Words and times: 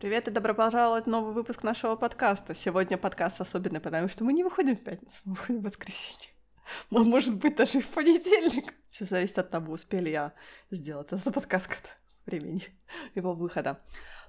Привет 0.00 0.28
и 0.28 0.30
добро 0.30 0.54
пожаловать 0.54 1.06
в 1.06 1.08
новый 1.08 1.34
выпуск 1.34 1.64
нашего 1.64 1.96
подкаста. 1.96 2.54
Сегодня 2.54 2.96
подкаст 2.96 3.40
особенный, 3.40 3.80
потому 3.80 4.06
что 4.06 4.22
мы 4.22 4.32
не 4.32 4.44
выходим 4.44 4.76
в 4.76 4.84
пятницу, 4.84 5.20
мы 5.24 5.34
выходим 5.34 5.60
в 5.60 5.64
воскресенье. 5.64 6.28
Может 6.90 7.36
быть, 7.36 7.56
даже 7.56 7.78
и 7.78 7.82
в 7.82 7.88
понедельник. 7.88 8.74
Все 8.90 9.06
зависит 9.06 9.38
от 9.38 9.50
того, 9.50 9.72
успели 9.72 10.10
я 10.10 10.34
сделать 10.70 11.10
этот 11.10 11.34
подкаст 11.34 11.66
к 11.66 11.78
времени 12.26 12.62
его 13.16 13.34
выхода. 13.34 13.82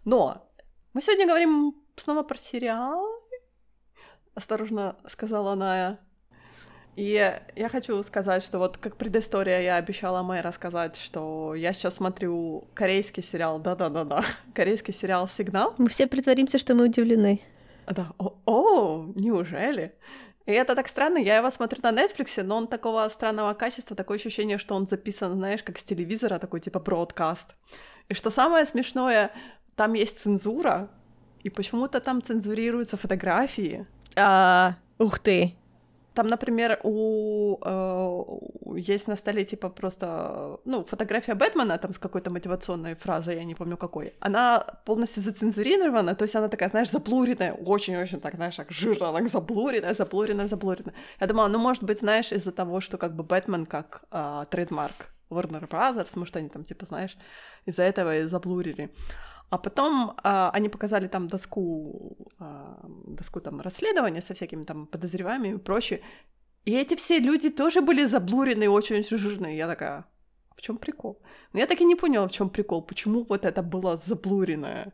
Но 0.06 0.52
мы 0.94 1.04
сегодня 1.04 1.28
говорим 1.28 1.76
снова 1.98 2.24
про 2.24 2.40
сериал. 2.40 3.06
Осторожно 4.34 4.98
сказала 5.06 5.54
Ная. 5.54 6.00
И 7.00 7.34
я 7.56 7.70
хочу 7.70 8.04
сказать, 8.04 8.44
что 8.44 8.60
вот 8.60 8.78
как 8.78 8.98
предыстория 8.98 9.62
я 9.62 9.78
обещала 9.78 10.22
Мэй 10.22 10.42
рассказать, 10.42 10.98
что 10.98 11.56
я 11.56 11.72
сейчас 11.72 11.96
смотрю 11.96 12.68
корейский 12.74 13.24
сериал, 13.24 13.58
да-да-да-да, 13.58 14.22
корейский 14.54 14.94
сериал 14.94 15.30
«Сигнал». 15.30 15.74
Мы 15.78 15.88
все 15.88 16.08
притворимся, 16.08 16.58
что 16.58 16.76
мы 16.76 16.88
удивлены. 16.88 17.40
Да, 17.88 18.12
о, 18.18 18.36
о, 18.46 19.06
неужели? 19.16 19.96
И 20.46 20.52
это 20.52 20.76
так 20.76 20.90
странно, 20.90 21.20
я 21.20 21.38
его 21.38 21.50
смотрю 21.52 21.80
на 21.84 21.94
Netflix, 21.94 22.44
но 22.44 22.58
он 22.58 22.68
такого 22.68 23.08
странного 23.08 23.54
качества, 23.54 23.96
такое 23.96 24.18
ощущение, 24.18 24.58
что 24.58 24.76
он 24.76 24.86
записан, 24.86 25.32
знаешь, 25.36 25.64
как 25.64 25.78
с 25.78 25.86
телевизора, 25.86 26.38
такой 26.38 26.60
типа 26.60 26.82
бродкаст. 26.82 27.56
И 28.10 28.14
что 28.14 28.30
самое 28.30 28.66
смешное, 28.66 29.32
там 29.78 29.94
есть 29.94 30.20
цензура, 30.20 30.90
и 31.44 31.50
почему-то 31.50 32.02
там 32.02 32.22
цензурируются 32.22 32.98
фотографии. 32.98 33.88
А, 34.18 34.76
ух 34.98 35.20
ты. 35.20 35.56
Там, 36.14 36.28
например, 36.28 36.80
у 36.84 37.58
э, 37.64 38.80
есть 38.80 39.08
на 39.08 39.16
столе 39.16 39.46
типа 39.46 39.70
просто 39.70 40.60
ну 40.66 40.84
фотография 40.84 41.36
Бэтмена 41.36 41.78
там 41.78 41.94
с 41.94 42.00
какой-то 42.00 42.32
мотивационной 42.32 42.96
фразой, 42.96 43.36
я 43.36 43.44
не 43.44 43.56
помню 43.56 43.78
какой. 43.78 44.14
Она 44.20 44.66
полностью 44.86 45.24
зацензурирована, 45.24 46.16
то 46.16 46.24
есть 46.24 46.36
она 46.36 46.48
такая, 46.48 46.70
знаешь, 46.70 46.92
заблуренная, 46.92 47.54
очень-очень 47.54 48.20
так, 48.20 48.36
знаешь, 48.36 48.56
так 48.56 48.72
жирно, 48.72 49.14
так 49.14 49.30
заблуренная, 49.30 49.94
заблуренная, 49.94 50.48
заблуренная. 50.48 50.96
Я 51.22 51.28
думала, 51.28 51.48
ну 51.48 51.60
может 51.60 51.84
быть, 51.84 52.00
знаешь, 52.00 52.32
из-за 52.32 52.52
того, 52.52 52.82
что 52.82 52.98
как 52.98 53.16
бы 53.16 53.24
Бэтмен 53.24 53.66
как 53.66 54.04
э, 54.12 54.46
трейдмарк 54.50 55.10
Warner 55.30 55.68
Brothers, 55.68 56.10
может 56.16 56.36
они 56.36 56.50
там 56.50 56.64
типа, 56.64 56.86
знаешь, 56.86 57.18
из-за 57.66 57.84
этого 57.84 58.18
и 58.18 58.24
заблурили. 58.24 58.90
А 59.50 59.58
потом 59.58 60.14
а, 60.24 60.52
они 60.52 60.70
показали 60.70 61.08
там 61.08 61.28
доску, 61.28 62.18
а, 62.40 62.86
доску 63.08 63.42
там 63.42 63.62
расследования 63.62 64.22
со 64.22 64.34
всякими 64.34 64.64
там 64.64 64.86
подозреваемыми 64.86 65.56
и 65.56 65.58
прочее. 65.58 66.02
И 66.66 66.72
эти 66.76 66.96
все 66.96 67.20
люди 67.20 67.50
тоже 67.50 67.82
были 67.82 68.06
заблурены 68.06 68.70
очень-очень 68.70 69.18
жирные. 69.18 69.58
Я 69.58 69.68
такая, 69.68 70.06
в 70.56 70.62
чем 70.62 70.78
прикол? 70.78 71.20
Но 71.54 71.60
я 71.60 71.66
так 71.66 71.82
и 71.82 71.86
не 71.86 71.96
поняла, 71.96 72.28
в 72.28 72.32
чем 72.32 72.50
прикол, 72.50 72.84
почему 72.84 73.26
вот 73.28 73.46
это 73.46 73.64
было 73.64 73.98
заблуренное. 73.98 74.94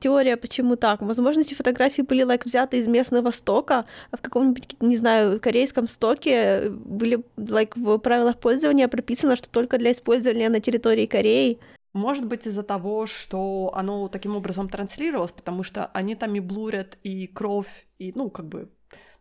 Теория, 0.00 0.36
почему 0.36 0.76
так? 0.76 1.02
Возможно, 1.02 1.42
эти 1.42 1.54
фотографии 1.54 2.02
были 2.02 2.24
like, 2.24 2.44
взяты 2.44 2.78
из 2.78 2.88
местного 2.88 3.30
стока, 3.30 3.84
а 4.10 4.16
в 4.16 4.20
каком-нибудь, 4.22 4.76
не 4.80 4.96
знаю, 4.96 5.38
корейском 5.40 5.86
стоке 5.86 6.70
были 6.70 7.22
like, 7.36 7.72
в 7.76 7.98
правилах 7.98 8.40
пользования 8.40 8.88
прописано, 8.88 9.36
что 9.36 9.48
только 9.50 9.78
для 9.78 9.92
использования 9.92 10.48
на 10.48 10.60
территории 10.60 11.06
Кореи. 11.06 11.58
Может 11.92 12.26
быть, 12.26 12.46
из-за 12.46 12.62
того, 12.62 13.06
что 13.06 13.72
оно 13.74 14.08
таким 14.08 14.36
образом 14.36 14.68
транслировалось, 14.68 15.32
потому 15.32 15.64
что 15.64 15.86
они 15.86 16.14
там 16.14 16.34
и 16.36 16.40
блурят 16.40 16.98
и 17.02 17.26
кровь, 17.26 17.88
и, 17.98 18.12
ну, 18.14 18.30
как 18.30 18.46
бы, 18.46 18.70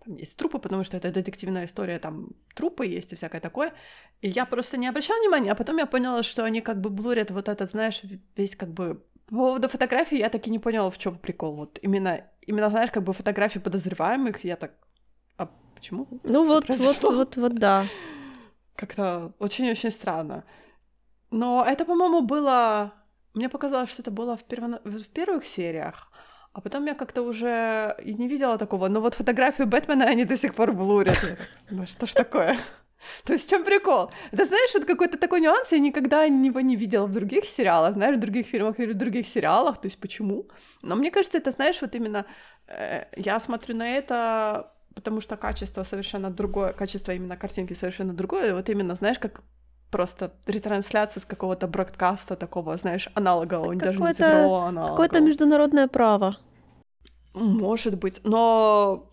там 0.05 0.15
есть 0.15 0.37
трупы, 0.37 0.59
потому 0.59 0.83
что 0.83 0.97
это 0.97 1.11
детективная 1.11 1.65
история, 1.65 1.99
там 1.99 2.29
трупы 2.55 2.85
есть 2.85 3.11
и 3.13 3.15
всякое 3.15 3.41
такое. 3.41 3.73
И 4.21 4.29
я 4.29 4.45
просто 4.45 4.77
не 4.77 4.87
обращала 4.87 5.19
внимания, 5.19 5.51
а 5.51 5.55
потом 5.55 5.77
я 5.77 5.85
поняла, 5.85 6.23
что 6.23 6.43
они 6.43 6.61
как 6.61 6.79
бы 6.79 6.89
блурят 6.89 7.31
вот 7.31 7.49
этот, 7.49 7.71
знаешь, 7.71 8.01
весь 8.35 8.55
как 8.55 8.69
бы... 8.69 9.03
По 9.25 9.35
поводу 9.35 9.69
фотографий 9.69 10.17
я 10.17 10.29
так 10.29 10.47
и 10.47 10.49
не 10.49 10.57
поняла, 10.57 10.89
в 10.89 10.97
чем 10.97 11.15
прикол. 11.15 11.55
Вот 11.55 11.79
именно, 11.83 12.21
именно, 12.47 12.69
знаешь, 12.69 12.89
как 12.91 13.03
бы 13.03 13.13
фотографии 13.13 13.59
подозреваемых, 13.59 14.43
я 14.43 14.55
так... 14.55 14.71
А 15.37 15.49
почему? 15.75 16.07
Ну 16.23 16.45
вот, 16.45 16.67
вот, 16.67 17.03
вот, 17.03 17.37
вот, 17.37 17.55
да. 17.55 17.85
Как-то 18.75 19.33
очень-очень 19.39 19.91
странно. 19.91 20.45
Но 21.31 21.65
это, 21.67 21.85
по-моему, 21.85 22.21
было... 22.21 22.93
Мне 23.33 23.49
показалось, 23.49 23.91
что 23.91 24.01
это 24.01 24.11
было 24.11 24.35
в, 24.35 24.43
перво... 24.43 24.79
в 24.83 25.07
первых 25.07 25.45
сериях, 25.45 26.11
а 26.53 26.61
потом 26.61 26.85
я 26.85 26.95
как-то 26.95 27.21
уже 27.21 27.95
и 28.03 28.13
не 28.13 28.27
видела 28.27 28.57
такого. 28.57 28.87
Но 28.87 29.01
вот 29.01 29.13
фотографию 29.13 29.67
Бэтмена 29.67 30.05
они 30.05 30.25
до 30.25 30.37
сих 30.37 30.55
пор 30.55 30.73
блурят. 30.73 31.19
Ну 31.69 31.85
что 31.85 32.07
ж 32.07 32.13
такое? 32.13 32.57
То 33.23 33.33
есть 33.33 33.47
в 33.47 33.49
чем 33.49 33.63
прикол? 33.63 34.11
Это 34.31 34.45
знаешь, 34.45 34.73
вот 34.73 34.85
какой-то 34.85 35.17
такой 35.17 35.41
нюанс, 35.41 35.71
я 35.71 35.79
никогда 35.79 36.23
его 36.23 36.59
не 36.59 36.75
видела 36.75 37.05
в 37.05 37.11
других 37.11 37.45
сериалах, 37.45 37.93
знаешь, 37.93 38.17
в 38.17 38.19
других 38.19 38.47
фильмах 38.47 38.79
или 38.79 38.93
в 38.93 38.97
других 38.97 39.27
сериалах, 39.27 39.79
то 39.79 39.85
есть 39.85 39.99
почему? 39.99 40.47
Но 40.81 40.95
мне 40.95 41.11
кажется, 41.11 41.37
это, 41.37 41.51
знаешь, 41.51 41.81
вот 41.81 41.95
именно 41.95 42.25
э, 42.67 43.05
я 43.15 43.39
смотрю 43.39 43.75
на 43.75 43.87
это, 43.87 44.73
потому 44.95 45.21
что 45.21 45.37
качество 45.37 45.83
совершенно 45.83 46.29
другое, 46.29 46.73
качество 46.73 47.13
именно 47.13 47.37
картинки 47.37 47.73
совершенно 47.73 48.13
другое, 48.13 48.53
вот 48.53 48.69
именно, 48.69 48.95
знаешь, 48.95 49.19
как 49.19 49.41
просто 49.91 50.31
ретрансляция 50.45 51.21
с 51.21 51.25
какого-то 51.25 51.67
бродкаста 51.67 52.35
такого, 52.35 52.77
знаешь, 52.77 53.09
аналогового, 53.15 53.75
даже 53.75 53.99
не 53.99 54.13
цифрового 54.13 54.67
аналога. 54.67 54.91
Какое-то 54.91 55.19
международное 55.19 55.87
право. 55.87 56.37
Может 57.33 57.99
быть, 57.99 58.21
но 58.23 59.09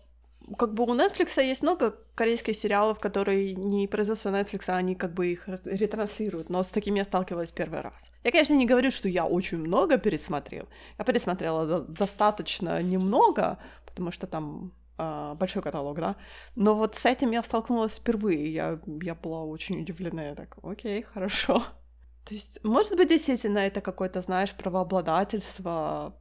как 0.57 0.73
бы 0.73 0.83
у 0.83 0.95
Netflix 0.95 1.41
есть 1.43 1.61
много 1.61 1.95
корейских 2.15 2.55
сериалов, 2.55 2.99
которые 2.99 3.53
не 3.53 3.87
производство 3.87 4.29
Netflix, 4.29 4.69
а 4.69 4.77
они 4.77 4.95
как 4.95 5.13
бы 5.13 5.27
их 5.27 5.47
ретранслируют, 5.65 6.49
но 6.49 6.63
с 6.63 6.69
такими 6.69 6.99
я 6.99 7.05
сталкивалась 7.05 7.51
первый 7.51 7.81
раз. 7.81 8.09
Я, 8.23 8.31
конечно, 8.31 8.53
не 8.53 8.65
говорю, 8.65 8.91
что 8.91 9.09
я 9.09 9.25
очень 9.25 9.57
много 9.57 9.97
пересмотрел. 9.97 10.67
Я 10.97 11.05
пересмотрела 11.05 11.81
достаточно 11.81 12.81
немного, 12.81 13.57
потому 13.85 14.11
что 14.11 14.25
там 14.25 14.71
а, 14.71 14.86
большой 14.97 15.61
каталог, 15.61 15.99
да. 15.99 16.15
Но 16.55 16.75
вот 16.75 16.95
с 16.95 17.05
этим 17.05 17.31
я 17.31 17.43
столкнулась 17.43 17.97
впервые. 17.97 18.53
Я, 18.53 18.79
я 19.01 19.15
была 19.15 19.43
очень 19.43 19.81
удивлена. 19.81 20.23
Я 20.29 20.35
так, 20.35 20.57
окей, 20.63 21.03
хорошо. 21.03 21.63
То 22.25 22.33
есть, 22.33 22.63
может 22.63 22.97
быть, 22.97 23.09
действительно 23.09 23.59
это 23.59 23.81
какое-то, 23.81 24.21
знаешь, 24.21 24.53
правообладательство. 24.53 26.13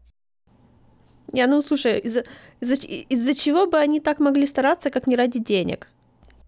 Я, 1.32 1.46
ну, 1.48 1.62
слушай, 1.62 1.98
из-за 1.98 2.24
из 2.60 3.28
из 3.28 3.38
чего 3.38 3.66
бы 3.66 3.78
они 3.78 4.00
так 4.00 4.20
могли 4.20 4.46
стараться, 4.46 4.90
как 4.90 5.06
не 5.06 5.16
ради 5.16 5.40
денег? 5.40 5.88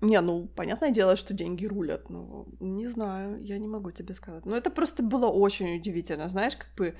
Не, 0.00 0.20
ну, 0.20 0.46
понятное 0.54 0.90
дело, 0.90 1.16
что 1.16 1.34
деньги 1.34 1.66
рулят. 1.66 2.08
Ну, 2.08 2.46
не 2.60 2.86
знаю, 2.86 3.42
я 3.42 3.58
не 3.58 3.66
могу 3.66 3.90
тебе 3.90 4.14
сказать. 4.14 4.46
Но 4.46 4.56
это 4.56 4.70
просто 4.70 5.02
было 5.02 5.26
очень 5.26 5.76
удивительно. 5.76 6.28
Знаешь, 6.28 6.56
как 6.56 6.72
бы 6.76 6.94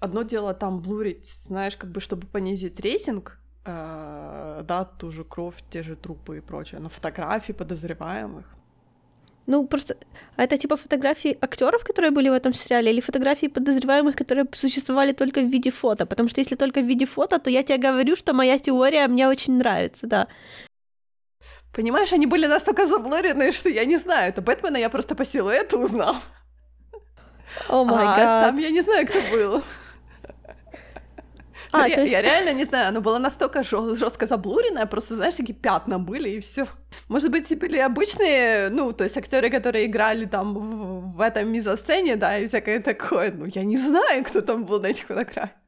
одно 0.00 0.22
дело 0.22 0.54
там 0.54 0.80
блурить, 0.80 1.26
знаешь, 1.26 1.76
как 1.76 1.90
бы 1.92 2.00
чтобы 2.00 2.26
понизить 2.26 2.80
рейтинг, 2.80 3.41
э, 3.64 4.62
да, 4.64 4.84
ту 4.84 5.12
же 5.12 5.24
кровь, 5.24 5.62
те 5.70 5.82
же 5.82 5.96
трупы 5.96 6.38
и 6.38 6.40
прочее, 6.40 6.80
но 6.80 6.88
фотографии 6.88 7.52
подозреваемых. 7.52 8.44
Ну, 9.46 9.66
просто 9.66 9.96
а 10.36 10.44
это 10.44 10.56
типа 10.56 10.76
фотографии 10.76 11.36
актеров, 11.40 11.84
которые 11.84 12.10
были 12.10 12.30
в 12.30 12.32
этом 12.32 12.54
сериале, 12.54 12.92
или 12.92 13.00
фотографии 13.00 13.48
подозреваемых, 13.48 14.14
которые 14.14 14.46
существовали 14.54 15.12
только 15.12 15.40
в 15.40 15.50
виде 15.50 15.70
фото? 15.70 16.06
Потому 16.06 16.28
что 16.28 16.40
если 16.40 16.56
только 16.56 16.80
в 16.80 16.86
виде 16.86 17.06
фото, 17.06 17.38
то 17.38 17.50
я 17.50 17.62
тебе 17.62 17.78
говорю, 17.78 18.16
что 18.16 18.34
моя 18.34 18.58
теория 18.58 19.08
мне 19.08 19.28
очень 19.28 19.58
нравится, 19.58 20.06
да. 20.06 20.28
Понимаешь, 21.72 22.12
они 22.12 22.26
были 22.26 22.46
настолько 22.46 22.86
заблурены, 22.86 23.52
что 23.52 23.68
я 23.68 23.84
не 23.84 23.98
знаю, 23.98 24.28
это 24.28 24.42
Бэтмена 24.42 24.76
я 24.78 24.90
просто 24.90 25.14
по 25.14 25.24
силуэту 25.24 25.78
узнал. 25.78 26.14
О 27.68 27.84
май 27.84 28.04
гад. 28.04 28.46
Там 28.46 28.58
я 28.58 28.70
не 28.70 28.82
знаю, 28.82 29.06
кто 29.06 29.18
был. 29.32 29.62
А, 31.72 31.88
я, 31.88 32.00
есть... 32.00 32.12
я 32.12 32.22
реально 32.22 32.52
не 32.52 32.64
знаю, 32.64 32.88
оно 32.88 33.00
было 33.00 33.18
настолько 33.18 33.62
жестко 33.62 34.26
заблуренное, 34.26 34.86
просто, 34.86 35.14
знаешь, 35.16 35.34
такие 35.34 35.54
пятна 35.54 35.98
были 35.98 36.28
и 36.28 36.40
все. 36.40 36.66
Может 37.08 37.30
быть, 37.30 37.58
были 37.58 37.78
обычные, 37.78 38.68
ну, 38.68 38.92
то 38.92 39.04
есть 39.04 39.16
актеры, 39.16 39.50
которые 39.50 39.86
играли 39.86 40.26
там 40.26 40.54
в, 40.54 41.16
в 41.16 41.20
этом 41.20 41.50
мизосцене, 41.50 42.16
да, 42.16 42.38
и 42.38 42.46
всякое 42.46 42.80
такое. 42.80 43.32
Ну, 43.32 43.46
я 43.46 43.64
не 43.64 43.78
знаю, 43.78 44.24
кто 44.24 44.42
там 44.42 44.64
был 44.64 44.80
на 44.80 44.88
этих 44.88 45.06
фотографиях. 45.06 45.61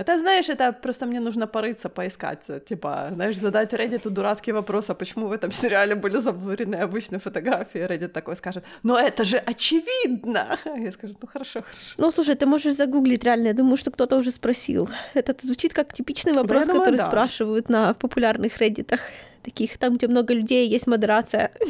Это, 0.00 0.18
знаешь, 0.18 0.48
это 0.48 0.72
просто 0.72 1.06
мне 1.06 1.20
нужно 1.20 1.46
порыться, 1.46 1.88
поискать, 1.88 2.64
типа, 2.64 3.10
знаешь, 3.12 3.36
задать 3.36 3.74
Reddit 3.74 4.08
дурацкий 4.08 4.52
вопрос, 4.52 4.90
а 4.90 4.94
почему 4.94 5.26
в 5.26 5.32
этом 5.32 5.52
сериале 5.52 5.94
были 5.94 6.20
заблурены 6.20 6.76
обычные 6.76 7.18
фотографии, 7.18 7.86
Reddit 7.86 8.08
такой 8.08 8.36
скажет, 8.36 8.64
но 8.82 8.98
это 8.98 9.24
же 9.24 9.36
очевидно! 9.36 10.58
Я 10.64 10.92
скажу, 10.92 11.14
ну 11.20 11.28
хорошо, 11.28 11.60
хорошо. 11.60 11.94
Ну, 11.98 12.10
слушай, 12.10 12.34
ты 12.34 12.46
можешь 12.46 12.74
загуглить 12.74 13.24
реально, 13.24 13.48
я 13.48 13.54
думаю, 13.54 13.76
что 13.76 13.90
кто-то 13.90 14.16
уже 14.16 14.30
спросил. 14.30 14.88
Это 15.14 15.34
звучит 15.46 15.74
как 15.74 15.92
типичный 15.92 16.32
вопрос, 16.32 16.66
думаю, 16.66 16.80
который 16.80 16.96
да. 16.96 17.06
спрашивают 17.06 17.68
на 17.68 17.92
популярных 17.92 18.58
Redditах, 18.58 19.00
таких, 19.42 19.76
там, 19.76 19.96
где 19.96 20.08
много 20.08 20.32
людей, 20.34 20.66
есть 20.68 20.86
модерация. 20.86 21.50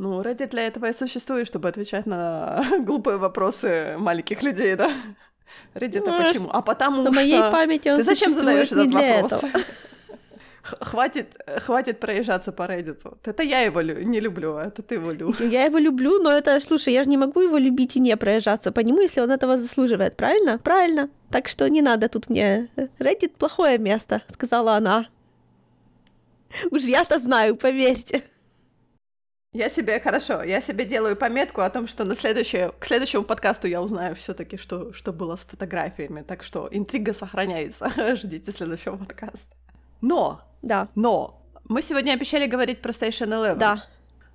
Ну, 0.00 0.22
Reddit 0.22 0.50
для 0.50 0.68
этого 0.68 0.86
и 0.86 0.92
существует, 0.92 1.48
чтобы 1.48 1.68
отвечать 1.68 2.06
на 2.06 2.64
глупые 2.86 3.16
вопросы 3.16 3.96
маленьких 3.98 4.44
людей, 4.44 4.76
да? 4.76 4.92
Reddit, 5.74 6.08
а 6.08 6.24
почему? 6.24 6.50
А 6.52 6.62
потому 6.62 7.02
На 7.02 7.12
что... 7.12 7.12
моей 7.12 7.40
памяти 7.40 7.88
он 7.88 7.96
Ты 7.96 8.02
зачем 8.04 8.30
задаешь 8.30 8.72
этот 8.72 8.92
вопрос? 8.92 9.44
Хватит, 10.62 11.34
хватит 11.64 11.98
проезжаться 11.98 12.52
по 12.52 12.62
Reddit. 12.62 13.00
Это 13.24 13.42
я 13.42 13.60
его 13.60 13.80
лю- 13.80 14.02
не 14.02 14.20
люблю, 14.20 14.56
а 14.56 14.66
это 14.66 14.82
ты 14.82 14.96
его 14.96 15.12
любишь. 15.12 15.40
Я 15.40 15.64
его 15.64 15.78
люблю, 15.78 16.22
но 16.22 16.30
это, 16.30 16.60
слушай, 16.60 16.92
я 16.92 17.04
же 17.04 17.08
не 17.08 17.16
могу 17.16 17.40
его 17.40 17.56
любить 17.56 17.96
и 17.96 18.00
не 18.00 18.16
проезжаться 18.16 18.70
по 18.70 18.80
нему, 18.80 19.00
если 19.00 19.22
он 19.22 19.30
этого 19.30 19.58
заслуживает, 19.58 20.16
правильно? 20.16 20.58
Правильно. 20.58 21.08
Так 21.30 21.48
что 21.48 21.68
не 21.70 21.80
надо 21.80 22.08
тут 22.08 22.28
мне... 22.28 22.68
Reddit— 22.98 23.32
плохое 23.38 23.78
место, 23.78 24.20
сказала 24.28 24.74
она. 24.76 25.06
Уж 26.70 26.82
я-то 26.82 27.18
знаю, 27.18 27.56
поверьте. 27.56 28.22
Я 29.54 29.70
себе, 29.70 29.98
хорошо, 29.98 30.42
я 30.42 30.60
себе 30.60 30.84
делаю 30.84 31.16
пометку 31.16 31.62
о 31.62 31.70
том, 31.70 31.86
что 31.88 32.04
на 32.04 32.14
следующее, 32.14 32.70
к 32.78 32.84
следующему 32.84 33.24
подкасту 33.24 33.66
я 33.66 33.80
узнаю 33.80 34.14
все 34.14 34.34
таки 34.34 34.58
что, 34.58 34.92
что 34.92 35.10
было 35.10 35.36
с 35.36 35.40
фотографиями, 35.40 36.20
так 36.20 36.42
что 36.42 36.68
интрига 36.70 37.14
сохраняется, 37.14 37.90
ждите 38.16 38.52
следующего 38.52 38.96
подкаста. 38.96 39.56
Но, 40.02 40.42
Да, 40.60 40.88
но, 40.94 41.42
мы 41.64 41.80
сегодня 41.80 42.12
обещали 42.12 42.46
говорить 42.46 42.82
про 42.82 42.92
Station 42.92 43.28
Eleven. 43.28 43.56
да. 43.56 43.84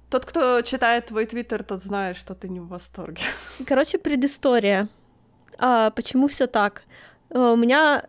Тот, 0.09 0.25
кто 0.25 0.61
читает 0.61 1.07
твой 1.07 1.25
твиттер, 1.25 1.63
тот 1.63 1.81
знает, 1.83 2.17
что 2.17 2.35
ты 2.35 2.47
не 2.47 2.59
в 2.59 2.67
восторге. 2.67 3.23
Короче, 3.65 3.97
предыстория. 3.97 4.87
А, 5.57 5.89
почему 5.89 6.27
все 6.27 6.45
так? 6.45 6.83
А, 7.31 7.53
У 7.53 7.55
меня 7.55 8.03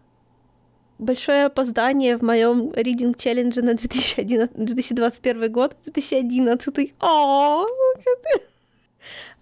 большое 0.98 1.46
опоздание 1.46 2.16
в 2.16 2.22
моем 2.22 2.70
reading 2.70 3.14
челлендже 3.18 3.62
на 3.62 3.74
2011, 3.74 4.56
2021 4.56 5.52
год. 5.52 5.76
2011. 5.84 6.94
О, 7.00 7.66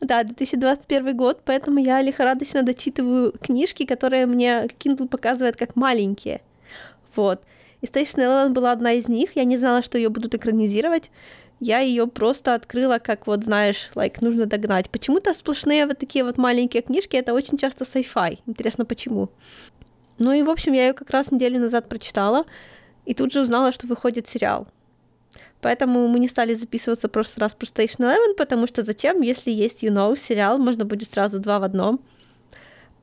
да, 0.01 0.25
2021 0.25 1.17
год, 1.17 1.43
поэтому 1.45 1.79
я 1.79 2.03
лихорадочно 2.03 2.63
дочитываю 2.63 3.33
книжки, 3.33 3.87
которые 3.87 4.27
мне 4.27 4.67
Kindle 4.79 5.09
показывает 5.09 5.57
как 5.57 5.77
маленькие. 5.77 6.41
Вот. 7.15 7.43
И 7.83 7.87
Station 7.87 8.19
Eleven 8.19 8.51
была 8.51 8.73
одна 8.73 8.93
из 8.93 9.09
них. 9.09 9.37
Я 9.37 9.45
не 9.45 9.57
знала, 9.59 9.83
что 9.83 9.99
ее 9.99 10.09
будут 10.09 10.35
экранизировать. 10.35 11.11
Я 11.61 11.79
ее 11.79 12.09
просто 12.09 12.55
открыла, 12.55 12.99
как 12.99 13.29
вот, 13.29 13.45
знаешь, 13.45 13.91
like, 13.95 14.17
нужно 14.21 14.47
догнать. 14.47 14.91
Почему-то 14.91 15.33
сплошные 15.35 15.87
вот 15.87 15.99
такие 15.99 16.25
вот 16.25 16.37
маленькие 16.37 16.83
книжки, 16.83 17.15
это 17.15 17.33
очень 17.35 17.57
часто 17.57 17.85
sci-fi. 17.85 18.41
Интересно, 18.47 18.85
почему? 18.85 19.29
Ну 20.19 20.33
и, 20.33 20.43
в 20.43 20.51
общем, 20.51 20.73
я 20.73 20.89
ее 20.89 20.93
как 20.93 21.11
раз 21.11 21.31
неделю 21.31 21.59
назад 21.61 21.89
прочитала, 21.89 22.45
и 23.05 23.15
тут 23.15 23.33
же 23.33 23.41
узнала, 23.41 23.73
что 23.73 23.87
выходит 23.87 24.29
сериал. 24.29 24.69
Поэтому 25.61 26.09
мы 26.09 26.19
не 26.19 26.29
стали 26.29 26.55
записываться 26.55 27.09
просто 27.09 27.41
раз 27.41 27.55
про 27.55 27.67
Station 27.67 28.01
Eleven, 28.01 28.35
потому 28.37 28.67
что 28.67 28.83
зачем, 28.83 29.23
если 29.23 29.51
есть 29.51 29.85
You 29.85 29.91
Know 29.91 30.19
сериал, 30.19 30.59
можно 30.59 30.85
будет 30.85 31.11
сразу 31.11 31.39
два 31.39 31.61
в 31.61 31.63
одном. 31.63 32.01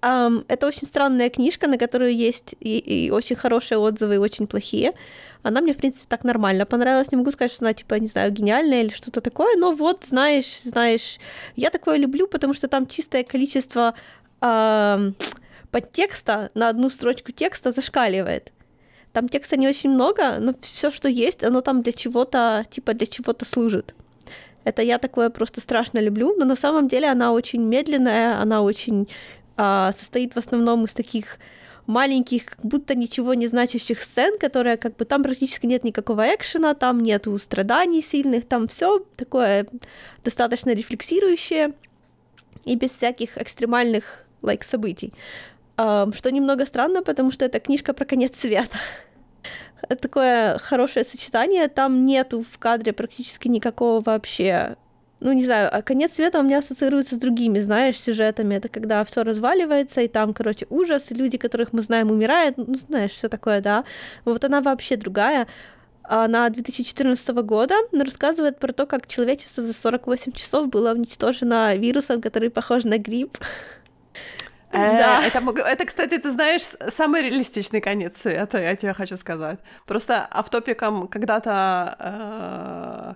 Ам, 0.01 0.45
это 0.47 0.67
очень 0.67 0.87
странная 0.87 1.29
книжка, 1.29 1.67
на 1.67 1.77
которую 1.77 2.15
есть 2.15 2.55
и, 2.59 2.77
и 2.77 3.11
очень 3.11 3.35
хорошие 3.35 3.77
отзывы, 3.77 4.15
и 4.15 4.17
очень 4.17 4.47
плохие. 4.47 4.93
Она 5.41 5.61
мне, 5.61 5.73
в 5.73 5.77
принципе, 5.77 6.05
так 6.07 6.23
нормально 6.23 6.65
понравилась. 6.65 7.11
Не 7.11 7.17
могу 7.17 7.31
сказать, 7.31 7.51
что 7.53 7.65
она, 7.65 7.73
типа, 7.73 7.95
не 7.95 8.07
знаю, 8.07 8.31
гениальная 8.31 8.83
или 8.83 8.89
что-то 8.89 9.21
такое, 9.21 9.55
но 9.57 9.73
вот, 9.73 10.05
знаешь, 10.05 10.61
знаешь, 10.61 11.17
я 11.55 11.69
такое 11.69 11.97
люблю, 11.97 12.27
потому 12.27 12.53
что 12.53 12.67
там 12.67 12.87
чистое 12.87 13.23
количество 13.23 13.93
ам, 14.41 15.15
подтекста 15.71 16.51
на 16.53 16.69
одну 16.69 16.89
строчку 16.89 17.31
текста 17.31 17.71
зашкаливает. 17.71 18.51
Там 19.13 19.27
текста 19.27 19.57
не 19.57 19.67
очень 19.67 19.89
много, 19.89 20.37
но 20.39 20.53
все, 20.61 20.91
что 20.91 21.09
есть, 21.09 21.43
оно 21.43 21.61
там 21.61 21.81
для 21.81 21.93
чего-то, 21.93 22.65
типа, 22.69 22.93
для 22.93 23.07
чего-то 23.07 23.45
служит. 23.45 23.95
Это 24.63 24.81
я 24.81 24.99
такое 24.99 25.29
просто 25.29 25.61
страшно 25.61 25.99
люблю, 25.99 26.35
но 26.37 26.45
на 26.45 26.55
самом 26.55 26.87
деле 26.87 27.07
она 27.07 27.31
очень 27.31 27.61
медленная, 27.61 28.39
она 28.39 28.61
очень 28.61 29.07
а, 29.57 29.93
состоит 29.97 30.35
в 30.35 30.37
основном 30.37 30.85
из 30.85 30.93
таких 30.93 31.39
маленьких, 31.87 32.45
как 32.45 32.61
будто 32.63 32.93
ничего 32.93 33.33
не 33.33 33.47
значащих 33.47 33.99
сцен, 33.99 34.37
которые 34.37 34.77
как 34.77 34.95
бы 34.95 35.05
там 35.05 35.23
практически 35.23 35.65
нет 35.65 35.83
никакого 35.83 36.23
экшена, 36.35 36.75
там 36.75 36.99
нету 36.99 37.35
страданий 37.39 38.03
сильных, 38.03 38.47
там 38.47 38.67
все 38.67 38.99
такое 39.17 39.65
достаточно 40.23 40.71
рефлексирующее 40.71 41.73
и 42.63 42.75
без 42.75 42.91
всяких 42.91 43.39
экстремальных 43.39 44.27
like, 44.43 44.63
событий. 44.63 45.11
Что 45.79 46.31
немного 46.31 46.65
странно, 46.65 47.01
потому 47.03 47.31
что 47.31 47.45
это 47.45 47.59
книжка 47.59 47.93
про 47.93 48.05
конец 48.05 48.37
света. 48.37 48.77
Такое 50.01 50.57
хорошее 50.57 51.05
сочетание, 51.05 51.69
там 51.69 52.05
нету 52.05 52.43
в 52.43 52.57
кадре 52.59 52.91
практически 52.91 53.47
никакого 53.47 54.01
вообще 54.01 54.75
ну, 55.21 55.33
не 55.33 55.43
знаю, 55.43 55.69
а 55.71 55.81
конец 55.81 56.13
света 56.13 56.39
у 56.39 56.43
меня 56.43 56.59
ассоциируется 56.59 57.15
с 57.15 57.17
другими, 57.17 57.59
знаешь, 57.59 57.99
сюжетами. 57.99 58.55
Это 58.55 58.69
когда 58.69 59.03
все 59.03 59.23
разваливается, 59.23 60.01
и 60.01 60.07
там, 60.07 60.33
короче, 60.33 60.65
ужас, 60.69 61.11
и 61.11 61.13
люди, 61.13 61.37
которых 61.37 61.73
мы 61.73 61.81
знаем, 61.81 62.09
умирают. 62.09 62.57
Ну, 62.57 62.73
знаешь, 62.75 63.11
все 63.11 63.27
такое, 63.27 63.59
да. 63.59 63.83
Вот 64.23 64.45
она 64.45 64.61
вообще 64.61 64.95
другая. 64.95 65.47
Она 66.03 66.49
2014 66.49 67.29
года 67.43 67.75
рассказывает 67.91 68.59
про 68.59 68.71
то, 68.71 68.85
как 68.85 69.07
человечество 69.07 69.61
за 69.61 69.73
48 69.73 70.31
часов 70.31 70.69
было 70.69 70.93
уничтожено 70.93 71.75
вирусом, 71.75 72.21
который 72.21 72.49
похож 72.49 72.85
на 72.85 72.97
грипп. 72.97 73.37
Э, 74.73 74.97
Да. 74.97 75.25
Это, 75.25 75.41
мог- 75.41 75.57
это, 75.59 75.85
кстати, 75.85 76.17
ты 76.19 76.31
знаешь, 76.31 76.61
самый 76.93 77.21
реалистичный 77.23 77.81
конец 77.81 78.17
света, 78.21 78.59
я 78.59 78.75
тебе 78.75 78.93
хочу 78.93 79.17
сказать. 79.17 79.59
Просто 79.85 80.27
автопиком 80.31 81.07
когда-то... 81.07 81.95
э, 81.99 83.15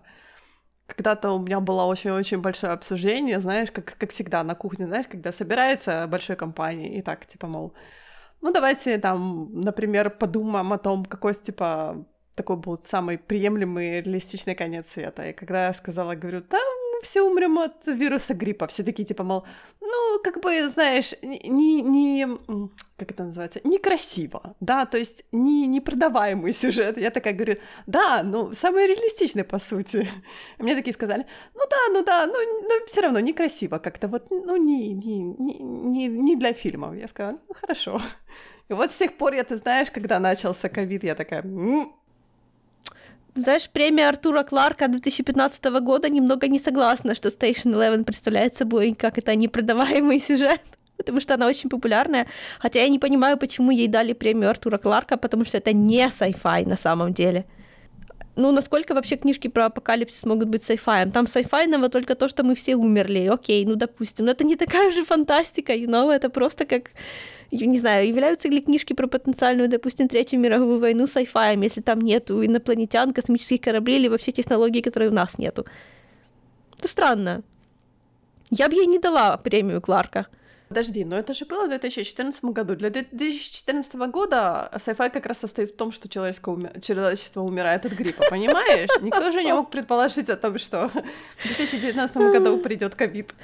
Когда-то 0.87 1.31
у 1.31 1.39
меня 1.39 1.59
было 1.59 1.83
очень-очень 1.85 2.41
большое 2.41 2.73
обсуждение, 2.73 3.39
знаешь, 3.39 3.71
как, 3.71 3.97
как 3.97 4.09
всегда 4.11 4.43
на 4.43 4.55
кухне, 4.55 4.87
знаешь, 4.87 5.07
когда 5.07 5.31
собирается 5.31 6.07
большой 6.07 6.35
компании 6.35 6.97
и 6.97 7.01
так, 7.01 7.25
типа, 7.25 7.47
мол, 7.47 7.73
ну 8.41 8.51
давайте 8.51 8.97
там, 8.99 9.49
например, 9.61 10.09
подумаем 10.09 10.73
о 10.73 10.77
том, 10.77 11.05
какой, 11.05 11.33
типа, 11.35 12.05
такой 12.35 12.57
был 12.57 12.77
самый 12.83 13.17
приемлемый 13.17 14.01
реалистичный 14.01 14.55
конец 14.55 14.87
света. 14.91 15.23
И 15.29 15.33
когда 15.33 15.67
я 15.67 15.73
сказала, 15.73 16.15
говорю, 16.15 16.41
там 16.41 16.61
все 17.03 17.21
умрем 17.21 17.59
от 17.59 17.85
вируса 17.85 18.33
гриппа, 18.33 18.67
все 18.67 18.83
такие, 18.83 19.05
типа, 19.05 19.23
мол, 19.23 19.45
ну, 19.81 20.19
как 20.23 20.41
бы, 20.41 20.69
знаешь, 20.69 21.13
не, 21.21 21.81
не, 21.81 22.27
как 22.97 23.11
это 23.11 23.23
называется, 23.23 23.59
некрасиво, 23.63 24.55
да, 24.59 24.85
то 24.85 24.97
есть 24.97 25.25
не, 25.31 25.67
непродаваемый 25.67 26.53
сюжет. 26.61 26.97
Я 26.97 27.11
такая 27.11 27.33
говорю, 27.33 27.57
да, 27.85 28.23
ну, 28.23 28.53
самый 28.53 28.87
реалистичный, 28.87 29.43
по 29.43 29.59
сути. 29.59 30.09
Мне 30.59 30.75
такие 30.75 30.93
сказали, 30.93 31.25
ну 31.53 31.61
да, 31.69 31.77
ну 31.91 32.03
да, 32.03 32.25
ну, 32.25 32.33
но 32.33 32.85
все 32.87 33.01
равно 33.01 33.19
некрасиво 33.19 33.77
как-то, 33.77 34.07
вот, 34.07 34.31
ну, 34.31 34.57
не, 34.57 34.93
не, 34.93 35.23
не, 35.23 35.59
не, 35.59 36.07
не 36.07 36.35
для 36.35 36.53
фильмов. 36.53 36.95
Я 36.95 37.07
сказала, 37.07 37.39
ну, 37.47 37.53
хорошо. 37.53 38.01
И 38.69 38.73
вот 38.73 38.91
с 38.91 38.95
тех 38.95 39.17
пор, 39.17 39.33
я, 39.33 39.43
ты 39.43 39.57
знаешь, 39.57 39.91
когда 39.91 40.19
начался 40.19 40.69
ковид, 40.69 41.03
я 41.03 41.15
такая, 41.15 41.41
«М, 41.41 41.91
Знаешь, 43.35 43.67
премия 43.67 44.09
Артура 44.09 44.43
Кларка 44.43 44.87
2015 44.87 45.63
года 45.81 46.07
немного 46.07 46.47
не 46.47 46.59
согласна, 46.59 47.15
что 47.15 47.29
Station 47.29 47.73
Eleven 47.73 48.03
представляет 48.03 48.55
собой 48.55 48.93
как 48.93 49.17
это 49.17 49.35
непродаваемый 49.35 50.19
сюжет, 50.27 50.61
потому 50.97 51.19
что 51.19 51.33
она 51.33 51.47
очень 51.47 51.69
популярная. 51.69 52.27
Хотя 52.59 52.81
я 52.81 52.89
не 52.89 52.99
понимаю, 52.99 53.37
почему 53.37 53.71
ей 53.71 53.87
дали 53.87 54.13
премию 54.13 54.51
Артура 54.51 54.77
Кларка, 54.77 55.17
потому 55.17 55.45
что 55.45 55.57
это 55.57 55.73
не 55.73 56.07
sci-fi 56.09 56.67
на 56.67 56.77
самом 56.77 57.11
деле. 57.13 57.45
Ну, 58.35 58.51
насколько 58.51 58.93
вообще 58.93 59.15
книжки 59.15 59.47
про 59.47 59.65
апокалипсис 59.65 60.25
могут 60.25 60.47
быть 60.47 60.63
sci-fi? 60.63 61.11
Там 61.11 61.25
sci-fi 61.25 61.89
только 61.89 62.15
то, 62.15 62.27
что 62.27 62.43
мы 62.43 62.55
все 62.55 62.75
умерли. 62.75 63.29
Окей, 63.31 63.63
ну, 63.65 63.75
допустим. 63.75 64.25
Но 64.25 64.31
это 64.31 64.43
не 64.43 64.55
такая 64.55 64.89
же 64.91 65.05
фантастика, 65.05 65.73
you 65.73 65.87
know? 65.87 66.11
Это 66.11 66.29
просто 66.29 66.65
как 66.65 66.91
я 67.51 67.67
не 67.67 67.77
знаю, 67.77 68.07
являются 68.07 68.47
ли 68.49 68.61
книжки 68.61 68.93
про 68.93 69.07
потенциальную, 69.07 69.69
допустим, 69.69 70.07
Третью 70.07 70.39
мировую 70.39 70.79
войну 70.79 71.03
sci-fi, 71.03 71.63
если 71.63 71.81
там 71.81 72.01
нету 72.01 72.43
инопланетян, 72.43 73.13
космических 73.13 73.61
кораблей 73.61 73.99
или 73.99 74.07
вообще 74.07 74.31
технологий, 74.31 74.81
которые 74.81 75.11
у 75.11 75.13
нас 75.13 75.37
нету. 75.37 75.65
Это 76.79 76.87
странно. 76.87 77.43
Я 78.49 78.69
бы 78.69 78.75
ей 78.75 78.87
не 78.87 78.97
дала 78.97 79.37
премию 79.37 79.81
Кларка. 79.81 80.25
Подожди, 80.73 81.05
но 81.05 81.15
это 81.15 81.35
же 81.35 81.45
было 81.45 81.65
в 81.65 81.69
2014 81.69 82.43
году. 82.45 82.75
Для 82.75 82.89
2014 82.89 83.93
года 84.09 84.71
sci-fi 84.73 85.11
как 85.11 85.27
раз 85.27 85.37
состоит 85.37 85.69
в 85.69 85.75
том, 85.75 85.91
что 85.91 86.09
человечество, 86.09 86.51
уми- 86.51 86.81
человечество 86.81 87.41
умирает 87.41 87.85
от 87.85 87.91
гриппа, 87.91 88.23
понимаешь? 88.27 88.89
Никто 89.01 89.29
же 89.29 89.43
не 89.43 89.53
мог 89.53 89.69
предположить 89.69 90.29
о 90.29 90.35
том, 90.35 90.57
что 90.57 90.87
в 90.87 91.47
2019 91.47 92.17
году 92.17 92.57
придет 92.57 92.95
ковид. 92.95 93.35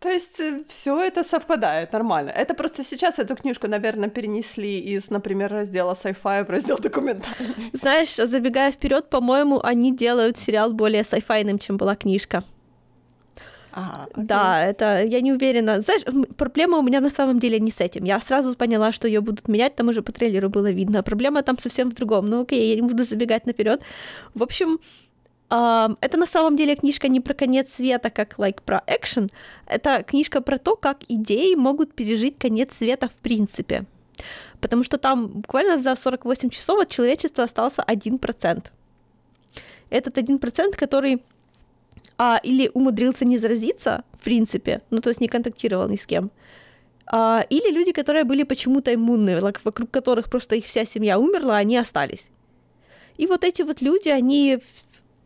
То 0.00 0.10
есть 0.10 0.38
все 0.68 1.00
это 1.00 1.24
совпадает 1.24 1.94
нормально. 1.94 2.28
Это 2.28 2.52
просто 2.52 2.84
сейчас 2.84 3.18
эту 3.18 3.34
книжку, 3.34 3.66
наверное, 3.66 4.10
перенесли 4.10 4.80
из, 4.80 5.08
например, 5.08 5.50
раздела 5.50 5.94
sci-fi 5.94 6.44
в 6.44 6.50
раздел 6.50 6.76
документальный. 6.78 7.70
Знаешь, 7.72 8.16
забегая 8.16 8.70
вперед, 8.70 9.08
по-моему, 9.08 9.60
они 9.64 9.96
делают 9.96 10.36
сериал 10.36 10.74
более 10.74 11.04
sci-fi, 11.04 11.58
чем 11.58 11.78
была 11.78 11.96
книжка. 11.96 12.44
Да, 14.16 14.64
это 14.64 15.02
я 15.02 15.20
не 15.20 15.32
уверена. 15.32 15.80
Знаешь, 15.80 16.02
проблема 16.36 16.78
у 16.78 16.82
меня 16.82 17.00
на 17.00 17.10
самом 17.10 17.40
деле 17.40 17.58
не 17.58 17.70
с 17.70 17.80
этим. 17.80 18.04
Я 18.04 18.20
сразу 18.20 18.54
поняла, 18.54 18.92
что 18.92 19.08
ее 19.08 19.20
будут 19.20 19.48
менять, 19.48 19.74
там 19.74 19.88
уже 19.88 20.00
по 20.02 20.12
трейлеру 20.12 20.48
было 20.48 20.70
видно. 20.70 21.02
Проблема 21.02 21.42
там 21.42 21.58
совсем 21.58 21.90
в 21.90 21.94
другом. 21.94 22.28
Ну 22.28 22.42
окей, 22.42 22.68
я 22.68 22.76
не 22.76 22.82
буду 22.88 23.04
забегать 23.04 23.46
наперед. 23.46 23.82
В 24.34 24.42
общем, 24.42 24.78
это 25.48 26.16
на 26.16 26.26
самом 26.26 26.56
деле 26.56 26.76
книжка 26.76 27.08
не 27.08 27.20
про 27.20 27.34
конец 27.34 27.74
света, 27.74 28.10
как 28.10 28.38
like 28.38 28.60
про 28.64 28.82
экшен. 28.86 29.30
Это 29.66 30.02
книжка 30.02 30.40
про 30.40 30.58
то, 30.58 30.76
как 30.76 30.98
идеи 31.08 31.54
могут 31.56 31.94
пережить 31.94 32.38
конец 32.38 32.74
света 32.78 33.08
в 33.08 33.14
принципе. 33.22 33.84
потому 34.60 34.84
что 34.84 34.98
там 34.98 35.26
буквально 35.26 35.78
за 35.78 35.94
48 35.94 36.48
часов 36.50 36.80
от 36.80 36.88
человечества 36.88 37.44
остался 37.44 37.84
1%. 37.86 38.64
Этот 39.90 40.16
1%, 40.18 40.76
который 40.76 41.22
а, 42.18 42.40
или 42.42 42.70
умудрился 42.74 43.24
не 43.24 43.38
заразиться, 43.38 44.04
в 44.18 44.24
принципе, 44.24 44.82
ну 44.90 45.00
то 45.00 45.10
есть 45.10 45.20
не 45.20 45.28
контактировал 45.28 45.88
ни 45.88 45.96
с 45.96 46.06
кем, 46.06 46.30
а, 47.06 47.44
или 47.50 47.70
люди, 47.72 47.92
которые 47.92 48.24
были 48.24 48.44
почему-то 48.44 48.94
иммунны, 48.94 49.40
вокруг 49.40 49.90
которых 49.90 50.30
просто 50.30 50.56
их 50.56 50.64
вся 50.64 50.84
семья 50.84 51.18
умерла, 51.18 51.56
они 51.56 51.76
остались. 51.76 52.28
И 53.16 53.26
вот 53.26 53.44
эти 53.44 53.62
вот 53.62 53.82
люди, 53.82 54.08
они 54.08 54.58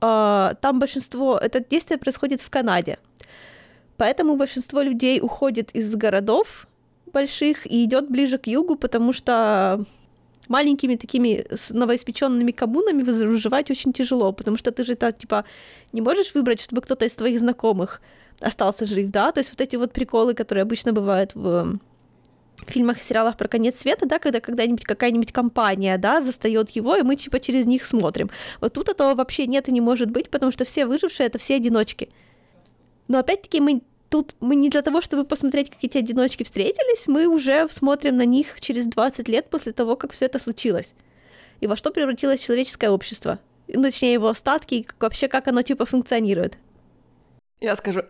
а, 0.00 0.54
там 0.60 0.78
большинство, 0.78 1.38
это 1.38 1.60
действие 1.60 1.98
происходит 1.98 2.40
в 2.40 2.50
Канаде, 2.50 2.98
поэтому 3.96 4.36
большинство 4.36 4.82
людей 4.82 5.20
уходит 5.20 5.70
из 5.74 5.94
городов 5.94 6.66
больших 7.12 7.66
и 7.66 7.84
идет 7.84 8.10
ближе 8.10 8.38
к 8.38 8.46
югу, 8.46 8.76
потому 8.76 9.12
что 9.12 9.84
маленькими 10.48 10.96
такими 10.96 11.46
новоиспеченными 11.70 12.50
коммунами 12.50 13.02
выживать 13.02 13.70
очень 13.70 13.92
тяжело, 13.92 14.32
потому 14.32 14.56
что 14.56 14.72
ты 14.72 14.84
же 14.84 14.94
так, 14.94 15.18
типа, 15.18 15.44
не 15.92 16.00
можешь 16.00 16.34
выбрать, 16.34 16.60
чтобы 16.60 16.82
кто-то 16.82 17.04
из 17.04 17.14
твоих 17.14 17.38
знакомых 17.38 18.00
остался 18.40 18.86
жив, 18.86 19.10
да, 19.10 19.32
то 19.32 19.40
есть 19.40 19.50
вот 19.50 19.60
эти 19.60 19.76
вот 19.76 19.92
приколы, 19.92 20.34
которые 20.34 20.62
обычно 20.62 20.92
бывают 20.92 21.34
в 21.34 21.78
фильмах 22.66 22.98
и 22.98 23.02
сериалах 23.02 23.36
про 23.36 23.48
конец 23.48 23.78
света, 23.80 24.06
да, 24.06 24.18
когда 24.18 24.40
когда-нибудь 24.40 24.84
какая-нибудь 24.84 25.32
компания, 25.32 25.96
да, 25.98 26.22
застает 26.22 26.70
его, 26.70 26.96
и 26.96 27.02
мы 27.02 27.16
типа 27.16 27.40
через 27.40 27.66
них 27.66 27.84
смотрим. 27.84 28.30
Вот 28.60 28.72
тут 28.72 28.88
этого 28.88 29.14
вообще 29.14 29.46
нет 29.46 29.68
и 29.68 29.72
не 29.72 29.80
может 29.80 30.10
быть, 30.10 30.30
потому 30.30 30.52
что 30.52 30.64
все 30.64 30.86
выжившие— 30.86 31.26
это 31.28 31.38
все 31.38 31.56
одиночки. 31.56 32.10
Но 33.06 33.18
опять-таки 33.18 33.60
мы 33.60 33.82
тут 34.08 34.34
мы 34.40 34.56
не 34.56 34.68
для 34.70 34.82
того, 34.82 35.00
чтобы 35.00 35.24
посмотреть, 35.24 35.70
как 35.70 35.82
эти 35.82 35.98
одиночки 35.98 36.42
встретились, 36.42 37.06
мы 37.06 37.26
уже 37.26 37.68
смотрим 37.70 38.16
на 38.16 38.24
них 38.24 38.60
через 38.60 38.86
20 38.86 39.28
лет 39.28 39.50
после 39.50 39.72
того, 39.72 39.96
как 39.96 40.12
все 40.12 40.26
это 40.26 40.38
случилось. 40.38 40.92
И 41.60 41.66
во 41.66 41.76
что 41.76 41.90
превратилось 41.90 42.40
человеческое 42.40 42.90
общество. 42.90 43.38
Ну, 43.66 43.82
точнее, 43.82 44.14
его 44.14 44.28
остатки, 44.28 44.74
и 44.74 44.88
вообще 44.98 45.28
как 45.28 45.48
оно 45.48 45.62
типа 45.62 45.84
функционирует. 45.84 46.58
Я 47.60 47.76
скажу, 47.76 48.02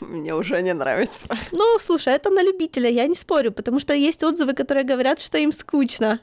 мне 0.00 0.34
уже 0.34 0.60
не 0.62 0.74
нравится. 0.74 1.28
Ну, 1.52 1.78
слушай, 1.78 2.14
это 2.14 2.30
на 2.30 2.42
любителя, 2.42 2.88
я 2.90 3.06
не 3.06 3.14
спорю, 3.14 3.52
потому 3.52 3.80
что 3.80 3.94
есть 3.94 4.22
отзывы, 4.24 4.54
которые 4.54 4.84
говорят, 4.84 5.20
что 5.20 5.38
им 5.38 5.52
скучно. 5.52 6.20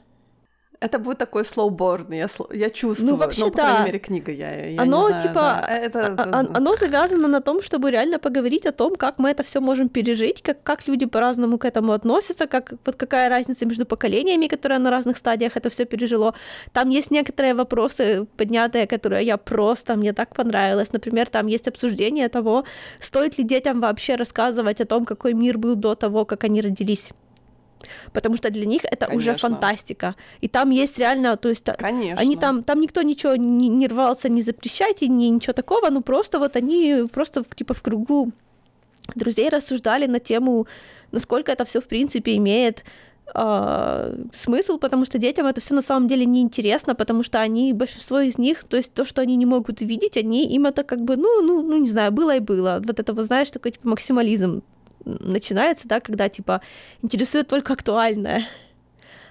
Это 0.80 0.98
будет 0.98 1.18
такой 1.18 1.44
слоуборн, 1.44 2.12
я, 2.12 2.28
я 2.52 2.70
чувствую. 2.70 3.12
Ну, 3.12 3.16
вообще, 3.16 3.44
ну, 3.44 3.50
по 3.50 3.56
да. 3.56 3.64
крайней 3.64 3.86
мере, 3.86 3.98
книга, 3.98 4.32
я, 4.32 4.66
я 4.66 4.82
оно, 4.82 5.02
не 5.02 5.08
знаю, 5.08 5.22
типа, 5.22 5.34
да. 5.34 5.66
это, 5.68 5.98
это... 5.98 6.48
Оно 6.54 6.76
завязано 6.76 7.28
на 7.28 7.40
том, 7.40 7.62
чтобы 7.62 7.90
реально 7.90 8.18
поговорить 8.18 8.66
о 8.66 8.72
том, 8.72 8.96
как 8.96 9.18
мы 9.18 9.30
это 9.30 9.42
все 9.42 9.60
можем 9.60 9.88
пережить, 9.88 10.42
как, 10.42 10.62
как 10.62 10.86
люди 10.86 11.06
по-разному 11.06 11.58
к 11.58 11.64
этому 11.64 11.92
относятся, 11.92 12.46
как, 12.46 12.72
вот 12.84 12.96
какая 12.96 13.28
разница 13.28 13.66
между 13.66 13.86
поколениями, 13.86 14.46
которые 14.46 14.78
на 14.78 14.90
разных 14.90 15.16
стадиях 15.16 15.56
это 15.56 15.70
все 15.70 15.84
пережило. 15.84 16.34
Там 16.72 16.90
есть 16.90 17.10
некоторые 17.10 17.54
вопросы 17.54 18.26
поднятые, 18.36 18.86
которые 18.86 19.24
я 19.24 19.36
просто, 19.36 19.96
мне 19.96 20.12
так 20.12 20.34
понравилось. 20.34 20.92
Например, 20.92 21.28
там 21.28 21.46
есть 21.46 21.68
обсуждение 21.68 22.28
того, 22.28 22.64
стоит 23.00 23.38
ли 23.38 23.44
детям 23.44 23.80
вообще 23.80 24.16
рассказывать 24.16 24.80
о 24.80 24.84
том, 24.84 25.04
какой 25.04 25.34
мир 25.34 25.58
был 25.58 25.76
до 25.76 25.94
того, 25.94 26.24
как 26.24 26.44
они 26.44 26.60
родились 26.60 27.12
потому 28.12 28.36
что 28.36 28.50
для 28.50 28.66
них 28.66 28.84
это 28.84 29.06
Конечно. 29.06 29.32
уже 29.32 29.38
фантастика. 29.38 30.14
И 30.40 30.48
там 30.48 30.70
есть 30.70 30.98
реально, 30.98 31.36
то 31.36 31.48
есть 31.48 31.64
Конечно. 31.64 32.20
они 32.20 32.36
там, 32.36 32.62
там 32.62 32.80
никто 32.80 33.02
ничего 33.02 33.36
не, 33.36 33.68
не 33.68 33.88
рвался 33.88 34.28
не 34.28 34.42
запрещать 34.42 35.02
и 35.02 35.08
ни, 35.08 35.26
ничего 35.26 35.52
такого, 35.52 35.90
ну 35.90 36.00
просто 36.00 36.38
вот 36.38 36.56
они 36.56 37.04
просто 37.12 37.44
типа 37.54 37.74
в 37.74 37.82
кругу 37.82 38.32
друзей 39.14 39.48
рассуждали 39.48 40.06
на 40.06 40.18
тему, 40.18 40.66
насколько 41.12 41.52
это 41.52 41.64
все 41.64 41.80
в 41.80 41.86
принципе 41.86 42.36
имеет 42.36 42.84
э, 43.34 44.24
смысл, 44.32 44.78
потому 44.78 45.04
что 45.04 45.18
детям 45.18 45.46
это 45.46 45.60
все 45.60 45.74
на 45.74 45.82
самом 45.82 46.08
деле 46.08 46.26
неинтересно, 46.26 46.94
потому 46.94 47.22
что 47.22 47.40
они, 47.40 47.72
большинство 47.72 48.20
из 48.20 48.38
них, 48.38 48.64
то 48.64 48.76
есть 48.76 48.92
то, 48.94 49.04
что 49.04 49.22
они 49.22 49.36
не 49.36 49.46
могут 49.46 49.80
видеть, 49.80 50.16
они 50.16 50.46
им 50.54 50.66
это 50.66 50.84
как 50.84 51.00
бы, 51.00 51.16
ну, 51.16 51.42
ну, 51.42 51.62
ну 51.62 51.78
не 51.78 51.88
знаю, 51.88 52.12
было 52.12 52.36
и 52.36 52.40
было. 52.40 52.82
Вот 52.84 53.00
это, 53.00 53.12
вот, 53.12 53.26
знаешь, 53.26 53.50
такой 53.50 53.72
типа 53.72 53.88
максимализм 53.88 54.62
начинается, 55.04 55.88
да, 55.88 56.00
когда, 56.00 56.28
типа, 56.28 56.60
интересует 57.02 57.48
только 57.48 57.72
актуальное. 57.72 58.48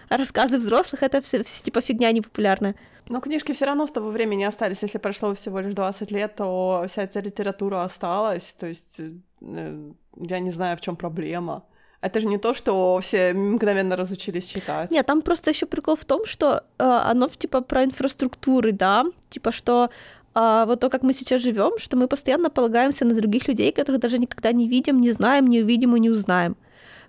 А 0.10 0.18
рассказы 0.18 0.58
взрослых— 0.58 1.04
это 1.04 1.22
все, 1.22 1.44
все 1.44 1.64
типа, 1.64 1.82
фигня 1.82 2.12
непопулярная. 2.12 2.76
Но 3.10 3.20
книжки 3.20 3.52
все 3.52 3.66
равно 3.66 3.88
с 3.88 3.92
того 3.92 4.12
времени 4.12 4.44
остались. 4.44 4.84
Если 4.84 4.98
прошло 4.98 5.34
всего 5.36 5.60
лишь 5.60 5.74
20 5.74 6.12
лет, 6.12 6.36
то 6.36 6.86
вся 6.88 7.04
эта 7.04 7.20
литература 7.20 7.84
осталась. 7.84 8.56
То 8.58 8.68
есть 8.68 9.02
э, 9.42 9.92
я 10.20 10.40
не 10.40 10.52
знаю, 10.52 10.78
в 10.78 10.82
чем 10.82 10.96
проблема. 10.96 11.64
Это 12.02 12.20
же 12.20 12.28
не 12.28 12.38
то, 12.38 12.54
что 12.54 13.00
все 13.02 13.34
мгновенно 13.34 13.96
разучились 13.96 14.48
читать. 14.48 14.92
Нет, 14.92 15.06
там 15.06 15.22
просто 15.22 15.52
еще 15.52 15.66
прикол 15.66 15.96
в 15.96 16.06
том, 16.06 16.26
что 16.26 16.64
э, 16.78 16.84
оно 16.84 17.30
типа 17.30 17.62
про 17.62 17.84
инфраструктуры, 17.84 18.72
да, 18.72 19.06
типа 19.30 19.52
что 19.52 19.90
а, 20.34 20.66
вот 20.66 20.80
то, 20.80 20.90
как 20.90 21.04
мы 21.04 21.14
сейчас 21.14 21.42
живем, 21.42 21.78
что 21.78 21.96
мы 21.98 22.08
постоянно 22.08 22.50
полагаемся 22.50 23.06
на 23.06 23.14
других 23.14 23.48
людей, 23.48 23.72
которых 23.72 24.02
даже 24.02 24.18
никогда 24.18 24.52
не 24.52 24.68
видим, 24.68 25.00
не 25.02 25.12
знаем, 25.12 25.48
не 25.48 25.62
увидим 25.62 25.96
и 25.96 26.00
не 26.00 26.10
узнаем. 26.10 26.56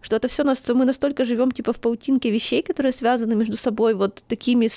Что 0.02 0.16
это 0.16 0.28
все 0.28 0.44
нас, 0.44 0.68
мы 0.68 0.84
настолько 0.84 1.24
живем 1.24 1.50
типа 1.50 1.72
в 1.72 1.80
паутинке 1.80 2.30
вещей, 2.30 2.62
которые 2.62 2.92
связаны 2.92 3.34
между 3.34 3.56
собой 3.56 3.94
вот 3.94 4.22
такими 4.28 4.68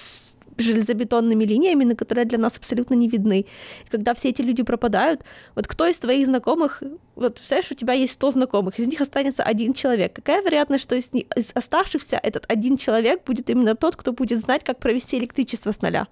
железобетонными 0.58 1.44
линиями, 1.44 1.84
на 1.84 1.96
которые 1.96 2.26
для 2.26 2.38
нас 2.38 2.58
абсолютно 2.58 2.94
не 2.94 3.10
видны. 3.10 3.42
И 3.42 3.90
когда 3.90 4.14
все 4.14 4.30
эти 4.30 4.42
люди 4.42 4.64
пропадают, 4.64 5.22
вот 5.56 5.68
кто 5.68 5.86
из 5.86 6.00
твоих 6.00 6.26
знакомых, 6.28 6.82
вот 7.16 7.36
представляешь, 7.36 7.72
у 7.72 7.76
тебя 7.76 7.94
есть 7.94 8.14
100 8.14 8.32
знакомых, 8.32 8.80
из 8.80 8.88
них 8.88 9.02
останется 9.02 9.44
один 9.44 9.74
человек. 9.74 10.14
Какая 10.14 10.42
вероятность, 10.42 10.84
что 10.84 10.96
из, 10.96 11.12
из 11.14 11.52
оставшихся 11.54 12.20
этот 12.22 12.46
один 12.48 12.78
человек 12.78 13.24
будет 13.26 13.50
именно 13.50 13.76
тот, 13.76 13.96
кто 13.96 14.14
будет 14.14 14.40
знать, 14.40 14.64
как 14.64 14.80
провести 14.80 15.18
электричество 15.18 15.72
с 15.72 15.82
нуля? 15.82 16.08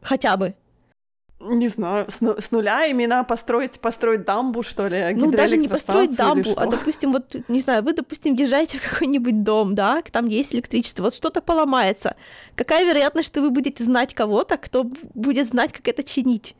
Хотя 0.00 0.36
бы 0.36 0.54
не 1.44 1.68
знаю, 1.68 2.06
с, 2.08 2.20
с 2.20 2.50
нуля 2.50 2.86
именно 2.86 3.24
построить, 3.24 3.80
построить 3.80 4.24
дамбу, 4.24 4.62
что 4.62 4.88
ли? 4.88 5.14
Ну, 5.14 5.30
даже 5.30 5.56
не 5.56 5.68
построить 5.68 6.16
дамбу, 6.16 6.52
а, 6.56 6.66
допустим, 6.66 7.12
вот, 7.12 7.36
не 7.48 7.60
знаю, 7.60 7.82
вы, 7.82 7.92
допустим, 7.92 8.34
въезжаете 8.36 8.78
в 8.78 8.90
какой-нибудь 8.90 9.42
дом, 9.42 9.74
да, 9.74 10.02
там 10.10 10.26
есть 10.26 10.54
электричество, 10.54 11.04
вот 11.04 11.14
что-то 11.14 11.40
поломается. 11.40 12.16
Какая 12.54 12.84
вероятность, 12.84 13.28
что 13.28 13.42
вы 13.42 13.50
будете 13.50 13.84
знать 13.84 14.14
кого-то, 14.14 14.56
кто 14.56 14.84
будет 15.14 15.48
знать, 15.48 15.72
как 15.72 15.88
это 15.88 16.02
чинить? 16.02 16.56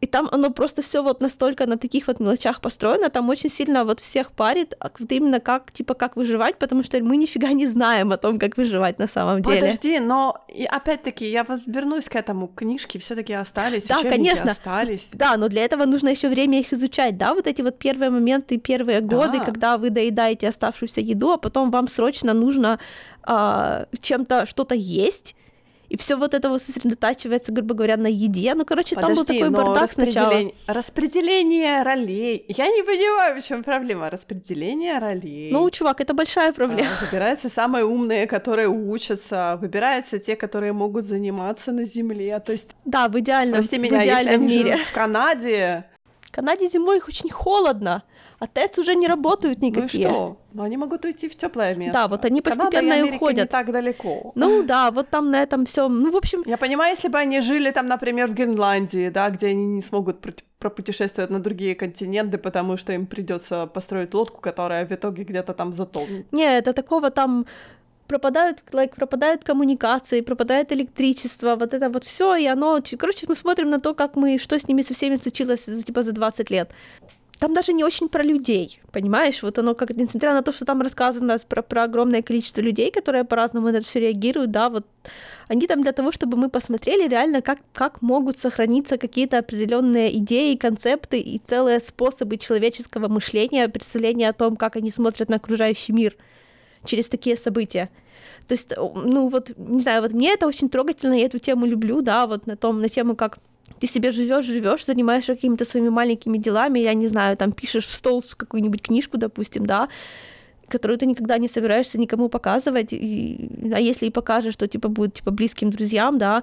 И 0.00 0.06
там 0.06 0.28
оно 0.30 0.50
просто 0.50 0.82
все 0.82 1.02
вот 1.02 1.20
настолько 1.20 1.66
на 1.66 1.76
таких 1.76 2.06
вот 2.06 2.20
мелочах 2.20 2.60
построено, 2.60 3.08
там 3.08 3.28
очень 3.28 3.50
сильно 3.50 3.84
вот 3.84 4.00
всех 4.00 4.30
парит, 4.32 4.74
а 4.80 4.90
вот 4.98 5.12
именно 5.12 5.40
как, 5.40 5.72
типа, 5.72 5.94
как 5.94 6.16
выживать, 6.16 6.58
потому 6.58 6.84
что 6.84 7.02
мы 7.02 7.16
нифига 7.16 7.52
не 7.52 7.66
знаем 7.66 8.12
о 8.12 8.16
том, 8.16 8.38
как 8.38 8.56
выживать 8.56 8.98
на 8.98 9.08
самом 9.08 9.42
деле. 9.42 9.60
Подожди, 9.60 9.98
но 9.98 10.36
и 10.48 10.64
опять-таки 10.64 11.24
я 11.24 11.44
вернусь 11.66 12.08
к 12.08 12.14
этому, 12.16 12.48
книжки 12.48 12.98
все 12.98 13.14
таки 13.14 13.32
остались, 13.32 13.88
да, 13.88 14.02
конечно. 14.02 14.52
остались. 14.52 15.10
Да, 15.12 15.36
но 15.36 15.48
для 15.48 15.64
этого 15.64 15.84
нужно 15.84 16.10
еще 16.10 16.28
время 16.28 16.60
их 16.60 16.72
изучать, 16.72 17.16
да, 17.16 17.34
вот 17.34 17.46
эти 17.46 17.62
вот 17.62 17.78
первые 17.78 18.10
моменты, 18.10 18.58
первые 18.58 19.00
годы, 19.00 19.38
да. 19.38 19.44
когда 19.44 19.78
вы 19.78 19.90
доедаете 19.90 20.48
оставшуюся 20.48 21.00
еду, 21.00 21.32
а 21.32 21.38
потом 21.38 21.70
вам 21.70 21.88
срочно 21.88 22.34
нужно 22.34 22.78
э, 23.26 23.84
чем-то 24.00 24.46
что-то 24.46 24.74
есть, 24.74 25.34
и 25.88 25.96
все 25.96 26.16
вот 26.16 26.34
это 26.34 26.50
вот 26.50 26.62
сосредотачивается, 26.62 27.50
грубо 27.50 27.74
говоря, 27.74 27.96
на 27.96 28.08
еде. 28.08 28.54
Ну, 28.54 28.64
короче, 28.64 28.94
Подожди, 28.94 29.14
там 29.14 29.24
был 29.24 29.34
такой 29.34 29.50
бардак 29.50 29.82
распределение, 29.82 30.52
сначала. 30.64 30.78
Распределение 30.78 31.82
ролей. 31.82 32.44
Я 32.48 32.68
не 32.68 32.82
понимаю, 32.82 33.40
в 33.40 33.44
чем 33.44 33.64
проблема. 33.64 34.10
Распределение 34.10 34.98
ролей. 34.98 35.50
Ну, 35.50 35.68
чувак, 35.70 36.00
это 36.00 36.12
большая 36.12 36.52
проблема. 36.52 36.90
А, 37.00 37.04
выбираются 37.04 37.48
самые 37.48 37.84
умные, 37.84 38.26
которые 38.26 38.68
учатся, 38.68 39.58
выбираются 39.60 40.18
те, 40.18 40.36
которые 40.36 40.72
могут 40.72 41.04
заниматься 41.04 41.72
на 41.72 41.84
земле. 41.84 42.38
То 42.40 42.52
есть... 42.52 42.76
Да, 42.84 43.08
в 43.08 43.18
идеальном, 43.18 43.60
Прости 43.60 43.78
меня, 43.78 44.00
в 44.00 44.04
идеальном 44.04 44.42
если 44.42 44.58
мире. 44.58 44.74
Они 44.74 44.82
в 44.82 44.92
Канаде, 44.92 45.84
в 46.20 46.30
Канаде 46.30 46.68
зимой 46.68 46.98
их 46.98 47.08
очень 47.08 47.30
холодно, 47.30 48.02
а 48.38 48.46
ТЭЦ 48.46 48.78
уже 48.78 48.94
не 48.94 49.08
работают 49.08 49.60
никакие. 49.60 50.08
Ну 50.08 50.10
и 50.10 50.12
что? 50.12 50.36
Но 50.52 50.62
они 50.62 50.76
могут 50.76 51.04
уйти 51.04 51.28
в 51.28 51.36
теплое 51.36 51.74
место. 51.74 51.92
Да, 51.92 52.08
вот 52.08 52.24
они 52.24 52.40
постепенно 52.40 52.92
и, 52.92 53.02
уходят. 53.02 53.38
не 53.38 53.46
так 53.46 53.72
далеко. 53.72 54.32
Ну 54.34 54.62
да, 54.62 54.90
вот 54.90 55.10
там 55.10 55.30
на 55.30 55.42
этом 55.42 55.66
все. 55.66 55.88
Ну, 55.88 56.10
в 56.10 56.16
общем. 56.16 56.42
Я 56.46 56.56
понимаю, 56.56 56.94
если 56.94 57.08
бы 57.08 57.18
они 57.18 57.40
жили 57.40 57.70
там, 57.70 57.88
например, 57.88 58.28
в 58.28 58.34
Гренландии, 58.34 59.08
да, 59.08 59.30
где 59.30 59.48
они 59.48 59.64
не 59.64 59.82
смогут 59.82 60.24
пропутешествовать 60.58 61.30
на 61.30 61.40
другие 61.40 61.74
континенты, 61.74 62.38
потому 62.38 62.76
что 62.76 62.92
им 62.92 63.06
придется 63.06 63.66
построить 63.66 64.14
лодку, 64.14 64.40
которая 64.40 64.86
в 64.86 64.92
итоге 64.92 65.24
где-то 65.24 65.52
там 65.52 65.72
затонет. 65.72 66.32
Не, 66.32 66.58
это 66.58 66.72
такого 66.72 67.10
там 67.10 67.44
пропадают, 68.06 68.62
like, 68.72 68.94
пропадают 68.94 69.44
коммуникации, 69.44 70.22
пропадает 70.22 70.72
электричество, 70.72 71.56
вот 71.56 71.74
это 71.74 71.90
вот 71.90 72.04
все, 72.04 72.36
и 72.36 72.46
оно, 72.46 72.80
короче, 72.98 73.26
мы 73.28 73.36
смотрим 73.36 73.68
на 73.70 73.80
то, 73.80 73.94
как 73.94 74.16
мы, 74.16 74.38
что 74.38 74.58
с 74.58 74.66
ними 74.66 74.82
со 74.82 74.94
всеми 74.94 75.16
случилось 75.16 75.64
типа 75.84 76.02
за 76.02 76.12
20 76.12 76.50
лет 76.50 76.70
там 77.38 77.54
даже 77.54 77.72
не 77.72 77.84
очень 77.84 78.08
про 78.08 78.22
людей, 78.22 78.80
понимаешь? 78.92 79.42
Вот 79.42 79.58
оно 79.58 79.74
как, 79.74 79.90
несмотря 79.90 80.34
на 80.34 80.42
то, 80.42 80.52
что 80.52 80.64
там 80.64 80.80
рассказано 80.82 81.38
про, 81.48 81.62
про 81.62 81.84
огромное 81.84 82.22
количество 82.22 82.60
людей, 82.60 82.90
которые 82.90 83.24
по-разному 83.24 83.70
на 83.70 83.76
это 83.76 83.86
все 83.86 84.00
реагируют, 84.00 84.50
да, 84.50 84.68
вот 84.68 84.86
они 85.48 85.66
там 85.66 85.82
для 85.82 85.92
того, 85.92 86.12
чтобы 86.12 86.36
мы 86.36 86.48
посмотрели 86.50 87.08
реально, 87.08 87.40
как, 87.42 87.58
как 87.72 88.02
могут 88.02 88.38
сохраниться 88.38 88.98
какие-то 88.98 89.38
определенные 89.38 90.16
идеи, 90.18 90.56
концепты 90.56 91.20
и 91.20 91.38
целые 91.38 91.80
способы 91.80 92.36
человеческого 92.38 93.08
мышления, 93.08 93.68
представления 93.68 94.28
о 94.28 94.32
том, 94.32 94.56
как 94.56 94.76
они 94.76 94.90
смотрят 94.90 95.28
на 95.28 95.36
окружающий 95.36 95.92
мир. 95.92 96.16
через 96.84 97.08
такие 97.08 97.36
события. 97.36 97.88
То 98.46 98.52
есть, 98.54 98.72
ну 98.76 99.28
вот, 99.28 99.52
не 99.56 99.80
знаю, 99.80 100.02
вот 100.02 100.12
мне 100.12 100.32
это 100.32 100.46
очень 100.46 100.68
трогательно, 100.68 101.14
я 101.14 101.26
эту 101.26 101.38
тему 101.38 101.66
люблю, 101.66 102.00
да, 102.00 102.26
вот 102.26 102.46
на 102.46 102.56
том, 102.56 102.80
на 102.80 102.88
тему, 102.88 103.14
как 103.14 103.38
ты 103.78 103.86
себе 103.86 104.12
живешь, 104.12 104.44
живешь, 104.44 104.84
занимаешься 104.84 105.34
какими-то 105.34 105.64
своими 105.64 105.88
маленькими 105.88 106.38
делами, 106.38 106.80
я 106.80 106.94
не 106.94 107.08
знаю, 107.08 107.36
там 107.36 107.52
пишешь 107.52 107.86
в 107.86 107.90
стол 107.90 108.22
какую-нибудь 108.36 108.82
книжку, 108.82 109.16
допустим, 109.16 109.66
да, 109.66 109.88
которую 110.68 110.98
ты 110.98 111.06
никогда 111.06 111.38
не 111.38 111.48
собираешься 111.48 111.98
никому 111.98 112.28
показывать, 112.28 112.92
и, 112.92 113.50
а 113.74 113.80
если 113.80 114.06
и 114.06 114.10
покажешь, 114.10 114.56
то 114.56 114.66
типа 114.66 114.88
будет 114.88 115.14
типа 115.14 115.30
близким 115.30 115.70
друзьям, 115.70 116.18
да, 116.18 116.42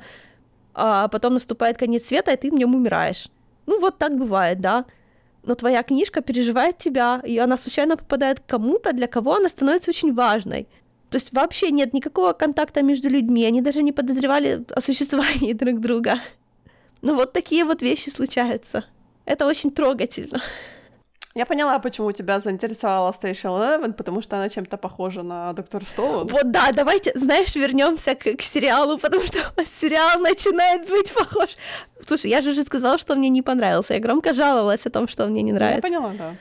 а 0.74 1.08
потом 1.08 1.34
наступает 1.34 1.78
конец 1.78 2.06
света, 2.06 2.32
и 2.32 2.38
ты 2.38 2.52
в 2.52 2.54
нем 2.54 2.76
умираешь. 2.76 3.30
Ну 3.66 3.80
вот 3.80 3.98
так 3.98 4.18
бывает, 4.18 4.60
да. 4.60 4.86
Но 5.44 5.56
твоя 5.56 5.84
книжка 5.84 6.22
переживает 6.22 6.78
тебя, 6.78 7.22
и 7.24 7.38
она 7.38 7.58
случайно 7.58 7.98
попадает 7.98 8.40
к 8.40 8.46
кому-то, 8.46 8.94
для 8.94 9.08
кого 9.08 9.36
она 9.36 9.48
становится 9.48 9.92
очень 9.92 10.14
важной. 10.14 10.68
То 11.10 11.18
есть 11.18 11.32
вообще 11.34 11.72
нет 11.72 11.94
никакого 11.94 12.34
контакта 12.34 12.82
между 12.82 13.10
людьми, 13.10 13.46
они 13.46 13.62
даже 13.62 13.84
не 13.84 13.92
подозревали 13.92 14.66
о 14.76 14.82
существовании 14.82 15.54
друг 15.64 15.80
друга. 15.80 16.20
Но 17.02 17.14
вот 17.16 17.34
такие 17.34 17.66
вот 17.66 17.82
вещи 17.82 18.10
случаются. 18.10 18.86
Это 19.26 19.46
очень 19.46 19.72
трогательно. 19.72 20.42
Я 21.38 21.46
поняла, 21.46 21.80
почему 21.80 22.14
тебя 22.14 22.40
заинтересовала 22.40 23.12
Station 23.12 23.60
Eleven, 23.60 23.92
потому 23.92 24.22
что 24.22 24.38
она 24.38 24.48
чем-то 24.48 24.78
похожа 24.78 25.22
на 25.22 25.52
Доктор 25.52 25.86
Стоун. 25.86 26.28
Вот 26.28 26.50
да, 26.50 26.72
давайте, 26.72 27.12
знаешь, 27.16 27.56
вернемся 27.56 28.16
к, 28.16 28.38
к 28.38 28.42
сериалу, 28.42 28.98
потому 28.98 29.26
что 29.26 29.40
сериал 29.82 30.22
начинает 30.22 30.90
быть 30.90 31.14
похож. 31.14 31.50
Слушай, 32.08 32.32
я 32.32 32.42
же 32.42 32.52
уже 32.52 32.64
сказала, 32.64 32.98
что 32.98 33.16
мне 33.16 33.28
не 33.28 33.42
понравился. 33.42 33.96
Я 33.96 34.00
громко 34.00 34.34
жаловалась 34.34 34.86
о 34.86 34.90
том, 34.90 35.10
что 35.10 35.28
мне 35.28 35.42
не 35.42 35.52
нравится. 35.52 35.88
Я 35.88 36.00
поняла, 36.00 36.14
да. 36.18 36.36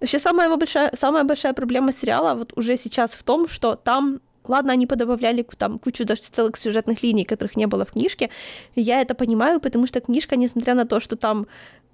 Вообще 0.00 0.18
самая 0.18 0.56
большая, 0.56 0.92
самая 0.96 1.24
большая 1.24 1.52
проблема 1.52 1.92
сериала 1.92 2.34
вот 2.34 2.52
уже 2.56 2.78
сейчас 2.78 3.10
в 3.10 3.22
том, 3.22 3.48
что 3.48 3.74
там 3.74 4.20
Ладно, 4.48 4.72
они 4.72 4.86
подобавляли 4.86 5.46
там 5.56 5.78
кучу 5.78 6.04
даже 6.04 6.22
целых 6.22 6.56
сюжетных 6.56 7.02
линий, 7.02 7.24
которых 7.24 7.56
не 7.56 7.66
было 7.66 7.84
в 7.84 7.92
книжке. 7.92 8.30
Я 8.74 9.00
это 9.00 9.14
понимаю, 9.14 9.60
потому 9.60 9.86
что 9.86 10.00
книжка, 10.00 10.36
несмотря 10.36 10.74
на 10.74 10.86
то, 10.86 11.00
что 11.00 11.16
там 11.16 11.46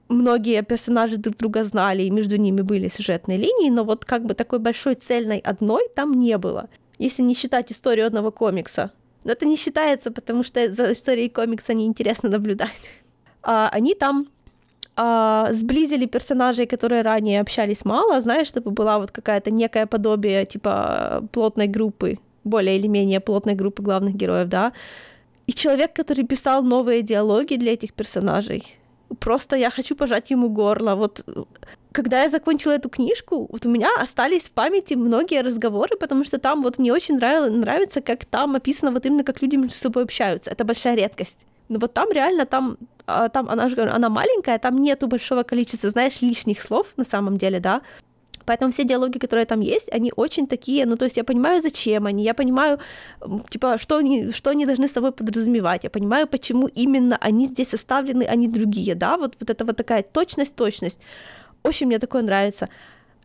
многие 0.09 0.63
персонажи 0.63 1.17
друг 1.17 1.37
друга 1.37 1.65
знали, 1.65 2.03
и 2.03 2.11
между 2.11 2.37
ними 2.37 2.63
были 2.63 2.89
сюжетные 2.89 3.39
линии, 3.39 3.71
но 3.71 3.85
вот 3.85 4.05
как 4.05 4.25
бы 4.25 4.35
такой 4.35 4.59
большой 4.59 4.95
цельной 4.95 5.39
одной 5.39 5.89
там 5.95 6.13
не 6.13 6.39
было. 6.39 6.69
Если 6.99 7.23
не 7.23 7.35
считать 7.35 7.73
историю 7.73 8.07
одного 8.07 8.31
комикса. 8.31 8.91
Но 9.25 9.33
это 9.33 9.47
не 9.47 9.57
считается, 9.57 10.11
потому 10.11 10.45
что 10.45 10.73
за 10.73 10.93
историей 10.93 11.29
комикса 11.29 11.75
неинтересно 11.75 12.29
наблюдать. 12.29 13.01
А 13.43 13.69
они 13.73 13.95
там 13.95 14.29
а, 14.97 15.49
сблизили 15.53 16.07
персонажей, 16.07 16.67
которые 16.67 17.03
ранее 17.03 17.41
общались 17.41 17.85
мало, 17.85 18.21
знаешь, 18.21 18.47
чтобы 18.47 18.71
была 18.71 18.99
вот 18.99 19.11
какая-то 19.11 19.51
некое 19.51 19.87
подобие 19.87 20.47
типа 20.47 21.25
плотной 21.33 21.67
группы, 21.67 22.19
более 22.45 22.77
или 22.77 22.87
менее 22.87 23.21
плотной 23.21 23.55
группы 23.55 23.83
главных 23.83 24.15
героев, 24.15 24.49
да. 24.49 24.73
И 25.47 25.53
человек, 25.53 25.93
который 25.93 26.25
писал 26.25 26.63
новые 26.63 27.03
диалоги 27.03 27.57
для 27.57 27.73
этих 27.73 27.93
персонажей, 27.93 28.79
просто 29.21 29.57
я 29.57 29.71
хочу 29.71 29.97
пожать 29.97 30.31
ему 30.31 30.49
горло. 30.49 30.95
Вот 30.95 31.25
когда 31.93 32.23
я 32.23 32.31
закончила 32.31 32.73
эту 32.73 32.89
книжку, 32.89 33.47
вот 33.51 33.67
у 33.67 33.71
меня 33.71 33.89
остались 34.03 34.43
в 34.45 34.51
памяти 34.51 34.95
многие 34.95 35.43
разговоры, 35.43 35.97
потому 35.97 36.25
что 36.25 36.39
там 36.39 36.63
вот 36.63 36.79
мне 36.79 36.93
очень 36.93 37.17
нравилось, 37.17 37.53
нравится, 37.53 38.01
как 38.01 38.25
там 38.25 38.57
описано 38.57 38.91
вот 38.91 39.07
именно, 39.07 39.23
как 39.25 39.43
люди 39.43 39.57
между 39.57 39.77
собой 39.77 40.03
общаются. 40.03 40.51
Это 40.51 40.65
большая 40.65 40.97
редкость. 40.97 41.37
Но 41.69 41.79
вот 41.79 41.95
там 41.95 42.11
реально, 42.11 42.47
там, 42.47 42.77
а, 43.07 43.29
там 43.29 43.49
она, 43.49 43.71
она 43.95 44.09
маленькая, 44.09 44.59
там 44.59 44.77
нету 44.77 45.07
большого 45.07 45.45
количества, 45.45 45.91
знаешь, 45.91 46.23
лишних 46.23 46.61
слов 46.61 46.93
на 46.97 47.05
самом 47.05 47.37
деле, 47.37 47.61
да, 47.61 47.81
Поэтому 48.47 48.71
все 48.73 48.85
диалоги, 48.85 49.19
которые 49.19 49.47
там 49.47 49.61
есть, 49.61 49.89
они 49.95 50.13
очень 50.17 50.47
такие, 50.47 50.87
ну, 50.87 50.97
то 50.97 51.05
есть 51.05 51.17
я 51.17 51.25
понимаю, 51.25 51.61
зачем 51.61 52.07
они, 52.07 52.25
я 52.25 52.35
понимаю, 52.35 52.79
типа, 53.51 53.79
что 53.79 53.97
они, 53.97 54.31
что 54.31 54.51
они 54.51 54.67
должны 54.67 54.87
с 54.89 54.93
собой 54.93 55.13
подразумевать, 55.13 55.85
я 55.85 55.91
понимаю, 55.91 56.27
почему 56.27 56.69
именно 56.69 57.19
они 57.21 57.47
здесь 57.47 57.69
составлены, 57.69 58.25
а 58.25 58.37
не 58.37 58.49
другие, 58.49 58.95
да, 58.95 59.17
вот, 59.17 59.37
вот 59.41 59.51
это 59.51 59.65
вот 59.65 59.77
такая 59.77 60.03
точность, 60.03 60.57
точность. 60.57 61.01
Очень 61.63 61.87
мне 61.87 61.99
такое 61.99 62.23
нравится. 62.23 62.69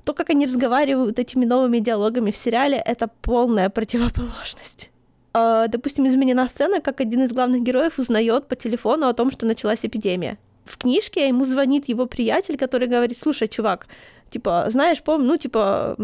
То, 0.05 0.13
как 0.13 0.29
они 0.29 0.45
разговаривают 0.45 1.19
этими 1.19 1.45
новыми 1.45 1.79
диалогами 1.79 2.31
в 2.31 2.37
сериале, 2.37 2.81
это 2.85 3.09
полная 3.21 3.69
противоположность. 3.69 4.89
Uh, 5.31 5.67
допустим, 5.67 6.07
изменена 6.07 6.49
сцена, 6.49 6.81
как 6.81 7.01
один 7.01 7.21
из 7.21 7.31
главных 7.31 7.61
героев 7.61 7.99
узнает 7.99 8.47
по 8.47 8.55
телефону 8.55 9.07
о 9.07 9.13
том, 9.13 9.31
что 9.31 9.45
началась 9.45 9.85
эпидемия. 9.85 10.37
В 10.65 10.77
книжке 10.77 11.27
ему 11.27 11.45
звонит 11.45 11.89
его 11.89 12.05
приятель, 12.05 12.57
который 12.57 12.87
говорит, 12.87 13.17
слушай, 13.17 13.47
чувак, 13.47 13.87
Типа, 14.29 14.65
знаешь, 14.69 15.01
пом, 15.01 15.25
ну, 15.25 15.37
типа, 15.37 15.95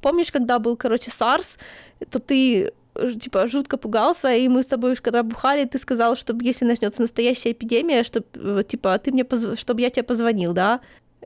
помнишь, 0.00 0.32
когда 0.32 0.58
был, 0.58 0.76
короче, 0.76 1.10
SARS, 1.10 1.58
то 2.10 2.18
ты 2.18 2.72
типа 3.20 3.48
жутко 3.48 3.76
пугался, 3.76 4.34
и 4.34 4.48
мы 4.48 4.62
с 4.62 4.66
тобой, 4.66 4.96
когда 4.96 5.22
бухали, 5.22 5.64
ты 5.64 5.78
сказал, 5.78 6.16
что 6.16 6.34
если 6.40 6.64
начнется 6.64 7.02
настоящая 7.02 7.52
эпидемия, 7.52 8.02
чтобы 8.04 8.26
э, 8.34 8.62
типа 8.66 8.98
ты 8.98 9.12
мне 9.12 9.24
позв... 9.24 9.58
чтобы 9.58 9.82
я 9.82 9.90
тебе 9.90 10.02
позвонил, 10.02 10.52
да? 10.52 10.80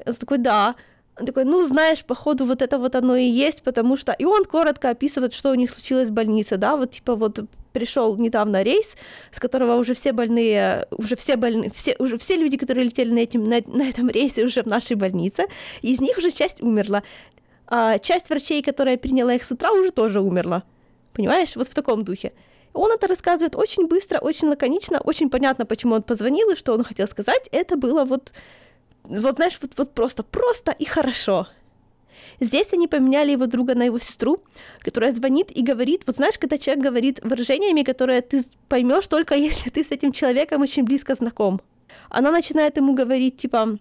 Он 0.06 0.14
такой, 0.14 0.38
да. 0.38 0.74
Он 1.18 1.26
такой, 1.26 1.44
ну, 1.44 1.62
знаешь, 1.66 2.04
походу, 2.04 2.44
вот 2.44 2.62
это 2.62 2.78
вот 2.78 2.94
оно 2.94 3.16
и 3.16 3.24
есть, 3.24 3.62
потому 3.62 3.96
что... 3.96 4.12
И 4.12 4.24
он 4.24 4.44
коротко 4.44 4.90
описывает, 4.90 5.34
что 5.34 5.50
у 5.50 5.54
них 5.54 5.70
случилось 5.70 6.08
в 6.08 6.12
больнице, 6.12 6.56
да, 6.56 6.76
вот, 6.76 6.92
типа, 6.92 7.14
вот 7.14 7.40
пришел 7.72 8.16
недавно 8.16 8.62
рейс, 8.62 8.96
с 9.32 9.40
которого 9.40 9.76
уже 9.76 9.94
все 9.94 10.12
больные, 10.12 10.86
уже 10.90 11.16
все 11.16 11.36
больные, 11.36 11.70
все, 11.74 11.96
уже 11.98 12.18
все 12.18 12.36
люди, 12.36 12.56
которые 12.56 12.84
летели 12.84 13.10
на, 13.12 13.18
этим, 13.18 13.48
на, 13.48 13.60
на 13.66 13.88
этом 13.88 14.08
рейсе, 14.08 14.44
уже 14.44 14.62
в 14.62 14.66
нашей 14.66 14.96
больнице, 14.96 15.46
из 15.82 16.00
них 16.00 16.18
уже 16.18 16.30
часть 16.30 16.62
умерла. 16.62 17.02
А 17.66 17.98
часть 17.98 18.30
врачей, 18.30 18.62
которая 18.62 18.96
приняла 18.96 19.34
их 19.34 19.44
с 19.44 19.52
утра, 19.52 19.70
уже 19.72 19.90
тоже 19.90 20.20
умерла. 20.20 20.64
Понимаешь? 21.12 21.56
Вот 21.56 21.68
в 21.68 21.74
таком 21.74 22.04
духе. 22.04 22.32
Он 22.72 22.90
это 22.92 23.08
рассказывает 23.08 23.56
очень 23.56 23.86
быстро, 23.86 24.18
очень 24.18 24.48
лаконично, 24.48 25.00
очень 25.00 25.28
понятно, 25.28 25.66
почему 25.66 25.94
он 25.94 26.02
позвонил 26.02 26.50
и 26.50 26.56
что 26.56 26.72
он 26.72 26.84
хотел 26.84 27.06
сказать. 27.06 27.48
Это 27.52 27.76
было 27.76 28.04
вот 28.04 28.32
вот 29.04 29.36
знаешь, 29.36 29.58
вот, 29.60 29.72
вот 29.76 29.94
просто, 29.94 30.22
просто 30.22 30.72
и 30.72 30.84
хорошо. 30.84 31.46
Здесь 32.40 32.72
они 32.72 32.88
поменяли 32.88 33.32
его 33.32 33.46
друга 33.46 33.74
на 33.74 33.84
его 33.84 33.98
сестру, 33.98 34.42
которая 34.80 35.12
звонит 35.12 35.50
и 35.54 35.62
говорит, 35.62 36.02
вот 36.06 36.16
знаешь, 36.16 36.38
когда 36.38 36.56
человек 36.56 36.84
говорит 36.84 37.20
выражениями, 37.22 37.82
которые 37.82 38.22
ты 38.22 38.42
поймешь 38.68 39.06
только 39.06 39.34
если 39.36 39.70
ты 39.70 39.84
с 39.84 39.90
этим 39.90 40.12
человеком 40.12 40.62
очень 40.62 40.84
близко 40.84 41.14
знаком. 41.14 41.60
Она 42.08 42.30
начинает 42.30 42.76
ему 42.76 42.94
говорить, 42.94 43.36
типа, 43.36 43.78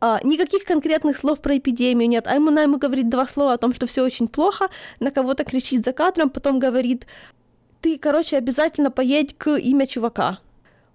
а, 0.00 0.20
никаких 0.22 0.64
конкретных 0.64 1.16
слов 1.16 1.40
про 1.40 1.58
эпидемию 1.58 2.08
нет, 2.08 2.26
а 2.26 2.34
ему, 2.34 2.48
она 2.48 2.62
ему 2.62 2.78
говорит 2.78 3.08
два 3.08 3.26
слова 3.26 3.54
о 3.54 3.58
том, 3.58 3.72
что 3.74 3.86
все 3.86 4.04
очень 4.04 4.28
плохо, 4.28 4.68
на 5.00 5.10
кого-то 5.10 5.44
кричит 5.44 5.84
за 5.84 5.92
кадром, 5.92 6.30
потом 6.30 6.58
говорит, 6.58 7.06
ты, 7.80 7.98
короче, 7.98 8.36
обязательно 8.36 8.90
поедь 8.90 9.36
к 9.36 9.56
имя 9.58 9.86
чувака. 9.86 10.38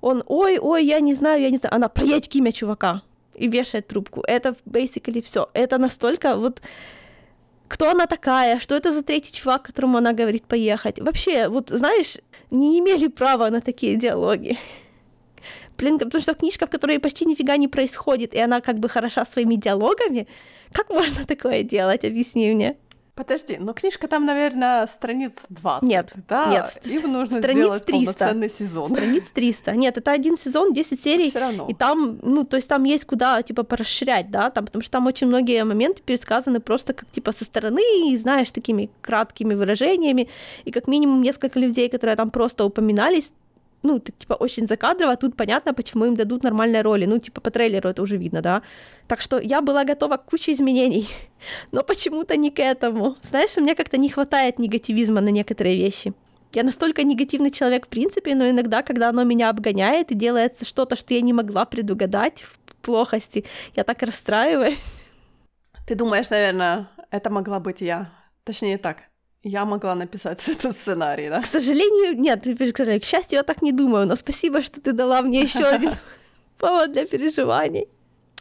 Он, 0.02 0.24
ой, 0.26 0.58
ой, 0.60 0.86
я 0.86 1.00
не 1.00 1.14
знаю, 1.14 1.42
я 1.42 1.50
не 1.50 1.58
знаю. 1.58 1.76
Она, 1.76 1.90
поедь 1.90 2.28
к 2.28 2.36
имя 2.36 2.52
чувака 2.52 3.04
и 3.36 3.48
вешает 3.48 3.88
трубку. 3.88 4.24
Это 4.28 4.56
basically 4.66 5.22
все. 5.22 5.50
Это 5.54 5.78
настолько 5.78 6.36
вот 6.36 6.62
кто 7.72 7.90
она 7.90 8.06
такая, 8.06 8.60
что 8.60 8.76
это 8.76 8.92
за 8.92 9.02
третий 9.02 9.32
чувак, 9.32 9.64
которому 9.64 9.98
она 9.98 10.12
говорит 10.12 10.44
поехать. 10.44 11.00
Вообще, 11.00 11.48
вот 11.48 11.70
знаешь, 11.70 12.18
не 12.52 12.78
имели 12.80 13.08
права 13.08 13.50
на 13.50 13.62
такие 13.62 13.96
диалоги. 13.96 14.58
Блин, 15.78 15.98
потому 15.98 16.22
что 16.22 16.34
книжка, 16.34 16.68
в 16.68 16.70
которой 16.70 17.00
почти 17.00 17.26
нифига 17.26 17.56
не 17.56 17.70
происходит, 17.70 18.34
и 18.34 18.40
она 18.40 18.60
как 18.60 18.80
бы 18.80 18.90
хороша 18.90 19.26
своими 19.26 19.56
диалогами, 19.56 20.28
как 20.74 20.90
можно 20.90 21.26
такое 21.26 21.64
делать, 21.64 22.04
объясни 22.04 22.54
мне. 22.54 22.76
Подожди, 23.22 23.58
но 23.60 23.74
книжка 23.74 24.08
там, 24.08 24.26
наверное, 24.26 24.88
страниц 24.88 25.34
20, 25.50 25.88
нет, 25.88 26.12
да? 26.28 26.48
Нет, 26.52 26.82
им 26.86 27.12
нужно 27.12 27.38
страниц 27.38 27.64
сделать 27.64 27.86
300. 27.86 28.14
полноценный 28.14 28.50
сезон. 28.50 28.90
Страниц 28.90 29.30
300. 29.32 29.76
Нет, 29.76 29.98
это 29.98 30.12
один 30.12 30.38
сезон, 30.38 30.74
10 30.74 31.04
серий. 31.04 31.30
Все 31.30 31.40
равно. 31.40 31.68
И 31.70 31.76
там, 31.76 32.18
ну, 32.24 32.44
то 32.46 32.58
есть 32.58 32.68
там 32.68 32.84
есть 32.84 33.06
куда, 33.06 33.44
типа, 33.44 33.62
порасширять, 33.62 34.32
да, 34.32 34.50
там, 34.50 34.66
потому 34.66 34.82
что 34.82 34.92
там 34.94 35.06
очень 35.06 35.28
многие 35.28 35.64
моменты 35.64 36.02
пересказаны 36.02 36.60
просто 36.60 36.94
как, 36.94 37.12
типа, 37.12 37.32
со 37.32 37.46
стороны, 37.46 37.82
и, 38.10 38.18
знаешь, 38.18 38.52
такими 38.52 38.90
краткими 39.02 39.54
выражениями, 39.54 40.28
и 40.66 40.72
как 40.72 40.88
минимум 40.88 41.22
несколько 41.22 41.60
людей, 41.60 41.90
которые 41.90 42.16
там 42.16 42.32
просто 42.32 42.66
упоминались, 42.66 43.34
ну, 43.84 44.00
ты, 44.00 44.12
типа, 44.12 44.34
очень 44.34 44.68
закадрово, 44.68 45.16
тут 45.16 45.36
понятно, 45.36 45.74
почему 45.74 46.06
им 46.06 46.16
дадут 46.16 46.44
нормальные 46.44 46.82
роли, 46.82 47.06
ну, 47.06 47.20
типа, 47.20 47.42
по 47.42 47.50
трейлеру 47.50 47.90
это 47.90 48.02
уже 48.02 48.18
видно, 48.18 48.42
да. 48.42 48.62
Так 49.08 49.22
что 49.22 49.40
я 49.40 49.62
была 49.62 49.84
готова 49.84 50.18
к 50.18 50.26
куче 50.26 50.54
изменений, 50.54 51.08
но 51.72 51.84
почему-то 51.84 52.38
не 52.38 52.52
к 52.52 52.60
этому. 52.60 53.16
Знаешь, 53.24 53.58
у 53.58 53.62
меня 53.62 53.76
как-то 53.76 53.98
не 53.98 54.10
хватает 54.10 54.60
негативизма 54.60 55.22
на 55.22 55.30
некоторые 55.30 55.76
вещи. 55.78 56.14
Я 56.54 56.64
настолько 56.64 57.04
негативный 57.04 57.50
человек 57.50 57.86
в 57.86 57.90
принципе, 57.90 58.36
но 58.36 58.50
иногда, 58.50 58.84
когда 58.84 59.10
оно 59.10 59.24
меня 59.24 59.50
обгоняет 59.50 60.12
и 60.12 60.16
делается 60.16 60.66
что-то, 60.66 60.96
что 60.96 61.14
я 61.14 61.22
не 61.22 61.34
могла 61.34 61.66
предугадать 61.66 62.44
в 62.66 62.76
плохости, 62.82 63.46
я 63.76 63.84
так 63.84 64.02
расстраиваюсь. 64.02 64.84
Ты 65.88 65.96
думаешь, 65.96 66.30
наверное, 66.30 66.90
это 67.10 67.30
могла 67.30 67.60
быть 67.60 67.82
я? 67.82 68.12
Точнее 68.44 68.78
так, 68.78 68.98
я 69.44 69.66
могла 69.66 69.96
написать 69.96 70.48
этот 70.48 70.78
сценарий, 70.78 71.30
да? 71.30 71.42
К 71.42 71.46
сожалению, 71.46 72.20
нет, 72.20 72.44
к 72.44 73.06
счастью, 73.06 73.38
я 73.38 73.44
так 73.44 73.62
не 73.62 73.72
думаю, 73.72 74.08
но 74.08 74.16
спасибо, 74.16 74.62
что 74.62 74.82
ты 74.82 74.94
дала 74.94 75.22
мне 75.22 75.42
еще 75.42 75.66
один 75.66 75.92
повод 76.58 76.92
для 76.92 77.06
переживаний. 77.06 77.88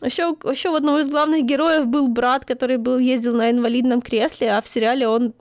Еще, 0.03 0.35
еще 0.45 0.71
у 0.71 0.75
одного 0.75 1.01
из 1.01 1.09
главных 1.09 1.45
героев 1.45 1.87
был 1.87 2.09
брат, 2.09 2.47
который 2.47 2.79
был 2.79 2.99
ездил 2.99 3.35
на 3.35 3.51
инвалидном 3.51 4.01
кресле, 4.01 4.53
а 4.53 4.63
в 4.63 4.69
сериале 4.69 5.07
он 5.07 5.35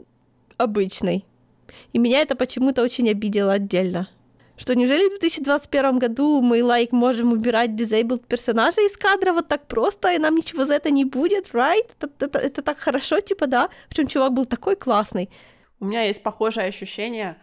обычной. 0.57 1.25
И 1.93 1.97
меня 1.97 2.21
это 2.21 2.35
почему-то 2.35 2.81
очень 2.83 3.09
обидело 3.09 3.53
отдельно. 3.53 4.09
Что 4.59 4.75
неужели 4.75 5.05
в 5.05 5.19
2021 5.19 5.99
году 5.99 6.41
мы, 6.41 6.61
лайк, 6.61 6.91
like, 6.91 6.95
можем 6.95 7.31
убирать 7.31 7.69
disabled 7.71 8.27
персонажей 8.27 8.85
из 8.87 8.97
кадра 8.97 9.31
вот 9.31 9.47
так 9.47 9.67
просто, 9.67 10.13
и 10.13 10.17
нам 10.17 10.35
ничего 10.35 10.65
за 10.65 10.73
это 10.73 10.91
не 10.91 11.05
будет, 11.05 11.53
right? 11.53 11.89
Это, 11.97 12.25
это, 12.25 12.39
это 12.39 12.61
так 12.61 12.77
хорошо, 12.77 13.21
типа, 13.21 13.47
да? 13.47 13.69
Причем 13.87 14.07
чувак 14.07 14.33
был 14.33 14.45
такой 14.45 14.75
классный. 14.75 15.29
У 15.79 15.85
меня 15.85 16.01
есть 16.01 16.21
похожее 16.23 16.67
ощущение. 16.67 17.37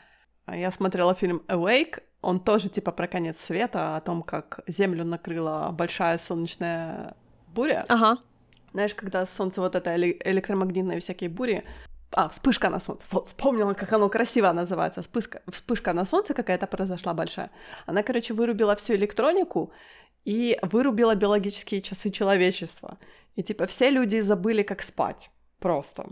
Я 0.46 0.70
смотрела 0.70 1.14
фильм 1.14 1.42
Awake, 1.48 2.02
он 2.20 2.38
тоже 2.38 2.68
типа 2.68 2.92
про 2.92 3.08
конец 3.08 3.38
света, 3.40 3.96
о 3.96 4.00
том, 4.02 4.22
как 4.22 4.60
Землю 4.66 5.04
накрыла 5.04 5.70
большая 5.72 6.18
солнечная 6.18 7.14
буря. 7.48 7.86
Ага. 7.88 8.18
Знаешь, 8.72 8.94
когда 8.94 9.24
солнце 9.24 9.62
вот 9.62 9.74
это 9.74 9.96
электромагнитные 9.96 11.00
всякие 11.00 11.30
бури, 11.30 11.64
а, 12.16 12.28
вспышка 12.28 12.70
на 12.70 12.80
солнце. 12.80 13.06
Вот, 13.10 13.26
вспомнила, 13.26 13.74
как 13.74 13.92
оно 13.92 14.08
красиво 14.08 14.50
называется. 14.52 15.02
Вспышка, 15.02 15.42
вспышка 15.48 15.92
на 15.92 16.06
солнце 16.06 16.34
какая-то 16.34 16.66
произошла 16.66 17.12
большая. 17.14 17.50
Она, 17.86 18.02
короче, 18.02 18.32
вырубила 18.34 18.74
всю 18.74 18.94
электронику 18.94 19.70
и 20.24 20.58
вырубила 20.62 21.14
биологические 21.14 21.82
часы 21.82 22.10
человечества. 22.10 22.98
И, 23.36 23.42
типа, 23.42 23.66
все 23.66 23.90
люди 23.90 24.22
забыли, 24.22 24.62
как 24.62 24.82
спать. 24.82 25.30
Просто. 25.58 26.06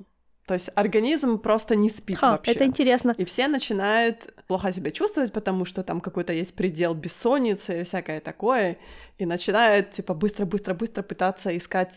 То 0.47 0.53
есть 0.53 0.69
организм 0.75 1.38
просто 1.38 1.75
не 1.75 1.88
спит 1.88 2.19
Ха, 2.19 2.33
вообще. 2.33 2.53
Это 2.53 2.67
интересно. 2.67 3.14
И 3.17 3.25
все 3.25 3.49
начинают 3.49 4.35
плохо 4.47 4.73
себя 4.73 4.90
чувствовать, 4.90 5.33
потому 5.33 5.64
что 5.64 5.83
там 5.83 6.03
какой-то 6.03 6.35
есть 6.35 6.55
предел 6.55 6.93
бессонницы 6.93 7.81
и 7.81 7.85
всякое 7.85 8.21
такое. 8.21 8.77
И 9.17 9.25
начинают, 9.25 9.93
типа, 9.93 10.12
быстро-быстро-быстро 10.12 11.03
пытаться 11.03 11.57
искать 11.57 11.95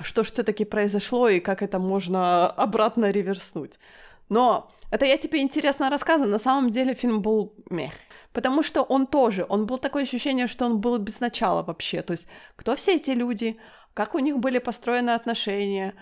что 0.00 0.24
же 0.24 0.32
все-таки 0.32 0.64
произошло 0.64 1.28
и 1.28 1.40
как 1.40 1.62
это 1.62 1.78
можно 1.78 2.46
обратно 2.46 3.10
реверснуть. 3.10 3.78
Но 4.28 4.70
это 4.90 5.04
я 5.04 5.18
тебе 5.18 5.40
интересно 5.40 5.90
рассказываю, 5.90 6.30
на 6.30 6.38
самом 6.38 6.70
деле 6.70 6.94
фильм 6.94 7.20
был 7.22 7.54
мех. 7.70 7.92
Потому 8.32 8.62
что 8.62 8.82
он 8.82 9.06
тоже, 9.06 9.44
он 9.48 9.66
был 9.66 9.78
такое 9.78 10.04
ощущение, 10.04 10.46
что 10.46 10.64
он 10.64 10.80
был 10.80 10.98
без 10.98 11.20
начала 11.20 11.62
вообще. 11.62 12.02
То 12.02 12.12
есть, 12.12 12.28
кто 12.56 12.76
все 12.76 12.96
эти 12.96 13.10
люди, 13.10 13.58
как 13.94 14.14
у 14.14 14.18
них 14.18 14.38
были 14.38 14.58
построены 14.58 15.10
отношения, 15.10 15.94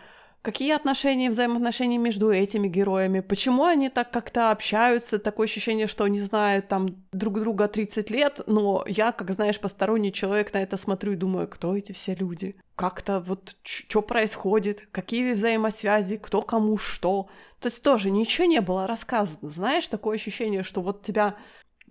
Какие 0.42 0.72
отношения, 0.72 1.29
взаимоотношения 1.29 1.98
между 1.98 2.31
этими 2.31 2.66
героями? 2.66 3.20
Почему 3.20 3.64
они 3.64 3.90
так 3.90 4.11
как-то 4.11 4.50
общаются? 4.50 5.18
Такое 5.18 5.44
ощущение, 5.44 5.87
что 5.87 6.05
они 6.05 6.18
знают 6.20 6.68
там 6.68 6.96
друг 7.12 7.38
друга 7.40 7.68
30 7.68 8.09
лет, 8.09 8.40
но 8.46 8.83
я, 8.87 9.12
как 9.12 9.31
знаешь, 9.33 9.61
посторонний 9.61 10.14
человек 10.14 10.55
на 10.55 10.62
это 10.62 10.79
смотрю 10.79 11.12
и 11.12 11.16
думаю, 11.16 11.46
кто 11.46 11.76
эти 11.76 11.92
все 11.92 12.14
люди? 12.14 12.55
Как-то 12.74 13.20
вот 13.20 13.55
что 13.62 14.00
происходит? 14.00 14.88
Какие 14.92 15.35
взаимосвязи? 15.35 16.16
Кто 16.16 16.40
кому 16.40 16.79
что? 16.79 17.29
То 17.61 17.68
есть 17.68 17.83
тоже 17.83 18.11
ничего 18.11 18.46
не 18.46 18.62
было 18.62 18.87
рассказано. 18.87 19.50
Знаешь, 19.50 19.88
такое 19.88 20.16
ощущение, 20.16 20.62
что 20.62 20.81
вот 20.81 21.03
тебя 21.03 21.37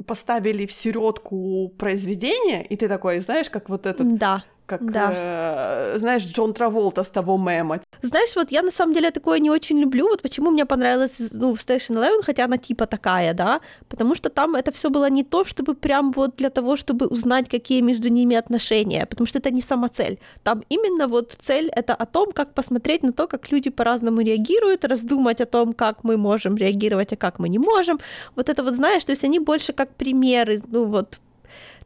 поставили 0.07 0.65
в 0.65 0.71
середку 0.71 1.69
произведения, 1.77 2.63
и 2.65 2.75
ты 2.75 2.87
такой, 2.87 3.19
знаешь, 3.19 3.51
как 3.51 3.69
вот 3.69 3.85
этот 3.85 4.17
да 4.17 4.43
как, 4.69 4.91
да. 4.91 5.11
э, 5.13 5.99
знаешь, 5.99 6.23
Джон 6.23 6.53
Траволта 6.53 7.03
с 7.03 7.09
того 7.09 7.37
мема. 7.37 7.79
Знаешь, 8.01 8.35
вот 8.35 8.51
я 8.51 8.61
на 8.61 8.71
самом 8.71 8.93
деле 8.93 9.11
такое 9.11 9.39
не 9.39 9.49
очень 9.49 9.79
люблю. 9.79 10.07
Вот 10.07 10.21
почему 10.21 10.51
мне 10.51 10.65
понравилась, 10.65 11.33
ну, 11.33 11.53
Station 11.53 11.95
Eleven, 11.95 12.23
хотя 12.25 12.45
она 12.45 12.57
типа 12.57 12.85
такая, 12.85 13.33
да, 13.33 13.59
потому 13.89 14.15
что 14.15 14.29
там 14.29 14.55
это 14.55 14.71
все 14.71 14.89
было 14.89 15.09
не 15.09 15.23
то, 15.23 15.43
чтобы 15.45 15.73
прям 15.75 16.11
вот 16.11 16.35
для 16.37 16.49
того, 16.49 16.75
чтобы 16.75 17.07
узнать, 17.07 17.49
какие 17.49 17.81
между 17.81 18.09
ними 18.09 18.35
отношения, 18.35 19.05
потому 19.05 19.27
что 19.27 19.39
это 19.39 19.51
не 19.51 19.61
сама 19.61 19.89
цель. 19.89 20.17
Там 20.43 20.63
именно 20.69 21.07
вот 21.07 21.37
цель 21.41 21.69
это 21.75 21.95
о 21.95 22.05
том, 22.05 22.31
как 22.31 22.53
посмотреть 22.53 23.03
на 23.03 23.11
то, 23.11 23.27
как 23.27 23.51
люди 23.51 23.69
по-разному 23.69 24.21
реагируют, 24.21 24.85
раздумать 24.85 25.41
о 25.41 25.45
том, 25.45 25.73
как 25.73 26.03
мы 26.03 26.17
можем 26.17 26.57
реагировать, 26.57 27.13
а 27.13 27.15
как 27.15 27.39
мы 27.39 27.49
не 27.49 27.59
можем. 27.59 27.99
Вот 28.35 28.49
это 28.49 28.63
вот, 28.63 28.75
знаешь, 28.75 29.05
то 29.05 29.11
есть 29.11 29.25
они 29.25 29.39
больше 29.39 29.73
как 29.73 29.89
примеры, 29.95 30.61
ну 30.71 30.85
вот 30.85 31.19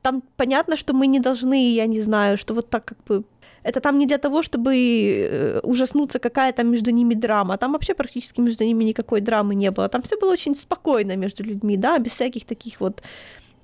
там 0.04 0.22
понятно, 0.38 0.78
что 0.78 0.94
мы 0.94 1.08
не 1.08 1.20
должны, 1.20 1.74
я 1.74 1.88
не 1.88 2.02
знаю, 2.02 2.38
что 2.38 2.54
вот 2.54 2.70
так 2.70 2.86
как 2.86 3.04
бы 3.06 3.24
это 3.64 3.80
там 3.80 3.98
не 3.98 4.06
для 4.06 4.18
того, 4.18 4.44
чтобы 4.44 4.76
э, 4.76 5.60
ужаснуться, 5.64 6.20
какая 6.20 6.52
там 6.52 6.68
между 6.68 6.92
ними 6.92 7.16
драма. 7.16 7.58
Там 7.58 7.72
вообще 7.72 7.94
практически 7.94 8.42
между 8.42 8.66
ними 8.66 8.84
никакой 8.84 9.22
драмы 9.22 9.56
не 9.56 9.72
было. 9.72 9.88
Там 9.88 10.02
все 10.02 10.18
было 10.18 10.34
очень 10.34 10.56
спокойно 10.56 11.16
между 11.16 11.44
людьми, 11.44 11.78
да, 11.78 11.98
без 11.98 12.12
всяких 12.12 12.46
таких 12.46 12.82
вот, 12.82 13.02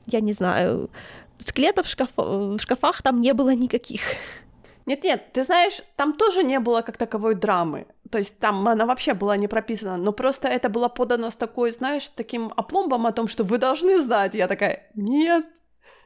я 0.08 0.22
не 0.22 0.34
знаю, 0.34 0.90
скелетов 1.38 1.86
в, 1.86 1.90
шкаф... 1.90 2.10
в 2.18 2.60
шкафах 2.60 3.02
там 3.02 3.22
не 3.22 3.34
было 3.34 3.54
никаких. 3.54 4.02
Нет-нет, 4.86 5.22
ты 5.34 5.44
знаешь, 5.44 5.82
там 5.98 6.14
тоже 6.14 6.44
не 6.44 6.60
было 6.60 6.82
как 6.82 6.98
таковой 6.98 7.36
драмы. 7.36 7.86
То 8.10 8.18
есть 8.18 8.40
там 8.40 8.68
она 8.68 8.86
вообще 8.86 9.14
была 9.14 9.38
не 9.38 9.48
прописана, 9.48 9.98
но 9.98 10.12
просто 10.14 10.48
это 10.48 10.70
было 10.70 10.88
подано 10.88 11.30
с 11.30 11.36
такой, 11.36 11.72
знаешь, 11.72 12.10
таким 12.10 12.52
опломбом 12.56 13.06
о 13.06 13.12
том, 13.12 13.28
что 13.28 13.44
вы 13.44 13.58
должны 13.58 14.02
знать. 14.02 14.34
Я 14.34 14.48
такая, 14.48 14.90
нет, 14.96 15.46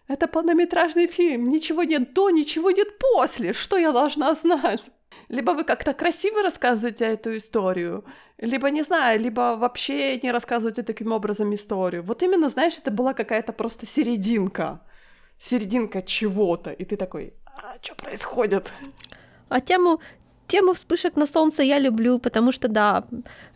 это 0.08 0.28
полнометражный 0.28 1.08
фильм, 1.08 1.50
ничего 1.50 1.84
нет 1.84 2.14
до, 2.14 2.30
ничего 2.30 2.72
нет 2.72 3.00
после, 3.00 3.54
что 3.54 3.78
я 3.78 3.92
должна 3.92 4.34
знать? 4.34 4.92
Либо 5.30 5.52
вы 5.52 5.64
как-то 5.64 5.94
красиво 5.94 6.44
рассказываете 6.44 7.06
эту 7.06 7.38
историю, 7.38 8.04
либо, 8.38 8.70
не 8.70 8.84
знаю, 8.84 9.20
либо 9.20 9.56
вообще 9.58 10.20
не 10.20 10.32
рассказываете 10.32 10.84
таким 10.84 11.12
образом 11.12 11.54
историю. 11.54 12.04
Вот 12.04 12.24
именно, 12.24 12.50
знаешь, 12.50 12.78
это 12.78 12.92
была 12.92 13.14
какая-то 13.14 13.54
просто 13.54 13.86
серединка. 13.86 14.82
Серединка 15.38 16.02
чего-то. 16.02 16.72
И 16.72 16.86
ты 16.86 16.98
такой, 16.98 17.34
а 17.46 17.76
что 17.82 17.96
происходит? 17.96 18.72
А 19.50 19.62
тему 19.62 20.02
Тему 20.48 20.74
вспышек 20.74 21.16
на 21.16 21.26
солнце 21.26 21.64
я 21.64 21.80
люблю, 21.80 22.20
потому 22.20 22.52
что, 22.52 22.68
да, 22.68 23.06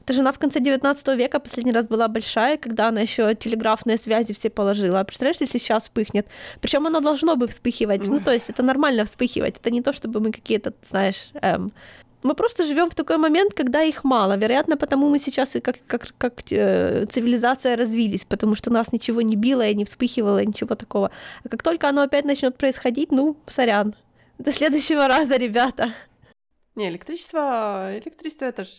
эта 0.02 0.13
жена 0.13 0.32
в 0.32 0.39
конце 0.39 0.60
19 0.60 1.08
века 1.17 1.39
последний 1.39 1.73
раз 1.73 1.88
была 1.88 2.08
большая, 2.08 2.58
когда 2.58 2.88
она 2.88 3.02
еще 3.02 3.36
телеграфные 3.36 3.97
связи 3.97 4.34
все 4.34 4.50
положила. 4.50 5.04
Представляешь, 5.04 5.41
если 5.41 5.60
сейчас 5.60 5.84
вспыхнет? 5.84 6.28
Причем 6.62 6.88
оно 6.88 7.02
должно 7.02 7.36
бы 7.36 7.47
вспыхивать. 7.47 8.08
Ну, 8.08 8.19
то 8.19 8.32
есть 8.32 8.50
это 8.50 8.63
нормально 8.63 9.04
вспыхивать. 9.04 9.58
Это 9.58 9.69
не 9.69 9.82
то, 9.82 9.91
чтобы 9.91 10.19
мы 10.21 10.32
какие-то, 10.32 10.73
знаешь, 10.82 11.30
эм, 11.41 11.71
мы 12.23 12.34
просто 12.34 12.65
живем 12.65 12.89
в 12.89 12.95
такой 12.95 13.17
момент, 13.17 13.54
когда 13.54 13.84
их 13.84 14.04
мало. 14.04 14.38
Вероятно, 14.38 14.78
потому 14.78 15.10
мы 15.10 15.19
сейчас 15.19 15.56
и 15.56 15.60
как, 15.60 15.78
как, 15.88 16.13
как 16.17 16.34
э, 16.52 17.06
цивилизация 17.10 17.76
развились, 17.76 18.26
потому 18.26 18.56
что 18.56 18.71
нас 18.71 18.93
ничего 18.93 19.21
не 19.21 19.36
било 19.36 19.67
и 19.67 19.76
не 19.76 19.84
вспыхивало, 19.84 20.43
ничего 20.45 20.76
такого. 20.76 21.12
А 21.43 21.50
как 21.50 21.63
только 21.63 21.89
оно 21.89 22.02
опять 22.02 22.26
начнет 22.26 22.58
происходить, 22.58 23.12
ну, 23.12 23.36
сорян. 23.47 23.93
До 24.39 24.52
следующего 24.52 25.08
раза, 25.08 25.38
ребята. 25.38 25.93
Не, 26.77 26.89
электричество, 26.89 27.89
электричество 27.97 28.45
это 28.45 28.63
же 28.63 28.71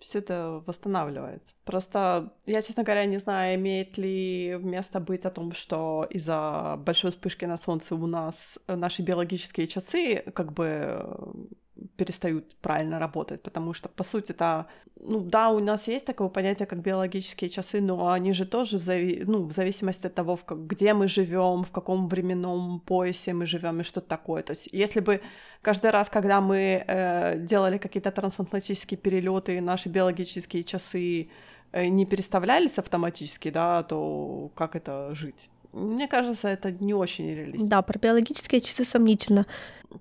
все 0.00 0.18
это 0.18 0.60
восстанавливается. 0.66 1.48
Просто 1.64 2.34
я, 2.46 2.60
честно 2.62 2.82
говоря, 2.82 3.04
не 3.04 3.18
знаю, 3.18 3.54
имеет 3.54 3.96
ли 3.96 4.58
место 4.60 4.98
быть 4.98 5.24
о 5.24 5.30
том, 5.30 5.52
что 5.52 6.04
из-за 6.10 6.74
большой 6.78 7.12
вспышки 7.12 7.44
на 7.44 7.56
Солнце 7.56 7.94
у 7.94 8.06
нас 8.08 8.58
наши 8.66 9.02
биологические 9.02 9.68
часы 9.68 10.24
как 10.34 10.52
бы 10.52 11.48
перестают 11.96 12.56
правильно 12.56 12.98
работать, 12.98 13.42
потому 13.42 13.72
что, 13.72 13.88
по 13.88 14.04
сути, 14.04 14.32
это, 14.32 14.66
ну 15.00 15.20
да, 15.20 15.50
у 15.50 15.58
нас 15.58 15.88
есть 15.88 16.04
такое 16.04 16.28
понятие, 16.28 16.66
как 16.66 16.80
биологические 16.80 17.50
часы, 17.50 17.80
но 17.80 18.10
они 18.10 18.32
же 18.32 18.46
тоже 18.46 18.78
в, 18.78 18.82
зави... 18.82 19.22
ну, 19.26 19.44
в 19.44 19.52
зависимости 19.52 20.06
от 20.06 20.14
того, 20.14 20.36
в 20.36 20.44
как... 20.44 20.66
где 20.66 20.94
мы 20.94 21.08
живем, 21.08 21.64
в 21.64 21.70
каком 21.70 22.08
временном 22.08 22.80
поясе 22.80 23.32
мы 23.32 23.46
живем 23.46 23.80
и 23.80 23.84
что 23.84 24.00
такое. 24.00 24.42
То 24.42 24.52
есть, 24.52 24.68
если 24.72 25.00
бы 25.00 25.20
каждый 25.62 25.90
раз, 25.90 26.08
когда 26.08 26.40
мы 26.40 26.84
э, 26.86 27.38
делали 27.38 27.78
какие-то 27.78 28.12
трансатлантические 28.12 28.98
перелеты, 28.98 29.60
наши 29.60 29.88
биологические 29.88 30.62
часы 30.62 31.28
э, 31.72 31.86
не 31.86 32.06
переставлялись 32.06 32.78
автоматически, 32.78 33.50
да, 33.50 33.82
то 33.82 34.50
как 34.54 34.76
это 34.76 35.14
жить? 35.14 35.50
Мне 35.72 36.06
кажется, 36.06 36.46
это 36.48 36.70
не 36.70 36.94
очень 36.94 37.34
реалистично. 37.34 37.68
Да, 37.68 37.82
про 37.82 37.98
биологические 37.98 38.60
часы 38.60 38.84
сомнительно. 38.84 39.44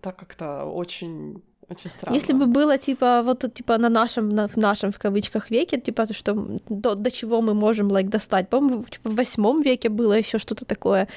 Так 0.01 0.17
как-то 0.17 0.65
очень 0.65 1.41
очень 1.73 1.89
странно. 1.89 2.15
Если 2.15 2.33
бы 2.33 2.45
было 2.45 2.77
типа 2.77 3.21
вот 3.23 3.53
типа 3.53 3.77
на 3.77 3.89
нашем 3.89 4.29
на, 4.29 4.47
в 4.47 4.57
нашем 4.57 4.91
в 4.91 4.97
кавычках 4.97 5.51
веке 5.51 5.79
типа 5.79 6.07
что 6.13 6.33
до, 6.69 6.95
до 6.95 7.11
чего 7.11 7.41
мы 7.41 7.53
можем 7.53 7.89
like 7.89 8.09
достать, 8.09 8.49
по-моему 8.49 8.83
типа, 8.83 9.09
в 9.09 9.15
восьмом 9.15 9.61
веке 9.61 9.89
было 9.89 10.13
еще 10.13 10.39
что-то 10.39 10.65
такое, 10.65 11.07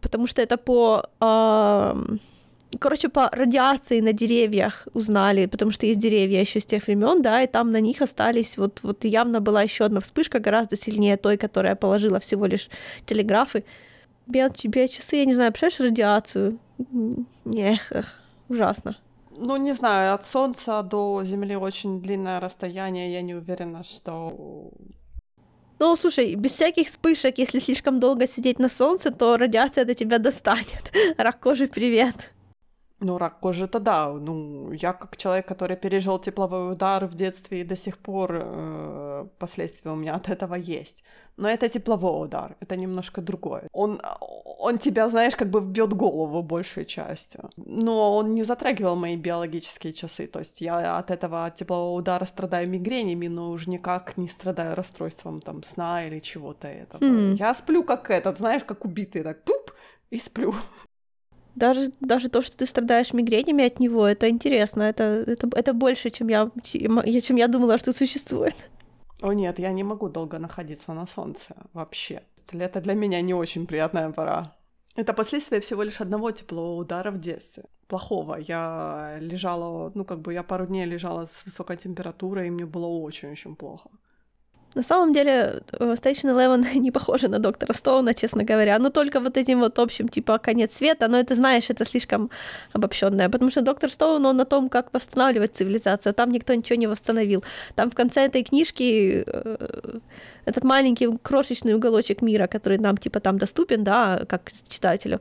потому 0.00 0.26
что 0.26 0.42
это 0.42 0.56
по 0.56 1.02
э, 1.20 2.16
короче 2.78 3.08
по 3.08 3.28
радиации 3.32 4.00
на 4.00 4.12
деревьях 4.12 4.88
узнали, 4.94 5.46
потому 5.46 5.70
что 5.70 5.86
есть 5.86 6.00
деревья 6.00 6.40
еще 6.40 6.60
с 6.60 6.66
тех 6.66 6.86
времен, 6.86 7.22
да, 7.22 7.42
и 7.42 7.46
там 7.46 7.72
на 7.72 7.80
них 7.80 8.02
остались 8.02 8.58
вот 8.58 8.80
вот 8.82 9.04
явно 9.04 9.40
была 9.40 9.62
еще 9.62 9.84
одна 9.84 10.00
вспышка 10.00 10.38
гораздо 10.38 10.76
сильнее 10.76 11.16
той, 11.16 11.36
которая 11.36 11.74
положила 11.74 12.18
всего 12.18 12.46
лишь 12.46 12.68
телеграфы. 13.06 13.64
Биочасы, 14.26 15.16
я 15.16 15.24
не 15.24 15.34
знаю, 15.34 15.52
представляешь 15.52 15.92
радиацию? 15.92 16.58
Не, 17.44 17.80
ужасно. 18.48 18.96
Ну, 19.38 19.56
не 19.56 19.74
знаю, 19.74 20.14
от 20.14 20.24
Солнца 20.24 20.82
до 20.82 21.22
Земли 21.24 21.56
очень 21.56 22.00
длинное 22.00 22.40
расстояние, 22.40 23.12
я 23.12 23.22
не 23.22 23.34
уверена, 23.34 23.82
что... 23.82 24.70
Ну, 25.78 25.94
слушай, 25.96 26.34
без 26.34 26.52
всяких 26.52 26.86
вспышек, 26.86 27.38
если 27.38 27.58
слишком 27.58 28.00
долго 28.00 28.26
сидеть 28.26 28.58
на 28.58 28.70
Солнце, 28.70 29.10
то 29.10 29.36
радиация 29.36 29.84
до 29.84 29.94
тебя 29.94 30.18
достанет. 30.18 30.92
Рак 31.18 31.40
кожи, 31.40 31.66
привет. 31.66 32.32
Ну, 33.00 33.18
рак 33.18 33.40
кожи 33.40 33.64
это 33.64 33.78
да. 33.78 34.08
Ну, 34.08 34.72
я 34.72 34.92
как 34.92 35.16
человек, 35.16 35.46
который 35.46 35.76
пережил 35.76 36.18
тепловой 36.18 36.72
удар 36.72 37.06
в 37.06 37.14
детстве 37.14 37.60
и 37.60 37.64
до 37.64 37.76
сих 37.76 37.98
пор 37.98 38.30
э, 38.32 39.26
последствия 39.38 39.90
у 39.90 39.96
меня 39.96 40.14
от 40.14 40.28
этого 40.28 40.54
есть. 40.54 41.04
Но 41.36 41.48
это 41.48 41.68
тепловой 41.68 42.24
удар, 42.24 42.56
это 42.60 42.76
немножко 42.76 43.20
другое. 43.20 43.68
Он, 43.72 44.00
он 44.58 44.78
тебя, 44.78 45.10
знаешь, 45.10 45.36
как 45.36 45.50
бы 45.50 45.60
вбьет 45.60 45.92
голову 45.92 46.42
большей 46.42 46.86
частью. 46.86 47.50
Но 47.56 48.16
он 48.16 48.34
не 48.34 48.44
затрагивал 48.44 48.96
мои 48.96 49.16
биологические 49.16 49.92
часы. 49.92 50.26
То 50.26 50.38
есть 50.38 50.62
я 50.62 50.96
от 50.96 51.10
этого 51.10 51.50
теплового 51.50 51.98
удара 51.98 52.24
страдаю 52.24 52.70
мигренями, 52.70 53.28
но 53.28 53.50
уже 53.50 53.68
никак 53.68 54.16
не 54.16 54.28
страдаю 54.28 54.74
расстройством 54.74 55.42
там 55.42 55.62
сна 55.62 56.06
или 56.06 56.20
чего-то 56.20 56.68
этого. 56.68 57.02
Mm. 57.02 57.34
Я 57.34 57.54
сплю 57.54 57.84
как 57.84 58.10
этот, 58.10 58.38
знаешь, 58.38 58.64
как 58.64 58.86
убитый, 58.86 59.22
так 59.22 59.42
туп 59.44 59.72
и 60.08 60.16
сплю. 60.16 60.54
Даже, 61.56 61.90
даже 62.00 62.28
то, 62.28 62.42
что 62.42 62.56
ты 62.58 62.66
страдаешь 62.66 63.14
мигренями 63.14 63.64
от 63.64 63.80
него, 63.80 64.06
это 64.06 64.28
интересно. 64.28 64.82
Это, 64.82 65.24
это, 65.26 65.48
это 65.56 65.72
больше, 65.72 66.10
чем 66.10 66.28
я, 66.28 66.50
чем 66.62 67.36
я 67.36 67.48
думала, 67.48 67.78
что 67.78 67.92
существует. 67.92 68.54
О 69.22 69.32
нет, 69.32 69.58
я 69.58 69.72
не 69.72 69.82
могу 69.82 70.08
долго 70.10 70.38
находиться 70.38 70.92
на 70.92 71.06
солнце 71.06 71.56
вообще. 71.72 72.22
Лето 72.52 72.80
для 72.80 72.94
меня 72.94 73.22
не 73.22 73.34
очень 73.34 73.66
приятная 73.66 74.12
пора. 74.12 74.54
Это 74.96 75.14
последствия 75.14 75.60
всего 75.60 75.82
лишь 75.82 76.00
одного 76.00 76.30
теплового 76.30 76.80
удара 76.80 77.10
в 77.10 77.20
детстве. 77.20 77.64
Плохого. 77.88 78.36
Я 78.36 79.16
лежала, 79.20 79.90
ну 79.94 80.04
как 80.04 80.20
бы 80.20 80.34
я 80.34 80.42
пару 80.42 80.66
дней 80.66 80.84
лежала 80.84 81.24
с 81.24 81.44
высокой 81.46 81.78
температурой, 81.78 82.48
и 82.48 82.50
мне 82.50 82.66
было 82.66 82.86
очень-очень 82.86 83.56
плохо. 83.56 83.88
На 84.76 84.82
самом 84.82 85.14
деле, 85.14 85.62
э, 85.80 85.94
Station 85.94 86.30
Eleven 86.30 86.78
не 86.80 86.90
похожа 86.90 87.28
на 87.28 87.38
Доктора 87.38 87.72
Стоуна, 87.72 88.12
честно 88.14 88.44
говоря. 88.44 88.78
Но 88.78 88.90
только 88.90 89.20
вот 89.20 89.36
этим 89.38 89.60
вот 89.60 89.78
общим, 89.78 90.08
типа, 90.08 90.38
конец 90.38 90.76
света, 90.76 91.08
но 91.08 91.18
это, 91.18 91.34
знаешь, 91.34 91.70
это 91.70 91.86
слишком 91.86 92.30
обобщенное. 92.74 93.28
Потому 93.30 93.50
что 93.50 93.62
Доктор 93.62 93.90
Стоун, 93.90 94.26
он 94.26 94.40
о 94.40 94.44
том, 94.44 94.68
как 94.68 94.92
восстанавливать 94.92 95.56
цивилизацию. 95.56 96.12
Там 96.12 96.30
никто 96.30 96.54
ничего 96.54 96.78
не 96.78 96.88
восстановил. 96.88 97.42
Там 97.74 97.90
в 97.90 97.94
конце 97.94 98.26
этой 98.26 98.42
книжки 98.42 99.24
э, 99.26 99.98
этот 100.44 100.64
маленький 100.64 101.08
крошечный 101.22 101.74
уголочек 101.74 102.22
мира, 102.22 102.46
который 102.46 102.78
нам, 102.78 102.98
типа, 102.98 103.20
там 103.20 103.38
доступен, 103.38 103.82
да, 103.82 104.24
как 104.28 104.52
читателю, 104.68 105.20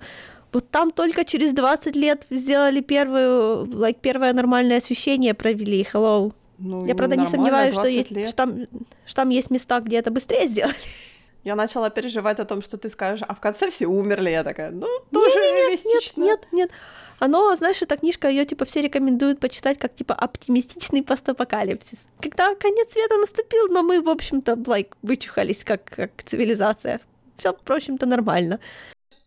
вот 0.51 0.69
там 0.69 0.91
только 0.91 1.23
через 1.23 1.53
20 1.53 1.95
лет 1.95 2.27
сделали 2.29 2.81
первую, 2.81 3.65
like, 3.65 3.97
первое 4.01 4.33
нормальное 4.33 4.77
освещение 4.77 5.33
провели, 5.33 5.87
hello. 5.93 6.33
Ну, 6.57 6.85
я, 6.85 6.95
правда, 6.95 7.15
не 7.15 7.25
сомневаюсь, 7.25 7.73
что, 7.73 7.87
есть, 7.87 8.09
что, 8.09 8.35
там, 8.35 8.67
что 9.05 9.15
там 9.15 9.29
есть 9.29 9.51
места, 9.51 9.79
где 9.79 9.97
это 9.97 10.11
быстрее 10.11 10.47
сделали. 10.47 10.75
Я 11.43 11.55
начала 11.55 11.91
переживать 11.91 12.39
о 12.39 12.45
том, 12.45 12.63
что 12.63 12.77
ты 12.77 12.89
скажешь, 12.89 13.23
а 13.27 13.35
в 13.35 13.39
конце 13.39 13.69
все 13.69 13.85
умерли. 13.85 14.31
Я 14.31 14.43
такая, 14.43 14.71
ну, 14.71 14.87
тоже 15.11 15.39
нет, 15.39 15.55
реалистично. 15.55 16.23
Нет, 16.23 16.39
нет, 16.51 16.53
нет. 16.53 16.71
Оно, 17.19 17.55
знаешь, 17.55 17.81
эта 17.81 17.97
книжка, 17.97 18.27
ее 18.27 18.45
типа 18.45 18.65
все 18.65 18.81
рекомендуют 18.81 19.39
почитать 19.39 19.77
как 19.77 19.93
типа 19.93 20.15
оптимистичный 20.15 21.03
постапокалипсис. 21.03 21.99
Когда 22.19 22.55
конец 22.55 22.91
света 22.91 23.17
наступил, 23.17 23.67
но 23.69 23.83
мы, 23.83 24.01
в 24.01 24.09
общем-то, 24.09 24.53
like, 24.53 24.93
вычухались 25.01 25.63
как, 25.63 25.85
как 25.85 26.23
цивилизация. 26.23 26.99
Все, 27.37 27.53
в 27.53 27.71
общем-то, 27.71 28.05
нормально. 28.05 28.59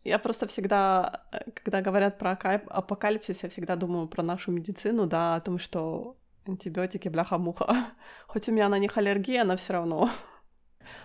Я 0.04 0.18
просто 0.18 0.46
всегда, 0.46 1.22
когда 1.54 1.82
говорят 1.82 2.18
про 2.18 2.32
апокалипсис, 2.32 3.38
я 3.42 3.48
всегда 3.48 3.76
думаю 3.76 4.06
про 4.06 4.22
нашу 4.22 4.50
медицину, 4.50 5.06
да, 5.06 5.36
о 5.36 5.40
том, 5.40 5.58
что 5.58 6.16
антибиотики, 6.48 7.08
бляха-муха. 7.08 7.76
Хоть 8.26 8.48
у 8.48 8.52
меня 8.52 8.68
на 8.68 8.78
них 8.78 8.96
аллергия, 8.96 9.44
но 9.44 9.56
все 9.56 9.74
равно. 9.74 10.11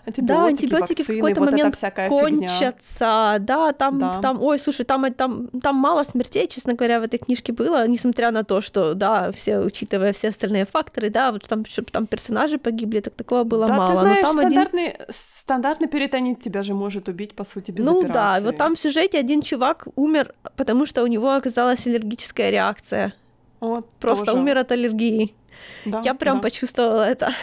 Антибиотики, 0.06 0.28
да, 0.28 0.46
антибиотики 0.46 1.02
вакцины, 1.02 1.18
в 1.18 1.20
какой-то 1.20 1.40
вот 1.42 1.52
момент 1.52 1.76
кончатся, 2.10 3.34
фигня. 3.34 3.40
да, 3.40 3.74
там, 3.74 4.00
да. 4.00 4.20
там, 4.22 4.42
ой, 4.42 4.60
слушай, 4.60 4.86
там, 4.86 5.14
там, 5.14 5.48
там 5.62 5.76
мало 5.76 6.04
смертей, 6.04 6.48
честно 6.48 6.74
говоря, 6.74 7.00
в 7.00 7.04
этой 7.04 7.20
книжке 7.20 7.54
было, 7.54 7.88
несмотря 7.88 8.32
на 8.32 8.44
то, 8.44 8.62
что, 8.62 8.94
да, 8.94 9.32
все, 9.32 9.60
учитывая 9.60 10.14
все 10.14 10.30
остальные 10.30 10.66
факторы, 10.66 11.10
да, 11.10 11.32
вот 11.32 11.44
там, 11.44 11.66
чтобы 11.66 11.92
там 11.92 12.08
персонажи 12.08 12.58
погибли, 12.58 13.00
так 13.00 13.14
такого 13.14 13.44
было 13.44 13.68
да, 13.68 13.76
мало. 13.76 13.92
ты 13.94 14.00
знаешь, 14.02 14.22
там 14.22 14.34
стандартный, 14.34 14.88
один... 14.90 15.06
стандартный 15.10 15.88
перитонит 15.88 16.42
тебя 16.42 16.64
же 16.64 16.74
может 16.74 17.08
убить, 17.08 17.36
по 17.36 17.44
сути, 17.44 17.72
без 17.72 17.86
ну, 17.86 18.00
операции. 18.00 18.08
Ну 18.08 18.14
да, 18.14 18.40
вот 18.42 18.58
там 18.58 18.76
в 18.76 18.80
сюжете 18.80 19.20
один 19.20 19.42
чувак 19.42 19.88
умер, 19.96 20.34
потому 20.56 20.86
что 20.86 21.04
у 21.04 21.08
него 21.08 21.34
оказалась 21.34 21.86
аллергическая 21.88 22.50
реакция. 22.50 23.14
Вот, 23.64 23.90
Просто 24.00 24.26
тоже. 24.26 24.38
умер 24.40 24.58
от 24.58 24.72
аллергии. 24.74 25.34
Да, 25.86 26.02
Я 26.04 26.14
прям 26.14 26.38
да. 26.38 26.42
почувствовала 26.44 27.08
это. 27.08 27.34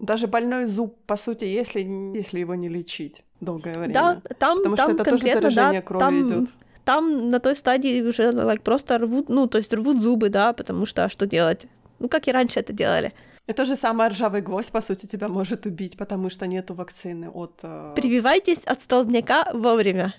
Даже 0.00 0.26
больной 0.26 0.66
зуб, 0.66 0.96
по 1.06 1.16
сути, 1.16 1.44
если, 1.44 1.80
если 2.16 2.40
его 2.40 2.56
не 2.56 2.68
лечить 2.68 3.22
долгое 3.40 3.74
время. 3.74 3.94
Да, 3.94 4.20
там, 4.38 4.58
Потому 4.58 4.76
там 4.76 4.86
что 4.86 4.94
это 4.94 5.04
конкретно, 5.04 5.40
тоже 5.42 5.54
заражение 5.54 5.80
да, 5.80 5.86
крови 5.86 6.00
там, 6.00 6.26
идет. 6.26 6.50
Там 6.84 7.30
на 7.30 7.38
той 7.38 7.54
стадии 7.54 8.02
уже 8.02 8.32
like, 8.32 8.62
просто 8.62 8.98
рвут, 8.98 9.28
ну, 9.28 9.46
то 9.46 9.58
есть 9.58 9.72
рвут 9.72 10.02
зубы, 10.02 10.30
да, 10.30 10.52
потому 10.52 10.84
что 10.84 11.04
а 11.04 11.08
что 11.08 11.26
делать? 11.26 11.66
Ну, 12.00 12.08
как 12.08 12.26
и 12.26 12.32
раньше 12.32 12.58
это 12.58 12.72
делали. 12.72 13.12
И 13.46 13.52
то 13.52 13.64
же 13.64 13.76
самое 13.76 14.10
ржавый 14.10 14.40
гвоздь, 14.40 14.72
по 14.72 14.80
сути, 14.80 15.06
тебя 15.06 15.28
может 15.28 15.64
убить, 15.64 15.96
потому 15.96 16.28
что 16.28 16.48
нету 16.48 16.74
вакцины 16.74 17.30
от... 17.30 17.60
Э... 17.62 17.92
Прививайтесь 17.94 18.64
от 18.64 18.82
столбняка 18.82 19.48
вовремя. 19.54 20.12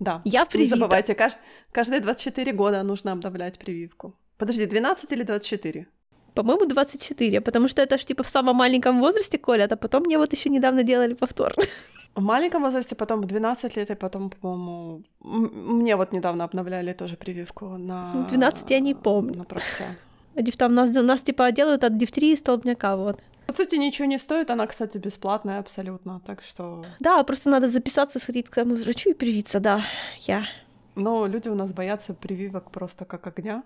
Да. 0.00 0.22
Я 0.24 0.46
привита. 0.46 0.74
Не 0.74 0.80
забывайте, 0.80 1.14
кажд... 1.14 1.36
каждые 1.70 2.00
24 2.00 2.52
года 2.52 2.82
нужно 2.82 3.12
обновлять 3.12 3.58
прививку. 3.58 4.14
Подожди, 4.38 4.66
12 4.66 5.12
или 5.12 5.22
24? 5.22 5.86
По-моему, 6.34 6.66
24, 6.66 7.40
потому 7.40 7.68
что 7.68 7.82
это 7.82 7.96
ж 7.98 8.04
типа 8.04 8.22
в 8.22 8.28
самом 8.28 8.56
маленьком 8.56 9.00
возрасте 9.00 9.38
колят, 9.38 9.72
а 9.72 9.76
потом 9.76 10.02
мне 10.02 10.18
вот 10.18 10.32
еще 10.32 10.50
недавно 10.50 10.82
делали 10.82 11.14
повтор. 11.14 11.54
В 12.16 12.22
маленьком 12.22 12.62
возрасте, 12.62 12.94
потом 12.94 13.20
в 13.20 13.26
12 13.26 13.76
лет, 13.76 13.90
и 13.90 13.94
потом, 13.94 14.30
по-моему, 14.30 15.02
мне 15.20 15.96
вот 15.96 16.12
недавно 16.12 16.44
обновляли 16.44 16.92
тоже 16.92 17.16
прививку 17.16 17.76
на... 17.76 18.26
12 18.30 18.70
я 18.70 18.80
не 18.80 18.94
помню. 18.94 19.38
На 19.38 19.44
правца. 19.44 19.84
Там 20.58 20.74
нас, 20.74 20.90
нас 20.90 21.22
типа 21.22 21.52
делают 21.52 21.84
от 21.84 21.96
дифтерии 21.96 22.32
и 22.32 22.36
столбняка, 22.36 22.96
вот. 22.96 23.20
По 23.46 23.52
сути, 23.52 23.76
ничего 23.76 24.06
не 24.06 24.18
стоит, 24.18 24.50
она, 24.50 24.66
кстати, 24.66 24.98
бесплатная 24.98 25.58
абсолютно, 25.58 26.20
так 26.26 26.42
что... 26.42 26.84
Да, 27.00 27.22
просто 27.24 27.50
надо 27.50 27.68
записаться, 27.68 28.18
сходить 28.18 28.48
к 28.48 28.54
своему 28.54 28.74
врачу 28.76 29.10
и 29.10 29.14
привиться, 29.14 29.60
да, 29.60 29.84
я. 30.20 30.44
Но 30.94 31.26
люди 31.26 31.48
у 31.48 31.54
нас 31.54 31.72
боятся 31.72 32.14
прививок 32.14 32.70
просто 32.70 33.04
как 33.04 33.26
огня. 33.26 33.62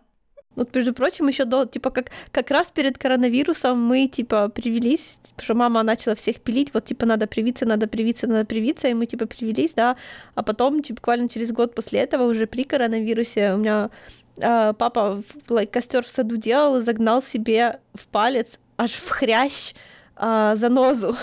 Вот, 0.56 0.74
между 0.74 0.92
прочим, 0.92 1.28
еще 1.28 1.44
до, 1.44 1.66
типа, 1.66 1.90
как, 1.90 2.10
как 2.32 2.50
раз 2.50 2.72
перед 2.72 2.98
коронавирусом 2.98 3.80
мы, 3.80 4.08
типа, 4.08 4.48
привелись, 4.48 5.18
что 5.38 5.54
мама 5.54 5.82
начала 5.82 6.14
всех 6.14 6.40
пилить, 6.40 6.74
вот, 6.74 6.84
типа, 6.84 7.06
надо 7.06 7.26
привиться, 7.26 7.66
надо 7.66 7.86
привиться, 7.86 8.26
надо 8.26 8.44
привиться, 8.44 8.88
и 8.88 8.94
мы, 8.94 9.06
типа, 9.06 9.26
привелись, 9.26 9.74
да, 9.74 9.96
а 10.34 10.42
потом, 10.42 10.82
типа, 10.82 10.96
буквально 10.96 11.28
через 11.28 11.52
год 11.52 11.74
после 11.74 12.00
этого, 12.00 12.24
уже 12.24 12.46
при 12.46 12.64
коронавирусе, 12.64 13.54
у 13.54 13.58
меня 13.58 13.90
э, 14.36 14.72
папа 14.76 15.22
like, 15.48 15.70
костер 15.70 16.02
в 16.02 16.08
саду 16.08 16.36
делал, 16.36 16.82
загнал 16.82 17.22
себе 17.22 17.78
в 17.94 18.06
палец, 18.08 18.58
аж 18.76 18.92
в 18.92 19.08
хрящ 19.10 19.74
э, 20.16 20.56
занозу. 20.56 21.16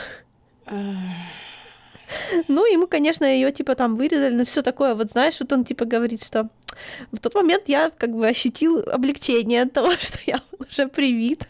Ну, 2.47 2.65
ему, 2.65 2.87
конечно, 2.87 3.25
ее 3.25 3.51
типа 3.51 3.75
там 3.75 3.95
вырезали, 3.95 4.35
но 4.35 4.45
все 4.45 4.61
такое. 4.61 4.95
Вот 4.95 5.11
знаешь, 5.11 5.39
вот 5.39 5.51
он 5.53 5.63
типа 5.63 5.85
говорит, 5.85 6.23
что 6.23 6.49
в 7.11 7.19
тот 7.19 7.35
момент 7.35 7.63
я 7.67 7.89
как 7.89 8.11
бы 8.11 8.27
ощутил 8.27 8.83
облегчение 8.89 9.63
от 9.63 9.73
того, 9.73 9.91
что 9.99 10.19
я 10.25 10.41
уже 10.59 10.87
привит. 10.87 11.47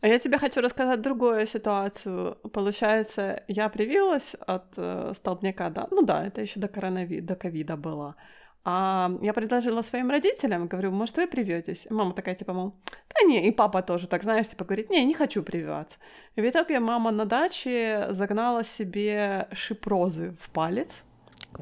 А 0.00 0.08
я 0.08 0.18
тебе 0.18 0.38
хочу 0.38 0.60
рассказать 0.60 1.00
другую 1.00 1.46
ситуацию. 1.46 2.36
Получается, 2.52 3.44
я 3.46 3.68
привилась 3.68 4.34
от 4.46 4.64
э, 4.76 5.12
столбняка, 5.14 5.70
да. 5.70 5.86
Ну 5.92 6.02
да, 6.02 6.26
это 6.26 6.40
еще 6.40 6.58
до 6.58 6.66
коронавируса, 6.66 7.28
до 7.28 7.36
ковида 7.36 7.76
было. 7.76 8.16
А 8.64 9.10
я 9.22 9.32
предложила 9.32 9.82
своим 9.82 10.10
родителям, 10.10 10.68
говорю, 10.68 10.92
может, 10.92 11.16
вы 11.16 11.26
привьетесь? 11.26 11.86
Мама 11.90 12.12
такая, 12.12 12.36
типа, 12.36 12.52
мол, 12.52 12.74
да 13.08 13.26
не, 13.26 13.48
и 13.48 13.50
папа 13.50 13.82
тоже 13.82 14.06
так, 14.06 14.22
знаешь, 14.22 14.48
типа, 14.48 14.64
говорит, 14.64 14.88
не, 14.88 15.04
не 15.04 15.14
хочу 15.14 15.42
прививаться. 15.42 15.96
И 16.36 16.40
в 16.40 16.48
итоге 16.48 16.78
мама 16.78 17.10
на 17.10 17.24
даче 17.24 18.06
загнала 18.10 18.62
себе 18.62 19.48
шип 19.52 19.86
розы 19.86 20.36
в 20.40 20.50
палец. 20.50 21.02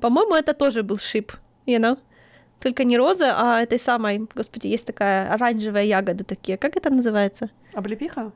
По-моему, 0.00 0.34
это 0.34 0.52
тоже 0.52 0.82
был 0.82 0.98
шип, 0.98 1.32
you 1.66 1.78
know? 1.78 1.98
Только 2.60 2.84
не 2.84 2.98
роза, 2.98 3.32
а 3.34 3.62
этой 3.62 3.80
самой, 3.80 4.28
господи, 4.34 4.66
есть 4.66 4.84
такая 4.84 5.32
оранжевая 5.32 5.84
ягода 5.84 6.24
такие. 6.24 6.58
Как 6.58 6.76
это 6.76 6.90
называется? 6.90 7.48
Облепиха? 7.72 8.32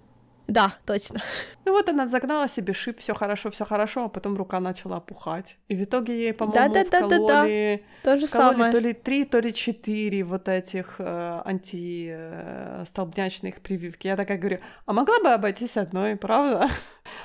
Да, 0.46 0.76
точно. 0.84 1.22
Ну 1.64 1.72
вот 1.72 1.88
она 1.88 2.06
загнала 2.06 2.46
себе 2.48 2.74
шип, 2.74 2.98
все 2.98 3.14
хорошо, 3.14 3.50
все 3.50 3.64
хорошо, 3.64 4.04
а 4.04 4.08
потом 4.08 4.36
рука 4.36 4.60
начала 4.60 4.98
опухать. 4.98 5.56
И 5.68 5.76
в 5.76 5.82
итоге 5.82 6.18
ей, 6.18 6.34
по-моему, 6.34 6.74
да, 6.74 6.84
да, 6.84 6.98
вкололи, 6.98 7.26
да, 7.26 7.26
да, 7.26 7.46
да. 7.46 7.78
То 8.02 8.18
же 8.20 8.26
вкололи 8.26 8.52
самое. 8.52 8.72
то 8.72 8.78
ли 8.78 8.92
три, 8.92 9.24
то 9.24 9.40
ли 9.40 9.54
четыре 9.54 10.22
вот 10.22 10.48
этих 10.48 10.96
э, 10.98 11.40
антистолбнячных 11.46 13.62
прививки. 13.62 14.06
Я 14.06 14.16
такая 14.16 14.36
говорю, 14.36 14.58
а 14.84 14.92
могла 14.92 15.18
бы 15.20 15.30
обойтись 15.30 15.78
одной, 15.78 16.16
правда? 16.16 16.68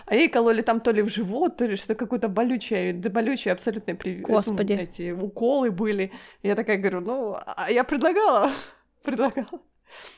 А 0.05 0.15
ей 0.15 0.27
кололи 0.27 0.61
там 0.61 0.81
то 0.81 0.91
ли 0.91 1.01
в 1.01 1.07
живот, 1.07 1.55
то 1.55 1.65
ли 1.65 1.77
что-то 1.77 1.95
какое-то 1.95 2.27
болючее, 2.27 2.91
да 2.91 3.09
болючее 3.09 3.53
абсолютно 3.53 3.95
прививки. 3.95 4.29
Господи. 4.29 4.73
Ну, 4.73 4.79
эти 4.79 5.11
уколы 5.11 5.71
были. 5.71 6.11
Я 6.43 6.55
такая 6.55 6.77
говорю, 6.77 6.99
ну, 6.99 7.37
а 7.45 7.71
я 7.71 7.85
предлагала, 7.85 8.51
предлагала. 9.03 9.61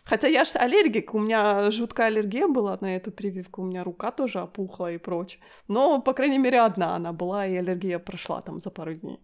Хотя 0.03 0.27
я 0.27 0.43
же 0.43 0.51
аллергик, 0.59 1.13
у 1.13 1.19
меня 1.19 1.71
жуткая 1.71 2.07
аллергия 2.07 2.47
была 2.47 2.77
на 2.81 2.95
эту 2.95 3.11
прививку, 3.11 3.61
у 3.61 3.65
меня 3.65 3.83
рука 3.83 4.11
тоже 4.11 4.39
опухла 4.39 4.91
и 4.91 4.97
прочее. 4.97 5.41
Но, 5.67 6.01
по 6.01 6.13
крайней 6.13 6.39
мере, 6.39 6.59
одна 6.61 6.95
она 6.95 7.11
была, 7.13 7.47
и 7.47 7.55
аллергия 7.55 7.99
прошла 7.99 8.41
там 8.41 8.59
за 8.59 8.69
пару 8.69 8.93
дней. 8.93 9.19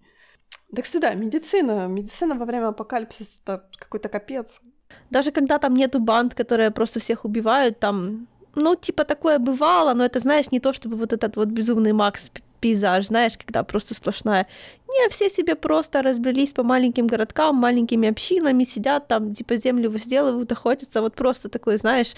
Так 0.75 0.85
что 0.85 0.99
да, 0.99 1.13
медицина. 1.15 1.87
Медицина 1.87 2.35
во 2.35 2.45
время 2.45 2.67
апокалипсиса— 2.67 3.31
это 3.45 3.69
какой-то 3.77 4.09
капец. 4.09 4.61
Даже 5.09 5.31
когда 5.31 5.59
там 5.59 5.75
нету 5.75 5.99
банд, 5.99 6.33
которые 6.33 6.71
просто 6.71 6.99
всех 6.99 7.25
убивают, 7.25 7.79
там 7.79 8.27
Ну, 8.55 8.75
типа 8.75 9.03
такое 9.03 9.37
бывало, 9.39 9.93
но 9.93 10.03
это, 10.03 10.19
знаешь, 10.19 10.51
не 10.51 10.59
то, 10.59 10.73
чтобы 10.73 10.95
вот 10.95 11.13
этот 11.13 11.35
вот 11.37 11.47
безумный 11.49 11.93
Макс 11.93 12.31
пейзаж, 12.59 13.07
знаешь, 13.07 13.33
когда 13.37 13.63
просто 13.63 13.93
сплошная. 13.93 14.47
Не, 14.89 15.09
все 15.09 15.29
себе 15.29 15.55
просто 15.55 16.01
разбрелись 16.01 16.53
по 16.53 16.63
маленьким 16.63 17.07
городкам, 17.07 17.55
маленькими 17.55 18.09
общинами, 18.09 18.63
сидят 18.63 19.07
там, 19.07 19.33
типа 19.33 19.57
землю 19.57 19.91
возделывают, 19.91 20.51
охотятся, 20.51 21.01
вот 21.01 21.15
просто 21.15 21.49
такой, 21.49 21.77
знаешь, 21.77 22.13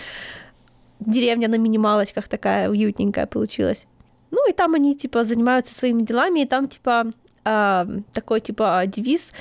деревня 0.99 1.47
на 1.47 1.55
минималочках 1.55 2.27
такая 2.27 2.69
уютненькая 2.69 3.25
получилась. 3.25 3.87
Ну 4.31 4.49
и 4.49 4.53
там 4.53 4.75
они, 4.75 4.95
типа, 4.95 5.25
занимаются 5.25 5.73
своими 5.73 6.03
делами, 6.03 6.41
и 6.41 6.45
там, 6.45 6.67
типа, 6.67 7.07
э, 7.45 7.85
такой, 8.13 8.41
типа, 8.41 8.83
девиз. 8.85 9.31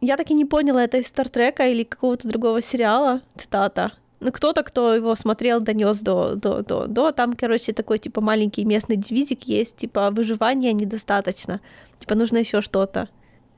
Я 0.00 0.16
так 0.16 0.30
и 0.30 0.34
не 0.34 0.44
поняла, 0.44 0.84
это 0.84 0.98
из 0.98 1.08
Стартрека 1.08 1.66
или 1.66 1.82
какого-то 1.82 2.28
другого 2.28 2.62
сериала, 2.62 3.22
цитата. 3.36 3.92
Ну, 4.20 4.32
кто-то, 4.32 4.62
кто 4.62 4.94
его 4.94 5.14
смотрел, 5.14 5.60
донес 5.60 6.00
до, 6.00 6.34
до, 6.34 6.62
до, 6.62 6.86
до. 6.86 7.12
Там, 7.12 7.32
короче, 7.34 7.72
такой, 7.72 7.98
типа, 7.98 8.20
маленький 8.20 8.64
местный 8.66 8.96
девизик 8.96 9.44
есть, 9.44 9.76
типа, 9.76 10.10
выживания 10.10 10.74
недостаточно. 10.74 11.60
Типа, 11.98 12.14
нужно 12.14 12.38
еще 12.38 12.60
что-то. 12.60 13.08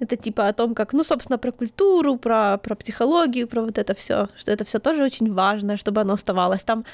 Это 0.02 0.16
типа 0.16 0.48
о 0.48 0.52
том, 0.52 0.74
как, 0.74 0.92
ну, 0.92 1.04
собственно, 1.04 1.38
про 1.38 1.52
культуру, 1.52 2.16
про, 2.16 2.58
про 2.58 2.74
психологию, 2.74 3.46
про 3.46 3.62
вот 3.62 3.78
это 3.78 3.94
все, 3.94 4.28
что 4.36 4.50
это 4.50 4.64
все 4.64 4.80
тоже 4.80 5.04
очень 5.04 5.32
важно, 5.32 5.76
чтобы 5.76 6.00
оно 6.00 6.14
оставалось. 6.14 6.64
Там 6.64 6.84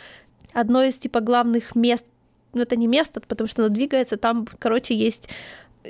одно 0.53 0.83
из 0.83 0.99
типа 0.99 1.21
главных 1.21 1.75
мест, 1.75 2.05
ну, 2.53 2.63
это 2.63 2.77
не 2.77 2.87
место, 2.87 3.21
потому 3.21 3.49
что 3.49 3.65
оно 3.65 3.75
двигается, 3.75 4.19
там, 4.19 4.47
короче, 4.59 4.95
есть 4.95 5.31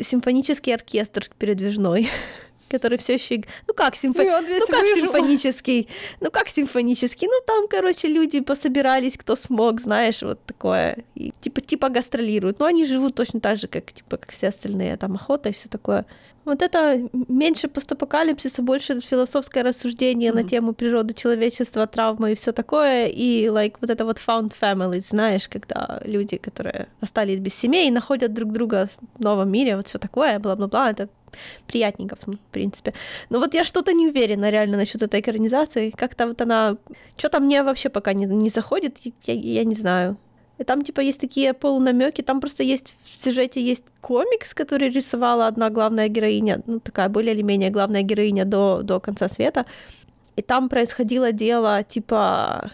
симфонический 0.01 0.73
оркестр 0.73 1.29
передвижной 1.39 2.09
который 2.69 2.99
все 2.99 3.15
еще... 3.15 3.43
Ну 3.67 3.75
как, 3.75 3.97
симфо... 3.97 4.23
ну, 4.23 4.67
как 4.67 4.87
симфонический? 4.87 5.89
Ну 6.21 6.31
как 6.31 6.49
симфонический? 6.49 7.27
Ну 7.27 7.41
там, 7.47 7.69
короче, 7.69 8.09
люди 8.09 8.41
пособирались, 8.41 9.17
кто 9.17 9.37
смог, 9.37 9.81
знаешь, 9.81 10.23
вот 10.23 10.45
такое. 10.45 11.05
И, 11.15 11.33
типа, 11.41 11.61
типа 11.61 11.89
гастролируют. 11.89 12.59
Но 12.59 12.67
они 12.67 12.87
живут 12.87 13.15
точно 13.15 13.41
так 13.41 13.59
же, 13.59 13.69
как, 13.69 13.93
типа, 13.93 14.17
как 14.17 14.31
все 14.33 14.49
остальные. 14.49 14.97
Там 14.97 15.15
охота 15.15 15.49
и 15.49 15.53
все 15.53 15.69
такое. 15.69 16.07
Вот 16.49 16.63
это 16.63 17.11
меньше 17.29 17.69
постапокалипсиса, 17.69 18.63
больше 18.63 19.03
философское 19.03 19.63
рассуждение 19.63 20.31
mm-hmm. 20.31 20.35
на 20.35 20.45
тему 20.45 20.73
природы 20.73 21.13
человечества, 21.13 21.87
травмы 21.87 22.33
и 22.33 22.35
все 22.35 22.53
такое. 22.53 23.09
И 23.09 23.49
like 23.49 23.75
вот 23.83 23.91
это 23.91 24.07
вот 24.07 24.17
found 24.17 24.55
family, 24.59 25.03
знаешь, 25.03 25.47
когда 25.47 26.01
люди, 26.07 26.39
которые 26.39 26.89
остались 27.03 27.39
без 27.39 27.55
семей, 27.55 27.91
находят 27.91 28.33
друг 28.33 28.53
друга 28.53 28.89
в 29.17 29.21
новом 29.23 29.53
мире, 29.53 29.77
вот 29.77 29.89
все 29.89 29.99
такое, 29.99 30.39
бла-бла-бла. 30.39 30.91
Это 30.91 31.11
приятненько, 31.67 32.17
в 32.17 32.39
принципе. 32.51 32.93
Но 33.31 33.39
вот 33.39 33.55
я 33.55 33.65
что-то 33.65 33.93
не 33.93 34.09
уверена 34.09 34.51
реально 34.51 34.77
насчет 34.77 35.03
этой 35.03 35.21
экранизации. 35.21 35.91
Как-то 35.91 36.27
вот 36.27 36.41
она... 36.41 36.77
Что-то 37.17 37.41
мне 37.41 37.63
вообще 37.63 37.89
пока 37.89 38.13
не, 38.13 38.27
не 38.27 38.51
заходит, 38.51 38.99
я, 39.25 39.35
я 39.35 39.65
не 39.65 39.75
знаю. 39.75 40.17
И 40.59 40.65
там, 40.65 40.83
типа, 40.83 41.01
есть 41.01 41.21
такие 41.21 41.55
полунамеки. 41.55 42.23
Там 42.23 42.41
просто 42.41 42.65
есть 42.65 42.97
в 43.03 43.23
сюжете 43.23 43.63
есть 43.63 43.85
комикс, 44.01 44.55
который 44.55 44.91
рисовала 44.91 45.47
одна 45.47 45.71
главная 45.71 46.09
героиня, 46.09 46.63
ну, 46.67 46.81
такая 46.81 47.09
более 47.09 47.35
или 47.35 47.43
менее 47.43 47.71
главная 47.71 48.03
героиня 48.03 48.45
до, 48.45 48.83
до 48.83 48.99
конца 48.99 49.29
света. 49.29 49.67
И 50.37 50.43
там 50.43 50.69
происходило 50.69 51.33
дело, 51.33 51.83
типа, 51.83 52.73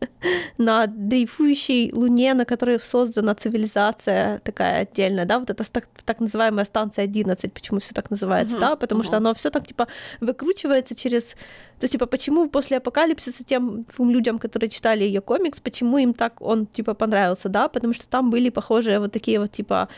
на 0.58 0.86
дрейфующей 0.86 1.92
луне, 1.92 2.34
на 2.34 2.44
которой 2.44 2.78
создана 2.80 3.34
цивилизация 3.34 4.38
такая 4.40 4.82
отдельная, 4.82 5.24
да, 5.24 5.38
вот 5.38 5.50
это 5.50 5.70
так, 5.70 5.86
так 6.04 6.20
называемая 6.20 6.64
станция 6.64 7.04
11, 7.04 7.52
почему 7.52 7.80
все 7.80 7.94
так 7.94 8.10
называется, 8.10 8.56
uh-huh, 8.56 8.60
да, 8.60 8.76
потому 8.76 9.02
uh-huh. 9.02 9.06
что 9.06 9.16
оно 9.16 9.34
все 9.34 9.50
так 9.50 9.66
типа 9.66 9.88
выкручивается 10.20 10.94
через, 10.94 11.32
то 11.78 11.84
есть 11.84 11.92
типа 11.92 12.06
почему 12.06 12.48
после 12.48 12.78
апокалипсиса 12.78 13.44
тем 13.44 13.86
людям, 13.98 14.38
которые 14.38 14.70
читали 14.70 15.04
ее 15.04 15.20
комикс, 15.20 15.60
почему 15.60 15.98
им 15.98 16.14
так 16.14 16.40
он 16.40 16.66
типа 16.66 16.94
понравился, 16.94 17.48
да, 17.48 17.68
потому 17.68 17.94
что 17.94 18.06
там 18.06 18.30
были 18.30 18.50
похожие 18.50 18.98
вот 18.98 19.12
такие 19.12 19.38
вот 19.38 19.52
типа 19.52 19.88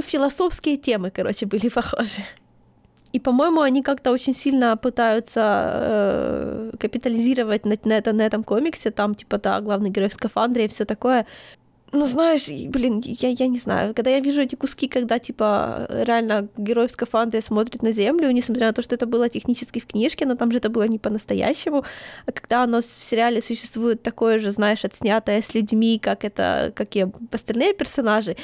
философские 0.00 0.76
темы, 0.78 1.10
короче, 1.10 1.46
были 1.46 1.68
похожи. 1.68 2.24
И, 3.12 3.20
по-моему, 3.20 3.60
они 3.60 3.82
как-то 3.82 4.10
очень 4.10 4.34
сильно 4.34 4.76
пытаются 4.76 5.40
э, 5.74 6.72
капитализировать 6.78 7.66
на, 7.66 7.76
на, 7.84 7.92
это, 7.92 8.12
на 8.12 8.22
этом 8.22 8.42
комиксе. 8.42 8.90
Там, 8.90 9.14
типа, 9.14 9.38
да, 9.38 9.60
главный 9.60 9.90
герой 9.90 10.08
в 10.08 10.14
скафандре 10.14 10.64
и 10.64 10.68
все 10.68 10.84
такое. 10.84 11.26
Ну, 11.94 12.06
знаешь, 12.06 12.48
блин, 12.48 13.02
я, 13.04 13.28
я 13.28 13.48
не 13.48 13.58
знаю. 13.58 13.94
Когда 13.94 14.10
я 14.10 14.20
вижу 14.20 14.40
эти 14.40 14.54
куски, 14.54 14.88
когда, 14.88 15.18
типа, 15.18 15.86
реально 15.90 16.48
герой 16.56 16.86
в 16.86 16.90
скафандре 16.90 17.42
смотрит 17.42 17.82
на 17.82 17.92
Землю, 17.92 18.30
несмотря 18.30 18.68
на 18.68 18.72
то, 18.72 18.80
что 18.80 18.94
это 18.94 19.06
было 19.06 19.28
технически 19.28 19.78
в 19.78 19.86
книжке, 19.86 20.24
но 20.24 20.34
там 20.34 20.50
же 20.50 20.56
это 20.56 20.70
было 20.70 20.84
не 20.84 20.98
по-настоящему, 20.98 21.84
а 22.24 22.32
когда 22.32 22.62
оно 22.62 22.80
в 22.80 22.84
сериале 22.84 23.42
существует 23.42 24.02
такое 24.02 24.38
же, 24.38 24.50
знаешь, 24.52 24.86
отснятое 24.86 25.42
с 25.42 25.54
людьми, 25.54 25.98
как 25.98 26.24
это, 26.24 26.72
как 26.74 26.96
и 26.96 27.06
остальные 27.30 27.74
персонажи, 27.74 28.36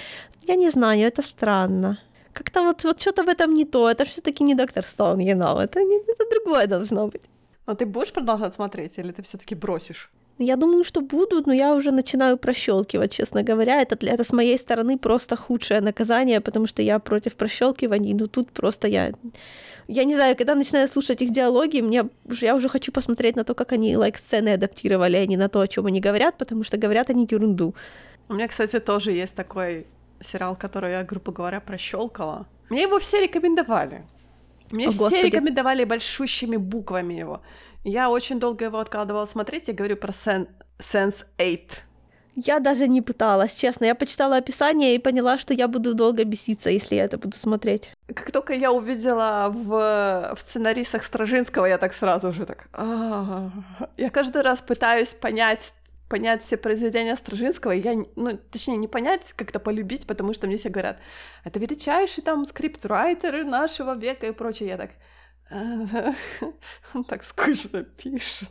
я 0.46 0.56
не 0.56 0.70
знаю, 0.70 1.06
это 1.06 1.22
странно 1.22 1.98
как-то 2.38 2.62
вот, 2.62 2.84
вот 2.84 3.00
что-то 3.00 3.24
в 3.24 3.28
этом 3.28 3.54
не 3.54 3.64
то. 3.64 3.90
Это 3.90 4.04
все 4.04 4.20
таки 4.20 4.44
не 4.44 4.54
доктор 4.54 4.84
Стоун, 4.84 5.18
you 5.18 5.34
know. 5.34 5.60
Это, 5.60 5.82
не, 5.82 5.96
это 5.96 6.24
другое 6.30 6.66
должно 6.66 7.08
быть. 7.08 7.22
Но 7.66 7.74
ты 7.74 7.84
будешь 7.84 8.12
продолжать 8.12 8.54
смотреть, 8.54 8.98
или 8.98 9.12
ты 9.12 9.22
все 9.22 9.38
таки 9.38 9.54
бросишь? 9.54 10.10
Я 10.38 10.56
думаю, 10.56 10.84
что 10.84 11.00
буду, 11.00 11.42
но 11.46 11.52
я 11.52 11.74
уже 11.74 11.90
начинаю 11.90 12.36
прощелкивать, 12.36 13.12
честно 13.12 13.42
говоря. 13.42 13.82
Это, 13.82 14.06
это 14.06 14.22
с 14.22 14.32
моей 14.32 14.58
стороны 14.58 14.96
просто 14.96 15.36
худшее 15.36 15.80
наказание, 15.80 16.40
потому 16.40 16.68
что 16.68 16.82
я 16.82 16.98
против 17.00 17.34
прощелкиваний. 17.34 18.14
Ну 18.14 18.28
тут 18.28 18.52
просто 18.52 18.86
я... 18.88 19.12
Я 19.88 20.04
не 20.04 20.14
знаю, 20.14 20.36
когда 20.36 20.54
начинаю 20.54 20.86
слушать 20.86 21.22
их 21.22 21.30
диалоги, 21.30 21.80
мне 21.80 22.04
я 22.42 22.54
уже 22.54 22.68
хочу 22.68 22.92
посмотреть 22.92 23.36
на 23.36 23.44
то, 23.44 23.54
как 23.54 23.72
они 23.72 23.94
like, 23.94 24.18
сцены 24.18 24.50
адаптировали, 24.54 25.16
а 25.16 25.26
не 25.26 25.36
на 25.36 25.48
то, 25.48 25.60
о 25.60 25.66
чем 25.66 25.86
они 25.86 26.00
говорят, 26.00 26.38
потому 26.38 26.62
что 26.62 26.76
говорят 26.76 27.10
они 27.10 27.26
ерунду. 27.30 27.74
У 28.28 28.34
меня, 28.34 28.46
кстати, 28.48 28.78
тоже 28.78 29.12
есть 29.12 29.34
такой 29.34 29.86
сериал, 30.20 30.56
который 30.56 30.92
я, 30.92 31.02
грубо 31.04 31.32
говоря, 31.32 31.60
прощелкала. 31.60 32.46
Мне 32.70 32.82
его 32.82 32.98
все 32.98 33.22
рекомендовали. 33.22 34.04
Мне 34.70 34.88
О, 34.88 34.90
все 34.90 34.98
Господи. 34.98 35.26
рекомендовали 35.26 35.84
большущими 35.84 36.56
буквами 36.56 37.14
его. 37.14 37.40
Я 37.84 38.10
очень 38.10 38.38
долго 38.38 38.66
его 38.66 38.78
откладывала 38.78 39.26
смотреть. 39.26 39.68
Я 39.68 39.74
говорю 39.74 39.96
про 39.96 40.12
Sen- 40.12 40.48
Sense 40.78 41.24
8. 41.38 41.60
Я 42.40 42.60
даже 42.60 42.86
не 42.86 43.02
пыталась, 43.02 43.54
честно. 43.54 43.86
Я 43.86 43.94
почитала 43.94 44.36
описание 44.36 44.94
и 44.94 44.98
поняла, 44.98 45.38
что 45.38 45.54
я 45.54 45.66
буду 45.66 45.94
долго 45.94 46.22
беситься, 46.24 46.70
если 46.70 46.94
я 46.94 47.04
это 47.04 47.18
буду 47.18 47.36
смотреть. 47.36 47.90
Как 48.14 48.30
только 48.30 48.52
я 48.52 48.70
увидела 48.70 49.48
в, 49.52 50.34
в 50.36 50.40
сценаристах 50.40 51.04
Стражинского, 51.04 51.66
я 51.66 51.78
так 51.78 51.92
сразу 51.94 52.32
же 52.32 52.46
так... 52.46 52.68
А-а-а. 52.72 53.88
Я 53.96 54.10
каждый 54.10 54.42
раз 54.42 54.62
пытаюсь 54.62 55.14
понять 55.14 55.72
понять 56.08 56.42
все 56.42 56.56
произведения 56.56 57.16
Стражинского, 57.16 57.72
я, 57.72 57.94
ну, 58.16 58.38
точнее, 58.50 58.76
не 58.76 58.88
понять, 58.88 59.32
как-то 59.34 59.60
полюбить, 59.60 60.06
потому 60.06 60.32
что 60.34 60.46
мне 60.46 60.56
все 60.56 60.68
говорят, 60.68 60.98
это 61.44 61.58
величайший 61.58 62.22
там 62.22 62.44
скриптрайтер 62.44 63.44
нашего 63.44 63.96
века 63.96 64.26
и 64.26 64.32
прочее. 64.32 64.68
Я 64.70 64.76
так, 64.76 64.90
он 66.94 67.04
так 67.04 67.24
скучно 67.24 67.82
пишет. 67.82 68.50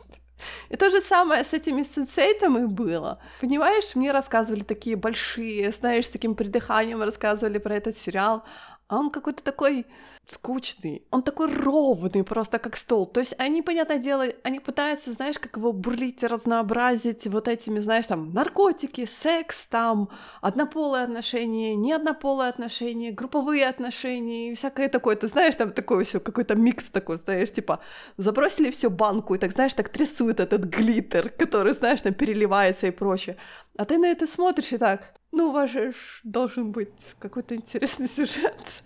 И 0.68 0.76
то 0.76 0.88
же 0.90 1.00
самое 1.00 1.44
с 1.44 1.52
этими 1.52 1.82
сенсейтами 1.82 2.66
было. 2.66 3.20
Понимаешь, 3.40 3.94
мне 3.94 4.12
рассказывали 4.12 4.62
такие 4.62 4.96
большие, 4.96 5.72
знаешь, 5.72 6.06
с 6.06 6.10
таким 6.10 6.34
придыханием 6.34 7.02
рассказывали 7.02 7.58
про 7.58 7.76
этот 7.76 7.96
сериал, 7.96 8.44
а 8.86 8.98
он 8.98 9.10
какой-то 9.10 9.42
такой 9.42 9.84
скучный, 10.30 11.02
он 11.10 11.22
такой 11.22 11.52
ровный, 11.52 12.24
просто 12.24 12.58
как 12.58 12.76
стол. 12.76 13.06
То 13.06 13.20
есть 13.20 13.34
они, 13.38 13.62
понятное 13.62 13.98
дело, 13.98 14.24
они 14.42 14.60
пытаются, 14.60 15.12
знаешь, 15.12 15.38
как 15.38 15.56
его 15.56 15.72
бурлить, 15.72 16.22
разнообразить 16.22 17.26
вот 17.26 17.48
этими, 17.48 17.80
знаешь, 17.80 18.06
там, 18.06 18.32
наркотики, 18.32 19.06
секс, 19.06 19.66
там, 19.66 20.10
однополые 20.40 21.04
отношения, 21.04 21.74
не 21.74 21.92
однополые 21.92 22.50
отношения, 22.50 23.10
групповые 23.10 23.66
отношения 23.66 24.52
и 24.52 24.54
всякое 24.54 24.88
такое. 24.88 25.16
Ты 25.16 25.26
знаешь, 25.26 25.54
там 25.54 25.72
такой 25.72 26.04
все 26.04 26.20
какой-то 26.20 26.54
микс 26.54 26.90
такой, 26.90 27.16
знаешь, 27.16 27.52
типа, 27.52 27.80
забросили 28.16 28.70
все 28.70 28.90
банку 28.90 29.34
и 29.34 29.38
так, 29.38 29.52
знаешь, 29.52 29.74
так 29.74 29.88
трясут 29.88 30.40
этот 30.40 30.64
глиттер, 30.64 31.30
который, 31.30 31.72
знаешь, 31.72 32.02
там 32.02 32.14
переливается 32.14 32.86
и 32.86 32.90
прочее. 32.90 33.36
А 33.76 33.84
ты 33.84 33.98
на 33.98 34.06
это 34.06 34.26
смотришь 34.26 34.72
и 34.72 34.78
так, 34.78 35.17
ну, 35.32 35.48
у 35.48 35.52
вас 35.52 35.70
же 35.70 35.92
должен 36.24 36.72
быть 36.72 36.88
какой-то 37.18 37.54
интересный 37.54 38.08
сюжет. 38.08 38.82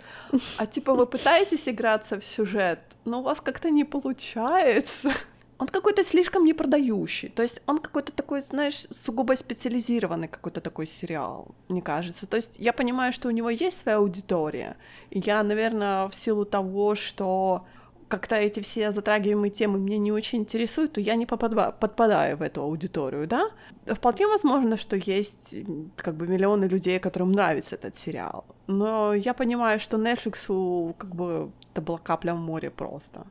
А 0.57 0.67
типа 0.67 0.95
вы 0.95 1.07
пытаетесь 1.07 1.69
играться 1.69 2.19
в 2.19 2.25
сюжет, 2.25 2.81
но 3.05 3.21
у 3.21 3.23
вас 3.23 3.41
как-то 3.41 3.71
не 3.71 3.85
получается. 3.85 5.13
Он 5.59 5.69
какой-то 5.69 6.03
слишком 6.03 6.45
непродающий. 6.45 7.29
То 7.29 7.43
есть 7.43 7.63
он 7.67 7.79
какой-то 7.79 8.11
такой, 8.11 8.41
знаешь, 8.41 8.87
сугубо 8.91 9.37
специализированный 9.37 10.27
какой-то 10.27 10.61
такой 10.61 10.89
сериал, 10.89 11.55
мне 11.69 11.81
кажется. 11.81 12.27
То 12.27 12.37
есть 12.37 12.59
я 12.59 12.73
понимаю, 12.73 13.13
что 13.13 13.29
у 13.29 13.31
него 13.31 13.49
есть 13.49 13.81
своя 13.81 13.99
аудитория. 13.99 14.77
И 15.11 15.21
я, 15.21 15.43
наверное, 15.45 16.09
в 16.09 16.15
силу 16.15 16.45
того, 16.45 16.97
что 16.97 17.65
как-то 18.13 18.35
эти 18.35 18.61
все 18.61 18.93
затрагиваемые 18.93 19.51
темы 19.51 19.79
меня 19.79 19.97
не 19.97 20.13
очень 20.13 20.41
интересуют, 20.41 20.93
то 20.93 21.01
я 21.01 21.15
не 21.15 21.25
попадаю, 21.25 21.73
подпадаю 21.73 22.37
в 22.37 22.43
эту 22.43 22.61
аудиторию, 22.61 23.27
да? 23.27 23.51
Вполне 23.87 24.27
возможно, 24.27 24.77
что 24.77 24.97
есть 24.97 25.57
как 25.97 26.15
бы 26.17 26.27
миллионы 26.27 26.67
людей, 26.67 26.99
которым 26.99 27.33
нравится 27.33 27.75
этот 27.77 27.97
сериал. 27.97 28.45
Но 28.67 29.15
я 29.15 29.33
понимаю, 29.33 29.81
что 29.81 29.97
Netflix 29.97 30.95
как 30.99 31.15
бы 31.15 31.51
это 31.73 31.81
была 31.81 31.97
капля 31.97 32.35
в 32.35 32.39
море 32.39 32.71
просто. 32.71 33.27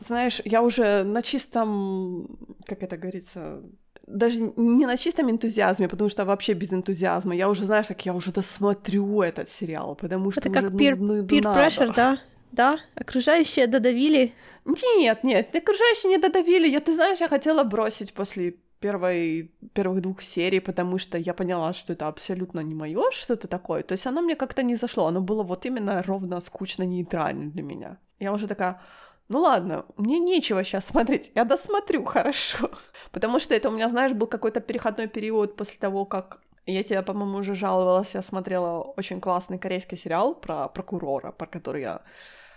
знаешь, 0.00 0.42
я 0.44 0.62
уже 0.62 1.04
на 1.04 1.22
чистом, 1.22 2.26
как 2.66 2.82
это 2.82 2.96
говорится, 2.96 3.62
даже 4.06 4.40
не 4.56 4.86
на 4.86 4.96
чистом 4.96 5.30
энтузиазме, 5.30 5.88
потому 5.88 6.10
что 6.10 6.24
вообще 6.24 6.52
без 6.52 6.72
энтузиазма. 6.72 7.34
Я 7.34 7.48
уже, 7.48 7.64
знаешь, 7.64 7.86
так 7.86 8.04
я 8.06 8.14
уже 8.14 8.32
досмотрю 8.32 9.22
этот 9.22 9.48
сериал, 9.48 9.94
потому 9.94 10.30
что 10.30 10.40
Это 10.40 10.50
уже, 10.50 10.60
как 10.60 10.70
ну, 10.72 10.78
peer, 10.78 10.96
ну, 10.96 11.22
peer 11.22 11.42
надо. 11.42 11.60
pressure, 11.60 11.94
да? 11.94 12.18
Да, 12.52 12.78
окружающие 12.94 13.66
додавили. 13.66 14.32
Нет, 14.64 15.24
нет, 15.24 15.54
окружающие 15.56 16.10
не 16.10 16.18
додавили. 16.18 16.68
Я, 16.68 16.80
ты 16.80 16.94
знаешь, 16.94 17.20
я 17.20 17.28
хотела 17.28 17.64
бросить 17.64 18.12
после 18.14 18.54
первой, 18.78 19.50
первых 19.72 20.02
двух 20.02 20.22
серий, 20.22 20.60
потому 20.60 20.98
что 20.98 21.18
я 21.18 21.34
поняла, 21.34 21.72
что 21.72 21.92
это 21.94 22.06
абсолютно 22.06 22.60
не 22.60 22.74
мое 22.74 23.10
что-то 23.10 23.48
такое. 23.48 23.82
То 23.82 23.92
есть 23.92 24.06
оно 24.06 24.20
мне 24.20 24.36
как-то 24.36 24.62
не 24.62 24.76
зашло. 24.76 25.06
Оно 25.06 25.20
было 25.20 25.42
вот 25.42 25.66
именно 25.66 26.02
ровно 26.02 26.40
скучно 26.40 26.84
нейтрально 26.84 27.50
для 27.50 27.62
меня. 27.62 27.96
Я 28.20 28.32
уже 28.32 28.46
такая, 28.46 28.80
ну 29.28 29.40
ладно, 29.40 29.84
мне 29.96 30.18
нечего 30.18 30.64
сейчас 30.64 30.86
смотреть, 30.86 31.30
я 31.34 31.44
досмотрю, 31.44 32.04
хорошо. 32.04 32.70
Потому 33.12 33.38
что 33.38 33.54
это 33.54 33.68
у 33.68 33.72
меня, 33.72 33.88
знаешь, 33.88 34.12
был 34.12 34.26
какой-то 34.26 34.60
переходной 34.60 35.08
период 35.08 35.56
после 35.56 35.78
того, 35.78 36.04
как 36.04 36.40
я 36.66 36.82
тебе, 36.82 37.02
по-моему, 37.02 37.38
уже 37.38 37.54
жаловалась, 37.54 38.14
я 38.14 38.22
смотрела 38.22 38.80
очень 38.96 39.20
классный 39.20 39.58
корейский 39.58 39.98
сериал 39.98 40.34
про 40.34 40.68
прокурора, 40.68 41.32
про 41.32 41.46
который 41.46 41.82
я 41.82 42.02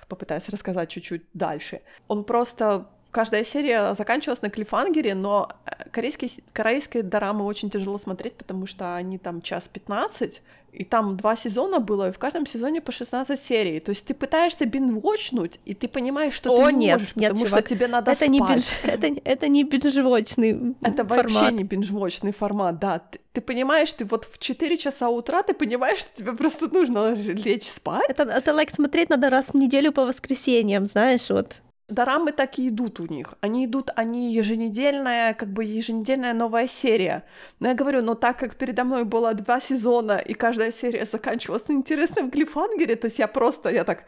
попытаюсь 0.07 0.49
рассказать 0.49 0.89
чуть-чуть 0.89 1.25
дальше. 1.33 1.81
Он 2.07 2.23
просто 2.23 2.87
каждая 3.11 3.43
серия 3.43 3.93
заканчивалась 3.95 4.41
на 4.41 4.49
клифангере, 4.49 5.15
но 5.15 5.49
э, 5.65 5.89
корейские, 5.91 6.29
корейские 6.53 7.03
дорамы 7.03 7.45
очень 7.45 7.69
тяжело 7.69 7.97
смотреть, 7.97 8.35
потому 8.35 8.65
что 8.67 8.95
они 8.95 9.17
там 9.17 9.41
час 9.41 9.67
15, 9.67 10.41
и 10.73 10.83
там 10.83 11.17
два 11.17 11.35
сезона 11.35 11.79
было, 11.79 12.09
и 12.09 12.11
в 12.11 12.19
каждом 12.19 12.45
сезоне 12.45 12.81
по 12.81 12.91
16 12.91 13.39
серий. 13.39 13.79
То 13.79 13.89
есть 13.89 14.05
ты 14.05 14.13
пытаешься 14.13 14.65
бинвочнуть, 14.65 15.59
и 15.65 15.73
ты 15.73 15.87
понимаешь, 15.87 16.33
что 16.33 16.51
О, 16.53 16.67
ты 16.67 16.73
не 16.73 16.85
нет, 16.85 16.99
можешь, 16.99 17.15
нет, 17.15 17.29
потому 17.31 17.47
чувак, 17.47 17.59
что 17.65 17.69
тебе 17.69 17.87
надо 17.87 18.11
это 18.11 18.17
спать. 18.25 18.29
не 18.29 18.39
бинж, 18.39 18.65
это, 18.83 19.21
это 19.23 19.47
не 19.47 19.63
бинжвочный 19.63 20.75
Это 20.81 21.03
формат. 21.03 21.25
вообще 21.25 21.51
не 21.53 21.63
бинжвочный 21.63 22.31
формат, 22.31 22.79
да. 22.79 22.99
Ты, 22.99 23.19
ты 23.33 23.41
понимаешь, 23.41 23.91
ты 23.93 24.05
вот 24.05 24.25
в 24.25 24.37
4 24.37 24.77
часа 24.77 25.09
утра, 25.09 25.41
ты 25.41 25.53
понимаешь, 25.53 25.99
что 25.99 26.09
тебе 26.13 26.33
просто 26.33 26.67
нужно 26.67 27.13
лечь 27.13 27.67
спать. 27.67 28.05
Это, 28.09 28.23
это 28.23 28.51
like 28.51 28.73
смотреть 28.73 29.09
надо 29.09 29.29
раз 29.29 29.47
в 29.47 29.55
неделю 29.55 29.91
по 29.91 30.05
воскресеньям, 30.05 30.85
знаешь, 30.85 31.29
вот. 31.29 31.61
Дорамы 31.87 32.33
так 32.33 32.59
и 32.59 32.67
идут 32.67 32.99
у 32.99 33.05
них. 33.05 33.35
Они 33.39 33.65
идут, 33.65 33.91
они 33.95 34.33
еженедельная, 34.33 35.33
как 35.33 35.53
бы 35.53 35.63
еженедельная 35.63 36.33
новая 36.33 36.67
серия. 36.67 37.23
Но 37.59 37.69
я 37.69 37.75
говорю, 37.75 38.01
но 38.01 38.13
так 38.13 38.37
как 38.39 38.55
передо 38.57 38.83
мной 38.83 39.05
было 39.05 39.33
два 39.33 39.61
сезона, 39.61 40.17
и 40.17 40.33
каждая 40.33 40.73
серия 40.73 41.05
заканчивалась 41.05 41.67
на 41.69 41.73
интересном 41.73 42.29
клифангере, 42.29 42.97
то 42.97 43.05
есть 43.05 43.19
я 43.19 43.27
просто, 43.27 43.69
я 43.69 43.85
так, 43.85 44.03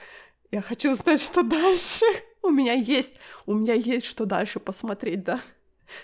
я 0.51 0.61
хочу 0.61 0.93
знать, 0.93 1.21
что 1.21 1.41
дальше. 1.41 2.05
У 2.41 2.49
меня 2.49 2.73
есть, 2.73 3.13
у 3.45 3.53
меня 3.53 3.73
есть 3.73 4.05
что 4.05 4.25
дальше 4.25 4.59
посмотреть, 4.59 5.23
да. 5.23 5.39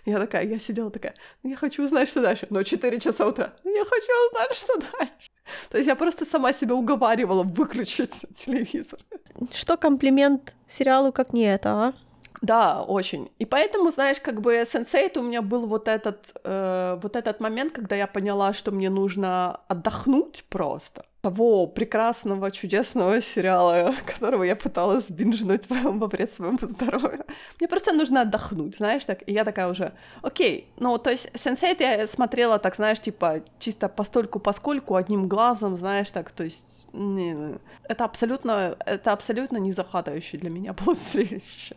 Я 0.05 0.19
такая, 0.19 0.45
я 0.45 0.59
сидела 0.59 0.91
такая, 0.91 1.13
ну 1.43 1.49
я 1.49 1.55
хочу 1.55 1.83
узнать, 1.83 2.09
что 2.09 2.21
дальше. 2.21 2.47
Но 2.49 2.63
4 2.63 2.99
часа 2.99 3.27
утра, 3.27 3.53
ну 3.63 3.75
я 3.75 3.83
хочу 3.83 4.11
узнать, 4.27 4.55
что 4.55 4.77
дальше. 4.77 5.31
То 5.69 5.77
есть 5.77 5.88
я 5.88 5.95
просто 5.95 6.25
сама 6.25 6.53
себя 6.53 6.75
уговаривала 6.75 7.43
выключить 7.43 8.25
телевизор. 8.36 8.99
Что 9.53 9.77
комплимент 9.77 10.55
сериалу, 10.67 11.11
как 11.11 11.33
не 11.33 11.43
это, 11.43 11.69
а? 11.69 11.93
Да, 12.41 12.83
очень. 12.83 13.31
И 13.39 13.45
поэтому, 13.45 13.91
знаешь, 13.91 14.19
как 14.19 14.41
бы 14.41 14.63
сенсей 14.65 15.11
у 15.15 15.21
меня 15.21 15.41
был 15.41 15.67
вот 15.67 15.88
этот, 15.88 16.33
э, 16.43 16.99
вот 17.01 17.15
этот 17.15 17.39
момент, 17.39 17.73
когда 17.73 17.95
я 17.95 18.07
поняла, 18.07 18.53
что 18.53 18.71
мне 18.71 18.89
нужно 18.89 19.61
отдохнуть 19.67 20.43
просто. 20.49 21.05
Того 21.21 21.65
прекрасного, 21.67 22.51
чудесного 22.51 23.19
сериала, 23.21 23.95
которого 24.05 24.43
я 24.43 24.55
пыталась 24.55 25.09
бинжнуть 25.09 25.69
во 25.69 26.07
вред 26.07 26.31
своему 26.31 26.59
здоровью. 26.61 27.25
Мне 27.59 27.67
просто 27.67 27.93
нужно 27.93 28.21
отдохнуть, 28.21 28.77
знаешь, 28.77 29.05
так. 29.05 29.27
И 29.27 29.33
я 29.33 29.43
такая 29.43 29.67
уже, 29.67 29.93
окей, 30.21 30.67
ну, 30.77 30.97
то 30.97 31.09
есть 31.11 31.31
сенсей 31.36 31.75
я 31.79 32.07
смотрела 32.07 32.59
так, 32.59 32.75
знаешь, 32.75 32.99
типа, 32.99 33.41
чисто 33.59 33.89
постольку 33.89 34.39
поскольку, 34.39 34.95
одним 34.95 35.27
глазом, 35.27 35.77
знаешь, 35.77 36.11
так, 36.11 36.31
то 36.31 36.43
есть, 36.43 36.88
не, 36.93 37.57
это 37.83 38.05
абсолютно, 38.05 38.75
это 38.86 39.11
абсолютно 39.11 39.57
не 39.57 39.71
захватывающее 39.71 40.39
для 40.39 40.49
меня 40.49 40.73
было 40.86 40.95
зрелище. 40.95 41.75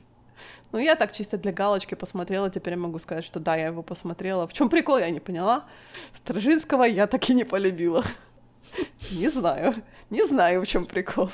Ну, 0.73 0.79
я 0.79 0.97
так 0.97 1.12
чисто 1.12 1.39
для 1.39 1.53
галочки 1.53 1.95
посмотрела, 1.95 2.51
теперь 2.51 2.77
могу 2.77 2.99
сказать, 2.99 3.25
что 3.25 3.41
да, 3.41 3.57
я 3.57 3.66
его 3.69 3.83
посмотрела. 3.83 4.47
В 4.47 4.53
чем 4.53 4.69
прикол, 4.69 4.99
я 4.99 5.11
не 5.11 5.21
поняла. 5.21 5.64
Стражинского 6.12 6.85
я 6.85 7.07
так 7.07 7.29
и 7.31 7.35
не 7.35 7.45
полюбила. 7.45 8.05
Не 9.11 9.31
знаю, 9.31 9.75
не 10.11 10.23
знаю, 10.27 10.61
в 10.61 10.66
чем 10.66 10.85
прикол. 10.85 11.31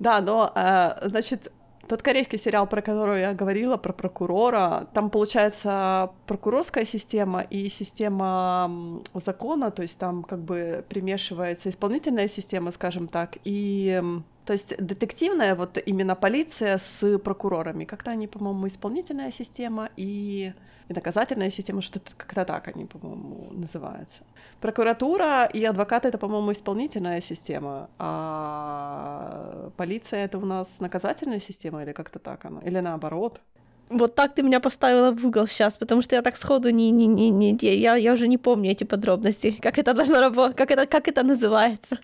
Да, 0.00 0.20
но, 0.20 0.52
э, 0.54 1.08
значит, 1.08 1.52
тот 1.88 2.02
корейский 2.02 2.38
сериал, 2.38 2.66
про 2.66 2.80
который 2.80 3.20
я 3.20 3.34
говорила, 3.34 3.76
про 3.76 3.92
прокурора, 3.92 4.88
там 4.94 5.10
получается 5.10 6.10
прокурорская 6.26 6.84
система 6.84 7.40
и 7.40 7.68
система 7.68 9.02
закона, 9.14 9.70
то 9.70 9.82
есть 9.82 9.98
там 9.98 10.22
как 10.22 10.40
бы 10.40 10.84
примешивается 10.88 11.68
исполнительная 11.68 12.28
система, 12.28 12.70
скажем 12.70 13.08
так, 13.08 13.36
и 13.44 14.02
то 14.44 14.52
есть 14.52 14.76
детективная 14.78 15.54
вот 15.54 15.78
именно 15.84 16.16
полиция 16.16 16.78
с 16.78 17.18
прокурорами. 17.18 17.84
Как-то 17.84 18.10
они, 18.10 18.26
по-моему, 18.26 18.66
исполнительная 18.66 19.30
система 19.30 19.88
и, 19.96 20.52
и 20.92 20.94
наказательная 20.94 21.50
система, 21.50 21.82
что-то 21.82 22.12
как-то 22.16 22.44
так 22.44 22.68
они, 22.68 22.84
по-моему, 22.84 23.48
называются. 23.52 24.22
Прокуратура 24.60 25.46
и 25.54 25.64
адвокаты— 25.64 26.08
это, 26.10 26.18
по-моему, 26.18 26.52
исполнительная 26.52 27.20
система, 27.20 27.88
а 27.98 29.70
полиция— 29.76 30.24
это 30.26 30.38
у 30.38 30.46
нас 30.46 30.80
наказательная 30.80 31.40
система 31.40 31.82
или 31.82 31.92
как-то 31.92 32.18
так 32.18 32.44
она? 32.44 32.60
Или 32.60 32.80
наоборот? 32.80 33.40
Вот 33.88 34.14
так 34.14 34.34
ты 34.34 34.42
меня 34.42 34.60
поставила 34.60 35.10
в 35.10 35.26
угол 35.26 35.46
сейчас, 35.46 35.76
потому 35.76 36.02
что 36.02 36.14
я 36.14 36.22
так 36.22 36.36
сходу 36.36 36.70
не, 36.70 36.90
не, 36.90 37.06
не, 37.06 37.30
не 37.30 37.56
я, 37.60 37.96
я 37.96 38.12
уже 38.12 38.28
не 38.28 38.38
помню 38.38 38.70
эти 38.70 38.84
подробности, 38.84 39.56
как 39.60 39.78
это 39.78 39.94
должно 39.94 40.20
работать, 40.20 40.56
как 40.56 40.70
это, 40.70 40.86
как 40.86 41.08
это 41.08 41.22
называется. 41.22 41.98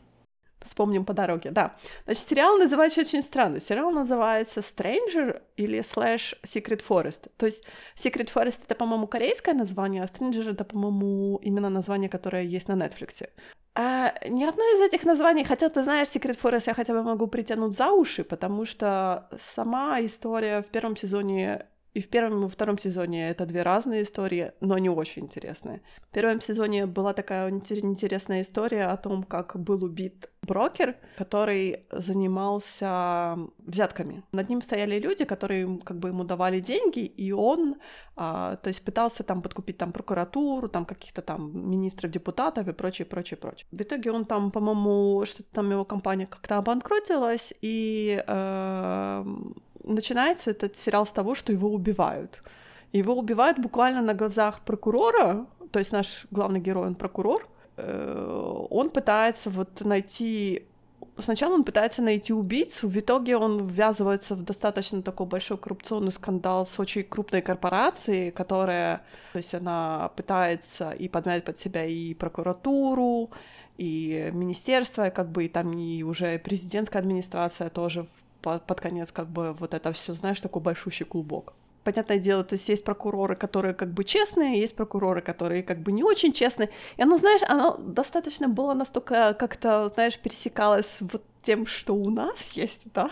Вспомним 0.61 1.05
по 1.05 1.13
дороге, 1.13 1.51
да. 1.51 1.77
Значит, 2.05 2.29
сериал 2.29 2.59
называется 2.59 3.01
очень 3.01 3.23
странно. 3.23 3.61
Сериал 3.61 3.91
называется 3.91 4.61
Stranger 4.61 5.41
или 5.57 5.81
slash 5.81 6.37
Secret 6.45 6.83
Forest. 6.87 7.31
То 7.37 7.47
есть 7.47 7.65
Secret 7.97 8.33
Forest 8.33 8.61
это, 8.65 8.75
по-моему, 8.75 9.07
корейское 9.07 9.55
название, 9.55 10.03
а 10.03 10.07
Stranger 10.07 10.53
это, 10.53 10.65
по-моему, 10.65 11.39
именно 11.43 11.71
название, 11.71 12.09
которое 12.09 12.43
есть 12.43 12.69
на 12.69 12.75
Netflix. 12.75 13.29
А 13.75 14.13
ни 14.29 14.43
одно 14.43 14.65
из 14.65 14.81
этих 14.81 15.05
названий, 15.05 15.45
хотя 15.45 15.69
ты 15.69 15.85
знаешь, 15.85 16.09
Secret 16.09 16.37
Forest 16.43 16.65
я 16.67 16.75
хотя 16.75 16.93
бы 16.93 17.05
могу 17.05 17.29
притянуть 17.29 17.77
за 17.77 17.93
уши, 17.93 18.25
потому 18.25 18.65
что 18.65 19.29
сама 19.39 20.01
история 20.01 20.63
в 20.63 20.67
первом 20.67 20.97
сезоне 20.97 21.67
и 21.99 22.01
в 22.01 22.09
первом 22.09 22.39
и 22.39 22.43
во 22.43 22.49
втором 22.49 22.79
сезоне 22.79 23.29
это 23.31 23.45
две 23.45 23.65
разные 23.65 24.05
истории, 24.05 24.53
но 24.61 24.77
они 24.77 24.89
очень 24.89 25.25
интересные. 25.25 25.81
В 26.11 26.15
первом 26.15 26.41
сезоне 26.41 26.87
была 26.87 27.13
такая 27.13 27.51
интересная 27.51 28.43
история 28.43 28.85
о 28.85 28.97
том, 28.97 29.25
как 29.25 29.59
был 29.59 29.83
убит 29.83 30.31
брокер, 30.43 30.97
который 31.17 31.85
занимался 31.91 33.37
взятками. 33.59 34.23
Над 34.33 34.49
ним 34.49 34.63
стояли 34.63 35.01
люди, 35.01 35.25
которые 35.25 35.79
как 35.85 35.99
бы 35.99 36.09
ему 36.09 36.25
давали 36.25 36.61
деньги, 36.61 37.05
и 37.05 37.33
он, 37.33 37.77
а, 38.17 38.57
то 38.57 38.69
есть 38.69 38.85
пытался 38.85 39.25
там 39.25 39.43
подкупить 39.43 39.77
там 39.77 39.93
прокуратуру, 39.93 40.69
там 40.69 40.85
каких-то 40.85 41.21
там 41.21 41.71
министров, 41.71 42.13
депутатов 42.13 42.69
и 42.69 42.73
прочее, 42.73 43.07
прочее, 43.07 43.37
прочее. 43.37 43.67
В 43.73 43.83
итоге 43.83 44.13
он 44.13 44.25
там, 44.25 44.51
по-моему, 44.51 45.25
что-то 45.27 45.53
там 45.53 45.71
его 45.71 45.85
компания 45.85 46.27
как-то 46.27 46.59
обанкротилась, 46.59 47.53
и 47.61 48.23
э, 48.27 49.25
начинается 49.89 50.51
этот 50.51 50.77
сериал 50.77 51.07
с 51.07 51.11
того, 51.11 51.35
что 51.35 51.53
его 51.53 51.69
убивают. 51.69 52.43
Его 52.93 53.15
убивают 53.15 53.59
буквально 53.59 54.03
на 54.03 54.15
глазах 54.15 54.61
прокурора, 54.61 55.47
то 55.73 55.79
есть 55.79 55.93
наш 55.93 56.27
главный 56.31 56.61
герой, 56.61 56.87
он 56.87 56.95
прокурор, 56.95 57.47
он 57.77 58.91
пытается 58.91 59.51
вот 59.51 59.81
найти... 59.85 60.65
Сначала 61.21 61.55
он 61.55 61.65
пытается 61.65 62.01
найти 62.01 62.33
убийцу, 62.33 62.89
в 62.89 62.97
итоге 62.97 63.37
он 63.37 63.67
ввязывается 63.67 64.37
в 64.37 64.43
достаточно 64.43 65.03
такой 65.03 65.27
большой 65.27 65.59
коррупционный 65.59 66.13
скандал 66.13 66.65
с 66.65 66.79
очень 66.79 67.03
крупной 67.03 67.43
корпорацией, 67.43 68.31
которая, 68.31 69.03
то 69.33 69.39
есть 69.39 69.53
она 69.53 70.11
пытается 70.17 70.93
и 70.93 71.09
подмять 71.09 71.45
под 71.45 71.59
себя 71.59 71.85
и 71.85 72.15
прокуратуру, 72.15 73.31
и 73.77 74.31
министерство, 74.33 75.11
как 75.11 75.31
бы 75.31 75.45
и 75.45 75.49
там 75.49 75.77
и 75.77 76.03
уже 76.05 76.39
президентская 76.39 77.03
администрация 77.03 77.69
тоже 77.69 78.07
под, 78.41 78.81
конец 78.81 79.11
как 79.13 79.29
бы 79.29 79.53
вот 79.53 79.75
это 79.75 79.93
все, 79.93 80.15
знаешь, 80.15 80.41
такой 80.41 80.63
большущий 80.63 81.07
клубок. 81.07 81.55
Понятное 81.85 82.19
дело, 82.19 82.45
то 82.45 82.55
есть 82.55 82.69
есть 82.69 82.85
прокуроры, 82.85 83.35
которые 83.35 83.73
как 83.73 83.93
бы 83.93 84.05
честные, 84.05 84.61
есть 84.61 84.77
прокуроры, 84.77 85.23
которые 85.23 85.63
как 85.63 85.81
бы 85.81 85.93
не 85.93 86.03
очень 86.05 86.33
честные. 86.33 86.71
И 86.97 87.03
оно, 87.03 87.19
знаешь, 87.19 87.41
оно 87.49 87.77
достаточно 87.79 88.49
было 88.49 88.75
настолько 88.75 89.35
как-то, 89.35 89.89
знаешь, 89.89 90.19
пересекалось 90.19 90.99
вот 91.01 91.23
тем, 91.43 91.67
что 91.67 91.95
у 91.95 92.11
нас 92.11 92.51
есть, 92.51 92.83
да, 92.95 93.11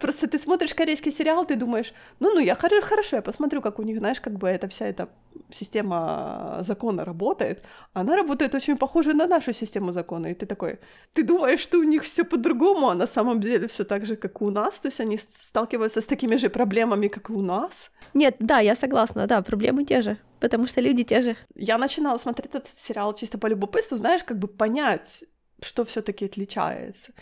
Просто 0.00 0.26
ты 0.26 0.38
смотришь 0.38 0.74
корейский 0.74 1.12
сериал, 1.12 1.46
ты 1.46 1.56
думаешь, 1.56 1.92
ну, 2.20 2.34
ну, 2.34 2.40
я 2.40 2.54
хорошо, 2.56 3.16
я 3.16 3.22
посмотрю, 3.22 3.62
как 3.62 3.78
у 3.78 3.82
них, 3.82 3.98
знаешь, 3.98 4.20
как 4.20 4.32
бы 4.32 4.48
эта 4.48 4.68
вся 4.68 4.86
эта 4.86 5.08
система 5.50 6.58
закона 6.60 7.04
работает. 7.04 7.62
Она 7.92 8.16
работает 8.16 8.54
очень 8.54 8.76
похоже 8.76 9.14
на 9.14 9.26
нашу 9.26 9.52
систему 9.52 9.92
закона. 9.92 10.26
И 10.26 10.34
ты 10.34 10.46
такой, 10.46 10.78
ты 11.12 11.22
думаешь, 11.22 11.60
что 11.60 11.78
у 11.78 11.84
них 11.84 12.02
все 12.02 12.24
по-другому, 12.24 12.88
а 12.88 12.94
на 12.94 13.06
самом 13.06 13.40
деле 13.40 13.66
все 13.66 13.84
так 13.84 14.04
же, 14.04 14.16
как 14.16 14.40
и 14.40 14.44
у 14.44 14.50
нас. 14.50 14.80
То 14.80 14.88
есть 14.88 15.00
они 15.00 15.18
сталкиваются 15.18 16.00
с 16.00 16.06
такими 16.06 16.36
же 16.36 16.48
проблемами, 16.48 17.08
как 17.08 17.30
и 17.30 17.32
у 17.32 17.40
нас. 17.40 17.90
Нет, 18.14 18.36
да, 18.38 18.60
я 18.60 18.76
согласна, 18.76 19.26
да, 19.26 19.40
проблемы 19.42 19.84
те 19.84 20.02
же 20.02 20.18
потому 20.40 20.66
что 20.66 20.80
люди 20.80 21.04
те 21.04 21.22
же. 21.22 21.36
Я 21.54 21.78
начинала 21.78 22.18
смотреть 22.18 22.54
этот 22.54 22.66
сериал 22.82 23.14
чисто 23.14 23.38
по 23.38 23.46
любопытству, 23.46 23.98
знаешь, 23.98 24.24
как 24.24 24.38
бы 24.38 24.48
понять, 24.48 25.24
что 25.62 25.84
все-таки 25.84 26.24
отличается. 26.24 27.12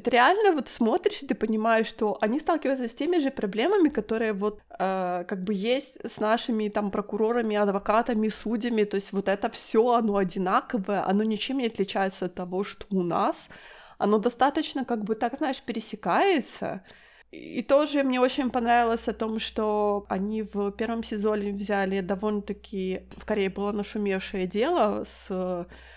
Ты 0.00 0.10
реально 0.10 0.52
вот 0.52 0.68
смотришь, 0.68 1.22
и 1.22 1.26
ты 1.26 1.34
понимаешь, 1.34 1.86
что 1.86 2.18
они 2.20 2.38
сталкиваются 2.38 2.86
с 2.86 2.94
теми 2.94 3.18
же 3.18 3.30
проблемами, 3.30 3.88
которые 3.88 4.34
вот 4.34 4.60
э, 4.78 5.24
как 5.26 5.42
бы 5.42 5.54
есть 5.54 5.98
с 6.04 6.20
нашими 6.20 6.68
там 6.68 6.90
прокурорами, 6.90 7.56
адвокатами, 7.56 8.28
судьями. 8.28 8.84
То 8.84 8.96
есть 8.96 9.12
вот 9.12 9.28
это 9.28 9.48
все, 9.50 9.92
оно 9.92 10.16
одинаковое, 10.16 11.02
оно 11.08 11.24
ничем 11.24 11.58
не 11.58 11.66
отличается 11.66 12.26
от 12.26 12.34
того, 12.34 12.62
что 12.62 12.86
у 12.90 13.02
нас. 13.02 13.48
Оно 13.98 14.18
достаточно 14.18 14.84
как 14.84 15.04
бы 15.04 15.14
так, 15.14 15.38
знаешь, 15.38 15.62
пересекается. 15.62 16.82
И 17.36 17.62
тоже 17.62 18.02
мне 18.02 18.20
очень 18.20 18.50
понравилось 18.50 19.08
о 19.08 19.12
том, 19.12 19.38
что 19.38 20.06
они 20.08 20.42
в 20.42 20.70
первом 20.72 21.02
сезоне 21.02 21.52
взяли 21.52 22.00
довольно-таки... 22.00 23.02
В 23.16 23.24
Корее 23.24 23.50
было 23.50 23.72
нашумевшее 23.72 24.46
дело 24.46 25.04
с, 25.04 25.26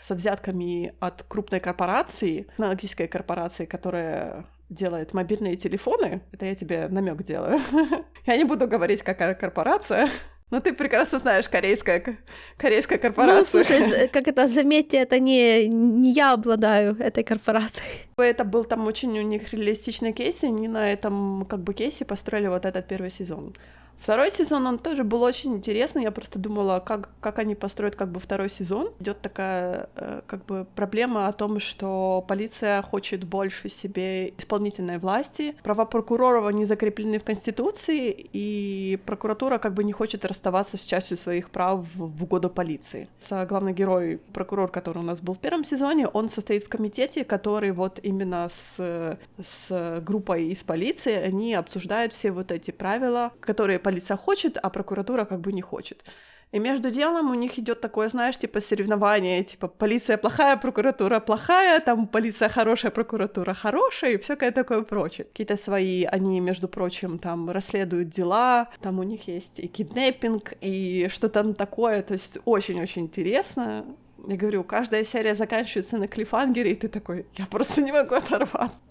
со 0.02 0.16
взятками 0.16 0.94
от 1.00 1.24
крупной 1.24 1.60
корпорации, 1.60 2.44
технологической 2.44 3.08
корпорации, 3.08 3.66
которая 3.66 4.46
делает 4.70 5.14
мобильные 5.14 5.56
телефоны. 5.56 6.22
Это 6.32 6.46
я 6.46 6.56
тебе 6.56 6.88
намек 6.90 7.24
делаю. 7.24 7.62
Я 8.26 8.38
не 8.38 8.44
буду 8.44 8.68
говорить, 8.68 9.02
какая 9.02 9.34
корпорация. 9.34 10.10
Ну, 10.52 10.62
ты 10.62 10.74
прекрасно 10.74 11.20
знаешь 11.20 11.48
корейская, 11.48 12.18
корейская 12.58 12.98
корпорация. 12.98 13.64
Ну, 13.64 13.66
слушай, 13.66 14.08
как 14.08 14.28
это, 14.28 14.48
заметьте, 14.48 14.98
это 14.98 15.20
не, 15.20 15.68
не 15.68 16.12
я 16.12 16.34
обладаю 16.34 16.96
этой 16.98 17.24
корпорацией. 17.24 18.09
Это 18.24 18.43
был 18.43 18.63
там 18.63 18.88
очень 18.88 19.17
у 19.17 19.22
них 19.22 19.53
реалистичный 19.53 20.13
кейс, 20.13 20.43
и 20.43 20.47
они 20.47 20.67
на 20.67 20.91
этом 20.91 21.45
как 21.49 21.61
бы 21.61 21.74
кейсе 21.74 22.05
построили 22.05 22.47
вот 22.47 22.65
этот 22.65 22.88
первый 22.88 23.11
сезон. 23.11 23.53
Второй 23.99 24.32
сезон, 24.32 24.65
он 24.65 24.80
тоже 24.80 25.03
был 25.03 25.24
очень 25.24 25.55
интересный. 25.55 26.03
Я 26.03 26.11
просто 26.11 26.39
думала, 26.39 26.80
как, 26.80 27.09
как 27.20 27.38
они 27.38 27.53
построят 27.53 27.97
как 27.97 28.09
бы 28.09 28.22
второй 28.22 28.49
сезон. 28.49 28.91
Идет 28.99 29.20
такая 29.22 29.89
э, 29.95 30.22
как 30.26 30.45
бы 30.45 30.65
проблема 30.74 31.28
о 31.28 31.34
том, 31.34 31.59
что 31.59 32.24
полиция 32.26 32.82
хочет 32.82 33.26
больше 33.26 33.67
себе 33.67 34.30
исполнительной 34.30 34.99
власти. 34.99 35.53
Права 35.63 35.84
прокуроров 35.84 36.49
не 36.53 36.65
закреплены 36.65 37.20
в 37.20 37.26
Конституции, 37.26 38.15
и 38.32 38.97
прокуратура 39.05 39.57
как 39.57 39.74
бы 39.74 39.84
не 39.84 39.91
хочет 39.91 40.24
расставаться 40.24 40.78
с 40.78 40.86
частью 40.86 41.17
своих 41.17 41.49
прав 41.49 41.84
в 41.93 42.24
угоду 42.24 42.49
полиции. 42.49 43.09
Главный 43.30 43.74
герой, 43.74 44.22
прокурор, 44.32 44.72
который 44.72 44.99
у 44.99 45.05
нас 45.05 45.20
был 45.20 45.34
в 45.34 45.39
первом 45.39 45.65
сезоне, 45.65 46.07
он 46.07 46.30
состоит 46.30 46.63
в 46.63 46.70
комитете, 46.70 47.26
который 47.26 47.72
вот 47.72 47.99
именно 48.10 48.49
с, 48.49 49.18
с 49.41 50.01
группой 50.01 50.47
из 50.47 50.64
полиции, 50.64 51.14
они 51.14 51.53
обсуждают 51.53 52.14
все 52.14 52.32
вот 52.32 52.51
эти 52.51 52.72
правила, 52.72 53.32
которые 53.39 53.80
полиция 53.80 54.18
хочет, 54.18 54.57
а 54.62 54.70
прокуратура 54.70 55.26
как 55.26 55.39
бы 55.39 55.53
не 55.53 55.62
хочет. 55.62 56.03
И 56.51 56.57
между 56.57 56.89
делом 56.89 57.30
у 57.30 57.36
них 57.36 57.60
идет 57.60 57.80
такое, 57.80 58.10
знаешь, 58.10 58.38
типа 58.38 58.60
соревнование, 58.60 59.43
типа 59.43 59.68
полиция 59.68 60.18
плохая, 60.18 60.57
прокуратура 60.57 61.20
плохая, 61.20 61.80
там 61.80 62.07
полиция 62.07 62.49
хорошая, 62.49 62.91
прокуратура 62.91 63.53
хорошая, 63.53 64.14
и 64.14 64.18
всякое 64.18 64.51
такое 64.51 64.82
прочее. 64.82 65.26
Какие-то 65.26 65.57
свои, 65.57 66.05
они, 66.05 66.39
между 66.39 66.68
прочим, 66.68 67.20
там 67.20 67.51
расследуют 67.51 68.10
дела, 68.10 68.70
там 68.82 68.97
у 68.99 69.03
них 69.03 69.28
есть 69.28 69.60
и 69.60 69.68
киднеппинг, 69.68 70.53
и 70.62 71.07
что 71.12 71.30
там 71.30 71.53
такое, 71.53 72.01
то 72.01 72.14
есть 72.14 72.39
очень-очень 72.45 73.03
интересно. 73.03 73.86
Я 74.28 74.38
говорю, 74.38 74.63
каждая 74.63 75.05
серия 75.05 75.36
заканчивается 75.36 75.97
на 75.97 76.07
клифангере, 76.07 76.72
и 76.72 76.76
ты 76.76 76.88
такой, 76.88 77.26
я 77.36 77.45
просто 77.45 77.82
не 77.82 77.91
могу 77.91 78.15
оторваться. 78.15 78.82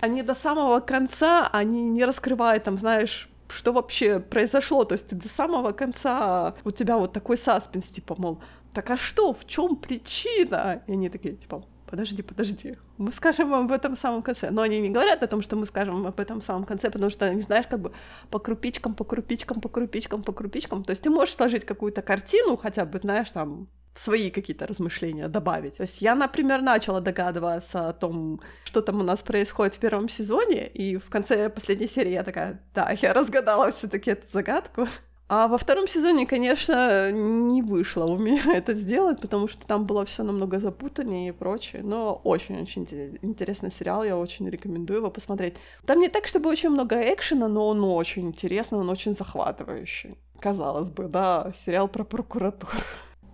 Они 0.00 0.22
до 0.22 0.34
самого 0.34 0.80
конца, 0.80 1.48
они 1.52 1.88
не 1.88 2.04
раскрывают 2.04 2.64
там, 2.64 2.78
знаешь, 2.78 3.28
что 3.48 3.72
вообще 3.72 4.20
произошло. 4.20 4.84
То 4.84 4.94
есть 4.94 5.08
ты 5.08 5.16
до 5.16 5.28
самого 5.28 5.72
конца 5.72 6.54
у 6.64 6.70
тебя 6.70 6.96
вот 6.96 7.12
такой 7.12 7.36
саспенс, 7.36 7.86
типа, 7.86 8.14
мол, 8.18 8.40
так 8.72 8.90
а 8.90 8.96
что, 8.96 9.32
в 9.32 9.46
чем 9.46 9.76
причина? 9.76 10.82
И 10.86 10.92
они 10.92 11.08
такие, 11.08 11.36
типа, 11.36 11.64
подожди, 11.86 12.22
подожди, 12.22 12.76
мы 12.98 13.12
скажем 13.12 13.66
в 13.66 13.72
этом 13.72 13.96
самом 13.96 14.22
конце. 14.22 14.50
Но 14.50 14.62
они 14.62 14.80
не 14.80 14.90
говорят 14.90 15.22
о 15.22 15.26
том, 15.26 15.42
что 15.42 15.56
мы 15.56 15.66
скажем 15.66 16.06
об 16.06 16.20
этом 16.20 16.40
самом 16.40 16.64
конце, 16.64 16.90
потому 16.90 17.10
что, 17.10 17.32
не 17.32 17.42
знаешь, 17.42 17.66
как 17.68 17.80
бы 17.80 17.92
по 18.30 18.38
крупичкам, 18.38 18.94
по 18.94 19.04
крупичкам, 19.04 19.60
по 19.60 19.68
крупичкам, 19.68 20.22
по 20.22 20.32
крупичкам. 20.32 20.84
То 20.84 20.90
есть 20.90 21.02
ты 21.02 21.10
можешь 21.10 21.34
сложить 21.34 21.64
какую-то 21.64 22.02
картину, 22.02 22.56
хотя 22.56 22.84
бы, 22.84 22.98
знаешь, 22.98 23.30
там, 23.30 23.68
свои 23.94 24.30
какие-то 24.30 24.66
размышления 24.66 25.28
добавить. 25.28 25.76
То 25.76 25.82
есть 25.82 26.02
я, 26.02 26.14
например, 26.14 26.62
начала 26.62 27.00
догадываться 27.00 27.88
о 27.88 27.92
том, 27.92 28.40
что 28.64 28.82
там 28.82 29.00
у 29.00 29.04
нас 29.04 29.20
происходит 29.22 29.76
в 29.76 29.78
первом 29.78 30.08
сезоне, 30.08 30.66
и 30.66 30.96
в 30.96 31.08
конце 31.08 31.48
последней 31.48 31.86
серии 31.86 32.10
я 32.10 32.24
такая, 32.24 32.60
да, 32.74 32.90
я 33.00 33.12
разгадала 33.12 33.70
все 33.70 33.88
таки 33.88 34.10
эту 34.10 34.26
загадку. 34.32 34.88
А 35.26 35.48
во 35.48 35.56
втором 35.56 35.88
сезоне, 35.88 36.26
конечно, 36.26 37.10
не 37.10 37.62
вышло 37.62 38.04
у 38.04 38.18
меня 38.18 38.42
это 38.54 38.74
сделать, 38.74 39.20
потому 39.20 39.48
что 39.48 39.66
там 39.66 39.86
было 39.86 40.04
все 40.04 40.22
намного 40.22 40.60
запутаннее 40.60 41.30
и 41.30 41.32
прочее. 41.32 41.82
Но 41.82 42.20
очень-очень 42.24 42.86
интересный 43.22 43.70
сериал, 43.70 44.04
я 44.04 44.18
очень 44.18 44.48
рекомендую 44.48 44.98
его 44.98 45.10
посмотреть. 45.10 45.54
Там 45.86 46.00
не 46.00 46.08
так, 46.08 46.26
чтобы 46.26 46.50
очень 46.50 46.68
много 46.68 47.00
экшена, 47.00 47.48
но 47.48 47.68
он 47.68 47.82
очень 47.84 48.28
интересный, 48.28 48.78
он 48.78 48.90
очень 48.90 49.14
захватывающий. 49.14 50.18
Казалось 50.40 50.90
бы, 50.90 51.08
да, 51.08 51.52
сериал 51.64 51.88
про 51.88 52.04
прокуратуру. 52.04 52.72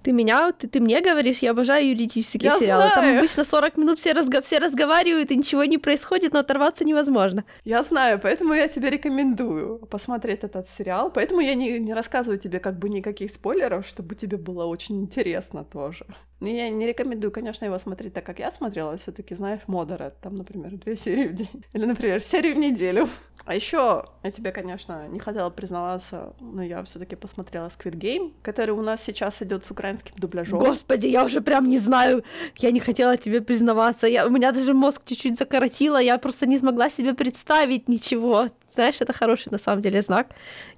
Ты 0.02 0.12
меня, 0.12 0.52
ты, 0.52 0.68
ты 0.68 0.80
мне 0.80 1.00
говоришь, 1.00 1.38
я 1.38 1.50
обожаю 1.50 1.88
юридические 1.88 2.50
я 2.50 2.58
сериалы. 2.58 2.82
Знаю. 2.82 2.94
Там 2.94 3.18
обычно 3.18 3.44
40 3.44 3.76
минут 3.76 3.98
все, 3.98 4.12
разго- 4.12 4.42
все 4.42 4.58
разговаривают, 4.58 5.30
и 5.30 5.36
ничего 5.36 5.64
не 5.64 5.78
происходит, 5.78 6.32
но 6.32 6.40
оторваться 6.40 6.84
невозможно. 6.84 7.44
Я 7.64 7.82
знаю, 7.82 8.18
поэтому 8.22 8.54
я 8.54 8.68
тебе 8.68 8.90
рекомендую 8.90 9.78
посмотреть 9.86 10.44
этот 10.44 10.68
сериал. 10.68 11.10
Поэтому 11.10 11.40
я 11.40 11.54
не, 11.54 11.78
не 11.78 11.94
рассказываю 11.94 12.38
тебе 12.38 12.60
как 12.60 12.78
бы 12.78 12.88
никаких 12.88 13.32
спойлеров, 13.32 13.86
чтобы 13.86 14.14
тебе 14.14 14.36
было 14.36 14.64
очень 14.64 15.00
интересно 15.00 15.64
тоже. 15.64 16.06
Но 16.40 16.48
я 16.48 16.70
не 16.70 16.86
рекомендую, 16.86 17.30
конечно, 17.30 17.66
его 17.66 17.78
смотреть 17.78 18.14
так, 18.14 18.24
как 18.24 18.38
я 18.38 18.50
смотрела. 18.50 18.96
все 18.96 19.12
таки 19.12 19.34
знаешь, 19.34 19.60
Модера, 19.66 20.14
там, 20.22 20.36
например, 20.36 20.70
две 20.72 20.96
серии 20.96 21.28
в 21.28 21.34
день. 21.34 21.64
Или, 21.74 21.84
например, 21.84 22.20
серию 22.20 22.54
в 22.54 22.58
неделю. 22.58 23.08
А 23.44 23.54
еще 23.54 24.06
я 24.22 24.30
тебе, 24.30 24.52
конечно, 24.52 25.06
не 25.08 25.18
хотела 25.18 25.50
признаваться, 25.50 26.34
но 26.40 26.62
я 26.62 26.82
все-таки 26.84 27.16
посмотрела 27.16 27.66
Squid 27.68 27.94
Game, 27.94 28.32
который 28.42 28.70
у 28.70 28.80
нас 28.82 29.02
сейчас 29.02 29.42
идет 29.42 29.64
с 29.64 29.70
украинским 29.90 30.14
дубляжом. 30.16 30.58
Господи, 30.58 31.06
я 31.06 31.24
уже 31.24 31.40
прям 31.40 31.68
не 31.68 31.78
знаю, 31.78 32.24
я 32.58 32.70
не 32.70 32.80
хотела 32.80 33.16
тебе 33.16 33.40
признаваться. 33.40 34.06
Я, 34.06 34.26
у 34.26 34.30
меня 34.30 34.52
даже 34.52 34.74
мозг 34.74 35.02
чуть-чуть 35.04 35.38
закоротило, 35.38 36.00
я 36.00 36.18
просто 36.18 36.46
не 36.46 36.58
смогла 36.58 36.90
себе 36.90 37.14
представить 37.14 37.88
ничего. 37.88 38.48
Знаешь, 38.74 39.00
это 39.00 39.12
хороший 39.12 39.50
на 39.50 39.58
самом 39.58 39.82
деле 39.82 40.02
знак. 40.02 40.28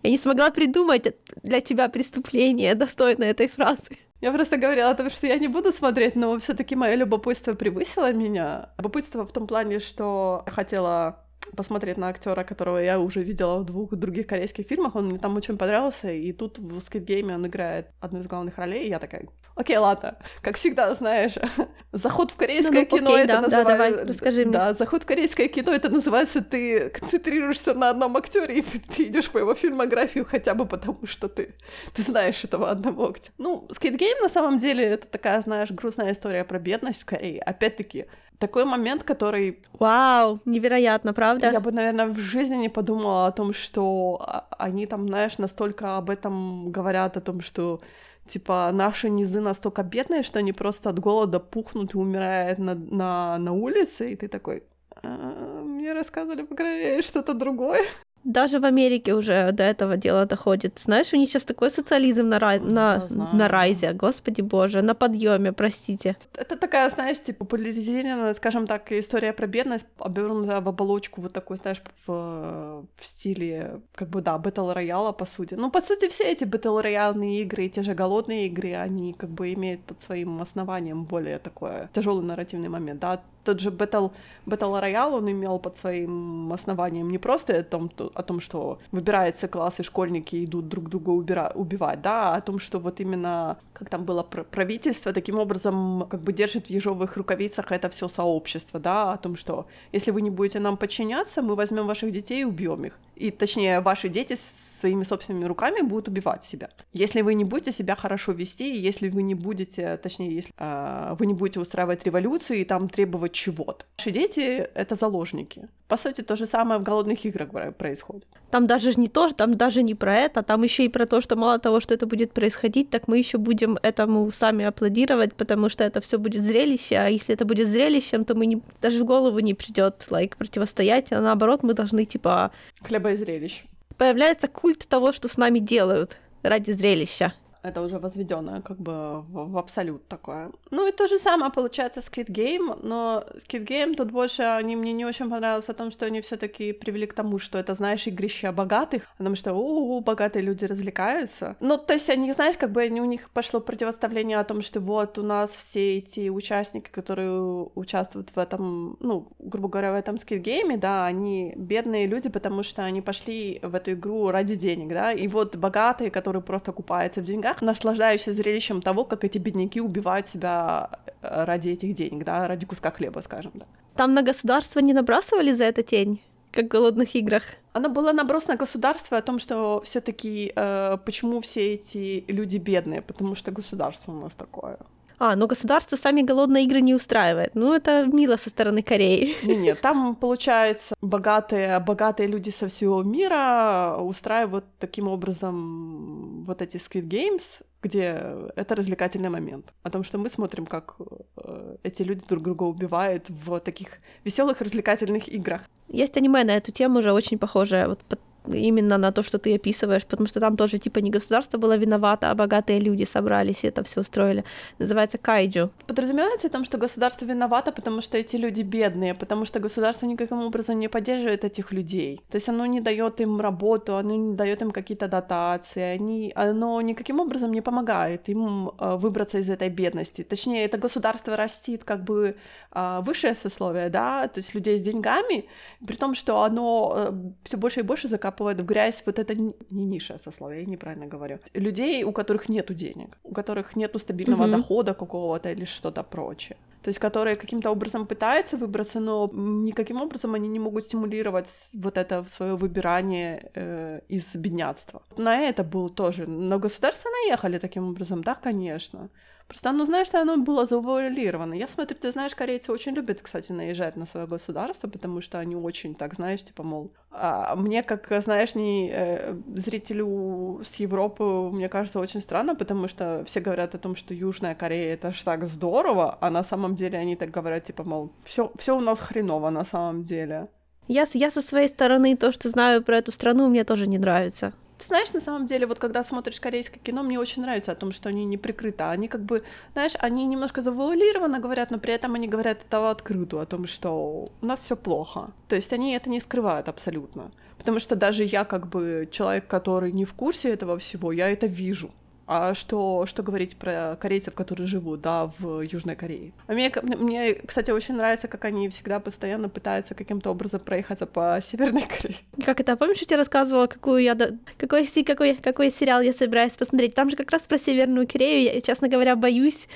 Я 0.02 0.10
не 0.10 0.18
смогла 0.18 0.50
придумать 0.50 1.14
для 1.42 1.60
тебя 1.60 1.88
преступление, 1.88 2.74
достойное 2.74 3.30
этой 3.30 3.48
фразы. 3.48 3.98
Я 4.20 4.32
просто 4.32 4.56
говорила 4.56 4.90
о 4.90 4.94
том, 4.94 5.10
что 5.10 5.26
я 5.26 5.38
не 5.38 5.48
буду 5.48 5.72
смотреть, 5.72 6.16
но 6.16 6.38
все 6.38 6.54
таки 6.54 6.76
мое 6.76 6.94
любопытство 6.94 7.54
превысило 7.54 8.12
меня. 8.12 8.70
Любопытство 8.78 9.26
в 9.26 9.32
том 9.32 9.46
плане, 9.46 9.80
что 9.80 10.42
я 10.46 10.52
хотела 10.52 11.24
посмотреть 11.56 11.98
на 11.98 12.08
актера, 12.08 12.44
которого 12.44 12.78
я 12.78 12.98
уже 12.98 13.20
видела 13.20 13.58
в 13.58 13.64
двух 13.64 13.94
других 13.94 14.26
корейских 14.26 14.66
фильмах. 14.66 14.96
Он 14.96 15.06
мне 15.06 15.18
там 15.18 15.36
очень 15.36 15.58
понравился, 15.58 16.10
и 16.10 16.32
тут 16.32 16.58
в 16.58 16.78
Squid 16.78 17.04
Game 17.04 17.34
он 17.34 17.46
играет 17.46 17.88
одну 18.00 18.20
из 18.20 18.26
главных 18.26 18.56
ролей, 18.58 18.86
и 18.86 18.88
я 18.88 18.98
такая, 18.98 19.28
окей, 19.54 19.76
ладно. 19.76 20.16
Как 20.40 20.56
всегда, 20.56 20.94
знаешь, 20.94 21.34
заход 21.92 22.30
в 22.30 22.36
корейское 22.36 22.72
ну, 22.72 22.88
ну, 22.90 22.98
кино 22.98 23.10
окей, 23.12 23.24
это 23.24 23.32
да, 23.34 23.40
называется... 23.42 23.76
Да, 23.76 23.90
давай, 23.90 24.06
расскажи 24.06 24.44
мне. 24.44 24.52
Да, 24.52 24.74
заход 24.74 25.02
в 25.02 25.06
корейское 25.06 25.48
кино 25.48 25.72
это 25.72 25.90
называется, 25.90 26.42
ты 26.42 26.90
концентрируешься 26.90 27.74
на 27.74 27.90
одном 27.90 28.16
актере, 28.16 28.58
и 28.58 28.62
ты 28.62 29.04
идешь 29.04 29.30
по 29.30 29.38
его 29.38 29.54
фильмографию 29.54 30.24
хотя 30.24 30.54
бы 30.54 30.66
потому, 30.66 31.06
что 31.06 31.28
ты, 31.28 31.54
ты 31.94 32.02
знаешь 32.02 32.42
этого 32.44 32.70
одного 32.70 33.10
актера. 33.10 33.34
Ну, 33.38 33.68
Squid 33.70 33.98
Game 33.98 34.20
на 34.22 34.28
самом 34.28 34.58
деле 34.58 34.84
это 34.84 35.06
такая, 35.06 35.40
знаешь, 35.42 35.70
грустная 35.70 36.12
история 36.12 36.44
про 36.44 36.58
бедность 36.58 37.00
скорее. 37.00 37.42
Опять-таки, 37.42 38.06
такой 38.42 38.64
момент, 38.64 39.04
который... 39.04 39.58
Вау, 39.78 40.40
невероятно, 40.44 41.12
правда? 41.12 41.50
Я 41.52 41.60
бы, 41.60 41.70
наверное, 41.70 42.06
в 42.06 42.18
жизни 42.18 42.56
не 42.56 42.68
подумала 42.68 43.28
о 43.28 43.32
том, 43.32 43.54
что 43.54 44.16
а, 44.20 44.46
они 44.58 44.86
там, 44.86 45.06
знаешь, 45.06 45.38
настолько 45.38 45.96
об 45.96 46.10
этом 46.10 46.72
говорят, 46.72 47.16
о 47.16 47.20
том, 47.20 47.40
что 47.40 47.80
типа 48.26 48.70
наши 48.72 49.10
низы 49.10 49.40
настолько 49.40 49.84
бедные, 49.84 50.24
что 50.24 50.40
они 50.40 50.52
просто 50.52 50.90
от 50.90 50.98
голода 50.98 51.38
пухнут 51.38 51.94
и 51.94 51.98
умирают 51.98 52.58
на, 52.58 52.74
на, 52.74 53.38
на 53.38 53.52
улице, 53.52 54.12
и 54.12 54.16
ты 54.16 54.26
такой, 54.26 54.64
а, 55.02 55.62
мне 55.62 55.92
рассказывали, 55.92 56.42
по 56.42 56.56
крайней 56.56 56.84
мере, 56.84 57.02
что-то 57.02 57.34
другое. 57.34 57.84
Даже 58.24 58.58
в 58.60 58.64
Америке 58.64 59.14
уже 59.14 59.52
до 59.52 59.62
этого 59.62 59.96
дела 59.96 60.26
доходит. 60.26 60.78
Знаешь, 60.78 61.12
у 61.12 61.16
них 61.16 61.28
сейчас 61.28 61.44
такой 61.44 61.70
социализм 61.70 62.28
на, 62.28 62.38
рай... 62.38 62.60
на... 62.60 63.08
на 63.10 63.48
rise 63.48 63.77
е, 63.77 63.92
господи 63.92 64.40
боже, 64.40 64.82
на 64.82 64.94
подъеме, 64.94 65.52
простите. 65.52 66.16
Это 66.36 66.56
такая, 66.56 66.90
знаешь, 66.90 67.20
типа 67.20 67.44
популяризированная, 67.44 68.34
скажем 68.34 68.66
так, 68.66 68.92
история 68.92 69.32
про 69.32 69.46
бедность, 69.46 69.86
обернутая 69.98 70.60
в 70.60 70.68
оболочку 70.68 71.20
вот 71.20 71.32
такой, 71.32 71.56
знаешь, 71.56 71.82
в, 72.06 72.86
в 72.96 73.04
стиле, 73.04 73.80
как 73.94 74.08
бы, 74.08 74.22
да, 74.22 74.38
battle 74.38 74.70
royale 74.70 75.02
а, 75.02 75.12
по 75.12 75.26
сути. 75.26 75.54
Ну, 75.54 75.70
по 75.70 75.80
сути, 75.80 76.08
все 76.08 76.24
эти 76.24 76.44
бэтл 76.44 76.78
рояльные 76.78 77.42
игры, 77.42 77.68
те 77.68 77.82
же 77.82 77.94
голодные 77.94 78.46
игры, 78.46 78.74
они 78.74 79.12
как 79.12 79.30
бы 79.30 79.52
имеют 79.52 79.82
под 79.82 80.00
своим 80.00 80.40
основанием 80.40 81.04
более 81.04 81.38
такое 81.38 81.90
тяжелый 81.92 82.24
нарративный 82.24 82.68
момент, 82.68 83.00
да, 83.00 83.20
тот 83.44 83.60
же 83.60 83.70
Battle, 83.70 84.12
Battle 84.46 84.80
Royale, 84.80 85.16
он 85.18 85.30
имел 85.30 85.58
под 85.58 85.76
своим 85.76 86.52
основанием 86.52 87.10
не 87.10 87.18
просто 87.18 87.58
о 87.58 87.62
том, 87.62 87.88
то, 87.88 88.10
о 88.14 88.22
том 88.22 88.40
что 88.40 88.78
выбираются 88.92 89.48
классы, 89.48 89.82
школьники 89.82 90.44
идут 90.44 90.68
друг 90.68 90.88
друга 90.88 91.10
убира- 91.10 91.52
убивать, 91.54 92.02
да, 92.02 92.34
а 92.34 92.36
о 92.36 92.40
том, 92.40 92.58
что 92.58 92.78
вот 92.78 93.00
именно, 93.00 93.58
как 93.72 93.88
там 93.88 94.04
было, 94.04 94.22
правительство 94.22 95.12
таким 95.12 95.38
образом 95.38 96.06
как 96.08 96.20
бы 96.20 96.32
держит 96.32 96.66
в 96.66 96.70
ежовых 96.70 97.16
рукавицах 97.16 97.72
это 97.72 97.88
все 97.88 98.08
сообщество, 98.08 98.80
да, 98.80 99.12
о 99.12 99.18
том, 99.18 99.36
что 99.36 99.66
если 99.92 100.10
вы 100.10 100.22
не 100.22 100.30
будете 100.30 100.60
нам 100.60 100.76
подчиняться, 100.76 101.42
мы 101.42 101.54
возьмем 101.54 101.86
ваших 101.86 102.12
детей 102.12 102.42
и 102.42 102.44
убьем 102.44 102.84
их. 102.84 102.98
И 103.22 103.30
точнее, 103.30 103.80
ваши 103.80 104.08
дети 104.08 104.36
своими 104.80 105.04
собственными 105.04 105.44
руками 105.44 105.80
будут 105.80 106.08
убивать 106.08 106.44
себя. 106.44 106.70
Если 106.92 107.22
вы 107.22 107.34
не 107.34 107.44
будете 107.44 107.70
себя 107.70 107.94
хорошо 107.94 108.32
вести, 108.32 108.76
если 108.76 109.08
вы 109.08 109.22
не 109.22 109.36
будете, 109.36 109.96
точнее, 109.96 110.34
если 110.34 110.52
э, 110.58 111.14
вы 111.16 111.26
не 111.26 111.34
будете 111.34 111.60
устраивать 111.60 112.04
революции 112.04 112.60
и 112.60 112.64
там 112.64 112.88
требовать 112.88 113.32
чего-то. 113.32 113.84
Ваши 113.96 114.10
дети— 114.10 114.40
это 114.74 114.96
заложники. 114.96 115.68
По 115.92 115.98
сути, 115.98 116.22
то 116.22 116.36
же 116.36 116.46
самое 116.46 116.80
в 116.80 116.82
голодных 116.84 117.22
играх 117.26 117.50
происходит. 117.76 118.26
Там 118.50 118.66
даже 118.66 118.94
не 118.94 119.08
то, 119.08 119.28
там 119.28 119.58
даже 119.58 119.82
не 119.82 119.94
про 119.94 120.14
это, 120.14 120.42
там 120.42 120.62
еще 120.62 120.86
и 120.86 120.88
про 120.88 121.04
то, 121.04 121.20
что 121.20 121.36
мало 121.36 121.58
того, 121.58 121.80
что 121.80 121.92
это 121.92 122.06
будет 122.06 122.32
происходить, 122.32 122.88
так 122.88 123.08
мы 123.08 123.18
еще 123.18 123.36
будем 123.36 123.78
этому 123.82 124.30
сами 124.30 124.64
аплодировать, 124.64 125.34
потому 125.34 125.68
что 125.68 125.84
это 125.84 126.00
все 126.00 126.16
будет 126.16 126.44
зрелище, 126.44 126.96
а 126.96 127.08
если 127.08 127.34
это 127.34 127.44
будет 127.44 127.68
зрелищем, 127.68 128.24
то 128.24 128.34
мы 128.34 128.46
не, 128.46 128.62
даже 128.80 129.02
в 129.02 129.04
голову 129.04 129.38
не 129.40 129.52
придет 129.52 130.06
like, 130.08 130.34
противостоять, 130.38 131.12
а 131.12 131.20
наоборот 131.20 131.62
мы 131.62 131.74
должны 131.74 132.06
типа... 132.06 132.52
Хлеба 132.82 133.12
и 133.12 133.16
зрелищ 133.16 133.64
появляется 133.98 134.48
культ 134.48 134.88
того, 134.88 135.12
что 135.12 135.28
с 135.28 135.36
нами 135.36 135.58
делают 135.58 136.16
ради 136.42 136.72
зрелища 136.72 137.34
это 137.62 137.82
уже 137.82 137.98
возведенное 137.98 138.60
как 138.60 138.78
бы 138.78 139.20
в, 139.22 139.52
в 139.52 139.58
абсолют 139.58 140.06
такое. 140.08 140.50
Ну 140.70 140.88
и 140.88 140.92
то 140.92 141.08
же 141.08 141.18
самое 141.18 141.52
получается 141.52 142.00
Squid 142.00 142.26
Game, 142.26 142.78
но 142.82 143.24
Squid 143.36 143.66
Game 143.66 143.94
тут 143.94 144.10
больше 144.10 144.42
они 144.42 144.76
мне 144.76 144.92
не 144.92 145.04
очень 145.04 145.30
понравилось 145.30 145.68
о 145.68 145.72
том, 145.72 145.90
что 145.90 146.06
они 146.06 146.20
все 146.20 146.36
таки 146.36 146.72
привели 146.72 147.06
к 147.06 147.14
тому, 147.14 147.38
что 147.38 147.58
это, 147.58 147.74
знаешь, 147.74 148.06
игрище 148.06 148.52
богатых, 148.52 149.02
потому 149.18 149.36
что 149.36 149.54
у, 149.54 149.98
-у, 149.98 150.00
-у 150.00 150.04
богатые 150.04 150.42
люди 150.42 150.64
развлекаются. 150.64 151.56
Ну, 151.60 151.78
то 151.78 151.94
есть 151.94 152.10
они, 152.10 152.32
знаешь, 152.32 152.56
как 152.56 152.72
бы 152.72 152.82
они, 152.82 153.00
у 153.00 153.04
них 153.04 153.30
пошло 153.30 153.60
противоставление 153.60 154.38
о 154.38 154.44
том, 154.44 154.62
что 154.62 154.80
вот 154.80 155.18
у 155.18 155.22
нас 155.22 155.50
все 155.50 155.98
эти 155.98 156.30
участники, 156.30 156.90
которые 156.90 157.68
участвуют 157.74 158.30
в 158.34 158.38
этом, 158.38 158.96
ну, 159.00 159.26
грубо 159.38 159.68
говоря, 159.68 159.92
в 159.92 159.96
этом 159.96 160.16
Squid 160.16 160.42
Game, 160.42 160.76
да, 160.78 161.06
они 161.06 161.54
бедные 161.56 162.06
люди, 162.06 162.28
потому 162.28 162.62
что 162.62 162.82
они 162.82 163.02
пошли 163.02 163.60
в 163.62 163.74
эту 163.74 163.92
игру 163.92 164.30
ради 164.30 164.54
денег, 164.54 164.88
да, 164.88 165.12
и 165.12 165.28
вот 165.28 165.56
богатые, 165.56 166.10
которые 166.10 166.42
просто 166.42 166.72
купаются 166.72 167.20
в 167.20 167.24
деньгах, 167.24 167.51
бедняках, 167.52 167.62
наслаждающийся 167.62 168.32
зрелищем 168.32 168.82
того, 168.82 169.04
как 169.04 169.24
эти 169.24 169.38
бедняки 169.38 169.80
убивают 169.80 170.28
себя 170.28 170.90
э, 171.22 171.44
ради 171.44 171.70
этих 171.70 171.94
денег, 171.94 172.24
да, 172.24 172.48
ради 172.48 172.66
куска 172.66 172.90
хлеба, 172.90 173.22
скажем, 173.22 173.52
да. 173.54 173.66
Там 173.96 174.14
на 174.14 174.22
государство 174.22 174.80
не 174.80 174.92
набрасывали 174.92 175.54
за 175.54 175.64
это 175.64 175.82
тень? 175.82 176.20
как 176.52 176.66
в 176.66 176.68
голодных 176.68 177.16
играх. 177.16 177.42
Она 177.72 177.88
была 177.88 178.12
наброс 178.12 178.48
на 178.48 178.56
государство 178.56 179.16
о 179.16 179.22
том, 179.22 179.38
что 179.38 179.80
все-таки 179.86 180.52
э, 180.54 180.98
почему 181.04 181.40
все 181.40 181.74
эти 181.74 182.24
люди 182.28 182.58
бедные, 182.58 183.00
потому 183.00 183.34
что 183.34 183.50
государство 183.50 184.12
у 184.12 184.20
нас 184.20 184.34
такое. 184.34 184.76
А, 185.24 185.36
но 185.36 185.46
государство 185.46 185.94
сами 185.94 186.22
голодные 186.22 186.64
игры 186.64 186.80
не 186.80 186.94
устраивает. 186.94 187.54
Ну, 187.54 187.72
это 187.72 188.06
мило 188.06 188.36
со 188.36 188.50
стороны 188.50 188.82
Кореи. 188.82 189.36
Нет, 189.44 189.58
нет, 189.58 189.80
там, 189.80 190.16
получается, 190.16 190.96
богатые, 191.00 191.78
богатые 191.78 192.26
люди 192.26 192.50
со 192.50 192.66
всего 192.66 193.04
мира 193.04 193.98
устраивают 194.00 194.64
таким 194.80 195.06
образом 195.06 196.42
вот 196.44 196.60
эти 196.60 196.78
Squid 196.78 197.06
Games, 197.06 197.62
где 197.82 198.20
это 198.56 198.74
развлекательный 198.74 199.28
момент. 199.28 199.72
О 199.84 199.90
том, 199.90 200.02
что 200.02 200.18
мы 200.18 200.28
смотрим, 200.28 200.66
как 200.66 200.96
э, 201.36 201.76
эти 201.84 202.02
люди 202.02 202.26
друг 202.28 202.42
друга 202.42 202.64
убивают 202.64 203.30
в 203.30 203.60
таких 203.60 204.00
веселых 204.24 204.60
развлекательных 204.60 205.28
играх. 205.28 205.60
Есть 205.86 206.16
аниме 206.16 206.42
на 206.42 206.56
эту 206.56 206.72
тему 206.72 206.98
уже 206.98 207.12
очень 207.12 207.38
похожее. 207.38 207.86
Вот 207.86 208.00
именно 208.46 208.98
на 208.98 209.12
то, 209.12 209.22
что 209.22 209.38
ты 209.38 209.54
описываешь, 209.54 210.04
потому 210.04 210.26
что 210.26 210.40
там 210.40 210.56
тоже 210.56 210.78
типа 210.78 210.98
не 210.98 211.10
государство 211.10 211.58
было 211.58 211.76
виновато, 211.76 212.30
а 212.30 212.34
богатые 212.34 212.80
люди 212.80 213.04
собрались 213.04 213.64
и 213.64 213.68
это 213.68 213.82
все 213.84 214.00
устроили. 214.00 214.44
Называется 214.78 215.18
кайджу. 215.18 215.70
Подразумевается 215.86 216.48
о 216.48 216.50
том, 216.50 216.64
что 216.64 216.78
государство 216.78 217.24
виновато, 217.24 217.72
потому 217.72 218.00
что 218.00 218.18
эти 218.18 218.36
люди 218.36 218.62
бедные, 218.62 219.14
потому 219.14 219.44
что 219.44 219.60
государство 219.60 220.06
никаким 220.06 220.42
образом 220.42 220.78
не 220.78 220.88
поддерживает 220.88 221.44
этих 221.44 221.72
людей. 221.72 222.20
То 222.30 222.36
есть 222.36 222.48
оно 222.48 222.66
не 222.66 222.80
дает 222.80 223.20
им 223.20 223.40
работу, 223.40 223.96
оно 223.96 224.16
не 224.16 224.34
дает 224.34 224.62
им 224.62 224.70
какие-то 224.70 225.08
дотации, 225.08 225.82
они, 225.82 226.32
оно 226.34 226.80
никаким 226.80 227.20
образом 227.20 227.52
не 227.52 227.60
помогает 227.60 228.28
им 228.28 228.68
э, 228.68 228.96
выбраться 228.96 229.38
из 229.38 229.48
этой 229.48 229.68
бедности. 229.68 230.22
Точнее, 230.22 230.64
это 230.64 230.78
государство 230.78 231.36
растит 231.36 231.84
как 231.84 232.04
бы 232.04 232.36
э, 232.72 233.00
высшее 233.02 233.34
сословие, 233.34 233.88
да, 233.88 234.28
то 234.28 234.40
есть 234.40 234.54
людей 234.54 234.78
с 234.78 234.82
деньгами, 234.82 235.44
при 235.86 235.96
том, 235.96 236.14
что 236.14 236.42
оно 236.42 236.92
э, 236.96 237.12
все 237.44 237.56
больше 237.56 237.80
и 237.80 237.82
больше 237.82 238.08
закапывает 238.08 238.31
закапывают 238.32 238.60
в 238.60 238.64
грязь 238.64 239.02
вот 239.06 239.18
это 239.18 239.34
не 239.34 239.84
низшее 239.84 240.18
сословие, 240.18 240.60
я 240.60 240.66
неправильно 240.66 241.06
говорю. 241.06 241.38
Людей, 241.54 242.04
у 242.04 242.12
которых 242.12 242.48
нету 242.48 242.74
денег, 242.74 243.18
у 243.24 243.34
которых 243.34 243.76
нету 243.76 243.98
стабильного 243.98 244.46
mm-hmm. 244.46 244.56
дохода 244.56 244.94
какого-то 244.94 245.48
или 245.48 245.64
что-то 245.64 246.02
прочее. 246.02 246.56
То 246.82 246.90
есть, 246.90 246.98
которые 246.98 247.36
каким-то 247.36 247.70
образом 247.70 248.06
пытаются 248.06 248.56
выбраться, 248.56 249.00
но 249.00 249.30
никаким 249.32 250.02
образом 250.02 250.34
они 250.34 250.48
не 250.48 250.58
могут 250.58 250.84
стимулировать 250.84 251.48
вот 251.74 251.96
это 251.96 252.24
свое 252.28 252.54
выбирание 252.56 253.50
э, 253.54 254.00
из 254.10 254.36
бедняцтва. 254.36 255.00
На 255.16 255.48
это 255.48 255.62
был 255.62 255.90
тоже, 255.90 256.26
на 256.26 256.58
государство 256.58 257.10
наехали 257.10 257.58
таким 257.58 257.88
образом, 257.88 258.22
да, 258.22 258.34
конечно. 258.34 259.08
Просто, 259.48 259.72
ну, 259.72 259.84
знаешь, 259.86 260.08
оно 260.14 260.36
было 260.36 260.66
завуалировано. 260.66 261.54
Я 261.54 261.68
смотрю, 261.68 261.96
ты 261.98 262.10
знаешь, 262.10 262.34
корейцы 262.34 262.72
очень 262.72 262.92
любят, 262.92 263.20
кстати, 263.22 263.52
наезжать 263.52 263.96
на 263.96 264.06
свое 264.06 264.26
государство, 264.26 264.88
потому 264.88 265.20
что 265.20 265.38
они 265.38 265.56
очень 265.56 265.94
так, 265.94 266.14
знаешь, 266.14 266.42
типа, 266.44 266.62
мол, 266.62 266.92
а 267.10 267.54
мне, 267.56 267.82
как, 267.82 268.06
знаешь, 268.22 268.54
не 268.54 268.90
э, 268.92 269.34
зрителю 269.54 270.62
с 270.64 270.76
Европы, 270.76 271.24
мне 271.52 271.68
кажется, 271.68 272.00
очень 272.00 272.20
странно, 272.20 272.54
потому 272.54 272.88
что 272.88 273.24
все 273.26 273.40
говорят 273.40 273.74
о 273.74 273.78
том, 273.78 273.96
что 273.96 274.14
Южная 274.14 274.54
Корея 274.54 274.94
это 274.94 275.12
ж 275.12 275.22
так 275.22 275.46
здорово, 275.46 276.16
а 276.20 276.30
на 276.30 276.44
самом 276.44 276.74
деле 276.74 276.98
они 276.98 277.16
так 277.16 277.30
говорят, 277.30 277.64
типа, 277.64 277.84
мол, 277.84 278.12
все, 278.24 278.50
все 278.58 278.76
у 278.76 278.80
нас 278.80 279.00
хреново 279.00 279.50
на 279.50 279.64
самом 279.64 280.04
деле. 280.04 280.48
Я, 280.88 281.06
я 281.12 281.30
со 281.30 281.42
своей 281.42 281.68
стороны 281.68 282.16
то, 282.16 282.32
что 282.32 282.48
знаю 282.48 282.82
про 282.82 282.98
эту 282.98 283.12
страну, 283.12 283.48
мне 283.48 283.64
тоже 283.64 283.86
не 283.86 283.98
нравится. 283.98 284.52
Ты 284.82 284.88
знаешь, 284.88 285.12
на 285.12 285.20
самом 285.20 285.46
деле, 285.46 285.66
вот 285.68 285.78
когда 285.78 286.02
смотришь 286.02 286.40
корейское 286.40 286.80
кино, 286.80 287.04
мне 287.04 287.16
очень 287.16 287.42
нравится 287.42 287.70
о 287.70 287.76
том, 287.76 287.92
что 287.92 288.08
они 288.08 288.24
не 288.24 288.36
прикрыты. 288.36 288.82
Они 288.82 289.06
как 289.06 289.20
бы, 289.22 289.44
знаешь, 289.74 289.92
они 290.00 290.26
немножко 290.26 290.60
завуалированно 290.60 291.38
говорят, 291.38 291.70
но 291.70 291.78
при 291.78 291.94
этом 291.94 292.14
они 292.14 292.26
говорят 292.26 292.64
это 292.66 292.90
открыто, 292.90 293.40
о 293.40 293.46
том, 293.46 293.68
что 293.68 294.32
у 294.40 294.46
нас 294.46 294.58
все 294.58 294.74
плохо. 294.74 295.30
То 295.46 295.54
есть 295.54 295.72
они 295.72 295.92
это 295.92 296.10
не 296.10 296.18
скрывают 296.18 296.68
абсолютно. 296.68 297.30
Потому 297.58 297.78
что 297.78 297.94
даже 297.94 298.24
я, 298.24 298.44
как 298.44 298.66
бы, 298.66 299.08
человек, 299.12 299.46
который 299.46 299.92
не 299.92 300.04
в 300.04 300.14
курсе 300.14 300.48
этого 300.48 300.76
всего, 300.78 301.12
я 301.12 301.30
это 301.30 301.46
вижу. 301.46 301.92
А 302.34 302.54
что, 302.54 303.04
что 303.04 303.22
говорить 303.22 303.56
про 303.56 303.98
корейцев, 304.00 304.32
которые 304.32 304.66
живут, 304.66 305.02
да, 305.02 305.30
в 305.38 305.60
Южной 305.60 305.96
Корее? 305.96 306.32
А 306.46 306.54
мне, 306.54 306.72
мне, 306.82 307.34
кстати, 307.34 307.70
очень 307.70 307.94
нравится, 307.94 308.26
как 308.26 308.46
они 308.46 308.70
всегда 308.70 309.00
постоянно 309.00 309.50
пытаются 309.50 309.94
каким-то 309.94 310.30
образом 310.30 310.60
проехаться 310.60 311.04
по 311.04 311.38
Северной 311.44 311.82
Корее. 311.82 312.16
Как 312.42 312.58
это? 312.58 312.74
Помнишь, 312.76 313.00
я 313.00 313.06
тебе 313.06 313.16
рассказывала, 313.16 313.66
какую 313.66 314.02
я... 314.02 314.16
Какой, 314.56 314.86
какой, 315.04 315.34
какой 315.34 315.70
сериал 315.70 316.00
я 316.00 316.14
собираюсь 316.14 316.52
посмотреть? 316.52 316.94
Там 316.94 317.10
же 317.10 317.16
как 317.16 317.30
раз 317.30 317.42
про 317.42 317.58
Северную 317.58 318.08
Корею. 318.08 318.54
Я, 318.54 318.60
честно 318.62 318.88
говоря, 318.88 319.14
боюсь 319.14 319.68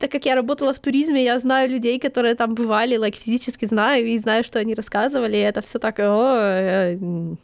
так 0.00 0.10
как 0.10 0.24
я 0.24 0.34
работала 0.34 0.72
в 0.72 0.78
туризме, 0.78 1.22
я 1.22 1.38
знаю 1.38 1.68
людей, 1.68 2.00
которые 2.00 2.34
там 2.34 2.54
бывали, 2.54 2.96
like, 2.96 3.16
физически 3.16 3.66
знаю, 3.66 4.06
и 4.06 4.18
знаю, 4.18 4.44
что 4.44 4.58
они 4.58 4.74
рассказывали, 4.74 5.36
и 5.36 5.40
это 5.40 5.60
все 5.60 5.78
так, 5.78 5.98
о, 5.98 6.36
э, 6.40 6.98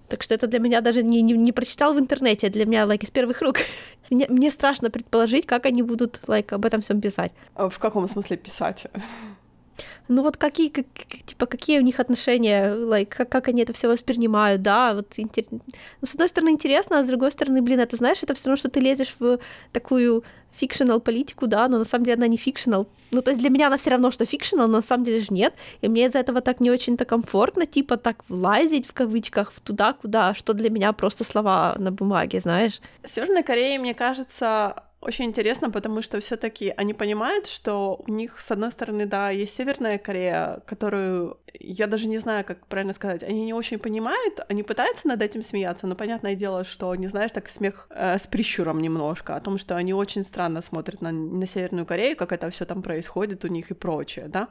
так 0.08 0.22
что 0.22 0.34
это 0.34 0.46
для 0.46 0.58
меня 0.58 0.80
даже 0.80 1.02
не, 1.02 1.20
не, 1.22 1.34
не 1.34 1.52
прочитал 1.52 1.92
в 1.92 1.98
интернете, 1.98 2.48
для 2.48 2.64
меня, 2.64 2.84
like, 2.84 3.04
из 3.04 3.10
первых 3.10 3.42
рук. 3.42 3.56
мне, 4.10 4.26
мне 4.28 4.50
страшно 4.50 4.90
предположить, 4.90 5.44
как 5.44 5.66
они 5.66 5.82
будут, 5.82 6.20
like, 6.26 6.54
об 6.54 6.64
этом 6.64 6.80
всем 6.80 7.00
писать. 7.00 7.32
А 7.54 7.68
в 7.68 7.78
каком 7.78 8.08
смысле 8.08 8.38
писать? 8.38 8.86
Ну 10.08 10.22
вот 10.22 10.36
какие, 10.36 10.68
как, 10.68 10.86
типа, 11.24 11.46
какие 11.46 11.78
у 11.78 11.82
них 11.82 12.00
отношения, 12.00 12.74
like, 12.74 13.06
как, 13.06 13.28
как 13.28 13.48
они 13.48 13.62
это 13.62 13.72
все 13.72 13.88
воспринимают, 13.88 14.62
да, 14.62 14.94
вот 14.94 15.12
интер... 15.16 15.44
ну, 15.50 16.06
с 16.06 16.12
одной 16.12 16.28
стороны 16.28 16.50
интересно, 16.50 16.98
а 16.98 17.04
с 17.04 17.06
другой 17.06 17.30
стороны, 17.30 17.62
блин, 17.62 17.80
это 17.80 17.96
знаешь, 17.96 18.22
это 18.22 18.34
все 18.34 18.46
равно, 18.46 18.56
что 18.56 18.68
ты 18.68 18.80
лезешь 18.80 19.14
в 19.18 19.38
такую 19.72 20.24
fictional 20.56 21.00
политику, 21.00 21.46
да, 21.46 21.68
но 21.68 21.78
на 21.78 21.84
самом 21.84 22.04
деле 22.04 22.16
она 22.16 22.26
не 22.28 22.36
fictional. 22.36 22.86
Ну, 23.10 23.22
то 23.22 23.30
есть 23.30 23.40
для 23.40 23.50
меня 23.50 23.66
она 23.66 23.76
все 23.76 23.90
равно, 23.90 24.10
что 24.10 24.24
фикшнл, 24.24 24.66
но 24.66 24.66
на 24.66 24.82
самом 24.82 25.04
деле 25.04 25.20
же 25.20 25.26
нет. 25.30 25.54
И 25.82 25.88
мне 25.88 26.06
из-за 26.06 26.18
этого 26.18 26.40
так 26.40 26.60
не 26.60 26.70
очень-то 26.70 27.04
комфортно, 27.04 27.66
типа 27.66 27.96
так 27.96 28.24
влазить 28.28 28.86
в 28.86 28.92
кавычках 28.92 29.52
в 29.52 29.60
туда, 29.60 29.92
куда, 29.92 30.34
что 30.34 30.52
для 30.54 30.70
меня 30.70 30.92
просто 30.92 31.24
слова 31.24 31.74
на 31.78 31.92
бумаге, 31.92 32.40
знаешь. 32.40 32.80
Северная 33.04 33.42
Корея, 33.42 33.78
мне 33.78 33.94
кажется, 33.94 34.84
очень 35.00 35.26
интересно, 35.26 35.70
потому 35.70 36.02
что 36.02 36.20
все-таки 36.20 36.72
они 36.76 36.94
понимают, 36.94 37.46
что 37.46 38.02
у 38.06 38.10
них, 38.10 38.40
с 38.40 38.50
одной 38.50 38.72
стороны, 38.72 39.06
да, 39.06 39.30
есть 39.30 39.54
Северная 39.54 39.98
Корея, 39.98 40.62
которую 40.66 41.38
я 41.60 41.86
даже 41.86 42.08
не 42.08 42.18
знаю, 42.18 42.44
как 42.44 42.66
правильно 42.66 42.94
сказать, 42.94 43.22
они 43.22 43.44
не 43.44 43.54
очень 43.54 43.78
понимают, 43.78 44.40
они 44.48 44.62
пытаются 44.62 45.06
над 45.08 45.22
этим 45.22 45.42
смеяться, 45.42 45.86
но 45.86 45.94
понятное 45.94 46.34
дело, 46.34 46.64
что, 46.64 46.94
не 46.94 47.08
знаешь, 47.08 47.30
так 47.30 47.48
смех 47.48 47.86
э, 47.90 48.18
с 48.18 48.26
прищуром 48.26 48.80
немножко, 48.80 49.36
о 49.36 49.40
том, 49.40 49.58
что 49.58 49.76
они 49.76 49.92
очень 49.92 50.24
странно 50.24 50.62
смотрят 50.62 51.00
на, 51.00 51.12
на 51.12 51.46
Северную 51.46 51.86
Корею, 51.86 52.16
как 52.16 52.32
это 52.32 52.50
все 52.50 52.64
там 52.64 52.82
происходит 52.82 53.44
у 53.44 53.48
них 53.48 53.70
и 53.70 53.74
прочее, 53.74 54.28
да. 54.28 54.48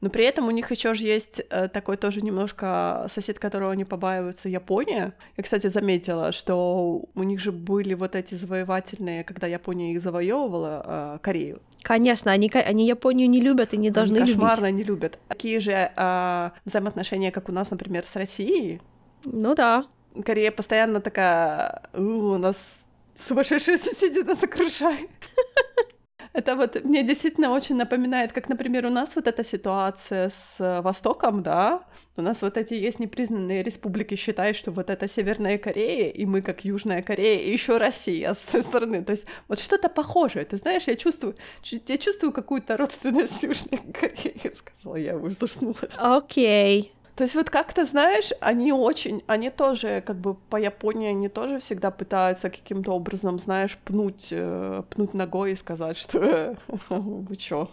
Но 0.00 0.10
при 0.10 0.24
этом 0.24 0.46
у 0.46 0.50
них 0.50 0.70
еще 0.70 0.94
же 0.94 1.04
есть 1.04 1.42
э, 1.50 1.68
такой 1.68 1.96
тоже 1.96 2.20
немножко 2.20 3.06
сосед, 3.12 3.38
которого 3.38 3.72
они 3.72 3.84
побаиваются, 3.84 4.48
Япония. 4.48 5.14
Я, 5.36 5.42
кстати, 5.42 5.66
заметила, 5.68 6.32
что 6.32 7.04
у 7.14 7.22
них 7.22 7.40
же 7.40 7.52
были 7.52 7.94
вот 7.94 8.14
эти 8.14 8.34
завоевательные, 8.34 9.24
когда 9.24 9.46
Япония 9.46 9.87
их 9.92 10.00
завоевывала, 10.00 10.82
э, 10.84 11.18
Корею. 11.22 11.60
Конечно, 11.82 12.32
они, 12.32 12.50
они 12.54 12.86
Японию 12.86 13.30
не 13.30 13.40
любят 13.40 13.72
и 13.72 13.76
не 13.76 13.90
должны 13.90 14.18
они 14.18 14.26
кошмарно 14.26 14.66
любить. 14.66 14.78
не 14.78 14.84
любят. 14.84 15.18
Такие 15.28 15.60
же 15.60 15.92
э, 15.94 16.50
взаимоотношения, 16.64 17.30
как 17.30 17.48
у 17.48 17.52
нас, 17.52 17.70
например, 17.70 18.04
с 18.04 18.16
Россией. 18.16 18.80
Ну 19.24 19.54
да. 19.54 19.86
Корея 20.24 20.50
постоянно 20.50 21.00
такая, 21.00 21.82
у 21.94 22.36
нас 22.36 22.56
сумасшедшие 23.26 23.78
соседи 23.78 24.18
нас 24.18 24.42
окружают. 24.42 25.10
Это 26.32 26.56
вот 26.56 26.84
мне 26.84 27.02
действительно 27.02 27.50
очень 27.50 27.76
напоминает, 27.76 28.32
как, 28.32 28.48
например, 28.48 28.86
у 28.86 28.90
нас 28.90 29.16
вот 29.16 29.26
эта 29.26 29.44
ситуация 29.44 30.28
с 30.28 30.56
э, 30.58 30.80
Востоком, 30.80 31.42
да, 31.42 31.82
у 32.18 32.22
нас 32.22 32.42
вот 32.42 32.56
эти 32.56 32.74
есть 32.74 32.98
непризнанные 32.98 33.62
республики, 33.62 34.16
считают, 34.16 34.56
что 34.56 34.72
вот 34.72 34.90
это 34.90 35.06
Северная 35.06 35.56
Корея, 35.56 36.10
и 36.10 36.26
мы 36.26 36.42
как 36.42 36.64
Южная 36.64 37.02
Корея, 37.02 37.40
и 37.40 37.52
еще 37.52 37.78
Россия 37.78 38.34
с 38.34 38.38
той 38.38 38.62
стороны. 38.62 39.04
То 39.04 39.12
есть 39.12 39.24
вот 39.46 39.60
что-то 39.60 39.88
похожее. 39.88 40.44
Ты 40.44 40.56
знаешь, 40.56 40.88
я 40.88 40.96
чувствую, 40.96 41.36
я 41.62 41.98
чувствую 41.98 42.32
какую-то 42.32 42.76
родственность 42.76 43.42
Южной 43.42 43.78
Кореей, 43.92 44.52
сказала 44.56 44.96
я, 44.96 45.16
ужаснулась. 45.16 45.94
Окей. 45.96 46.92
То 47.18 47.24
есть 47.24 47.34
вот 47.34 47.50
как-то, 47.50 47.84
знаешь, 47.84 48.30
они 48.40 48.72
очень, 48.72 49.24
они 49.26 49.50
тоже, 49.50 50.04
как 50.06 50.16
бы 50.16 50.34
по 50.34 50.56
Японии, 50.56 51.08
они 51.08 51.28
тоже 51.28 51.58
всегда 51.58 51.90
пытаются 51.90 52.48
каким-то 52.48 52.92
образом, 52.92 53.40
знаешь, 53.40 53.76
пнуть, 53.84 54.28
э, 54.30 54.82
пнуть 54.88 55.14
ногой 55.14 55.50
и 55.50 55.56
сказать, 55.56 55.96
что 55.96 56.56
вы 56.88 57.34
чё, 57.34 57.70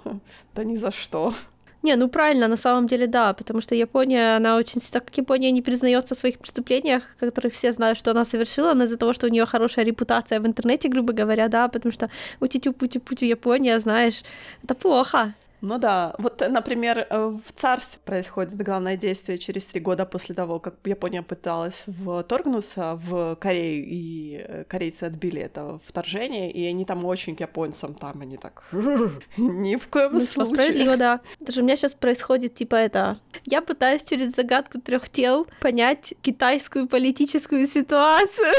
да 0.55 0.63
ни 0.63 0.77
за 0.77 0.89
что. 0.89 1.35
Не, 1.83 1.95
ну 1.95 2.09
правильно, 2.09 2.47
на 2.47 2.57
самом 2.57 2.87
деле 2.87 3.05
да, 3.05 3.33
потому 3.33 3.61
что 3.61 3.75
Япония, 3.75 4.37
она 4.37 4.57
очень, 4.57 4.81
так 4.81 5.05
как 5.05 5.17
Япония 5.17 5.51
не 5.51 5.61
признается 5.61 6.15
в 6.15 6.17
своих 6.17 6.39
преступлениях, 6.39 7.03
которых 7.19 7.53
все 7.53 7.71
знают, 7.71 7.99
что 7.99 8.09
она 8.09 8.25
совершила, 8.25 8.73
но 8.73 8.85
из-за 8.85 8.97
того, 8.97 9.13
что 9.13 9.27
у 9.27 9.29
нее 9.29 9.45
хорошая 9.45 9.85
репутация 9.85 10.39
в 10.39 10.47
интернете, 10.47 10.89
грубо 10.89 11.13
говоря, 11.13 11.49
да, 11.49 11.67
потому 11.67 11.93
что 11.93 12.09
утю-путю-путю 12.39 13.25
Япония, 13.25 13.79
знаешь, 13.79 14.23
это 14.63 14.73
плохо. 14.73 15.35
Ну 15.65 15.79
да, 15.79 16.13
вот, 16.19 16.43
например, 16.47 17.07
э, 17.09 17.37
в 17.43 17.51
царстве 17.51 17.99
происходит 18.05 18.55
главное 18.61 18.97
действие 18.97 19.39
через 19.39 19.65
три 19.65 19.81
года 19.81 20.05
после 20.05 20.35
того, 20.35 20.59
как 20.59 20.75
Япония 20.85 21.23
пыталась 21.23 21.85
вторгнуться 21.87 22.99
в 23.03 23.35
Корею, 23.37 23.83
и 23.87 24.45
э, 24.47 24.63
корейцы 24.65 25.05
отбили 25.05 25.41
это 25.41 25.79
вторжение, 25.83 26.51
и 26.51 26.63
они 26.67 26.85
там 26.85 27.03
очень 27.03 27.35
к 27.35 27.39
японцам, 27.39 27.95
там 27.95 28.21
они 28.21 28.37
так 28.37 28.63
ни 29.37 29.75
в 29.75 29.87
коем 29.87 30.13
ну, 30.13 30.21
случае. 30.21 30.53
Справедливо, 30.53 30.97
да. 30.97 31.21
Даже 31.39 31.61
у 31.61 31.63
меня 31.63 31.75
сейчас 31.75 31.95
происходит 31.95 32.53
типа 32.53 32.75
это. 32.75 33.19
Я 33.45 33.63
пытаюсь 33.63 34.03
через 34.03 34.35
загадку 34.35 34.79
трех 34.79 35.09
тел 35.09 35.47
понять 35.61 36.13
китайскую 36.21 36.87
политическую 36.87 37.67
ситуацию. 37.67 38.53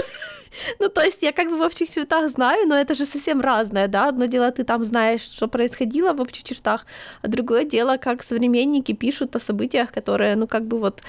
Ну, 0.81 0.89
то 0.89 1.03
есть 1.03 1.23
я 1.23 1.33
как 1.33 1.49
бы 1.49 1.57
в 1.57 1.63
общих 1.63 1.91
чертах 1.91 2.31
знаю, 2.31 2.67
но 2.69 2.75
это 2.77 2.95
же 2.95 3.05
совсем 3.05 3.41
разное, 3.41 3.89
да. 3.89 4.09
Одно 4.09 4.27
дело, 4.27 4.51
ты 4.51 4.65
там 4.65 4.85
знаешь, 4.85 5.23
что 5.23 5.49
происходило 5.49 6.13
в 6.13 6.21
общих 6.21 6.45
чертах, 6.45 6.87
а 7.23 7.29
другое 7.29 7.65
дело, 7.65 7.97
как 7.99 8.23
современники 8.23 8.93
пишут 8.93 9.37
о 9.37 9.41
событиях, 9.41 9.93
которые, 9.93 10.37
ну, 10.37 10.47
как 10.47 10.63
бы 10.63 10.79
вот 10.79 11.03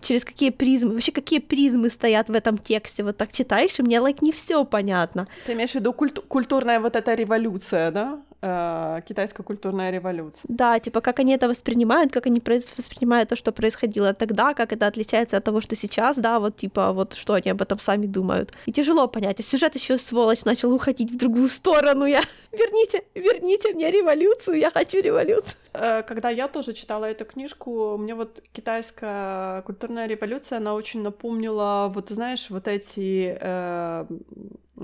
через 0.00 0.24
какие 0.24 0.50
призмы, 0.50 0.94
вообще 0.94 1.12
какие 1.12 1.40
призмы 1.40 1.90
стоят 1.90 2.28
в 2.28 2.32
этом 2.34 2.58
тексте, 2.58 3.02
вот 3.02 3.16
так 3.16 3.32
читаешь, 3.32 3.78
и 3.78 3.82
мне, 3.82 3.98
like, 3.98 4.18
не 4.20 4.32
все 4.32 4.64
понятно. 4.64 5.26
Ты 5.46 5.52
имеешь 5.52 5.72
в 5.72 5.74
виду 5.74 5.92
культ- 5.92 6.24
культурная 6.28 6.80
вот 6.80 6.96
эта 6.96 7.14
революция, 7.14 7.90
да? 7.90 8.20
Э, 8.42 9.02
китайская 9.06 9.42
культурная 9.42 9.90
революция. 9.90 10.42
Да, 10.48 10.78
типа 10.78 11.02
как 11.02 11.18
они 11.18 11.34
это 11.34 11.46
воспринимают, 11.46 12.10
как 12.10 12.26
они 12.26 12.40
воспринимают 12.76 13.28
то, 13.28 13.36
что 13.36 13.52
происходило 13.52 14.14
тогда, 14.14 14.54
как 14.54 14.72
это 14.72 14.86
отличается 14.86 15.36
от 15.36 15.44
того, 15.44 15.60
что 15.60 15.76
сейчас, 15.76 16.16
да, 16.16 16.40
вот 16.40 16.56
типа 16.56 16.92
вот 16.92 17.12
что 17.12 17.34
они 17.34 17.50
об 17.50 17.60
этом 17.60 17.78
сами 17.78 18.06
думают. 18.06 18.52
И 18.64 18.72
тяжело 18.72 19.08
понять. 19.08 19.40
А 19.40 19.42
сюжет 19.42 19.74
еще 19.74 19.98
сволочь 19.98 20.44
начал 20.44 20.72
уходить 20.72 21.10
в 21.12 21.18
другую 21.18 21.48
сторону. 21.48 22.06
Я 22.06 22.22
верните, 22.52 23.02
верните 23.14 23.74
мне 23.74 23.90
революцию, 23.90 24.56
я 24.56 24.70
хочу 24.70 25.02
революцию. 25.02 25.54
Э, 25.74 26.02
когда 26.02 26.30
я 26.30 26.48
тоже 26.48 26.72
читала 26.72 27.04
эту 27.04 27.26
книжку, 27.26 27.98
мне 27.98 28.14
вот 28.14 28.42
китайская 28.52 29.60
культурная 29.62 30.06
революция, 30.06 30.58
она 30.58 30.72
очень 30.72 31.02
напомнила, 31.02 31.92
вот 31.94 32.08
знаешь, 32.08 32.46
вот 32.48 32.68
эти 32.68 33.36
э, 33.38 34.06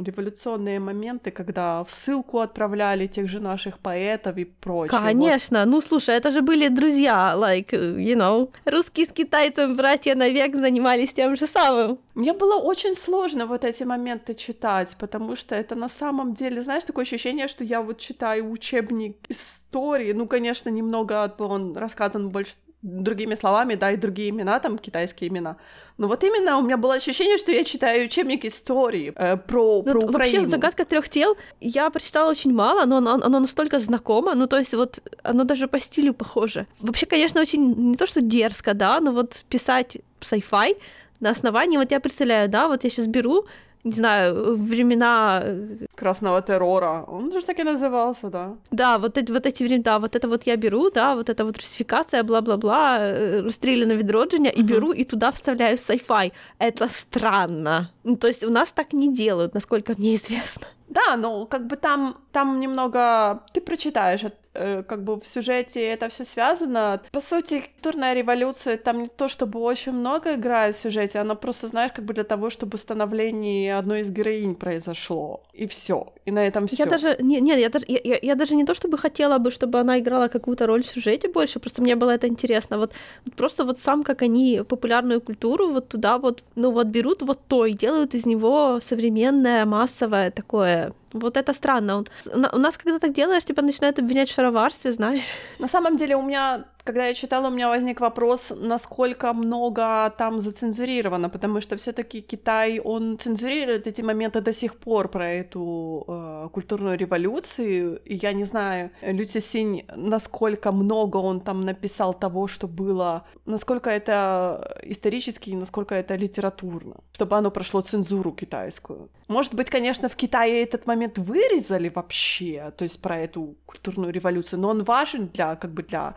революционные 0.02 0.80
моменты, 0.80 1.30
когда 1.30 1.84
в 1.84 1.90
ссылку 1.90 2.40
отправляли 2.40 3.06
тех 3.06 3.28
же 3.28 3.40
наших 3.40 3.78
поэтов 3.78 4.36
и 4.36 4.44
прочее. 4.44 4.98
Конечно, 4.98 5.60
вот. 5.60 5.66
ну 5.66 5.80
слушай, 5.80 6.14
это 6.14 6.30
же 6.30 6.42
были 6.42 6.68
друзья, 6.68 7.34
like, 7.36 7.70
you 7.70 8.14
know, 8.14 8.50
русские 8.64 9.06
с 9.06 9.12
китайцем, 9.12 9.76
братья 9.76 10.14
навек 10.14 10.56
занимались 10.56 11.12
тем 11.12 11.36
же 11.36 11.46
самым. 11.46 11.98
Мне 12.14 12.32
было 12.32 12.56
очень 12.56 12.94
сложно 12.94 13.46
вот 13.46 13.64
эти 13.64 13.82
моменты 13.82 14.34
читать, 14.34 14.96
потому 14.98 15.36
что 15.36 15.54
это 15.54 15.74
на 15.74 15.88
самом 15.88 16.32
деле, 16.32 16.62
знаешь, 16.62 16.84
такое 16.84 17.04
ощущение, 17.04 17.48
что 17.48 17.64
я 17.64 17.82
вот 17.82 17.98
читаю 17.98 18.50
учебник 18.50 19.16
истории, 19.28 20.12
ну, 20.12 20.26
конечно, 20.26 20.70
немного 20.70 21.34
он 21.38 21.76
рассказан 21.76 22.30
больше 22.30 22.54
другими 22.82 23.34
словами, 23.34 23.74
да, 23.74 23.90
и 23.90 23.96
другие 23.96 24.30
имена, 24.30 24.60
там, 24.60 24.78
китайские 24.78 25.30
имена. 25.30 25.56
Но 25.98 26.08
вот 26.08 26.24
именно 26.24 26.58
у 26.58 26.62
меня 26.62 26.76
было 26.76 26.94
ощущение, 26.94 27.38
что 27.38 27.52
я 27.52 27.64
читаю 27.64 28.04
учебник 28.04 28.44
истории 28.44 29.12
э, 29.16 29.36
про, 29.36 29.82
ну, 29.84 29.92
про 29.92 30.00
Украину. 30.00 30.42
Вообще, 30.42 30.50
«Загадка 30.50 30.84
трех 30.84 31.08
тел» 31.08 31.36
я 31.60 31.90
прочитала 31.90 32.30
очень 32.30 32.52
мало, 32.52 32.84
но 32.86 32.98
оно, 32.98 33.14
оно 33.14 33.40
настолько 33.40 33.80
знакомо, 33.80 34.34
ну, 34.34 34.46
то 34.46 34.58
есть 34.58 34.74
вот 34.74 35.00
оно 35.22 35.44
даже 35.44 35.66
по 35.66 35.80
стилю 35.80 36.14
похоже. 36.14 36.66
Вообще, 36.80 37.06
конечно, 37.06 37.40
очень, 37.40 37.74
не 37.90 37.96
то 37.96 38.06
что 38.06 38.20
дерзко, 38.20 38.74
да, 38.74 39.00
но 39.00 39.12
вот 39.12 39.44
писать 39.48 39.98
sci-fi 40.20 40.76
на 41.20 41.30
основании, 41.30 41.78
вот 41.78 41.90
я 41.90 42.00
представляю, 42.00 42.48
да, 42.48 42.68
вот 42.68 42.84
я 42.84 42.90
сейчас 42.90 43.06
беру 43.06 43.46
не 43.86 43.92
знаю, 43.92 44.56
времена... 44.56 45.40
Э, 45.44 45.86
Красного 45.94 46.42
террора. 46.42 47.04
Он 47.08 47.32
же 47.32 47.46
так 47.46 47.58
и 47.60 47.64
назывался, 47.64 48.30
да. 48.30 48.54
Да, 48.70 48.98
вот 48.98 49.18
эти, 49.18 49.32
вот 49.32 49.46
эти 49.46 49.62
времена, 49.62 49.82
да, 49.84 49.98
вот 49.98 50.16
это 50.16 50.28
вот 50.28 50.46
я 50.46 50.56
беру, 50.56 50.90
да, 50.90 51.14
вот 51.14 51.28
это 51.28 51.44
вот 51.44 51.56
русификация, 51.56 52.22
бла-бла-бла, 52.22 52.98
э, 53.00 53.42
расстреляно 53.42 53.96
відродження, 53.96 54.50
и 54.50 54.62
беру, 54.62 54.92
и 54.92 55.04
туда 55.04 55.30
вставляю 55.30 55.76
sci-fi. 55.76 56.32
Это 56.58 56.88
странно. 56.88 57.88
Ну, 58.04 58.16
то 58.16 58.28
есть 58.28 58.44
у 58.44 58.50
нас 58.50 58.72
так 58.72 58.92
не 58.92 59.08
делают, 59.08 59.54
насколько 59.54 59.94
мне 59.98 60.16
известно. 60.16 60.66
Да, 60.88 61.16
ну, 61.16 61.46
как 61.46 61.66
бы 61.66 61.76
там, 61.76 62.16
там 62.32 62.60
немного... 62.60 63.42
Ты 63.52 63.60
прочитаешь 63.60 64.22
Э, 64.56 64.82
как 64.82 65.04
бы 65.04 65.20
в 65.20 65.26
сюжете 65.26 65.80
это 65.80 66.08
все 66.08 66.24
связано. 66.24 67.00
По 67.12 67.20
сути, 67.20 67.62
культурная 67.74 68.14
революция 68.14 68.76
там 68.76 69.02
не 69.02 69.08
то, 69.08 69.28
чтобы 69.28 69.60
очень 69.60 69.92
много 69.92 70.34
играет 70.34 70.76
в 70.76 70.80
сюжете, 70.80 71.18
она 71.18 71.34
просто, 71.34 71.68
знаешь, 71.68 71.92
как 71.92 72.04
бы 72.04 72.14
для 72.14 72.24
того, 72.24 72.50
чтобы 72.50 72.78
становление 72.78 73.78
одной 73.78 74.00
из 74.00 74.10
героинь 74.10 74.54
произошло. 74.54 75.42
И 75.52 75.66
все. 75.66 76.12
И 76.24 76.30
на 76.30 76.46
этом 76.46 76.66
все. 76.66 76.84
Я 76.84 76.90
даже. 76.90 77.16
Нет, 77.20 77.42
нет 77.42 77.58
я, 77.58 77.68
даже, 77.68 77.84
я, 77.88 78.00
я, 78.04 78.18
я 78.22 78.34
даже 78.34 78.54
не 78.54 78.64
то, 78.64 78.74
чтобы 78.74 78.98
хотела 78.98 79.38
бы, 79.38 79.50
чтобы 79.50 79.78
она 79.80 79.98
играла 79.98 80.28
какую-то 80.28 80.66
роль 80.66 80.82
в 80.82 80.88
сюжете 80.88 81.28
больше, 81.28 81.60
просто 81.60 81.82
мне 81.82 81.96
было 81.96 82.10
это 82.10 82.26
интересно. 82.26 82.78
Вот, 82.78 82.92
вот 83.24 83.34
просто 83.34 83.64
вот 83.64 83.78
сам, 83.80 84.04
как 84.04 84.22
они 84.22 84.62
популярную 84.68 85.20
культуру 85.20 85.72
вот 85.72 85.88
туда 85.88 86.18
вот, 86.18 86.42
ну 86.56 86.70
вот 86.70 86.86
берут 86.86 87.22
вот 87.22 87.40
то 87.48 87.66
и 87.66 87.72
делают 87.72 88.14
из 88.14 88.26
него 88.26 88.80
современное, 88.80 89.64
массовое 89.64 90.30
такое 90.30 90.75
the 90.76 90.92
Вот 91.18 91.36
это 91.36 91.52
странно. 91.52 92.04
У 92.52 92.58
нас, 92.58 92.76
когда 92.76 92.98
так 92.98 93.12
делаешь, 93.12 93.44
тебя 93.44 93.62
начинают 93.62 93.98
обвинять 93.98 94.30
в 94.30 94.34
шароварстве, 94.34 94.92
знаешь. 94.92 95.34
На 95.58 95.68
самом 95.68 95.96
деле 95.96 96.16
у 96.16 96.22
меня 96.22 96.64
когда 96.86 97.06
я 97.06 97.14
читала, 97.14 97.48
у 97.48 97.50
меня 97.50 97.68
возник 97.68 98.00
вопрос, 98.00 98.52
насколько 98.56 99.32
много 99.32 100.14
там 100.18 100.40
зацензурировано, 100.40 101.28
потому 101.28 101.60
что 101.60 101.76
все-таки 101.76 102.20
Китай, 102.20 102.78
он 102.78 103.18
цензурирует 103.18 103.86
эти 103.88 104.02
моменты 104.02 104.40
до 104.40 104.52
сих 104.52 104.76
пор 104.76 105.08
про 105.08 105.28
эту 105.28 106.04
э, 106.06 106.48
культурную 106.52 106.96
революцию. 106.96 108.00
И 108.04 108.14
я 108.14 108.32
не 108.32 108.44
знаю, 108.44 108.90
Люси 109.02 109.40
Синь, 109.40 109.84
насколько 109.96 110.72
много 110.72 111.16
он 111.16 111.40
там 111.40 111.64
написал 111.64 112.14
того, 112.14 112.46
что 112.46 112.68
было, 112.68 113.24
насколько 113.46 113.90
это 113.90 114.78
исторически 114.84 115.50
и 115.50 115.56
насколько 115.56 115.94
это 115.94 116.14
литературно, 116.14 116.94
чтобы 117.12 117.36
оно 117.36 117.50
прошло 117.50 117.80
цензуру 117.80 118.32
китайскую. 118.32 119.08
Может 119.28 119.54
быть, 119.54 119.70
конечно, 119.70 120.08
в 120.08 120.14
Китае 120.14 120.62
этот 120.62 120.86
момент 120.86 121.05
вырезали 121.16 121.88
вообще, 121.94 122.72
то 122.76 122.84
есть 122.84 123.02
про 123.02 123.16
эту 123.16 123.56
культурную 123.66 124.12
революцию, 124.12 124.60
но 124.60 124.68
он 124.68 124.84
важен 124.84 125.28
для, 125.28 125.56
как 125.56 125.70
бы 125.70 125.82
для 125.82 126.14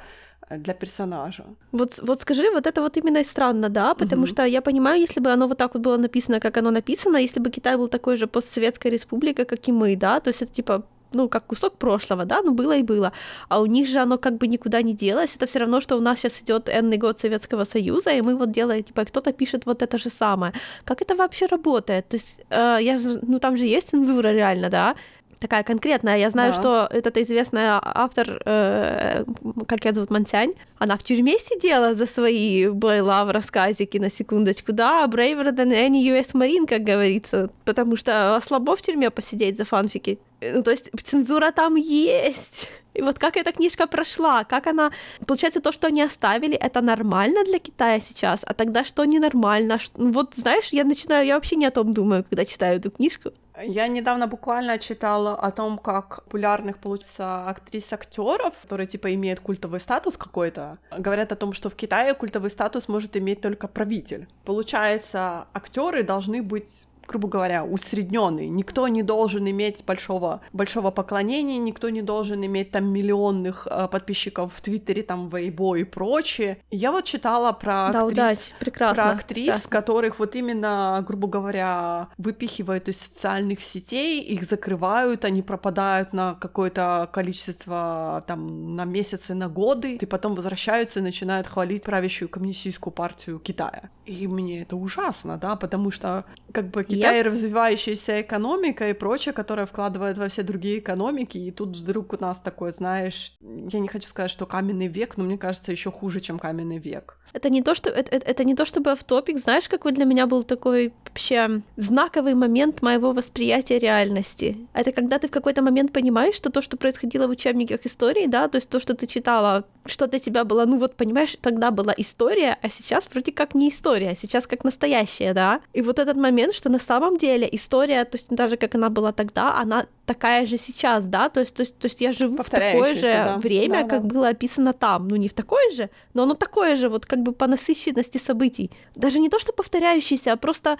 для 0.57 0.73
персонажа. 0.73 1.43
Вот, 1.71 1.99
вот 2.01 2.21
скажи, 2.21 2.49
вот 2.51 2.65
это 2.65 2.81
вот 2.81 2.97
именно 2.97 3.23
странно, 3.23 3.69
да, 3.69 3.93
потому 3.93 4.23
угу. 4.23 4.31
что 4.31 4.45
я 4.45 4.61
понимаю, 4.61 4.99
если 4.99 5.21
бы 5.21 5.31
оно 5.31 5.47
вот 5.47 5.57
так 5.57 5.73
вот 5.73 5.83
было 5.83 5.97
написано, 5.97 6.39
как 6.39 6.57
оно 6.57 6.71
написано, 6.71 7.17
если 7.17 7.39
бы 7.39 7.51
Китай 7.51 7.77
был 7.77 7.87
такой 7.87 8.17
же 8.17 8.25
постсоветской 8.25 8.91
республикой, 8.91 9.45
как 9.45 9.67
и 9.67 9.71
мы, 9.71 9.95
да, 9.95 10.19
то 10.19 10.29
есть 10.29 10.41
это 10.41 10.51
типа 10.51 10.83
ну, 11.13 11.29
как 11.29 11.45
кусок 11.45 11.77
прошлого, 11.77 12.25
да, 12.25 12.41
ну, 12.43 12.51
было 12.51 12.77
и 12.77 12.83
было. 12.83 13.11
А 13.47 13.61
у 13.61 13.65
них 13.65 13.87
же 13.87 13.99
оно 13.99 14.17
как 14.17 14.37
бы 14.37 14.47
никуда 14.47 14.81
не 14.81 14.93
делось. 14.93 15.35
Это 15.35 15.45
все 15.45 15.59
равно, 15.59 15.81
что 15.81 15.97
у 15.97 16.01
нас 16.01 16.19
сейчас 16.19 16.41
идет 16.41 16.69
энный 16.69 16.97
год 16.97 17.19
Советского 17.19 17.65
Союза, 17.65 18.11
и 18.11 18.21
мы 18.21 18.35
вот 18.35 18.51
делаем, 18.51 18.83
типа, 18.83 19.05
кто-то 19.05 19.33
пишет 19.33 19.65
вот 19.65 19.81
это 19.81 19.97
же 19.97 20.09
самое. 20.09 20.53
Как 20.85 21.01
это 21.01 21.15
вообще 21.15 21.47
работает? 21.47 22.07
То 22.09 22.17
есть, 22.17 22.41
э, 22.49 22.77
я 22.81 22.99
ну, 23.21 23.39
там 23.39 23.57
же 23.57 23.65
есть 23.65 23.89
цензура 23.89 24.33
реально, 24.33 24.69
да, 24.69 24.95
такая 25.39 25.63
конкретная. 25.63 26.17
Я 26.17 26.29
знаю, 26.29 26.53
да. 26.53 26.59
что 26.59 26.87
этот 26.91 27.17
известный 27.17 27.63
автор, 27.81 28.41
э, 28.45 29.23
как 29.67 29.85
ее 29.85 29.93
зовут, 29.93 30.11
Мансянь, 30.11 30.53
она 30.77 30.97
в 30.97 31.03
тюрьме 31.03 31.37
сидела 31.39 31.95
за 31.95 32.05
свои 32.05 32.67
бойла 32.67 33.31
рассказики, 33.31 33.97
на 33.97 34.09
секундочку, 34.11 34.73
да, 34.73 35.05
braver 35.07 35.51
than 35.55 35.71
any 35.71 36.03
US 36.09 36.33
Marine, 36.33 36.67
как 36.67 36.83
говорится, 36.83 37.49
потому 37.65 37.95
что 37.95 38.39
слабо 38.45 38.75
в 38.75 38.81
тюрьме 38.81 39.09
посидеть 39.09 39.57
за 39.57 39.65
фанфики. 39.65 40.19
Ну, 40.41 40.63
то 40.63 40.71
есть 40.71 40.89
цензура 41.03 41.51
там 41.51 41.75
есть. 41.75 42.69
И 42.93 43.01
вот 43.01 43.19
как 43.19 43.37
эта 43.37 43.51
книжка 43.51 43.87
прошла, 43.87 44.43
как 44.43 44.67
она... 44.67 44.91
Получается, 45.25 45.61
то, 45.61 45.71
что 45.71 45.87
они 45.87 46.01
оставили, 46.01 46.55
это 46.55 46.81
нормально 46.81 47.43
для 47.45 47.59
Китая 47.59 47.99
сейчас, 48.01 48.41
а 48.43 48.53
тогда 48.53 48.83
что 48.83 49.05
ненормально? 49.05 49.79
Вот, 49.95 50.35
знаешь, 50.35 50.69
я 50.73 50.83
начинаю... 50.83 51.25
Я 51.25 51.35
вообще 51.35 51.55
не 51.55 51.65
о 51.65 51.71
том 51.71 51.93
думаю, 51.93 52.23
когда 52.23 52.45
читаю 52.45 52.77
эту 52.77 52.91
книжку. 52.91 53.31
Я 53.61 53.87
недавно 53.87 54.27
буквально 54.27 54.77
читала 54.79 55.35
о 55.35 55.51
том, 55.51 55.77
как 55.77 56.23
популярных 56.23 56.77
получится 56.77 57.47
актрис 57.49 57.91
актеров, 57.91 58.53
которые 58.61 58.87
типа 58.87 59.13
имеют 59.15 59.41
культовый 59.41 59.81
статус 59.81 60.15
какой-то. 60.15 60.77
Говорят 60.97 61.33
о 61.33 61.35
том, 61.35 61.51
что 61.51 61.69
в 61.69 61.75
Китае 61.75 62.13
культовый 62.13 62.49
статус 62.49 62.87
может 62.87 63.17
иметь 63.17 63.41
только 63.41 63.67
правитель. 63.67 64.29
Получается, 64.45 65.47
актеры 65.53 66.03
должны 66.03 66.41
быть 66.41 66.87
грубо 67.09 67.27
говоря, 67.27 67.65
усредненный. 67.65 68.47
Никто 68.47 68.87
не 68.87 69.01
должен 69.01 69.49
иметь 69.49 69.83
большого, 69.83 70.41
большого 70.53 70.91
поклонения, 70.91 71.57
никто 71.57 71.89
не 71.89 72.03
должен 72.03 72.45
иметь 72.45 72.69
там 72.69 72.85
миллионных 72.85 73.67
э, 73.69 73.87
подписчиков 73.91 74.53
в 74.53 74.61
Твиттере, 74.61 75.01
там, 75.01 75.27
Вейбо 75.27 75.75
и 75.75 75.83
прочее. 75.83 76.59
Я 76.69 76.91
вот 76.91 77.05
читала 77.05 77.51
про 77.51 77.89
да, 77.91 78.01
актрис, 78.01 78.11
удачи. 78.11 78.53
Прекрасно. 78.59 79.03
про 79.03 79.11
актрис, 79.11 79.45
Прекрасно. 79.45 79.69
которых 79.71 80.19
вот 80.19 80.35
именно, 80.35 81.03
грубо 81.07 81.27
говоря, 81.27 82.09
выпихивают 82.19 82.87
из 82.87 83.01
социальных 83.01 83.61
сетей, 83.61 84.21
их 84.21 84.43
закрывают, 84.43 85.25
они 85.25 85.41
пропадают 85.41 86.13
на 86.13 86.35
какое-то 86.35 87.09
количество, 87.11 88.23
там, 88.27 88.75
на 88.75 88.85
месяцы, 88.85 89.33
на 89.33 89.49
годы, 89.49 89.95
и 89.95 90.05
потом 90.05 90.35
возвращаются 90.35 90.99
и 90.99 91.01
начинают 91.01 91.47
хвалить 91.47 91.81
правящую 91.83 92.29
коммунистическую 92.29 92.93
партию 92.93 93.39
Китая. 93.39 93.89
И 94.05 94.27
мне 94.27 94.61
это 94.61 94.75
ужасно, 94.75 95.37
да, 95.37 95.55
потому 95.55 95.89
что 95.89 96.25
как 96.51 96.69
бы 96.69 96.83
Китай 96.83 96.98
yep. 97.01 97.23
развивающаяся 97.23 98.21
экономика 98.21 98.89
и 98.89 98.93
прочее, 98.93 99.33
которая 99.33 99.65
вкладывает 99.65 100.17
во 100.17 100.27
все 100.29 100.43
другие 100.43 100.79
экономики, 100.79 101.37
и 101.37 101.51
тут 101.51 101.75
вдруг 101.77 102.13
у 102.13 102.17
нас 102.21 102.39
такое, 102.39 102.71
знаешь, 102.71 103.33
я 103.41 103.79
не 103.79 103.87
хочу 103.87 104.09
сказать, 104.09 104.31
что 104.31 104.45
каменный 104.45 104.87
век, 104.87 105.17
но 105.17 105.23
мне 105.23 105.37
кажется, 105.37 105.71
еще 105.71 105.91
хуже, 105.91 106.19
чем 106.19 106.39
каменный 106.39 106.77
век. 106.77 107.17
Это 107.33 107.49
не 107.49 107.61
то, 107.61 107.75
что 107.75 107.89
это, 107.89 108.15
это, 108.15 108.25
это 108.25 108.43
не 108.43 108.55
то, 108.55 108.65
чтобы 108.65 108.95
в 108.95 109.03
топик, 109.03 109.39
знаешь, 109.39 109.69
какой 109.69 109.91
для 109.91 110.05
меня 110.05 110.25
был 110.27 110.43
такой 110.43 110.93
вообще 111.05 111.61
знаковый 111.77 112.33
момент 112.33 112.81
моего 112.81 113.11
восприятия 113.11 113.79
реальности. 113.79 114.57
Это 114.73 114.91
когда 114.91 115.19
ты 115.19 115.27
в 115.27 115.31
какой-то 115.31 115.61
момент 115.61 115.91
понимаешь, 115.91 116.35
что 116.35 116.49
то, 116.49 116.61
что 116.61 116.77
происходило 116.77 117.27
в 117.27 117.31
учебниках 117.31 117.85
истории, 117.85 118.27
да, 118.27 118.47
то 118.47 118.57
есть 118.57 118.69
то, 118.69 118.79
что 118.79 118.93
ты 118.93 119.07
читала, 119.07 119.65
что 119.85 120.07
для 120.07 120.19
тебя 120.19 120.43
было, 120.43 120.65
ну 120.65 120.77
вот 120.77 120.95
понимаешь, 120.95 121.35
тогда 121.41 121.71
была 121.71 121.93
история, 121.97 122.57
а 122.61 122.69
сейчас 122.69 123.07
вроде 123.11 123.31
как 123.31 123.55
не 123.55 123.69
история, 123.69 124.09
а 124.09 124.15
сейчас 124.15 124.47
как 124.47 124.63
настоящая, 124.63 125.33
да. 125.33 125.61
И 125.73 125.81
вот 125.81 125.99
этот 125.99 126.17
момент, 126.17 126.53
что 126.53 126.69
на 126.69 126.79
самом 126.89 127.17
деле 127.17 127.47
история, 127.51 128.05
то 128.05 128.17
есть 128.17 128.29
даже 128.29 128.57
как 128.57 128.75
она 128.75 128.89
была 128.89 129.11
тогда, 129.11 129.61
она 129.61 129.85
такая 130.05 130.45
же 130.45 130.57
сейчас, 130.57 131.05
да, 131.05 131.29
то 131.29 131.41
есть, 131.41 131.55
то 131.55 131.61
есть, 131.61 131.77
то 131.77 131.87
есть 131.87 132.01
я 132.01 132.13
живу 132.13 132.43
в 132.43 132.49
такое 132.49 132.95
же 132.95 133.01
да. 133.01 133.37
время, 133.37 133.83
да, 133.83 133.89
как 133.89 134.01
да. 134.01 134.13
было 134.13 134.29
описано 134.29 134.73
там, 134.73 135.07
ну 135.07 135.15
не 135.15 135.27
в 135.27 135.33
такое 135.33 135.71
же, 135.71 135.89
но 136.15 136.23
оно 136.23 136.33
такое 136.33 136.75
же, 136.75 136.89
вот 136.89 137.05
как 137.05 137.19
бы 137.19 137.31
по 137.31 137.47
насыщенности 137.47 138.17
событий. 138.17 138.71
Даже 138.95 139.19
не 139.19 139.29
то, 139.29 139.39
что 139.39 139.53
повторяющиеся, 139.53 140.33
а 140.33 140.35
просто 140.35 140.77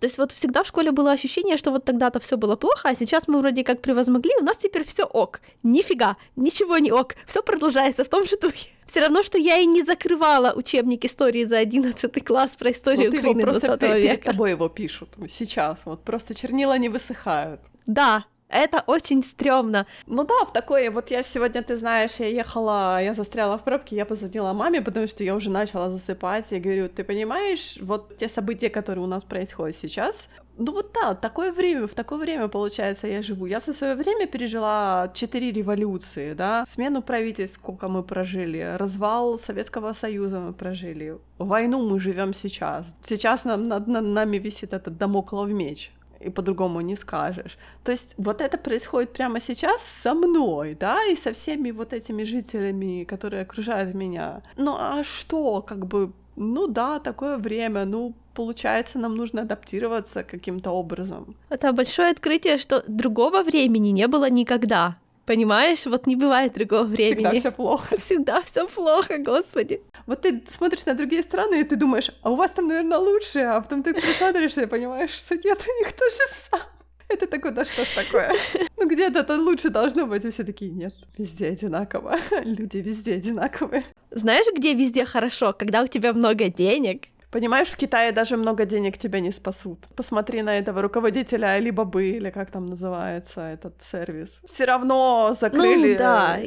то 0.00 0.06
есть 0.06 0.18
вот 0.18 0.32
всегда 0.32 0.62
в 0.62 0.66
школе 0.66 0.92
было 0.92 1.12
ощущение, 1.12 1.56
что 1.58 1.70
вот 1.70 1.84
тогда-то 1.84 2.20
все 2.20 2.36
было 2.36 2.56
плохо, 2.56 2.88
а 2.88 2.94
сейчас 2.94 3.28
мы 3.28 3.38
вроде 3.40 3.64
как 3.64 3.82
превозмогли, 3.82 4.30
у 4.40 4.44
нас 4.44 4.56
теперь 4.56 4.84
все 4.86 5.04
ок. 5.04 5.40
Нифига, 5.62 6.16
ничего 6.36 6.78
не 6.78 6.92
ок, 6.92 7.16
все 7.26 7.42
продолжается 7.42 8.04
в 8.04 8.08
том 8.08 8.26
же 8.26 8.36
духе. 8.38 8.68
Все 8.90 9.00
равно, 9.00 9.22
что 9.22 9.38
я 9.38 9.58
и 9.58 9.66
не 9.66 9.84
закрывала 9.84 10.52
учебник 10.52 11.04
истории 11.04 11.44
за 11.44 11.58
11 11.58 12.24
класс 12.24 12.56
про 12.58 12.72
историю 12.72 13.12
вот 13.12 13.18
Украины 13.18 13.40
его 13.40 13.50
просто 13.50 13.76
20 13.76 13.82
века. 13.82 14.08
Перед 14.08 14.24
тобой 14.24 14.50
его 14.50 14.68
пишут 14.68 15.10
сейчас, 15.28 15.82
вот 15.84 16.02
просто 16.02 16.34
чернила 16.34 16.76
не 16.76 16.88
высыхают. 16.88 17.60
Да, 17.86 18.24
это 18.50 18.82
очень 18.86 19.22
стрёмно. 19.22 19.86
Ну 20.06 20.24
да, 20.24 20.44
в 20.44 20.52
такое, 20.52 20.90
вот 20.90 21.10
я 21.10 21.22
сегодня, 21.22 21.62
ты 21.62 21.76
знаешь, 21.76 22.12
я 22.18 22.26
ехала, 22.26 23.02
я 23.02 23.14
застряла 23.14 23.56
в 23.58 23.62
пробке, 23.62 23.96
я 23.96 24.04
позвонила 24.04 24.52
маме, 24.52 24.82
потому 24.82 25.08
что 25.08 25.24
я 25.24 25.34
уже 25.34 25.50
начала 25.50 25.90
засыпать, 25.90 26.46
я 26.50 26.60
говорю, 26.60 26.88
ты 26.88 27.04
понимаешь, 27.04 27.78
вот 27.80 28.16
те 28.16 28.28
события, 28.28 28.70
которые 28.70 29.04
у 29.04 29.08
нас 29.08 29.22
происходят 29.22 29.76
сейчас, 29.76 30.28
ну 30.60 30.72
вот 30.72 30.92
да, 30.92 31.14
такое 31.14 31.52
время, 31.52 31.86
в 31.86 31.94
такое 31.94 32.18
время, 32.18 32.48
получается, 32.48 33.06
я 33.06 33.22
живу. 33.22 33.46
Я 33.46 33.60
со 33.60 33.72
свое 33.72 33.94
время 33.94 34.26
пережила 34.26 35.10
четыре 35.14 35.50
революции, 35.52 36.34
да, 36.34 36.64
смену 36.68 37.00
правительств, 37.00 37.56
сколько 37.56 37.88
мы 37.88 38.02
прожили, 38.02 38.76
развал 38.76 39.38
Советского 39.38 39.94
Союза 39.94 40.38
мы 40.38 40.52
прожили, 40.52 41.18
войну 41.38 41.88
мы 41.88 41.98
живем 41.98 42.34
сейчас. 42.34 42.86
Сейчас 43.02 43.44
нам, 43.44 43.68
над, 43.68 43.86
над 43.86 44.04
нами 44.04 44.36
висит 44.36 44.74
этот 44.74 44.98
домоклов 44.98 45.48
меч 45.48 45.92
и 46.20 46.30
по-другому 46.30 46.80
не 46.80 46.96
скажешь. 46.96 47.58
То 47.84 47.92
есть 47.92 48.14
вот 48.18 48.40
это 48.40 48.58
происходит 48.58 49.12
прямо 49.12 49.40
сейчас 49.40 49.82
со 50.02 50.14
мной, 50.14 50.76
да, 50.80 51.04
и 51.06 51.16
со 51.16 51.32
всеми 51.32 51.72
вот 51.72 51.92
этими 51.92 52.24
жителями, 52.24 53.04
которые 53.04 53.42
окружают 53.42 53.94
меня. 53.94 54.42
Ну 54.56 54.76
а 54.78 55.02
что, 55.02 55.62
как 55.62 55.86
бы, 55.86 56.12
ну 56.36 56.66
да, 56.66 56.98
такое 56.98 57.38
время, 57.38 57.84
ну 57.84 58.14
получается, 58.34 58.98
нам 58.98 59.16
нужно 59.16 59.42
адаптироваться 59.42 60.22
каким-то 60.22 60.70
образом. 60.70 61.34
Это 61.50 61.72
большое 61.72 62.10
открытие, 62.10 62.58
что 62.58 62.82
другого 62.86 63.42
времени 63.42 63.90
не 63.90 64.06
было 64.06 64.30
никогда. 64.30 64.96
Понимаешь, 65.30 65.86
вот 65.86 66.08
не 66.08 66.16
бывает 66.16 66.54
другого 66.54 66.82
времени. 66.82 67.14
Всегда 67.14 67.30
все 67.38 67.50
плохо. 67.52 67.96
Всегда 68.00 68.42
все 68.42 68.66
плохо, 68.66 69.18
господи. 69.18 69.80
Вот 70.06 70.22
ты 70.22 70.42
смотришь 70.50 70.84
на 70.86 70.94
другие 70.94 71.22
страны, 71.22 71.60
и 71.60 71.62
ты 71.62 71.76
думаешь, 71.76 72.10
а 72.22 72.32
у 72.32 72.34
вас 72.34 72.50
там, 72.50 72.66
наверное, 72.66 72.98
лучше, 72.98 73.38
а 73.38 73.60
потом 73.60 73.84
ты 73.84 73.94
присматриваешься 73.94 74.62
и 74.62 74.66
понимаешь, 74.66 75.10
что 75.10 75.36
нет, 75.36 75.64
у 75.64 75.78
них 75.78 75.92
то 75.92 76.04
же 76.10 76.48
самое. 76.50 76.68
Это 77.08 77.28
такое, 77.28 77.52
да 77.52 77.64
что 77.64 77.84
ж 77.84 77.88
такое? 77.94 78.32
Ну 78.76 78.88
где-то 78.88 79.20
это 79.20 79.36
лучше 79.36 79.68
должно 79.68 80.06
быть, 80.06 80.24
и 80.24 80.30
все 80.30 80.42
такие, 80.42 80.72
нет, 80.72 80.94
везде 81.16 81.50
одинаково, 81.50 82.16
люди 82.42 82.78
везде 82.78 83.14
одинаковые. 83.14 83.84
Знаешь, 84.10 84.46
где 84.56 84.74
везде 84.74 85.04
хорошо? 85.04 85.54
Когда 85.56 85.82
у 85.82 85.86
тебя 85.86 86.12
много 86.12 86.48
денег, 86.48 87.04
Понимаешь, 87.30 87.68
в 87.68 87.76
Китае 87.76 88.10
даже 88.12 88.36
много 88.36 88.64
денег 88.64 88.98
тебя 88.98 89.20
не 89.20 89.30
спасут. 89.30 89.86
Посмотри 89.94 90.42
на 90.42 90.58
этого 90.58 90.82
руководителя 90.82 91.52
Алибабы, 91.52 92.10
или 92.10 92.30
как 92.30 92.50
там 92.50 92.66
называется 92.66 93.40
этот 93.40 93.80
сервис. 93.82 94.40
Все 94.44 94.64
равно 94.64 95.36
закрыли. 95.40 95.92
Ну, 95.92 95.98
да. 95.98 96.38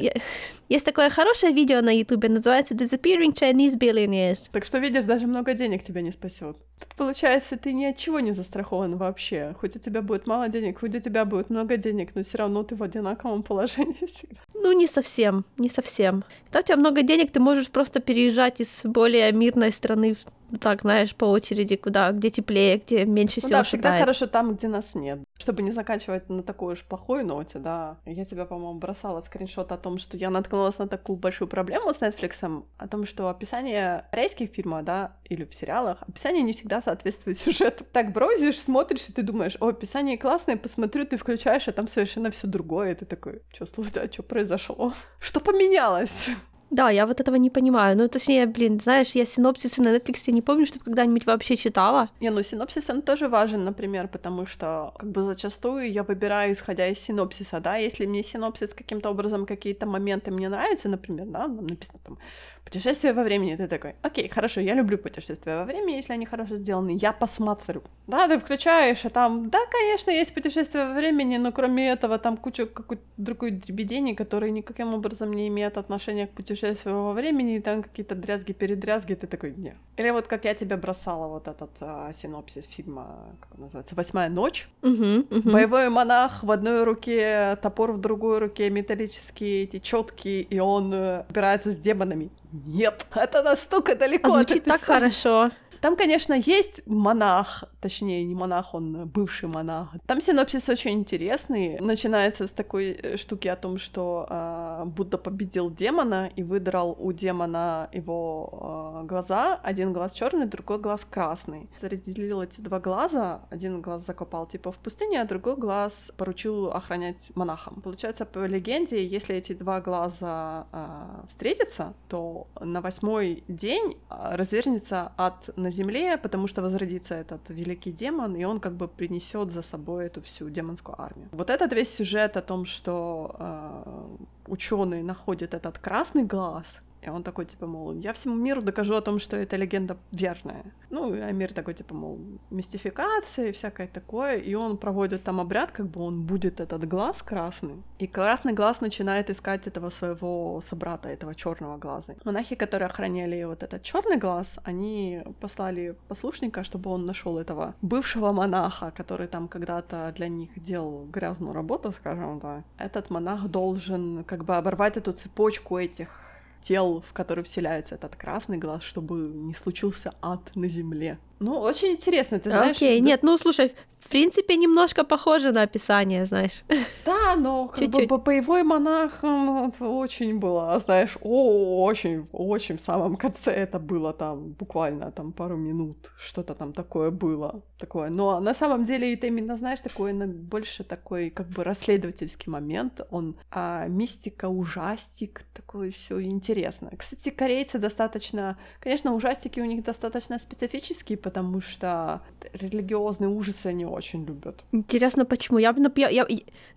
Есть 0.68 0.84
такое 0.84 1.08
хорошее 1.08 1.52
видео 1.52 1.80
на 1.80 1.96
Ютубе, 1.96 2.28
называется 2.28 2.74
Disappearing 2.74 3.32
Chinese 3.32 3.78
Billionaires. 3.78 4.48
Так 4.52 4.64
что, 4.64 4.78
видишь, 4.78 5.04
даже 5.04 5.26
много 5.26 5.54
денег 5.54 5.82
тебя 5.82 6.02
не 6.02 6.12
спасет. 6.12 6.56
Тут, 6.78 6.94
получается, 6.96 7.56
ты 7.56 7.72
ни 7.72 7.84
от 7.84 7.96
чего 7.96 8.20
не 8.20 8.32
застрахован 8.32 8.96
вообще. 8.96 9.54
Хоть 9.60 9.76
у 9.76 9.78
тебя 9.78 10.02
будет 10.02 10.26
мало 10.26 10.48
денег, 10.48 10.80
хоть 10.80 10.94
у 10.94 11.00
тебя 11.00 11.24
будет 11.24 11.48
много 11.48 11.76
денег, 11.76 12.10
но 12.14 12.22
все 12.22 12.38
равно 12.38 12.62
ты 12.62 12.76
в 12.76 12.82
одинаковом 12.82 13.42
положении 13.42 14.06
всегда. 14.06 14.40
Ну, 14.54 14.72
не 14.72 14.86
совсем, 14.86 15.44
не 15.58 15.68
совсем. 15.68 16.24
Когда 16.44 16.60
у 16.60 16.62
тебя 16.62 16.76
много 16.76 17.02
денег, 17.02 17.30
ты 17.30 17.40
можешь 17.40 17.68
просто 17.68 18.00
переезжать 18.00 18.60
из 18.60 18.80
более 18.84 19.32
мирной 19.32 19.72
страны 19.72 20.14
в 20.14 20.58
так, 20.74 20.82
знаешь, 20.82 21.14
по 21.14 21.26
очереди, 21.26 21.76
куда, 21.76 22.10
где 22.10 22.30
теплее, 22.30 22.78
где 22.78 23.04
меньше 23.04 23.40
Ну 23.42 23.48
всего 23.48 23.58
да, 23.58 23.62
всегда 23.62 23.88
шатает. 23.90 24.00
хорошо 24.02 24.26
там, 24.26 24.54
где 24.54 24.66
нас 24.66 24.94
нет. 24.94 25.20
Чтобы 25.38 25.62
не 25.62 25.70
заканчивать 25.72 26.28
на 26.28 26.42
такой 26.42 26.72
уж 26.72 26.82
плохой 26.82 27.22
ноте, 27.22 27.58
да. 27.60 27.98
Я 28.06 28.24
тебе, 28.24 28.44
по-моему, 28.44 28.78
бросала 28.78 29.20
скриншот 29.20 29.70
о 29.70 29.76
том, 29.76 29.98
что 29.98 30.16
я 30.16 30.30
наткнулась 30.30 30.78
на 30.78 30.88
такую 30.88 31.16
большую 31.16 31.46
проблему 31.48 31.94
с 31.94 32.02
Netflix, 32.02 32.64
о 32.76 32.88
том, 32.88 33.06
что 33.06 33.28
описание 33.28 34.04
корейских 34.10 34.50
фильмов, 34.50 34.84
да, 34.84 35.16
или 35.28 35.44
в 35.44 35.54
сериалах, 35.54 35.98
описание 36.02 36.42
не 36.42 36.52
всегда 36.52 36.82
соответствует 36.82 37.38
сюжету. 37.44 37.84
Так 37.92 38.12
брозишь, 38.12 38.58
смотришь, 38.58 39.08
и 39.08 39.12
ты 39.12 39.22
думаешь, 39.22 39.56
о, 39.60 39.68
описание 39.68 40.18
классное, 40.18 40.56
посмотрю, 40.56 41.04
ты 41.06 41.16
включаешь, 41.16 41.68
а 41.68 41.72
там 41.72 41.86
совершенно 41.86 42.30
все 42.32 42.48
другое, 42.48 42.92
и 42.92 42.94
ты 42.94 43.04
такой, 43.04 43.42
что, 43.52 43.66
слушай, 43.66 44.04
а 44.04 44.12
что 44.12 44.22
произошло? 44.24 44.92
Что 45.20 45.40
поменялось? 45.40 46.30
Да, 46.70 46.90
я 46.90 47.06
вот 47.06 47.20
этого 47.20 47.36
не 47.36 47.50
понимаю. 47.50 47.96
Ну, 47.96 48.08
точнее, 48.08 48.46
блин, 48.46 48.80
знаешь, 48.80 49.10
я 49.14 49.26
синопсисы 49.26 49.80
на 49.82 49.94
Netflix 49.94 50.30
не 50.32 50.42
помню, 50.42 50.66
чтобы 50.66 50.84
когда-нибудь 50.84 51.26
вообще 51.26 51.56
читала. 51.56 52.08
Не, 52.20 52.30
ну 52.30 52.42
синопсис, 52.42 52.90
он 52.90 53.02
тоже 53.02 53.28
важен, 53.28 53.64
например, 53.64 54.08
потому 54.08 54.46
что, 54.46 54.92
как 54.98 55.10
бы, 55.10 55.22
зачастую 55.22 55.92
я 55.92 56.02
выбираю, 56.02 56.52
исходя 56.52 56.88
из 56.88 56.98
синопсиса, 56.98 57.60
да, 57.60 57.76
если 57.76 58.06
мне 58.06 58.22
синопсис 58.22 58.74
каким-то 58.74 59.10
образом, 59.10 59.46
какие-то 59.46 59.86
моменты 59.86 60.30
мне 60.32 60.48
нравятся, 60.48 60.88
например, 60.88 61.26
да, 61.26 61.46
написано 61.46 62.00
там 62.04 62.18
путешествие 62.64 63.12
во 63.12 63.22
времени, 63.22 63.56
ты 63.56 63.68
такой, 63.68 63.94
окей, 64.02 64.28
хорошо, 64.28 64.60
я 64.60 64.74
люблю 64.74 64.98
путешествия 64.98 65.58
во 65.58 65.64
времени, 65.64 65.96
если 65.96 66.12
они 66.12 66.26
хорошо 66.26 66.56
сделаны, 66.56 66.96
я 67.00 67.12
посмотрю. 67.12 67.82
Да, 68.06 68.28
ты 68.28 68.38
включаешь, 68.38 69.04
а 69.04 69.10
там, 69.10 69.50
да, 69.50 69.58
конечно, 69.70 70.10
есть 70.10 70.34
путешествие 70.34 70.86
во 70.86 70.94
времени, 70.94 71.36
но 71.36 71.52
кроме 71.52 71.88
этого 71.88 72.18
там 72.18 72.36
куча 72.36 72.66
какой-то 72.66 73.02
другой 73.16 73.50
дребедени, 73.50 74.14
которые 74.14 74.50
никаким 74.50 74.94
образом 74.94 75.32
не 75.32 75.48
имеют 75.48 75.78
отношения 75.78 76.26
к 76.26 76.30
путешествию 76.30 77.02
во 77.02 77.12
времени, 77.12 77.56
и 77.56 77.60
там 77.60 77.82
какие-то 77.82 78.14
дрязги-передрязги, 78.14 79.14
ты 79.14 79.26
такой, 79.26 79.54
не. 79.56 79.74
Или 79.96 80.10
вот 80.10 80.26
как 80.26 80.44
я 80.44 80.54
тебе 80.54 80.76
бросала 80.76 81.28
вот 81.28 81.48
этот 81.48 81.70
а, 81.80 82.12
синопсис 82.12 82.66
фильма, 82.66 83.36
как 83.40 83.54
он 83.54 83.64
называется, 83.64 83.94
«Восьмая 83.94 84.28
ночь». 84.28 84.68
Мгм, 84.82 85.26
мгм. 85.30 85.50
Боевой 85.50 85.88
монах 85.88 86.42
в 86.42 86.50
одной 86.50 86.84
руке, 86.84 87.56
топор 87.62 87.92
в 87.92 88.00
другой 88.00 88.38
руке, 88.38 88.70
металлические 88.70 89.64
эти 89.64 89.78
четкие, 89.78 90.42
и 90.42 90.58
он 90.58 90.92
э, 90.92 91.24
убирается 91.28 91.72
с 91.72 91.76
демонами. 91.76 92.30
Нет, 92.54 93.04
это 93.16 93.42
настолько 93.42 93.96
далеко 93.96 94.28
А 94.28 94.34
звучит 94.34 94.64
так 94.64 94.80
хорошо. 94.80 95.50
Там, 95.84 95.96
конечно, 95.96 96.32
есть 96.32 96.86
монах, 96.86 97.64
точнее, 97.82 98.24
не 98.24 98.34
монах, 98.34 98.72
он 98.72 99.06
бывший 99.06 99.50
монах. 99.50 99.88
Там 100.06 100.22
синопсис 100.22 100.70
очень 100.70 100.92
интересный. 100.92 101.78
Начинается 101.78 102.46
с 102.46 102.52
такой 102.52 102.92
э, 102.92 103.18
штуки 103.18 103.48
о 103.48 103.56
том, 103.56 103.76
что 103.76 104.26
э, 104.30 104.84
Будда 104.86 105.18
победил 105.18 105.70
демона 105.70 106.30
и 106.36 106.42
выдрал 106.42 106.96
у 106.98 107.12
демона 107.12 107.90
его 107.92 109.02
э, 109.02 109.06
глаза. 109.06 109.60
Один 109.62 109.92
глаз 109.92 110.12
черный, 110.12 110.46
другой 110.46 110.78
глаз 110.78 111.06
красный. 111.10 111.68
Разделил 111.82 112.40
эти 112.40 112.62
два 112.62 112.80
глаза. 112.80 113.42
Один 113.50 113.82
глаз 113.82 114.06
закопал 114.06 114.46
типа 114.46 114.72
в 114.72 114.76
пустыне, 114.76 115.20
а 115.20 115.26
другой 115.26 115.56
глаз 115.56 116.12
поручил 116.16 116.68
охранять 116.68 117.30
монахам. 117.34 117.82
Получается, 117.82 118.24
по 118.24 118.46
легенде, 118.46 119.06
если 119.06 119.36
эти 119.36 119.52
два 119.52 119.82
глаза 119.82 120.66
э, 120.72 121.26
встретятся, 121.28 121.92
то 122.08 122.46
на 122.58 122.80
восьмой 122.80 123.44
день 123.48 123.98
развернется 124.08 125.12
ад 125.18 125.50
на 125.56 125.73
земле, 125.74 126.16
потому 126.16 126.46
что 126.46 126.62
возродится 126.62 127.14
этот 127.14 127.50
великий 127.50 127.92
демон, 127.92 128.36
и 128.36 128.44
он 128.44 128.60
как 128.60 128.72
бы 128.72 128.88
принесет 128.88 129.50
за 129.50 129.62
собой 129.62 130.06
эту 130.06 130.20
всю 130.20 130.50
демонскую 130.50 131.00
армию. 131.00 131.28
Вот 131.32 131.50
этот 131.50 131.72
весь 131.72 131.94
сюжет 131.94 132.36
о 132.36 132.42
том, 132.42 132.64
что 132.64 133.36
э, 133.38 134.16
ученые 134.46 135.02
находят 135.02 135.54
этот 135.54 135.78
красный 135.78 136.24
глаз, 136.24 136.66
и 137.06 137.10
он 137.10 137.22
такой, 137.22 137.44
типа, 137.44 137.66
мол, 137.66 137.94
я 137.94 138.12
всему 138.12 138.34
миру 138.34 138.62
докажу 138.62 138.94
о 138.94 139.00
том, 139.00 139.18
что 139.18 139.36
эта 139.36 139.56
легенда 139.56 139.96
верная. 140.12 140.64
Ну, 140.90 141.12
а 141.12 141.32
мир 141.32 141.52
такой, 141.52 141.74
типа, 141.74 141.94
мол, 141.94 142.18
мистификация 142.50 143.48
и 143.48 143.52
всякое 143.52 143.86
такое. 143.86 144.36
И 144.36 144.54
он 144.54 144.76
проводит 144.76 145.22
там 145.24 145.40
обряд, 145.40 145.70
как 145.72 145.86
бы 145.86 146.00
он 146.00 146.22
будет 146.22 146.60
этот 146.60 146.88
глаз 146.88 147.22
красный. 147.22 147.82
И 147.98 148.06
красный 148.06 148.52
глаз 148.52 148.80
начинает 148.80 149.30
искать 149.30 149.66
этого 149.66 149.90
своего 149.90 150.60
собрата, 150.60 151.08
этого 151.08 151.34
черного 151.34 151.78
глаза. 151.78 152.14
Монахи, 152.24 152.54
которые 152.54 152.86
охраняли 152.86 153.44
вот 153.44 153.62
этот 153.62 153.82
черный 153.82 154.18
глаз, 154.18 154.58
они 154.64 155.22
послали 155.40 155.96
послушника, 156.08 156.64
чтобы 156.64 156.90
он 156.90 157.06
нашел 157.06 157.38
этого 157.38 157.74
бывшего 157.82 158.32
монаха, 158.32 158.92
который 158.96 159.26
там 159.26 159.48
когда-то 159.48 160.12
для 160.16 160.28
них 160.28 160.50
делал 160.56 161.06
грязную 161.06 161.52
работу, 161.52 161.92
скажем 161.92 162.40
так. 162.40 162.64
Этот 162.78 163.10
монах 163.10 163.48
должен 163.48 164.24
как 164.24 164.44
бы 164.44 164.56
оборвать 164.56 164.96
эту 164.96 165.12
цепочку 165.12 165.78
этих 165.78 166.33
тел, 166.64 167.00
в 167.06 167.12
которые 167.12 167.44
вселяется 167.44 167.94
этот 167.94 168.16
красный 168.16 168.58
глаз, 168.58 168.82
чтобы 168.82 169.16
не 169.16 169.54
случился 169.54 170.14
ад 170.22 170.50
на 170.56 170.66
земле. 170.66 171.18
Ну, 171.40 171.58
очень 171.60 171.92
интересно, 171.92 172.38
ты 172.38 172.50
знаешь. 172.50 172.76
Окей, 172.76 173.00
дос- 173.00 173.04
нет, 173.04 173.22
ну 173.22 173.38
слушай, 173.38 173.74
в 174.04 174.08
принципе, 174.08 174.56
немножко 174.56 175.02
похоже 175.04 175.52
на 175.52 175.62
описание, 175.62 176.26
знаешь. 176.26 176.62
Да, 177.06 177.36
но 177.36 177.68
как 177.68 177.78
бы 177.78 177.86
Чуть-чуть. 177.86 178.08
бо- 178.08 178.18
боевой 178.18 178.62
монах 178.62 179.22
ну, 179.22 179.72
очень 179.80 180.38
было, 180.38 180.78
знаешь, 180.78 181.16
о, 181.22 181.84
очень, 181.84 182.26
очень 182.32 182.76
в 182.76 182.80
самом 182.80 183.16
конце 183.16 183.50
это 183.50 183.78
было 183.78 184.12
там 184.12 184.52
буквально 184.52 185.10
там 185.10 185.32
пару 185.32 185.56
минут, 185.56 186.12
что-то 186.18 186.54
там 186.54 186.72
такое 186.72 187.10
было, 187.10 187.62
такое. 187.78 188.10
Но 188.10 188.40
на 188.40 188.54
самом 188.54 188.84
деле 188.84 189.14
это 189.14 189.26
именно, 189.26 189.56
знаешь, 189.56 189.80
такой 189.80 190.12
больше 190.12 190.84
такой 190.84 191.30
как 191.30 191.48
бы 191.48 191.64
расследовательский 191.64 192.52
момент, 192.52 193.00
он 193.10 193.36
а, 193.50 193.86
мистика, 193.88 194.48
ужастик, 194.48 195.42
такое 195.54 195.90
все 195.90 196.20
интересно. 196.20 196.90
Кстати, 196.96 197.30
корейцы 197.30 197.78
достаточно, 197.78 198.56
конечно, 198.80 199.14
ужастики 199.14 199.60
у 199.60 199.64
них 199.64 199.82
достаточно 199.82 200.38
специфические, 200.38 201.16
потому 201.34 201.60
что 201.60 202.20
религиозные 202.52 203.28
ужасы 203.28 203.66
они 203.66 203.84
очень 203.86 204.24
любят. 204.24 204.64
Интересно, 204.72 205.24
почему? 205.24 205.58
Я, 205.58 205.74
я, 205.96 206.08
я, 206.08 206.26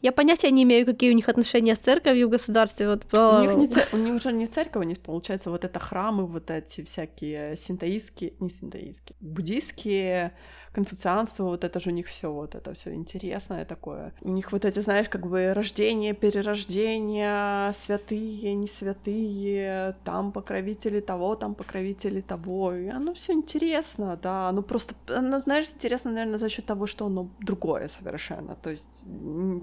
я 0.02 0.12
понятия 0.12 0.50
не 0.52 0.64
имею, 0.64 0.86
какие 0.86 1.12
у 1.12 1.16
них 1.16 1.30
отношения 1.30 1.76
с 1.76 1.80
церковью 1.80 2.28
в 2.28 2.32
государстве. 2.32 2.88
Вот, 2.90 3.06
У 3.14 3.42
них, 3.42 3.56
не 3.58 3.68
ц- 3.68 3.88
у 3.94 3.98
них 3.98 4.16
уже 4.16 4.34
не 4.34 4.48
церковь, 4.48 4.84
у 4.84 4.88
них 4.88 4.98
получается 5.00 5.52
вот 5.52 5.64
это 5.64 5.80
храмы, 5.80 6.26
вот 6.26 6.50
эти 6.50 6.84
всякие 6.84 7.56
синтоистские, 7.56 8.34
не 8.40 8.50
синтоистские, 8.50 9.16
буддийские, 9.22 10.32
конфуцианство, 10.78 11.46
вот 11.46 11.64
это 11.64 11.80
же 11.80 11.90
у 11.90 11.94
них 11.94 12.08
все, 12.08 12.32
вот 12.32 12.56
это 12.56 12.72
все 12.74 12.94
интересное 12.94 13.66
такое. 13.66 14.14
У 14.22 14.30
них 14.30 14.52
вот 14.52 14.66
эти, 14.66 14.82
знаешь, 14.82 15.10
как 15.10 15.26
бы 15.28 15.54
рождение, 15.54 16.14
перерождение, 16.14 17.74
святые, 17.74 18.54
не 18.54 18.68
святые, 18.68 19.96
там 20.04 20.32
покровители 20.32 21.00
того, 21.00 21.36
там 21.36 21.56
покровители 21.56 22.22
того, 22.22 22.74
и 22.74 22.90
оно 22.90 23.14
все 23.14 23.34
интересно, 23.34 24.20
да, 24.22 24.50
оно 24.50 24.62
просто, 24.62 24.94
оно, 25.08 25.40
знаешь, 25.40 25.68
интересно, 25.76 26.12
наверное, 26.12 26.38
за 26.38 26.50
счет 26.50 26.66
того, 26.66 26.86
что 26.86 27.06
оно 27.06 27.28
другое 27.40 27.88
совершенно, 27.88 28.56
то 28.56 28.70
есть 28.70 29.08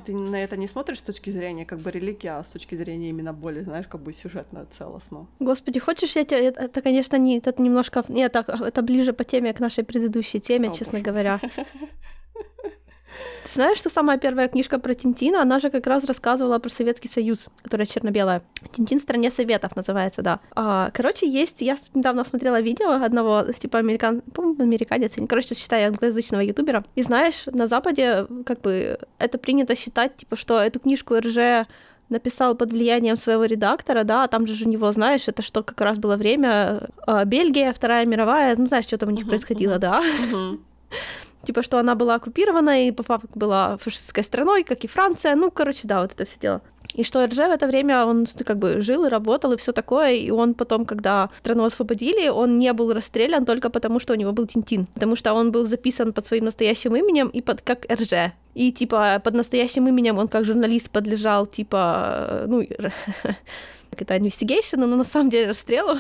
ты 0.05 0.13
на 0.15 0.37
это 0.43 0.57
не 0.57 0.67
смотришь 0.67 0.99
с 0.99 1.03
точки 1.03 1.31
зрения 1.31 1.65
как 1.65 1.79
бы 1.79 1.93
религии, 1.93 2.27
а 2.29 2.43
с 2.43 2.49
точки 2.49 2.75
зрения 2.75 3.11
именно 3.11 3.33
более, 3.33 3.63
знаешь, 3.63 3.87
как 3.87 4.03
бы 4.03 4.13
сюжетно 4.13 4.67
целостно. 4.79 5.27
Господи, 5.41 5.79
хочешь, 5.79 6.17
я 6.17 6.25
тебе... 6.25 6.49
Это, 6.49 6.63
это, 6.63 6.83
конечно, 6.83 7.19
не... 7.19 7.39
Это 7.39 7.63
немножко... 7.63 8.05
Нет, 8.09 8.33
так, 8.33 8.49
это 8.49 8.83
ближе 8.83 9.13
по 9.13 9.25
теме 9.25 9.53
к 9.53 9.61
нашей 9.61 9.85
предыдущей 9.85 10.41
теме, 10.41 10.71
О, 10.71 10.75
честно. 10.75 11.04
Говоря. 11.05 11.41
Ты 13.45 13.53
знаешь, 13.53 13.79
что 13.79 13.91
самая 13.91 14.19
первая 14.19 14.49
книжка 14.49 14.79
про 14.79 14.95
Тинтина, 14.95 15.43
она 15.43 15.61
же 15.61 15.71
как 15.71 15.87
раз 15.87 16.05
рассказывала 16.05 16.59
про 16.59 16.71
Советский 16.71 17.09
Союз, 17.09 17.47
которая 17.63 17.87
черно-белая. 17.87 18.43
Тинтин 18.73 18.99
в 18.99 19.03
стране 19.03 19.31
советов 19.31 19.77
называется, 19.77 20.23
да. 20.23 20.41
А, 20.57 20.91
короче, 20.93 21.29
есть, 21.29 21.61
я 21.61 21.77
недавно 21.95 22.25
смотрела 22.25 22.61
видео 22.61 22.91
одного, 23.05 23.45
типа, 23.53 23.79
американ, 23.79 24.23
по-моему, 24.23 24.63
американец, 24.63 25.15
короче, 25.29 25.55
считаю, 25.55 25.89
англоязычного 25.89 26.41
ютубера. 26.41 26.85
И 26.97 27.03
знаешь, 27.03 27.47
на 27.47 27.67
Западе, 27.67 28.27
как 28.45 28.61
бы, 28.63 28.99
это 29.19 29.39
принято 29.39 29.77
считать, 29.77 30.17
типа, 30.17 30.37
что 30.37 30.59
эту 30.59 30.81
книжку 30.81 31.15
РЖ 31.15 31.69
написал 32.09 32.55
под 32.57 32.73
влиянием 32.73 33.17
своего 33.17 33.45
редактора, 33.45 34.05
да, 34.05 34.25
а 34.25 34.29
там 34.29 34.47
же 34.47 34.65
у 34.65 34.69
него, 34.69 34.91
знаешь, 34.93 35.29
это 35.29 35.43
что 35.43 35.63
как 35.63 35.81
раз 35.81 35.99
было 35.99 36.17
время 36.17 36.89
э, 37.07 37.25
Бельгия, 37.25 37.73
Вторая 37.73 38.05
мировая, 38.07 38.57
ну, 38.57 38.67
знаешь, 38.67 38.87
что 38.87 38.99
там 38.99 39.09
у 39.11 39.13
них 39.13 39.23
Мгм, 39.23 39.31
происходило, 39.31 39.73
мгм. 39.73 39.81
да, 39.81 40.03
типа, 41.45 41.63
что 41.63 41.79
она 41.79 41.95
была 41.95 42.17
оккупирована 42.17 42.87
и 42.87 42.93
по 42.93 43.03
факту 43.03 43.29
была 43.35 43.77
фашистской 43.79 44.25
страной, 44.25 44.65
как 44.65 44.85
и 44.85 44.89
Франция, 44.89 45.35
ну, 45.37 45.51
короче, 45.51 45.83
да, 45.85 46.03
вот 46.03 46.13
это 46.13 46.25
все 46.25 46.39
дело. 46.41 46.63
И 46.95 47.03
что 47.03 47.27
РЖ 47.27 47.37
в 47.37 47.51
это 47.51 47.67
время, 47.67 48.07
он 48.07 48.27
как 48.45 48.59
бы 48.59 48.81
жил 48.81 49.05
и 49.05 49.09
работал, 49.09 49.53
и 49.53 49.57
все 49.57 49.73
такое, 49.73 50.13
и 50.13 50.31
он 50.31 50.55
потом, 50.55 50.87
когда 50.87 51.29
страну 51.41 51.65
освободили, 51.65 52.29
он 52.29 52.59
не 52.59 52.73
был 52.73 52.93
расстрелян 52.93 53.45
только 53.45 53.69
потому, 53.69 53.99
что 53.99 54.13
у 54.13 54.17
него 54.17 54.33
был 54.33 54.47
Тинтин, 54.47 54.87
потому 54.95 55.17
что 55.17 55.35
он 55.35 55.51
был 55.51 55.65
записан 55.65 56.13
под 56.13 56.27
своим 56.27 56.45
настоящим 56.45 56.95
именем 56.95 57.29
и 57.29 57.43
под 57.43 57.63
как 57.63 57.87
РЖ. 57.91 58.33
И, 58.55 58.71
типа, 58.71 59.21
под 59.25 59.35
настоящим 59.35 59.89
именем 59.89 60.19
он 60.19 60.29
как 60.29 60.45
журналист 60.45 60.91
подлежал, 60.91 61.47
типа, 61.47 62.45
ну, 62.47 62.65
как 63.91 64.03
это, 64.03 64.17
investigation, 64.17 64.77
но 64.77 64.87
на 64.87 65.05
самом 65.05 65.31
деле 65.31 65.49
расстрелу. 65.49 65.99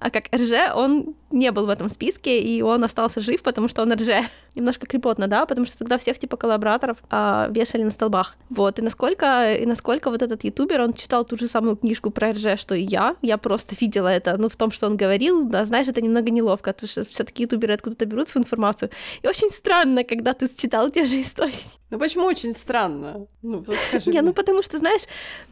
А 0.00 0.10
как 0.10 0.28
РЖ 0.34 0.74
он 0.74 1.14
не 1.30 1.52
был 1.52 1.66
в 1.66 1.68
этом 1.68 1.90
списке, 1.90 2.40
и 2.40 2.62
он 2.62 2.82
остался 2.82 3.20
жив, 3.20 3.42
потому 3.42 3.68
что 3.68 3.82
он 3.82 3.92
РЖ. 3.92 4.28
Немножко 4.54 4.86
крепотно, 4.86 5.26
да, 5.26 5.46
потому 5.46 5.66
что 5.66 5.78
тогда 5.78 5.98
всех 5.98 6.18
типа 6.18 6.36
коллабораторов 6.36 6.98
а, 7.10 7.48
вешали 7.50 7.82
на 7.82 7.90
столбах. 7.90 8.36
Вот, 8.48 8.78
и 8.78 8.82
насколько, 8.82 9.54
и 9.54 9.66
насколько 9.66 10.10
вот 10.10 10.22
этот 10.22 10.44
ютубер, 10.44 10.80
он 10.80 10.94
читал 10.94 11.24
ту 11.24 11.36
же 11.36 11.48
самую 11.48 11.76
книжку 11.76 12.10
про 12.10 12.32
РЖ, 12.32 12.58
что 12.58 12.74
и 12.74 12.82
я, 12.82 13.16
я 13.22 13.38
просто 13.38 13.74
видела 13.80 14.08
это, 14.08 14.36
ну, 14.36 14.48
в 14.48 14.56
том, 14.56 14.70
что 14.70 14.86
он 14.86 14.96
говорил, 14.96 15.44
да, 15.44 15.64
знаешь, 15.64 15.88
это 15.88 16.00
немного 16.00 16.30
неловко, 16.30 16.72
потому 16.72 16.88
что 16.88 17.04
все 17.04 17.24
таки 17.24 17.44
ютуберы 17.44 17.74
откуда-то 17.74 18.06
берут 18.06 18.28
свою 18.28 18.44
информацию, 18.44 18.90
и 19.22 19.28
очень 19.28 19.50
странно, 19.50 20.04
когда 20.04 20.32
ты 20.32 20.48
читал 20.48 20.90
те 20.90 21.06
же 21.06 21.20
истории. 21.20 21.54
Ну 21.90 21.98
почему 21.98 22.26
очень 22.26 22.52
странно? 22.52 23.26
Ну, 23.42 23.64
скажи. 23.88 24.10
Не, 24.10 24.22
ну 24.22 24.32
потому 24.32 24.62
что, 24.62 24.78
знаешь, 24.78 25.02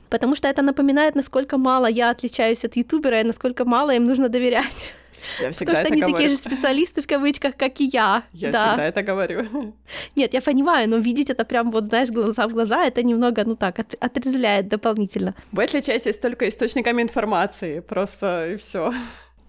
потому 0.08 0.36
что 0.36 0.46
это 0.48 0.62
напоминает, 0.62 1.16
насколько 1.16 1.58
мало 1.58 1.86
я 1.86 2.10
отличаюсь 2.10 2.64
от 2.64 2.76
ютубера 2.76 3.20
и 3.20 3.24
насколько 3.24 3.64
мало 3.64 3.94
им 3.94 4.06
нужно 4.06 4.28
доверять. 4.28 4.92
Я 5.40 5.50
всегда 5.50 5.72
Потому 5.72 5.86
что 5.86 5.92
они 5.92 6.00
говорю. 6.00 6.16
такие 6.16 6.30
же 6.30 6.36
специалисты 6.36 7.00
в 7.02 7.06
кавычках, 7.06 7.56
как 7.56 7.80
и 7.80 7.84
я. 7.84 8.22
Я 8.32 8.52
да. 8.52 8.68
всегда 8.68 8.84
это 8.86 9.02
говорю. 9.02 9.74
Нет, 10.16 10.34
я 10.34 10.40
понимаю, 10.40 10.88
но 10.88 10.96
видеть 10.98 11.30
это 11.30 11.44
прям 11.44 11.70
вот, 11.70 11.84
знаешь, 11.84 12.10
глаза 12.10 12.46
в 12.48 12.52
глаза, 12.52 12.86
это 12.86 13.02
немного, 13.02 13.44
ну 13.44 13.56
так, 13.56 13.78
от- 13.78 13.94
отрезвляет 14.00 14.68
дополнительно. 14.68 15.34
Вы 15.52 15.64
отличаетесь 15.64 16.18
только 16.18 16.48
источниками 16.48 17.02
информации, 17.02 17.80
просто 17.80 18.52
и 18.52 18.56
все. 18.56 18.92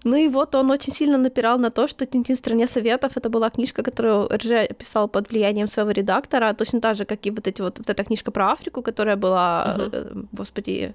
Ну 0.04 0.16
и 0.16 0.28
вот 0.28 0.54
он 0.54 0.70
очень 0.70 0.92
сильно 0.92 1.18
напирал 1.18 1.58
на 1.58 1.70
то, 1.70 1.86
что 1.86 2.06
«Тинтин 2.06 2.34
в 2.34 2.38
стране 2.38 2.66
советов»— 2.66 3.12
это 3.16 3.28
была 3.28 3.50
книжка, 3.50 3.82
которую 3.82 4.28
РЖ 4.28 4.68
писал 4.78 5.08
под 5.08 5.30
влиянием 5.30 5.68
своего 5.68 5.90
редактора, 5.90 6.54
точно 6.54 6.80
так 6.80 6.96
же, 6.96 7.04
как 7.04 7.26
и 7.26 7.30
вот, 7.30 7.46
эти 7.46 7.60
вот, 7.62 7.78
вот 7.78 7.90
эта 7.90 8.04
книжка 8.04 8.30
про 8.30 8.52
Африку, 8.52 8.82
которая 8.82 9.16
была, 9.16 9.76
э, 9.92 10.12
господи, 10.32 10.94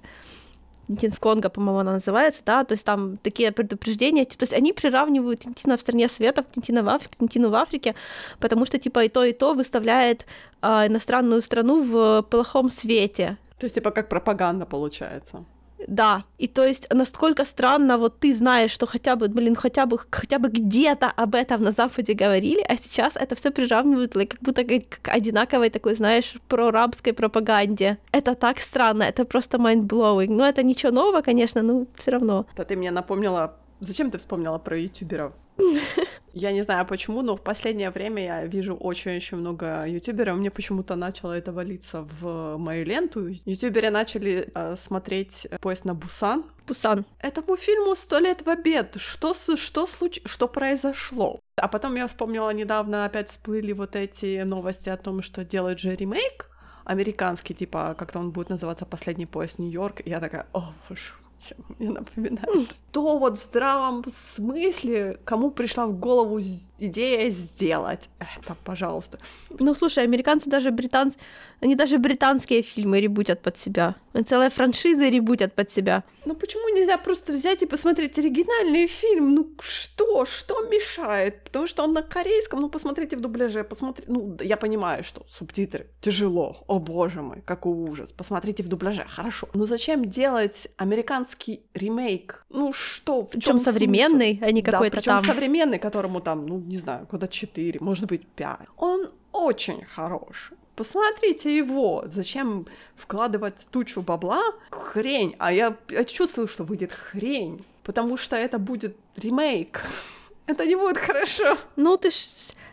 Тинтин 0.88 1.12
в 1.12 1.20
Конго, 1.20 1.48
по-моему, 1.48 1.80
она 1.80 1.92
называется, 1.94 2.40
да, 2.44 2.64
то 2.64 2.72
есть 2.72 2.84
там 2.84 3.16
такие 3.18 3.50
предупреждения, 3.52 4.24
то 4.24 4.36
есть 4.40 4.52
они 4.52 4.72
приравнивают 4.72 5.40
Тинтина 5.40 5.76
в 5.76 5.80
стране 5.80 6.08
советов 6.08 6.46
к 6.46 6.52
Тинтина 6.52 6.82
в 6.82 6.88
Африке, 6.88 7.16
Тинтину 7.18 7.50
в 7.50 7.54
Африке, 7.54 7.94
потому 8.38 8.66
что 8.66 8.78
типа 8.78 9.04
и 9.04 9.08
то, 9.08 9.24
и 9.24 9.32
то 9.32 9.54
выставляет 9.54 10.26
а, 10.62 10.86
иностранную 10.86 11.42
страну 11.42 11.82
в 11.82 12.22
плохом 12.22 12.70
свете, 12.70 13.36
То 13.58 13.64
есть, 13.64 13.74
типа, 13.74 13.90
как 13.90 14.08
пропаганда 14.08 14.66
получается. 14.66 15.44
Да, 15.86 16.24
и 16.38 16.48
то 16.48 16.64
есть 16.64 16.86
насколько 16.92 17.44
странно, 17.44 17.98
вот 17.98 18.18
ты 18.18 18.34
знаешь, 18.34 18.70
что 18.70 18.86
хотя 18.86 19.16
бы, 19.16 19.28
блин, 19.28 19.54
хотя 19.54 19.86
бы, 19.86 19.98
хотя 20.10 20.38
бы 20.38 20.48
где-то 20.48 21.06
об 21.06 21.34
этом 21.34 21.62
на 21.62 21.72
Западе 21.72 22.14
говорили, 22.14 22.64
а 22.68 22.76
сейчас 22.76 23.16
это 23.16 23.34
все 23.34 23.50
приравнивают 23.50 24.14
как 24.14 24.40
будто 24.40 24.64
к 24.64 25.08
одинаковой 25.08 25.70
такой, 25.70 25.94
знаешь, 25.94 26.34
прорабской 26.48 27.12
пропаганде. 27.12 27.98
Это 28.12 28.34
так 28.34 28.60
странно, 28.60 29.04
это 29.04 29.24
просто 29.24 29.58
mind-blowing. 29.58 30.28
Ну, 30.30 30.44
это 30.44 30.62
ничего 30.62 30.92
нового, 30.92 31.22
конечно, 31.22 31.62
но 31.62 31.86
все 31.96 32.10
равно. 32.10 32.46
Да 32.56 32.64
ты 32.64 32.76
мне 32.76 32.90
напомнила... 32.90 33.56
Зачем 33.80 34.10
ты 34.10 34.18
вспомнила 34.18 34.58
про 34.58 34.78
ютуберов? 34.78 35.32
Я 36.38 36.52
не 36.52 36.62
знаю 36.62 36.84
почему, 36.86 37.22
но 37.22 37.34
в 37.34 37.40
последнее 37.40 37.90
время 37.90 38.22
я 38.22 38.44
вижу 38.44 38.74
очень-очень 38.74 39.38
много 39.38 39.86
ютуберов. 39.86 40.36
Мне 40.36 40.50
почему-то 40.50 40.94
начало 40.94 41.32
это 41.32 41.50
валиться 41.50 42.06
в 42.20 42.58
мою 42.58 42.84
ленту. 42.84 43.28
Ютуберы 43.46 43.88
начали 43.88 44.50
э, 44.54 44.76
смотреть 44.76 45.46
поезд 45.62 45.86
на 45.86 45.94
Бусан. 45.94 46.44
Пусан. 46.66 47.06
Этому 47.20 47.56
фильму 47.56 47.94
сто 47.94 48.18
лет 48.18 48.42
в 48.44 48.50
обед. 48.50 48.96
Что, 48.98 49.32
с- 49.32 49.56
что, 49.56 49.86
случ... 49.86 50.20
что 50.26 50.46
произошло? 50.46 51.40
А 51.56 51.68
потом 51.68 51.96
я 51.96 52.06
вспомнила, 52.06 52.50
недавно 52.50 53.06
опять 53.06 53.30
всплыли 53.30 53.72
вот 53.72 53.96
эти 53.96 54.42
новости 54.42 54.90
о 54.90 54.98
том, 54.98 55.22
что 55.22 55.42
делают 55.42 55.78
же 55.78 55.96
ремейк 55.96 56.50
американский, 56.84 57.54
типа, 57.54 57.94
как-то 57.98 58.18
он 58.18 58.30
будет 58.30 58.50
называться 58.50 58.84
«Последний 58.84 59.26
поезд 59.26 59.58
Нью-Йорк». 59.58 60.02
Я 60.04 60.20
такая, 60.20 60.46
о, 60.52 60.64
боже, 60.88 61.12
чем 61.38 61.58
мне 61.78 61.90
напоминает. 61.90 62.72
Что 62.90 63.18
вот 63.18 63.38
в 63.38 63.42
здравом 63.42 64.04
смысле, 64.08 65.18
кому 65.24 65.50
пришла 65.50 65.86
в 65.86 65.98
голову 65.98 66.40
идея 66.78 67.30
сделать 67.30 68.08
это, 68.18 68.56
пожалуйста. 68.64 69.18
Ну, 69.58 69.74
слушай, 69.74 70.04
американцы 70.04 70.50
даже 70.50 70.70
британцы, 70.70 71.18
они 71.60 71.74
даже 71.74 71.98
британские 71.98 72.62
фильмы 72.62 73.00
ребутят 73.00 73.42
под 73.42 73.56
себя. 73.56 73.94
Целая 74.26 74.50
франшиза 74.50 75.08
ребутят 75.08 75.54
под 75.54 75.70
себя. 75.70 76.04
Ну 76.24 76.34
почему 76.34 76.68
нельзя 76.74 76.98
просто 76.98 77.32
взять 77.32 77.62
и 77.62 77.66
посмотреть 77.66 78.18
оригинальный 78.18 78.86
фильм? 78.86 79.34
Ну 79.34 79.50
что, 79.60 80.24
что 80.24 80.60
мешает? 80.68 81.44
Потому 81.44 81.66
что 81.66 81.84
он 81.84 81.92
на 81.92 82.02
корейском, 82.02 82.60
ну 82.60 82.68
посмотрите 82.68 83.16
в 83.16 83.20
дубляже, 83.20 83.62
посмотрите, 83.62 84.10
ну 84.10 84.36
я 84.40 84.56
понимаю, 84.56 85.04
что 85.04 85.24
субтитры 85.28 85.86
тяжело, 86.00 86.64
о 86.66 86.78
боже 86.78 87.22
мой, 87.22 87.42
какой 87.42 87.74
ужас, 87.74 88.12
посмотрите 88.12 88.62
в 88.62 88.68
дубляже, 88.68 89.04
хорошо. 89.08 89.48
Но 89.54 89.66
зачем 89.66 90.04
делать 90.04 90.68
американский 90.78 91.25
ремейк? 91.74 92.44
Ну 92.50 92.72
что, 92.72 93.22
в 93.22 93.28
Причем 93.30 93.40
чём 93.52 93.58
смысл? 93.58 93.70
современный, 93.72 94.38
а 94.42 94.50
не 94.52 94.62
Да, 94.62 94.72
какой-то 94.72 94.96
причем 94.96 95.12
там. 95.12 95.20
современный, 95.24 95.78
которому 95.78 96.20
там, 96.20 96.46
ну 96.46 96.58
не 96.58 96.76
знаю, 96.76 97.06
года 97.10 97.28
4, 97.28 97.80
может 97.80 98.06
быть 98.06 98.26
5. 98.26 98.58
Он 98.76 99.08
очень 99.32 99.84
хороший. 99.84 100.56
Посмотрите 100.76 101.56
его. 101.56 102.04
Зачем 102.06 102.66
вкладывать 102.96 103.66
тучу 103.70 104.02
бабла? 104.02 104.42
Хрень. 104.70 105.34
А 105.38 105.52
я, 105.52 105.74
я 105.88 106.04
чувствую, 106.04 106.46
что 106.48 106.64
выйдет 106.64 106.92
хрень. 106.92 107.64
Потому 107.82 108.16
что 108.18 108.36
это 108.36 108.58
будет 108.58 108.96
ремейк. 109.16 109.82
Это 110.46 110.64
не 110.66 110.76
будет 110.76 110.98
хорошо. 110.98 111.56
Ну, 111.76 111.96
ты 111.96 112.10
ж 112.10 112.14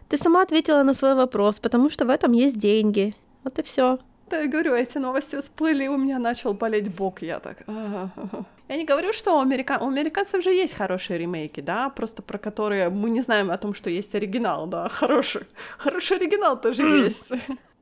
ты 0.10 0.18
сама 0.18 0.44
ответила 0.44 0.84
на 0.84 0.94
свой 0.94 1.16
вопрос, 1.16 1.60
потому 1.60 1.90
что 1.90 2.06
в 2.06 2.10
этом 2.10 2.34
есть 2.34 2.60
деньги. 2.60 3.16
Вот 3.44 3.58
и 3.58 3.64
все. 3.64 3.98
Да, 4.34 4.40
я 4.40 4.48
говорю, 4.48 4.74
эти 4.74 4.98
новости 4.98 5.40
всплыли, 5.40 5.86
у 5.88 5.96
меня 5.96 6.18
начал 6.18 6.56
болеть 6.56 6.90
бок. 6.90 7.22
Я 7.22 7.40
так... 7.40 7.58
«А-а-а». 7.68 8.46
Я 8.70 8.78
не 8.78 8.86
говорю, 8.86 9.14
что 9.14 9.38
у, 9.38 9.40
америка... 9.40 9.78
у 9.80 9.88
американцев 9.88 10.44
же 10.44 10.50
есть 10.50 10.74
хорошие 10.74 11.20
ремейки, 11.20 11.62
да, 11.62 11.90
просто 11.90 12.24
про 12.24 12.40
которые 12.40 12.90
мы 12.90 13.12
не 13.12 13.22
знаем 13.22 13.52
о 13.52 13.58
том, 13.58 13.76
что 13.76 13.92
есть 13.92 14.16
оригинал, 14.16 14.66
да, 14.66 14.90
хороший. 15.00 15.44
Хороший 15.78 16.18
оригинал 16.18 16.60
тоже 16.60 16.82
есть. 17.06 17.32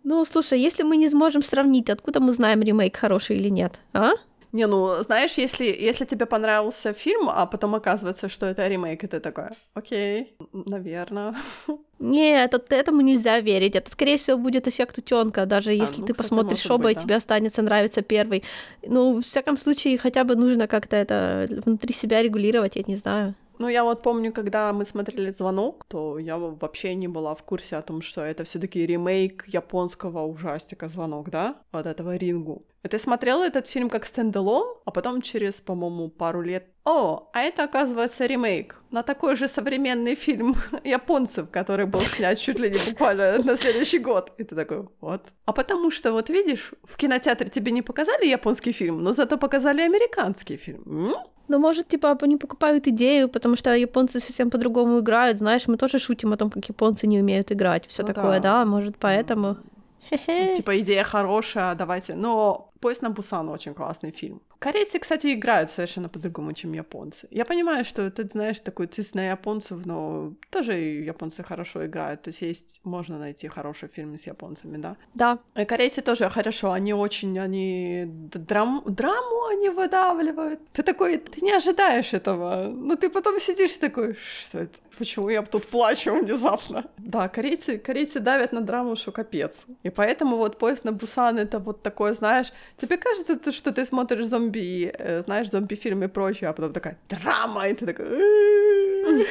Ну, 0.03 0.25
слушай, 0.25 0.59
если 0.59 0.83
мы 0.83 0.97
не 0.97 1.09
сможем 1.09 1.41
сравнить, 1.41 1.89
откуда 1.89 2.19
мы 2.19 2.33
знаем, 2.33 2.61
ремейк 2.61 2.97
хороший 2.97 3.37
или 3.37 3.47
нет, 3.47 3.79
а? 3.93 4.11
Не, 4.51 4.67
ну, 4.67 5.01
знаешь, 5.03 5.37
если, 5.37 5.63
если 5.65 6.05
тебе 6.05 6.25
понравился 6.25 6.93
фильм, 6.93 7.29
а 7.29 7.45
потом 7.45 7.73
оказывается, 7.75 8.27
что 8.27 8.45
это 8.45 8.67
ремейк, 8.67 9.03
и 9.03 9.07
ты 9.07 9.19
такой, 9.19 9.45
окей, 9.73 10.35
наверное. 10.51 11.35
Нет, 11.99 12.53
это, 12.53 12.75
этому 12.75 13.01
нельзя 13.01 13.39
верить. 13.39 13.75
Это, 13.75 13.89
скорее 13.89 14.17
всего, 14.17 14.37
будет 14.37 14.67
эффект 14.67 14.97
утенка, 14.97 15.45
даже 15.45 15.71
если 15.71 16.01
ну, 16.01 16.07
ты 16.07 16.13
кстати, 16.13 16.17
посмотришь 16.17 16.65
оба, 16.69 16.83
быть, 16.83 16.91
и 16.91 16.95
да. 16.95 17.01
тебе 17.01 17.15
останется 17.15 17.61
нравиться 17.61 18.01
первый. 18.01 18.43
Ну, 18.85 19.21
в 19.21 19.21
всяком 19.21 19.57
случае, 19.57 19.97
хотя 19.97 20.23
бы 20.23 20.35
нужно 20.35 20.67
как-то 20.67 20.95
это 20.95 21.47
внутри 21.65 21.93
себя 21.93 22.21
регулировать, 22.21 22.75
я 22.75 22.83
не 22.85 22.95
знаю. 22.95 23.35
Ну, 23.61 23.69
я 23.69 23.83
вот 23.83 24.01
помню, 24.01 24.31
когда 24.33 24.73
мы 24.73 24.85
смотрели 24.85 25.29
«Звонок», 25.29 25.85
то 25.87 26.17
я 26.17 26.39
вообще 26.39 26.95
не 26.95 27.07
была 27.07 27.35
в 27.35 27.43
курсе 27.43 27.75
о 27.75 27.83
том, 27.83 28.01
что 28.01 28.21
это 28.21 28.43
все 28.43 28.57
таки 28.57 28.87
ремейк 28.87 29.45
японского 29.47 30.25
ужастика 30.25 30.87
«Звонок», 30.87 31.29
да? 31.29 31.55
Вот 31.71 31.85
этого 31.85 32.15
«Рингу». 32.17 32.63
И 32.83 32.87
ты 32.87 32.97
смотрела 32.97 33.43
этот 33.43 33.67
фильм 33.67 33.89
как 33.89 34.07
стендалон, 34.07 34.65
а 34.85 34.89
потом 34.91 35.21
через, 35.21 35.61
по-моему, 35.61 36.09
пару 36.09 36.41
лет 36.41 36.65
о, 36.83 37.29
а 37.33 37.41
это, 37.41 37.65
оказывается, 37.65 38.25
ремейк 38.25 38.81
на 38.89 39.03
такой 39.03 39.35
же 39.35 39.47
современный 39.47 40.15
фильм 40.15 40.55
японцев, 40.83 41.51
который 41.51 41.85
был 41.85 42.01
снят 42.01 42.39
чуть 42.39 42.59
ли 42.59 42.71
не 42.71 42.91
буквально 42.91 43.37
на 43.43 43.57
следующий 43.57 43.99
год. 43.99 44.31
И 44.39 44.43
ты 44.43 44.55
такой, 44.55 44.87
вот. 45.01 45.21
А 45.45 45.53
потому 45.53 45.91
что, 45.91 46.11
вот 46.11 46.29
видишь, 46.29 46.73
в 46.83 46.97
кинотеатре 46.97 47.49
тебе 47.49 47.71
не 47.71 47.83
показали 47.83 48.25
японский 48.25 48.71
фильм, 48.71 49.03
но 49.03 49.13
зато 49.13 49.37
показали 49.37 49.81
американский 49.81 50.57
фильм. 50.57 50.81
М? 50.87 51.15
Ну, 51.51 51.59
может, 51.59 51.87
типа, 51.89 52.17
они 52.21 52.37
покупают 52.37 52.87
идею, 52.87 53.27
потому 53.27 53.57
что 53.57 53.75
японцы 53.75 54.19
совсем 54.21 54.49
по-другому 54.49 54.99
играют. 54.99 55.37
Знаешь, 55.37 55.67
мы 55.67 55.77
тоже 55.77 55.99
шутим 55.99 56.31
о 56.31 56.37
том, 56.37 56.49
как 56.49 56.69
японцы 56.69 57.07
не 57.07 57.19
умеют 57.19 57.51
играть. 57.51 57.85
Все 57.87 58.03
Ну 58.03 58.07
такое, 58.13 58.39
да. 58.39 58.63
да. 58.63 58.65
Может, 58.65 58.95
поэтому. 58.97 59.57
Хе-хе. 60.09 60.55
Типа 60.55 60.79
идея 60.79 61.03
хорошая, 61.03 61.75
давайте. 61.75 62.15
Но 62.15 62.70
«Поезд 62.81 63.03
на 63.03 63.09
Бусан» 63.09 63.49
очень 63.49 63.73
классный 63.73 64.11
фильм. 64.11 64.41
Корейцы, 64.59 64.99
кстати, 64.99 65.33
играют 65.33 65.71
совершенно 65.71 66.09
по-другому, 66.09 66.53
чем 66.53 66.73
японцы. 66.73 67.27
Я 67.31 67.45
понимаю, 67.45 67.85
что 67.85 68.09
ты 68.09 68.29
знаешь 68.31 68.59
такой 68.59 68.87
цис 68.87 69.13
на 69.15 69.29
японцев, 69.29 69.85
но 69.85 70.33
тоже 70.49 70.73
японцы 70.73 71.43
хорошо 71.43 71.85
играют. 71.85 72.21
То 72.21 72.29
есть 72.29 72.41
есть, 72.41 72.79
можно 72.83 73.17
найти 73.17 73.47
хороший 73.47 73.89
фильм 73.89 74.17
с 74.17 74.27
японцами, 74.27 74.77
да. 74.77 74.95
Да. 75.13 75.39
И 75.55 75.65
корейцы 75.65 76.01
тоже 76.01 76.29
хорошо, 76.29 76.71
они 76.71 76.93
очень, 76.93 77.39
они 77.39 78.05
драм, 78.07 78.83
драму 78.85 79.45
они 79.51 79.69
выдавливают. 79.69 80.59
Ты 80.73 80.83
такой, 80.83 81.17
ты 81.17 81.41
не 81.41 81.51
ожидаешь 81.53 82.13
этого, 82.13 82.71
но 82.73 82.95
ты 82.95 83.09
потом 83.09 83.39
сидишь 83.39 83.77
такой, 83.77 84.13
что 84.13 84.59
это? 84.59 84.79
Почему 84.97 85.29
я 85.29 85.41
тут 85.41 85.65
плачу 85.67 86.13
внезапно? 86.13 86.83
Да, 86.97 87.27
корейцы, 87.27 87.77
корейцы 87.79 88.19
давят 88.19 88.53
на 88.53 88.61
драму, 88.61 88.95
что 88.95 89.11
капец. 89.11 89.65
И 89.83 89.89
поэтому 89.89 90.37
вот 90.37 90.57
поезд 90.57 90.83
на 90.83 90.91
Бусан 90.91 91.39
это 91.39 91.59
вот 91.59 91.81
такое, 91.81 92.13
знаешь, 92.13 92.53
тебе 92.77 92.97
кажется, 92.97 93.51
что 93.51 93.71
ты 93.71 93.85
смотришь 93.85 94.25
зомби, 94.25 94.91
э, 94.97 95.23
знаешь, 95.23 95.49
зомби-фильмы 95.49 96.05
и 96.05 96.07
прочее, 96.07 96.49
а 96.49 96.53
потом 96.53 96.73
такая 96.73 96.97
драма, 97.09 97.67
и 97.67 97.73
ты 97.73 97.85
такой... 97.85 99.27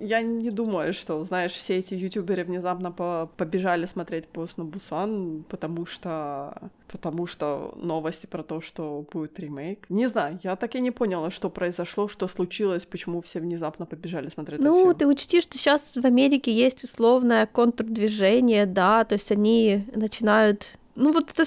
я 0.00 0.22
не 0.22 0.50
думаю, 0.50 0.92
что, 0.92 1.22
знаешь, 1.24 1.52
все 1.52 1.78
эти 1.78 1.94
ютуберы 1.94 2.44
внезапно 2.44 2.92
по 2.92 3.30
побежали 3.36 3.86
смотреть 3.86 4.26
пост 4.28 4.58
на 4.58 4.64
Бусан, 4.64 5.44
потому 5.48 5.86
что 5.86 6.70
потому 6.88 7.26
что 7.26 7.74
новости 7.76 8.26
про 8.26 8.42
то, 8.42 8.60
что 8.60 9.04
будет 9.12 9.38
ремейк. 9.38 9.86
Не 9.90 10.06
знаю, 10.06 10.38
я 10.42 10.56
так 10.56 10.74
и 10.74 10.80
не 10.80 10.90
поняла, 10.90 11.30
что 11.30 11.50
произошло, 11.50 12.08
что 12.08 12.28
случилось, 12.28 12.86
почему 12.86 13.20
все 13.20 13.40
внезапно 13.40 13.86
побежали 13.86 14.28
смотреть. 14.28 14.60
Ну, 14.60 14.94
ты 14.94 15.06
учти, 15.06 15.40
что 15.40 15.58
сейчас 15.58 15.94
в 15.96 16.04
Америке 16.04 16.52
есть 16.52 16.84
условное 16.84 17.46
контрдвижение, 17.46 18.66
да, 18.66 19.04
то 19.04 19.14
есть 19.14 19.32
они 19.32 19.86
начинают 19.94 20.78
ну 20.98 21.12
вот 21.12 21.30
это 21.30 21.44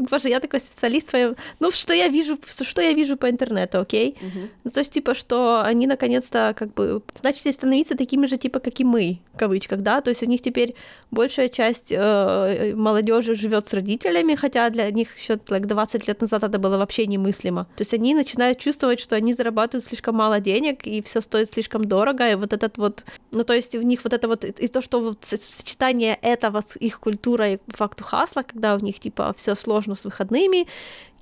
боже, 0.10 0.28
я 0.28 0.40
такой 0.40 0.60
специалист. 0.60 1.12
Ну 1.60 1.70
что 1.70 1.94
я 1.94 2.08
вижу, 2.08 2.38
что 2.62 2.80
я 2.80 2.92
вижу 2.92 3.16
по 3.16 3.28
интернету, 3.30 3.80
окей? 3.80 4.16
Мгм. 4.20 4.50
Ну 4.64 4.70
то 4.70 4.80
есть 4.80 4.92
типа, 4.92 5.14
что 5.14 5.62
они 5.62 5.86
наконец-то 5.86 6.54
как 6.56 6.74
бы 6.74 7.02
начали 7.22 7.52
становиться 7.52 7.96
такими 7.96 8.26
же 8.26 8.36
типа, 8.36 8.58
как 8.58 8.80
и 8.80 8.84
мы, 8.84 9.18
в 9.34 9.38
кавычках, 9.38 9.80
да? 9.80 10.00
То 10.00 10.10
есть 10.10 10.22
у 10.22 10.26
них 10.26 10.40
теперь 10.40 10.74
большая 11.10 11.48
часть 11.48 11.92
э, 11.92 12.74
молодежи 12.74 13.34
живет 13.34 13.66
с 13.66 13.74
родителями, 13.74 14.34
хотя 14.34 14.70
для 14.70 14.90
них 14.90 15.16
еще 15.18 15.34
like, 15.34 15.66
20 15.66 16.08
лет 16.08 16.20
назад 16.20 16.42
это 16.42 16.58
было 16.58 16.78
вообще 16.78 17.06
немыслимо. 17.06 17.64
То 17.76 17.82
есть 17.82 17.94
они 17.94 18.14
начинают 18.14 18.58
чувствовать, 18.58 19.00
что 19.00 19.16
они 19.16 19.34
зарабатывают 19.34 19.84
слишком 19.84 20.16
мало 20.16 20.40
денег 20.40 20.86
и 20.86 21.02
все 21.02 21.20
стоит 21.20 21.52
слишком 21.52 21.84
дорого, 21.84 22.30
и 22.30 22.34
вот 22.34 22.52
этот 22.52 22.78
вот, 22.78 23.04
ну 23.32 23.44
то 23.44 23.52
есть 23.52 23.74
у 23.74 23.82
них 23.82 24.04
вот 24.04 24.12
это 24.12 24.28
вот 24.28 24.44
и 24.44 24.68
то, 24.68 24.80
что 24.80 25.00
вот 25.00 25.18
сочетание 25.24 26.18
этого 26.22 26.62
с 26.66 26.76
их 26.76 27.00
культурой 27.00 27.60
факту 27.68 28.04
хасла, 28.04 28.42
когда 28.42 28.74
у 28.74 28.78
них 28.78 28.85
типа 28.92 29.34
все 29.36 29.54
сложно 29.54 29.94
с 29.94 30.04
выходными, 30.04 30.66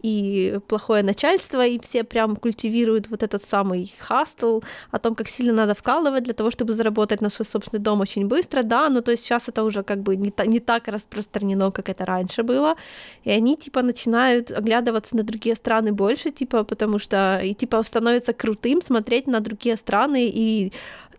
и 0.04 0.58
плохое 0.68 1.02
начальство, 1.02 1.66
и 1.66 1.78
все 1.78 2.04
прям 2.04 2.36
культивируют 2.36 3.08
вот 3.08 3.22
этот 3.22 3.42
самый 3.42 3.94
хастл 3.98 4.60
о 4.90 4.98
том, 4.98 5.14
как 5.14 5.28
сильно 5.28 5.54
надо 5.54 5.74
вкалывать 5.74 6.24
для 6.24 6.34
того, 6.34 6.50
чтобы 6.50 6.74
заработать 6.74 7.22
на 7.22 7.30
свой 7.30 7.46
собственный 7.46 7.82
дом 7.82 8.00
очень 8.00 8.26
быстро, 8.26 8.62
да, 8.62 8.90
но 8.90 9.00
то 9.00 9.12
есть 9.12 9.24
сейчас 9.24 9.48
это 9.48 9.64
уже 9.64 9.82
как 9.82 10.02
бы 10.02 10.16
не, 10.16 10.30
та- 10.30 10.44
не 10.44 10.60
так 10.60 10.88
распространено, 10.88 11.70
как 11.70 11.88
это 11.88 12.04
раньше 12.04 12.42
было, 12.42 12.76
и 13.24 13.30
они 13.30 13.56
типа 13.56 13.80
начинают 13.80 14.50
оглядываться 14.50 15.16
на 15.16 15.22
другие 15.22 15.56
страны 15.56 15.92
больше, 15.92 16.30
типа, 16.30 16.64
потому 16.64 16.98
что 16.98 17.40
и 17.42 17.54
типа 17.54 17.82
становится 17.82 18.34
крутым 18.34 18.82
смотреть 18.82 19.26
на 19.26 19.40
другие 19.40 19.78
страны 19.78 20.28
и 20.28 20.70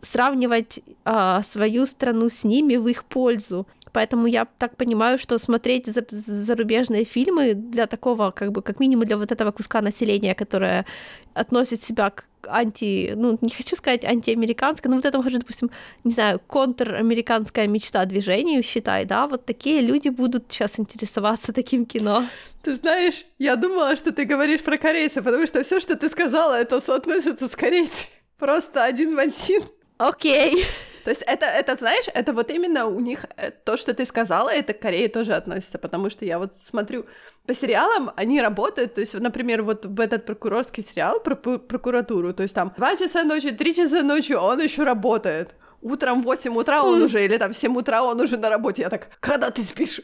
сравнивать 0.02 0.82
а, 1.06 1.42
свою 1.42 1.88
страну 1.88 2.30
с 2.30 2.44
ними 2.44 2.76
в 2.76 2.88
их 2.88 3.04
пользу. 3.04 3.66
Поэтому 3.96 4.28
я 4.28 4.46
так 4.58 4.76
понимаю, 4.76 5.18
что 5.18 5.38
смотреть 5.38 5.86
за- 5.86 6.06
зарубежные 6.12 7.06
фильмы 7.06 7.54
для 7.54 7.88
такого, 7.88 8.32
как 8.32 8.52
бы, 8.52 8.62
как 8.62 8.82
минимум 8.82 9.06
для 9.06 9.16
вот 9.18 9.32
этого 9.32 9.52
куска 9.52 9.82
населения, 9.82 10.36
которое 10.36 10.86
относит 11.34 11.82
себя 11.84 12.10
к 12.10 12.26
анти, 12.48 13.14
ну, 13.16 13.38
не 13.42 13.50
хочу 13.50 13.78
сказать 13.78 14.06
антиамериканской, 14.06 14.90
но 14.90 14.98
вот 14.98 15.06
это, 15.06 15.18
может, 15.22 15.40
допустим, 15.40 15.70
не 16.04 16.12
знаю, 16.12 16.40
контрамериканская 16.48 17.68
мечта 17.68 18.06
движению, 18.06 18.64
считай, 18.64 19.06
да, 19.06 19.28
вот 19.28 19.46
такие 19.46 19.82
люди 19.82 20.10
будут 20.10 20.44
сейчас 20.50 20.78
интересоваться 20.80 21.54
таким 21.54 21.86
кино. 21.86 22.24
Ты 22.64 22.76
знаешь, 22.76 23.26
я 23.40 23.56
думала, 23.56 23.96
что 23.96 24.12
ты 24.12 24.26
говоришь 24.26 24.62
про 24.62 24.78
корейцев, 24.78 25.24
потому 25.24 25.48
что 25.48 25.64
все, 25.64 25.80
что 25.80 25.96
ты 25.96 26.10
сказала, 26.10 26.54
это 26.54 26.82
соотносится 26.82 27.48
с 27.48 27.56
корейцами. 27.56 28.10
Просто 28.40 28.84
один 28.84 29.16
в 29.16 29.20
один. 29.20 29.64
Окей. 29.98 30.66
То 31.06 31.12
есть 31.12 31.24
это, 31.28 31.46
это, 31.46 31.76
знаешь, 31.76 32.06
это 32.16 32.34
вот 32.34 32.50
именно 32.50 32.88
у 32.88 33.00
них 33.00 33.26
э, 33.38 33.52
то, 33.52 33.78
что 33.78 33.94
ты 33.94 34.08
сказала, 34.08 34.50
это 34.50 34.74
к 34.74 34.80
Корее 34.80 35.08
тоже 35.08 35.34
относится, 35.34 35.78
потому 35.78 36.10
что 36.10 36.26
я 36.26 36.40
вот 36.40 36.56
смотрю 36.56 37.06
по 37.46 37.54
сериалам, 37.54 38.10
они 38.16 38.42
работают, 38.42 38.96
то 38.96 39.02
есть, 39.02 39.14
например, 39.14 39.62
вот 39.62 39.86
в 39.86 40.00
этот 40.00 40.26
прокурорский 40.26 40.84
сериал 40.84 41.20
про 41.20 41.36
прокуратуру, 41.36 42.34
то 42.34 42.42
есть 42.42 42.56
там 42.56 42.74
2 42.76 42.96
часа 42.96 43.24
ночи, 43.24 43.52
3 43.52 43.76
часа 43.76 44.02
ночи, 44.02 44.34
он 44.34 44.60
еще 44.60 44.84
работает. 44.84 45.54
Утром 45.82 46.24
в 46.24 46.26
8 46.26 46.58
утра 46.58 46.82
он 46.82 47.04
уже, 47.04 47.24
или 47.24 47.38
там 47.38 47.54
в 47.54 47.56
7 47.56 47.78
утра 47.78 48.02
он 48.02 48.20
уже 48.20 48.38
на 48.38 48.50
работе. 48.50 48.82
Я 48.82 48.90
так, 48.90 49.10
когда 49.20 49.52
ты 49.52 49.62
спишь? 49.62 50.02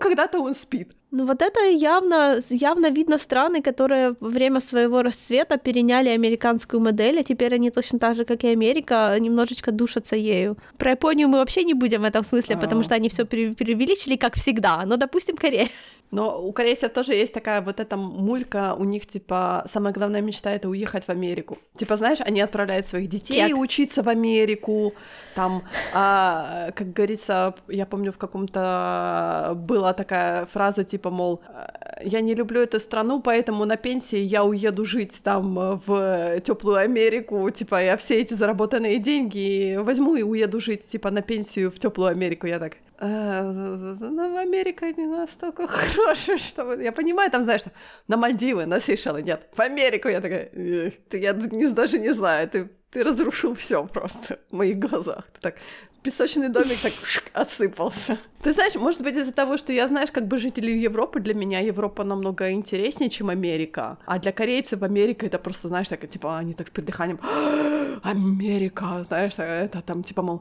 Когда-то 0.00 0.40
он 0.40 0.54
спит. 0.54 0.92
Ну 1.12 1.24
вот 1.24 1.40
это 1.40 1.60
явно, 1.70 2.40
явно 2.50 2.90
видно 2.90 3.18
страны, 3.18 3.62
которые 3.62 4.16
во 4.20 4.28
время 4.28 4.60
своего 4.60 5.02
расцвета 5.02 5.56
переняли 5.56 6.08
американскую 6.08 6.80
модель, 6.80 7.20
а 7.20 7.22
теперь 7.22 7.54
они 7.54 7.70
точно 7.70 7.98
так 7.98 8.16
же, 8.16 8.24
как 8.24 8.44
и 8.44 8.48
Америка, 8.48 9.16
немножечко 9.18 9.72
душатся 9.72 10.16
ею. 10.16 10.56
Про 10.76 10.90
Японию 10.90 11.28
мы 11.28 11.38
вообще 11.38 11.64
не 11.64 11.74
будем 11.74 12.02
в 12.02 12.04
этом 12.04 12.24
смысле, 12.24 12.56
потому 12.56 12.80
А. 12.80 12.84
что 12.84 12.94
они 12.94 13.08
все 13.08 13.24
преувеличили, 13.24 14.16
как 14.16 14.34
всегда. 14.34 14.84
Но, 14.84 14.96
допустим, 14.96 15.36
Корея. 15.36 15.68
Но 16.12 16.40
у 16.40 16.52
корейцев 16.52 16.92
тоже 16.92 17.14
есть 17.14 17.34
такая 17.34 17.60
вот 17.60 17.80
эта 17.80 17.96
мулька, 17.96 18.74
у 18.78 18.84
них, 18.84 19.06
типа, 19.06 19.66
самая 19.72 19.92
главная 19.92 20.20
мечта— 20.20 20.50
это 20.52 20.68
уехать 20.68 21.04
в 21.04 21.08
Америку. 21.08 21.58
Типа, 21.76 21.96
знаешь, 21.96 22.18
они 22.20 22.40
отправляют 22.40 22.86
своих 22.86 23.08
детей 23.08 23.48
Кек. 23.48 23.58
учиться 23.58 24.02
в 24.02 24.08
Америку, 24.08 24.94
там, 25.34 25.64
а, 25.92 26.70
как 26.76 26.92
говорится, 26.92 27.54
я 27.68 27.86
помню, 27.86 28.12
в 28.12 28.18
каком-то 28.18 29.54
была 29.86 29.92
такая 29.92 30.46
фраза, 30.46 30.84
типа, 30.84 31.10
мол, 31.10 31.40
«Э, 31.48 32.02
я 32.02 32.20
не 32.20 32.34
люблю 32.34 32.60
эту 32.60 32.80
страну, 32.80 33.20
поэтому 33.20 33.64
на 33.66 33.76
пенсии 33.76 34.18
я 34.18 34.42
уеду 34.42 34.84
жить 34.84 35.20
там 35.22 35.58
э, 35.58 35.78
в 35.86 36.40
теплую 36.40 36.76
Америку, 36.76 37.50
типа, 37.50 37.82
я 37.82 37.96
все 37.96 38.20
эти 38.20 38.34
заработанные 38.34 38.98
деньги 38.98 39.76
возьму 39.76 40.16
и 40.16 40.22
уеду 40.22 40.60
жить, 40.60 40.86
типа, 40.92 41.10
на 41.10 41.22
пенсию 41.22 41.70
в 41.70 41.78
теплую 41.78 42.10
Америку. 42.10 42.48
Я 42.48 42.58
так, 42.58 42.72
«Э, 43.00 43.52
ну, 44.00 44.38
Америка 44.38 44.86
не 44.96 45.06
настолько 45.06 45.66
хорошая, 45.68 46.38
что... 46.38 46.64
вы-» 46.64 46.82
Я 46.82 46.92
понимаю, 46.92 47.30
там, 47.30 47.42
знаешь, 47.42 47.64
на 48.08 48.16
Мальдивы, 48.16 48.66
на 48.66 48.80
Сейшелы, 48.80 49.22
нет. 49.22 49.40
В 49.56 49.60
Америку 49.60 50.08
я 50.08 50.20
такая, 50.20 50.48
«Эх, 50.52 50.94
ты, 51.08 51.18
я 51.18 51.32
даже 51.32 51.98
не 51.98 52.14
знаю, 52.14 52.48
ты, 52.48 52.68
ты 52.90 53.04
разрушил 53.04 53.54
все 53.54 53.84
просто 53.84 54.38
в 54.50 54.56
моих 54.56 54.78
глазах. 54.78 55.24
Ты 55.32 55.40
так, 55.40 55.54
песочный 56.06 56.48
домик 56.48 56.78
так 56.82 56.92
шик, 57.04 57.24
отсыпался. 57.34 58.16
Ты 58.42 58.52
знаешь, 58.52 58.74
может 58.76 59.02
быть, 59.02 59.16
из-за 59.16 59.32
того, 59.32 59.56
что 59.56 59.72
я, 59.72 59.88
знаешь, 59.88 60.10
как 60.12 60.28
бы 60.28 60.38
житель 60.38 60.70
Европы, 60.70 61.20
для 61.20 61.34
меня 61.34 61.58
Европа 61.60 62.04
намного 62.04 62.50
интереснее, 62.52 63.10
чем 63.10 63.28
Америка. 63.28 63.98
А 64.06 64.18
для 64.18 64.30
корейцев 64.32 64.82
Америка 64.82 65.26
это 65.26 65.38
просто, 65.38 65.68
знаешь, 65.68 65.88
так, 65.88 66.08
типа, 66.08 66.38
они 66.38 66.54
так 66.54 66.68
с 66.68 66.70
придыханием, 66.70 67.18
Америка, 68.02 69.04
знаешь, 69.08 69.32
это 69.38 69.82
там, 69.82 70.02
типа, 70.04 70.22
мол, 70.22 70.40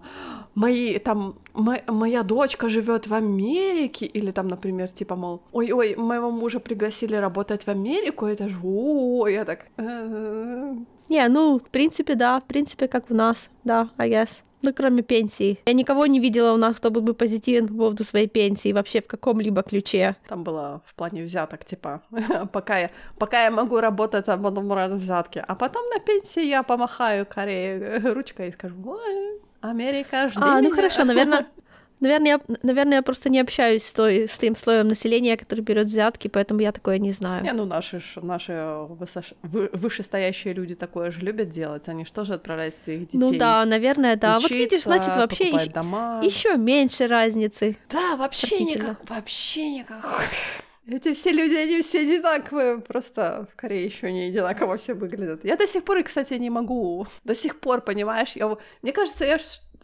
мои, 0.55 0.99
там, 0.99 1.33
мо- 1.53 1.81
моя 1.87 2.23
дочка 2.23 2.69
живет 2.69 3.07
в 3.07 3.13
Америке, 3.13 4.05
или 4.05 4.31
там, 4.31 4.47
например, 4.47 4.91
типа, 4.91 5.15
мол, 5.15 5.41
ой-ой, 5.51 5.95
моего 5.95 6.29
мужа 6.31 6.59
пригласили 6.59 7.15
работать 7.15 7.63
в 7.65 7.69
Америку, 7.71 8.25
это 8.25 8.49
же, 8.49 8.57
о, 8.63 9.27
я 9.27 9.45
так, 9.45 9.65
«Э, 9.77 10.75
Не, 11.09 11.27
ну, 11.29 11.57
в 11.59 11.69
принципе, 11.69 12.15
да, 12.15 12.39
в 12.39 12.43
принципе, 12.43 12.87
как 12.87 13.09
у 13.11 13.13
нас, 13.15 13.37
да, 13.63 13.89
I 13.97 14.09
guess. 14.11 14.29
Ну, 14.65 14.73
кроме 14.73 15.03
пенсии. 15.03 15.59
Я 15.67 15.73
никого 15.73 16.07
не 16.07 16.19
видела 16.19 16.53
у 16.53 16.57
нас, 16.57 16.77
кто 16.77 16.89
был 16.89 17.01
бы 17.01 17.13
позитивен 17.13 17.67
по 17.67 17.73
поводу 17.73 18.03
своей 18.03 18.27
пенсии 18.27 18.73
вообще 18.73 18.99
в 18.99 19.07
каком-либо 19.07 19.61
ключе. 19.61 20.15
Там 20.27 20.43
было 20.43 20.81
в 20.85 20.95
плане 20.95 21.23
взяток, 21.23 21.63
типа, 21.65 22.01
пока 22.51 22.79
я, 22.79 22.89
пока 23.19 23.43
я 23.43 23.51
могу 23.51 23.79
работать, 23.79 24.27
а 24.27 24.37
потом 24.37 24.97
взятки. 24.97 25.43
А 25.47 25.55
потом 25.55 25.83
на 25.93 25.99
пенсии 25.99 26.43
я 26.43 26.63
помахаю 26.63 27.25
Корее 27.25 27.99
ручкой 27.99 28.49
и 28.49 28.51
скажу, 28.53 28.99
Америка, 29.61 30.27
жди 30.27 30.39
А, 30.41 30.55
ну 30.55 30.61
меня». 30.61 30.75
хорошо, 30.75 31.03
наверное, 31.05 31.45
наверное, 32.05 32.31
я, 32.47 32.57
наверное, 32.63 32.97
я 32.97 33.01
просто 33.01 33.29
не 33.29 33.39
общаюсь 33.39 33.83
с, 33.83 33.93
той, 33.93 34.27
с 34.27 34.37
тем 34.37 34.55
слоем 34.55 34.87
населения, 34.87 35.37
который 35.37 35.61
берет 35.61 35.87
взятки, 35.87 36.27
поэтому 36.27 36.61
я 36.61 36.71
такое 36.71 36.97
не 36.97 37.11
знаю. 37.11 37.43
Не, 37.43 37.53
ну 37.53 37.65
наши, 37.65 38.01
наши 38.21 38.51
высош- 38.51 39.35
вы- 39.43 39.69
вышестоящие 39.73 40.53
люди 40.53 40.75
такое 40.75 41.11
же 41.11 41.21
любят 41.21 41.49
делать, 41.49 41.87
они 41.87 42.05
что 42.05 42.23
же 42.25 42.33
отправляют 42.33 42.75
своих 42.83 43.01
детей 43.01 43.17
ну 43.17 43.33
да, 43.33 43.65
наверное, 43.65 44.15
да. 44.15 44.33
вот 44.35 44.45
учиться, 44.45 44.57
видишь, 44.57 44.83
значит, 44.83 45.15
вообще 45.15 45.49
еще, 45.49 45.69
дома. 45.69 46.21
еще 46.23 46.57
меньше 46.57 47.07
разницы. 47.07 47.77
Да, 47.89 48.15
вообще 48.15 48.63
никак, 48.63 49.09
вообще 49.09 49.71
никакой. 49.71 50.25
Эти 50.87 51.13
все 51.15 51.31
люди, 51.31 51.55
они 51.55 51.81
все 51.81 52.01
одинаковые, 52.01 52.77
просто 52.77 53.47
в 53.51 53.55
Корее 53.55 53.85
еще 53.85 54.11
не 54.11 54.25
одинаково 54.25 54.77
все 54.77 54.93
выглядят. 54.93 55.43
Я 55.43 55.55
до 55.57 55.67
сих 55.67 55.83
пор, 55.83 56.03
кстати, 56.03 56.35
не 56.35 56.51
могу, 56.51 57.07
до 57.23 57.33
сих 57.33 57.59
пор, 57.59 57.81
понимаешь, 57.81 58.33
я, 58.35 58.55
мне 58.83 58.91
кажется, 58.91 59.25
я 59.25 59.39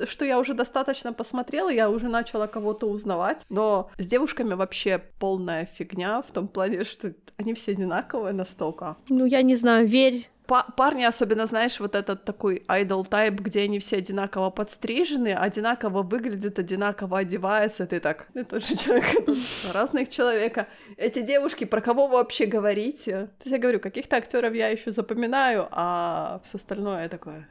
что 0.06 0.26
я 0.26 0.40
уже 0.40 0.54
достаточно 0.54 1.14
посмотрела, 1.14 1.70
я 1.70 1.90
уже 1.90 2.10
начала 2.10 2.48
кого-то 2.48 2.88
узнавать, 2.88 3.46
но 3.50 3.90
с 3.98 4.06
девушками 4.06 4.54
вообще 4.54 5.02
полная 5.20 5.66
фигня 5.66 6.22
в 6.22 6.32
том 6.32 6.48
плане, 6.48 6.84
что 6.84 7.14
они 7.38 7.54
все 7.54 7.72
одинаковые 7.72 8.34
настолько. 8.34 8.98
Ну, 9.10 9.26
я 9.26 9.42
не 9.42 9.56
знаю, 9.56 9.88
верь. 9.88 10.30
Па- 10.52 10.66
парни, 10.76 11.06
особенно, 11.06 11.46
знаешь, 11.46 11.80
вот 11.80 11.96
этот 11.96 12.26
такой 12.26 12.64
idol 12.68 13.06
тайп, 13.08 13.40
где 13.40 13.62
они 13.62 13.80
все 13.80 13.98
одинаково 13.98 14.50
подстрижены, 14.50 15.34
одинаково 15.34 16.04
выглядят, 16.04 16.60
одинаково 16.60 17.20
одеваются, 17.20 17.86
ты 17.86 18.02
так, 18.02 18.28
ты 18.34 18.44
тот 18.44 18.66
же 18.66 18.76
человек, 18.76 19.06
разных 19.74 20.10
человека. 20.10 20.66
Эти 20.98 21.22
девушки, 21.22 21.64
про 21.66 21.80
кого 21.80 22.08
вы 22.08 22.14
вообще 22.18 22.48
говорите? 22.48 23.12
То 23.12 23.44
есть 23.46 23.52
я 23.52 23.58
говорю, 23.60 23.80
каких-то 23.80 24.18
актеров 24.18 24.54
я 24.54 24.68
еще 24.68 24.92
запоминаю, 24.92 25.68
а 25.72 26.42
все 26.44 26.58
остальное 26.58 27.08
такое... 27.08 27.48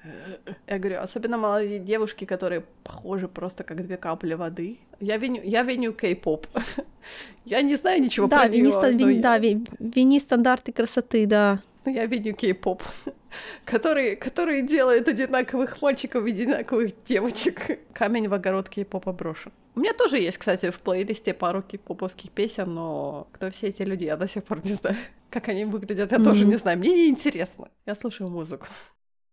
Я 0.67 0.79
говорю, 0.79 1.01
особенно 1.01 1.39
молодые 1.39 1.79
девушки, 1.79 2.27
которые 2.27 2.65
похожи 2.85 3.29
просто 3.29 3.65
как 3.65 3.83
две 3.87 3.97
капли 3.97 4.35
воды. 4.35 4.79
Я 5.01 5.17
виню, 5.17 5.41
я 5.43 5.63
виню 5.63 5.93
кей-поп. 5.95 6.47
Я 7.47 7.63
не 7.63 7.77
знаю 7.77 8.03
ничего 8.03 8.27
да, 8.29 8.41
про 8.41 8.49
вини, 8.49 8.63
неё, 8.69 8.79
ста- 8.79 8.91
вини- 8.91 9.15
я- 9.15 9.23
да, 9.23 9.39
ви- 9.39 9.67
вини 9.79 10.21
стандарты 10.21 10.73
красоты, 10.73 11.27
да. 11.27 11.59
Я 11.95 12.07
видел 12.07 12.35
кей-поп, 12.35 12.83
который, 13.65 14.17
который 14.17 14.63
делает 14.63 15.09
одинаковых 15.09 15.83
мальчиков 15.83 16.27
и 16.27 16.31
одинаковых 16.31 16.93
девочек. 17.05 17.79
Камень 17.93 18.29
в 18.29 18.35
огород 18.35 18.69
кей-попа 18.69 19.13
брошен. 19.13 19.53
У 19.75 19.81
меня 19.81 19.93
тоже 19.93 20.19
есть, 20.19 20.39
кстати, 20.39 20.71
в 20.71 20.81
плейлисте 20.81 21.33
пару 21.33 21.63
кей-поповских 21.63 22.31
песен, 22.31 22.75
но 22.75 23.29
кто 23.33 23.51
все 23.51 23.69
эти 23.69 23.83
люди, 23.83 24.05
я 24.05 24.17
до 24.17 24.29
сих 24.29 24.45
пор 24.45 24.65
не 24.65 24.73
знаю. 24.73 24.97
Как 25.31 25.49
они 25.49 25.65
выглядят, 25.65 26.11
я 26.11 26.19
mm-hmm. 26.19 26.25
тоже 26.25 26.45
не 26.45 26.57
знаю. 26.57 26.79
Мне 26.79 26.93
не 26.93 27.09
интересно. 27.09 27.69
Я 27.87 27.95
слушаю 27.95 28.31
музыку. 28.31 28.67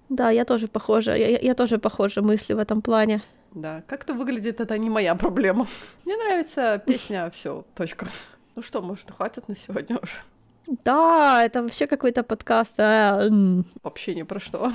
Да, 0.10 0.30
я 0.30 0.46
тоже 0.46 0.68
похожа. 0.68 1.16
Я, 1.16 1.40
я 1.40 1.54
тоже 1.56 1.80
похожа 1.80 2.22
мысли 2.22 2.54
в 2.54 2.60
этом 2.60 2.82
плане. 2.82 3.22
Да, 3.54 3.84
как-то 3.88 4.14
выглядит 4.14 4.62
это 4.62 4.78
не 4.78 4.90
моя 4.90 5.16
проблема. 5.16 5.68
Мне 6.06 6.16
нравится 6.16 6.82
песня, 6.86 7.30
все, 7.32 7.66
точка. 7.76 8.08
Ну 8.56 8.62
что, 8.62 8.82
может, 8.82 9.12
хватит 9.12 9.48
на 9.48 9.56
сегодня 9.56 9.98
уже? 9.98 10.14
Да, 10.68 11.44
это 11.44 11.64
вообще 11.64 11.88
какой-то 11.88 12.24
подкаст. 12.24 12.74
А, 12.78 13.30
вообще 13.84 14.16
ни 14.16 14.24
про 14.24 14.40
что. 14.40 14.72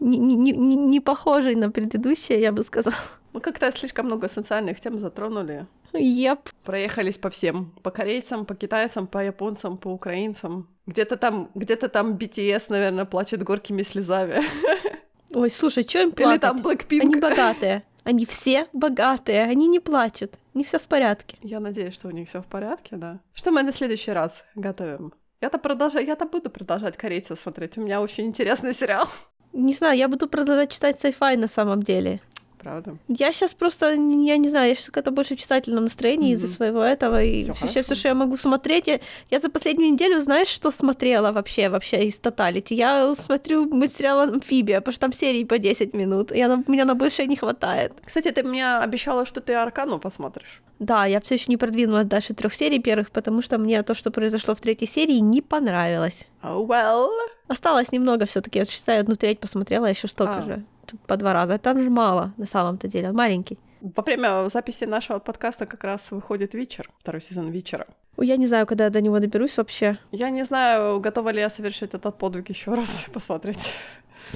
Не, 0.00 0.18
не, 0.18 0.34
не, 0.36 0.76
не 0.76 1.00
похожий 1.00 1.54
на 1.54 1.70
предыдущее, 1.70 2.40
я 2.40 2.50
бы 2.50 2.64
сказала. 2.64 2.96
Мы 3.32 3.40
как-то 3.40 3.70
слишком 3.70 4.06
много 4.06 4.28
социальных 4.28 4.80
тем 4.80 4.98
затронули. 4.98 5.66
Yep. 5.92 6.38
Проехались 6.64 7.18
по 7.18 7.30
всем. 7.30 7.72
По 7.82 7.90
корейцам, 7.90 8.44
по 8.44 8.54
китайцам, 8.54 9.06
по 9.06 9.24
японцам, 9.24 9.76
по 9.76 9.88
украинцам. 9.88 10.68
Где-то 10.86 11.16
там, 11.16 11.50
где-то 11.54 11.88
там 11.88 12.16
BTS, 12.16 12.66
наверное, 12.70 13.04
плачет 13.04 13.42
горькими 13.42 13.82
слезами. 13.82 14.42
Ой, 15.34 15.50
слушай, 15.50 15.84
что 15.84 16.02
им 16.02 16.12
плакать? 16.12 16.32
Или 16.32 16.40
там 16.40 16.56
Blackpink. 16.58 17.00
Они 17.00 17.16
богатые. 17.16 17.84
Они 18.04 18.26
все 18.26 18.66
богатые, 18.72 19.42
они 19.42 19.68
не 19.68 19.80
плачут. 19.80 20.38
У 20.54 20.58
них 20.58 20.68
все 20.68 20.78
в 20.78 20.82
порядке. 20.82 21.36
Я 21.42 21.60
надеюсь, 21.60 21.94
что 21.94 22.08
у 22.08 22.10
них 22.10 22.28
все 22.28 22.42
в 22.42 22.46
порядке, 22.46 22.96
да. 22.96 23.20
Что 23.32 23.52
мы 23.52 23.62
на 23.62 23.72
следующий 23.72 24.12
раз 24.12 24.44
готовим? 24.54 25.12
Я-то 25.40 25.58
продолжаю, 25.58 26.06
я-то 26.06 26.26
буду 26.26 26.50
продолжать 26.50 26.96
корейца 26.96 27.36
смотреть. 27.36 27.78
У 27.78 27.80
меня 27.80 28.00
очень 28.00 28.26
интересный 28.26 28.74
сериал. 28.74 29.08
Не 29.52 29.72
знаю, 29.72 29.98
я 29.98 30.08
буду 30.08 30.28
продолжать 30.28 30.72
читать 30.72 31.02
sci-fi 31.04 31.36
на 31.36 31.48
самом 31.48 31.82
деле 31.82 32.20
правда. 32.62 32.96
Я 33.08 33.32
сейчас 33.32 33.54
просто, 33.54 33.90
я 33.90 34.36
не 34.36 34.48
знаю, 34.48 34.68
я 34.68 34.74
сейчас 34.74 34.86
какая-то 34.86 35.10
больше 35.10 35.36
в 35.36 35.40
читательном 35.40 35.84
настроении 35.84 36.30
mm-hmm. 36.30 36.34
из-за 36.34 36.48
своего 36.48 36.82
этого. 36.82 37.22
И 37.22 37.50
все, 37.66 37.82
все, 37.82 37.94
что 37.94 38.08
я 38.08 38.14
могу 38.14 38.36
смотреть. 38.36 38.86
Я, 38.86 39.00
я 39.30 39.40
за 39.40 39.50
последнюю 39.50 39.92
неделю, 39.92 40.20
знаешь, 40.20 40.48
что 40.48 40.70
смотрела 40.70 41.32
вообще, 41.32 41.68
вообще 41.68 42.04
из 42.04 42.18
Тоталити? 42.18 42.74
Я 42.74 43.14
смотрю 43.14 43.66
материал 43.74 44.20
«Амфибия», 44.20 44.80
потому 44.80 44.92
что 44.92 45.00
там 45.00 45.12
серии 45.12 45.44
по 45.44 45.58
10 45.58 45.94
минут. 45.94 46.34
Я, 46.34 46.48
на, 46.48 46.64
меня 46.66 46.84
на 46.84 46.94
больше 46.94 47.26
не 47.26 47.36
хватает. 47.36 47.92
Кстати, 48.04 48.30
ты 48.30 48.42
мне 48.42 48.76
обещала, 48.76 49.26
что 49.26 49.40
ты 49.40 49.54
Аркану 49.54 49.98
посмотришь. 49.98 50.62
Да, 50.78 51.06
я 51.06 51.20
все 51.20 51.34
еще 51.34 51.46
не 51.48 51.56
продвинулась 51.56 52.06
дальше 52.06 52.34
трех 52.34 52.54
серий 52.54 52.80
первых, 52.80 53.10
потому 53.10 53.42
что 53.42 53.58
мне 53.58 53.82
то, 53.82 53.94
что 53.94 54.10
произошло 54.10 54.54
в 54.54 54.60
третьей 54.60 54.88
серии, 54.88 55.18
не 55.18 55.42
понравилось. 55.42 56.26
Oh 56.42 56.66
well. 56.66 57.08
Осталось 57.48 57.92
немного 57.92 58.26
все-таки. 58.26 58.58
Я 58.58 58.64
считаю, 58.64 59.00
одну 59.00 59.14
треть 59.14 59.38
посмотрела, 59.38 59.86
еще 59.86 60.08
столько 60.08 60.38
а. 60.38 60.42
же 60.42 60.64
по 61.06 61.16
два 61.16 61.32
раза. 61.32 61.58
Там 61.58 61.82
же 61.82 61.90
мало, 61.90 62.32
на 62.36 62.46
самом-то 62.46 62.88
деле, 62.88 63.12
маленький. 63.12 63.58
Во 63.80 64.02
время 64.02 64.48
записи 64.48 64.84
нашего 64.84 65.18
подкаста 65.18 65.66
как 65.66 65.82
раз 65.84 66.10
выходит 66.12 66.54
вечер, 66.54 66.88
второй 66.98 67.20
сезон 67.20 67.50
вечера. 67.50 67.86
Я 68.16 68.36
не 68.36 68.46
знаю, 68.46 68.66
когда 68.66 68.84
я 68.84 68.90
до 68.90 69.00
него 69.00 69.18
доберусь 69.18 69.56
вообще. 69.56 69.98
Я 70.12 70.30
не 70.30 70.44
знаю, 70.44 71.00
готова 71.00 71.30
ли 71.30 71.40
я 71.40 71.50
совершить 71.50 71.94
этот 71.94 72.16
подвиг 72.18 72.48
еще 72.50 72.74
раз 72.74 73.06
посмотреть. 73.12 73.74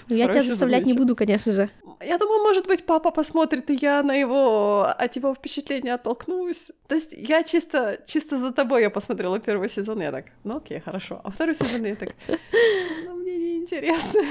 Ну, 0.09 0.17
я 0.17 0.29
тебя 0.29 0.43
заставлять 0.43 0.81
вечер. 0.81 0.93
не 0.93 0.99
буду, 0.99 1.15
конечно 1.15 1.53
же. 1.53 1.71
Я 2.01 2.19
думаю, 2.19 2.43
может 2.43 2.67
быть, 2.67 2.85
папа 2.85 3.11
посмотрит, 3.11 3.71
и 3.71 3.79
я 3.81 4.03
на 4.03 4.15
его 4.15 4.83
от 4.85 5.17
его 5.17 5.35
впечатления 5.35 5.95
оттолкнусь. 5.95 6.71
То 6.89 6.95
есть 6.95 7.13
я 7.13 7.43
чисто, 7.43 7.99
чисто 8.05 8.39
за 8.39 8.53
тобой 8.53 8.83
я 8.83 8.91
посмотрела 8.91 9.39
первый 9.39 9.69
сезон, 9.71 10.03
я 10.03 10.11
так, 10.11 10.27
ну 10.45 10.57
окей, 10.57 10.81
хорошо. 10.81 11.21
А 11.25 11.31
второй 11.31 11.55
сезон 11.55 11.85
я 11.85 11.97
так, 11.97 12.15
ну 13.07 13.15
мне 13.17 13.37
не 13.37 13.57
интересно. 13.59 14.23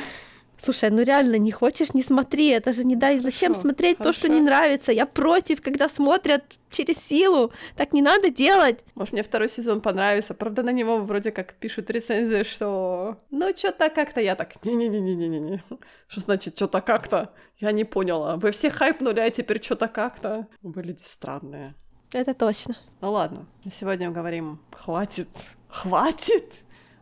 Слушай, 0.65 0.89
ну 0.89 1.03
реально 1.03 1.35
не 1.35 1.51
хочешь, 1.51 1.93
не 1.93 2.01
смотри, 2.01 2.47
это 2.47 2.73
же 2.73 2.83
не 2.83 2.95
дай. 2.95 3.19
Зачем 3.19 3.49
хорошо, 3.49 3.61
смотреть 3.61 3.97
хорошо. 3.97 4.13
то, 4.13 4.19
что 4.19 4.29
не 4.29 4.41
нравится? 4.41 4.91
Я 4.91 5.05
против, 5.05 5.61
когда 5.61 5.87
смотрят 5.89 6.43
через 6.71 6.97
силу. 6.97 7.51
Так 7.75 7.93
не 7.93 8.01
надо 8.01 8.31
делать. 8.31 8.79
Может, 8.95 9.13
мне 9.13 9.21
второй 9.21 9.47
сезон 9.47 9.79
понравится. 9.79 10.33
Правда, 10.33 10.63
на 10.63 10.71
него 10.71 10.97
вроде 10.97 11.29
как 11.31 11.53
пишут 11.53 11.91
рецензии, 11.91 12.41
что 12.41 13.17
ну 13.29 13.55
что-то 13.55 13.91
как-то 13.91 14.21
я 14.21 14.35
так 14.35 14.65
не-не-не-не-не-не. 14.65 15.63
Что 16.07 16.21
значит 16.21 16.55
что-то 16.55 16.81
как-то? 16.81 17.29
Я 17.59 17.71
не 17.71 17.83
поняла. 17.83 18.37
Вы 18.37 18.49
все 18.49 18.71
хайпнули, 18.71 19.19
а 19.19 19.29
теперь 19.29 19.61
что-то 19.61 19.87
как-то. 19.87 20.47
Вы 20.63 20.81
люди 20.81 21.03
странные. 21.05 21.75
Это 22.11 22.33
точно. 22.33 22.75
Ну 23.01 23.11
ладно, 23.11 23.45
на 23.63 23.69
сегодня 23.69 24.09
говорим 24.09 24.59
хватит. 24.71 25.29
Хватит! 25.67 26.51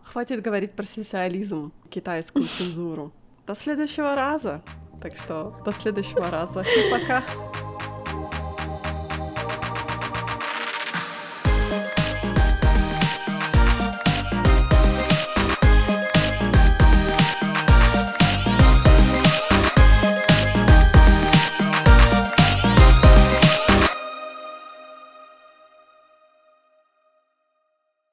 Хватит 0.04 0.42
говорить 0.42 0.74
про 0.74 0.84
социализм, 0.84 1.72
китайскую 1.90 2.44
цензуру. 2.46 3.14
До 3.46 3.56
следующего 3.56 4.16
раза. 4.16 4.62
Так 5.02 5.18
что 5.18 5.62
до 5.66 5.74
следующего 5.74 6.30
раза. 6.30 6.62
И 6.62 6.92
пока. 6.92 7.24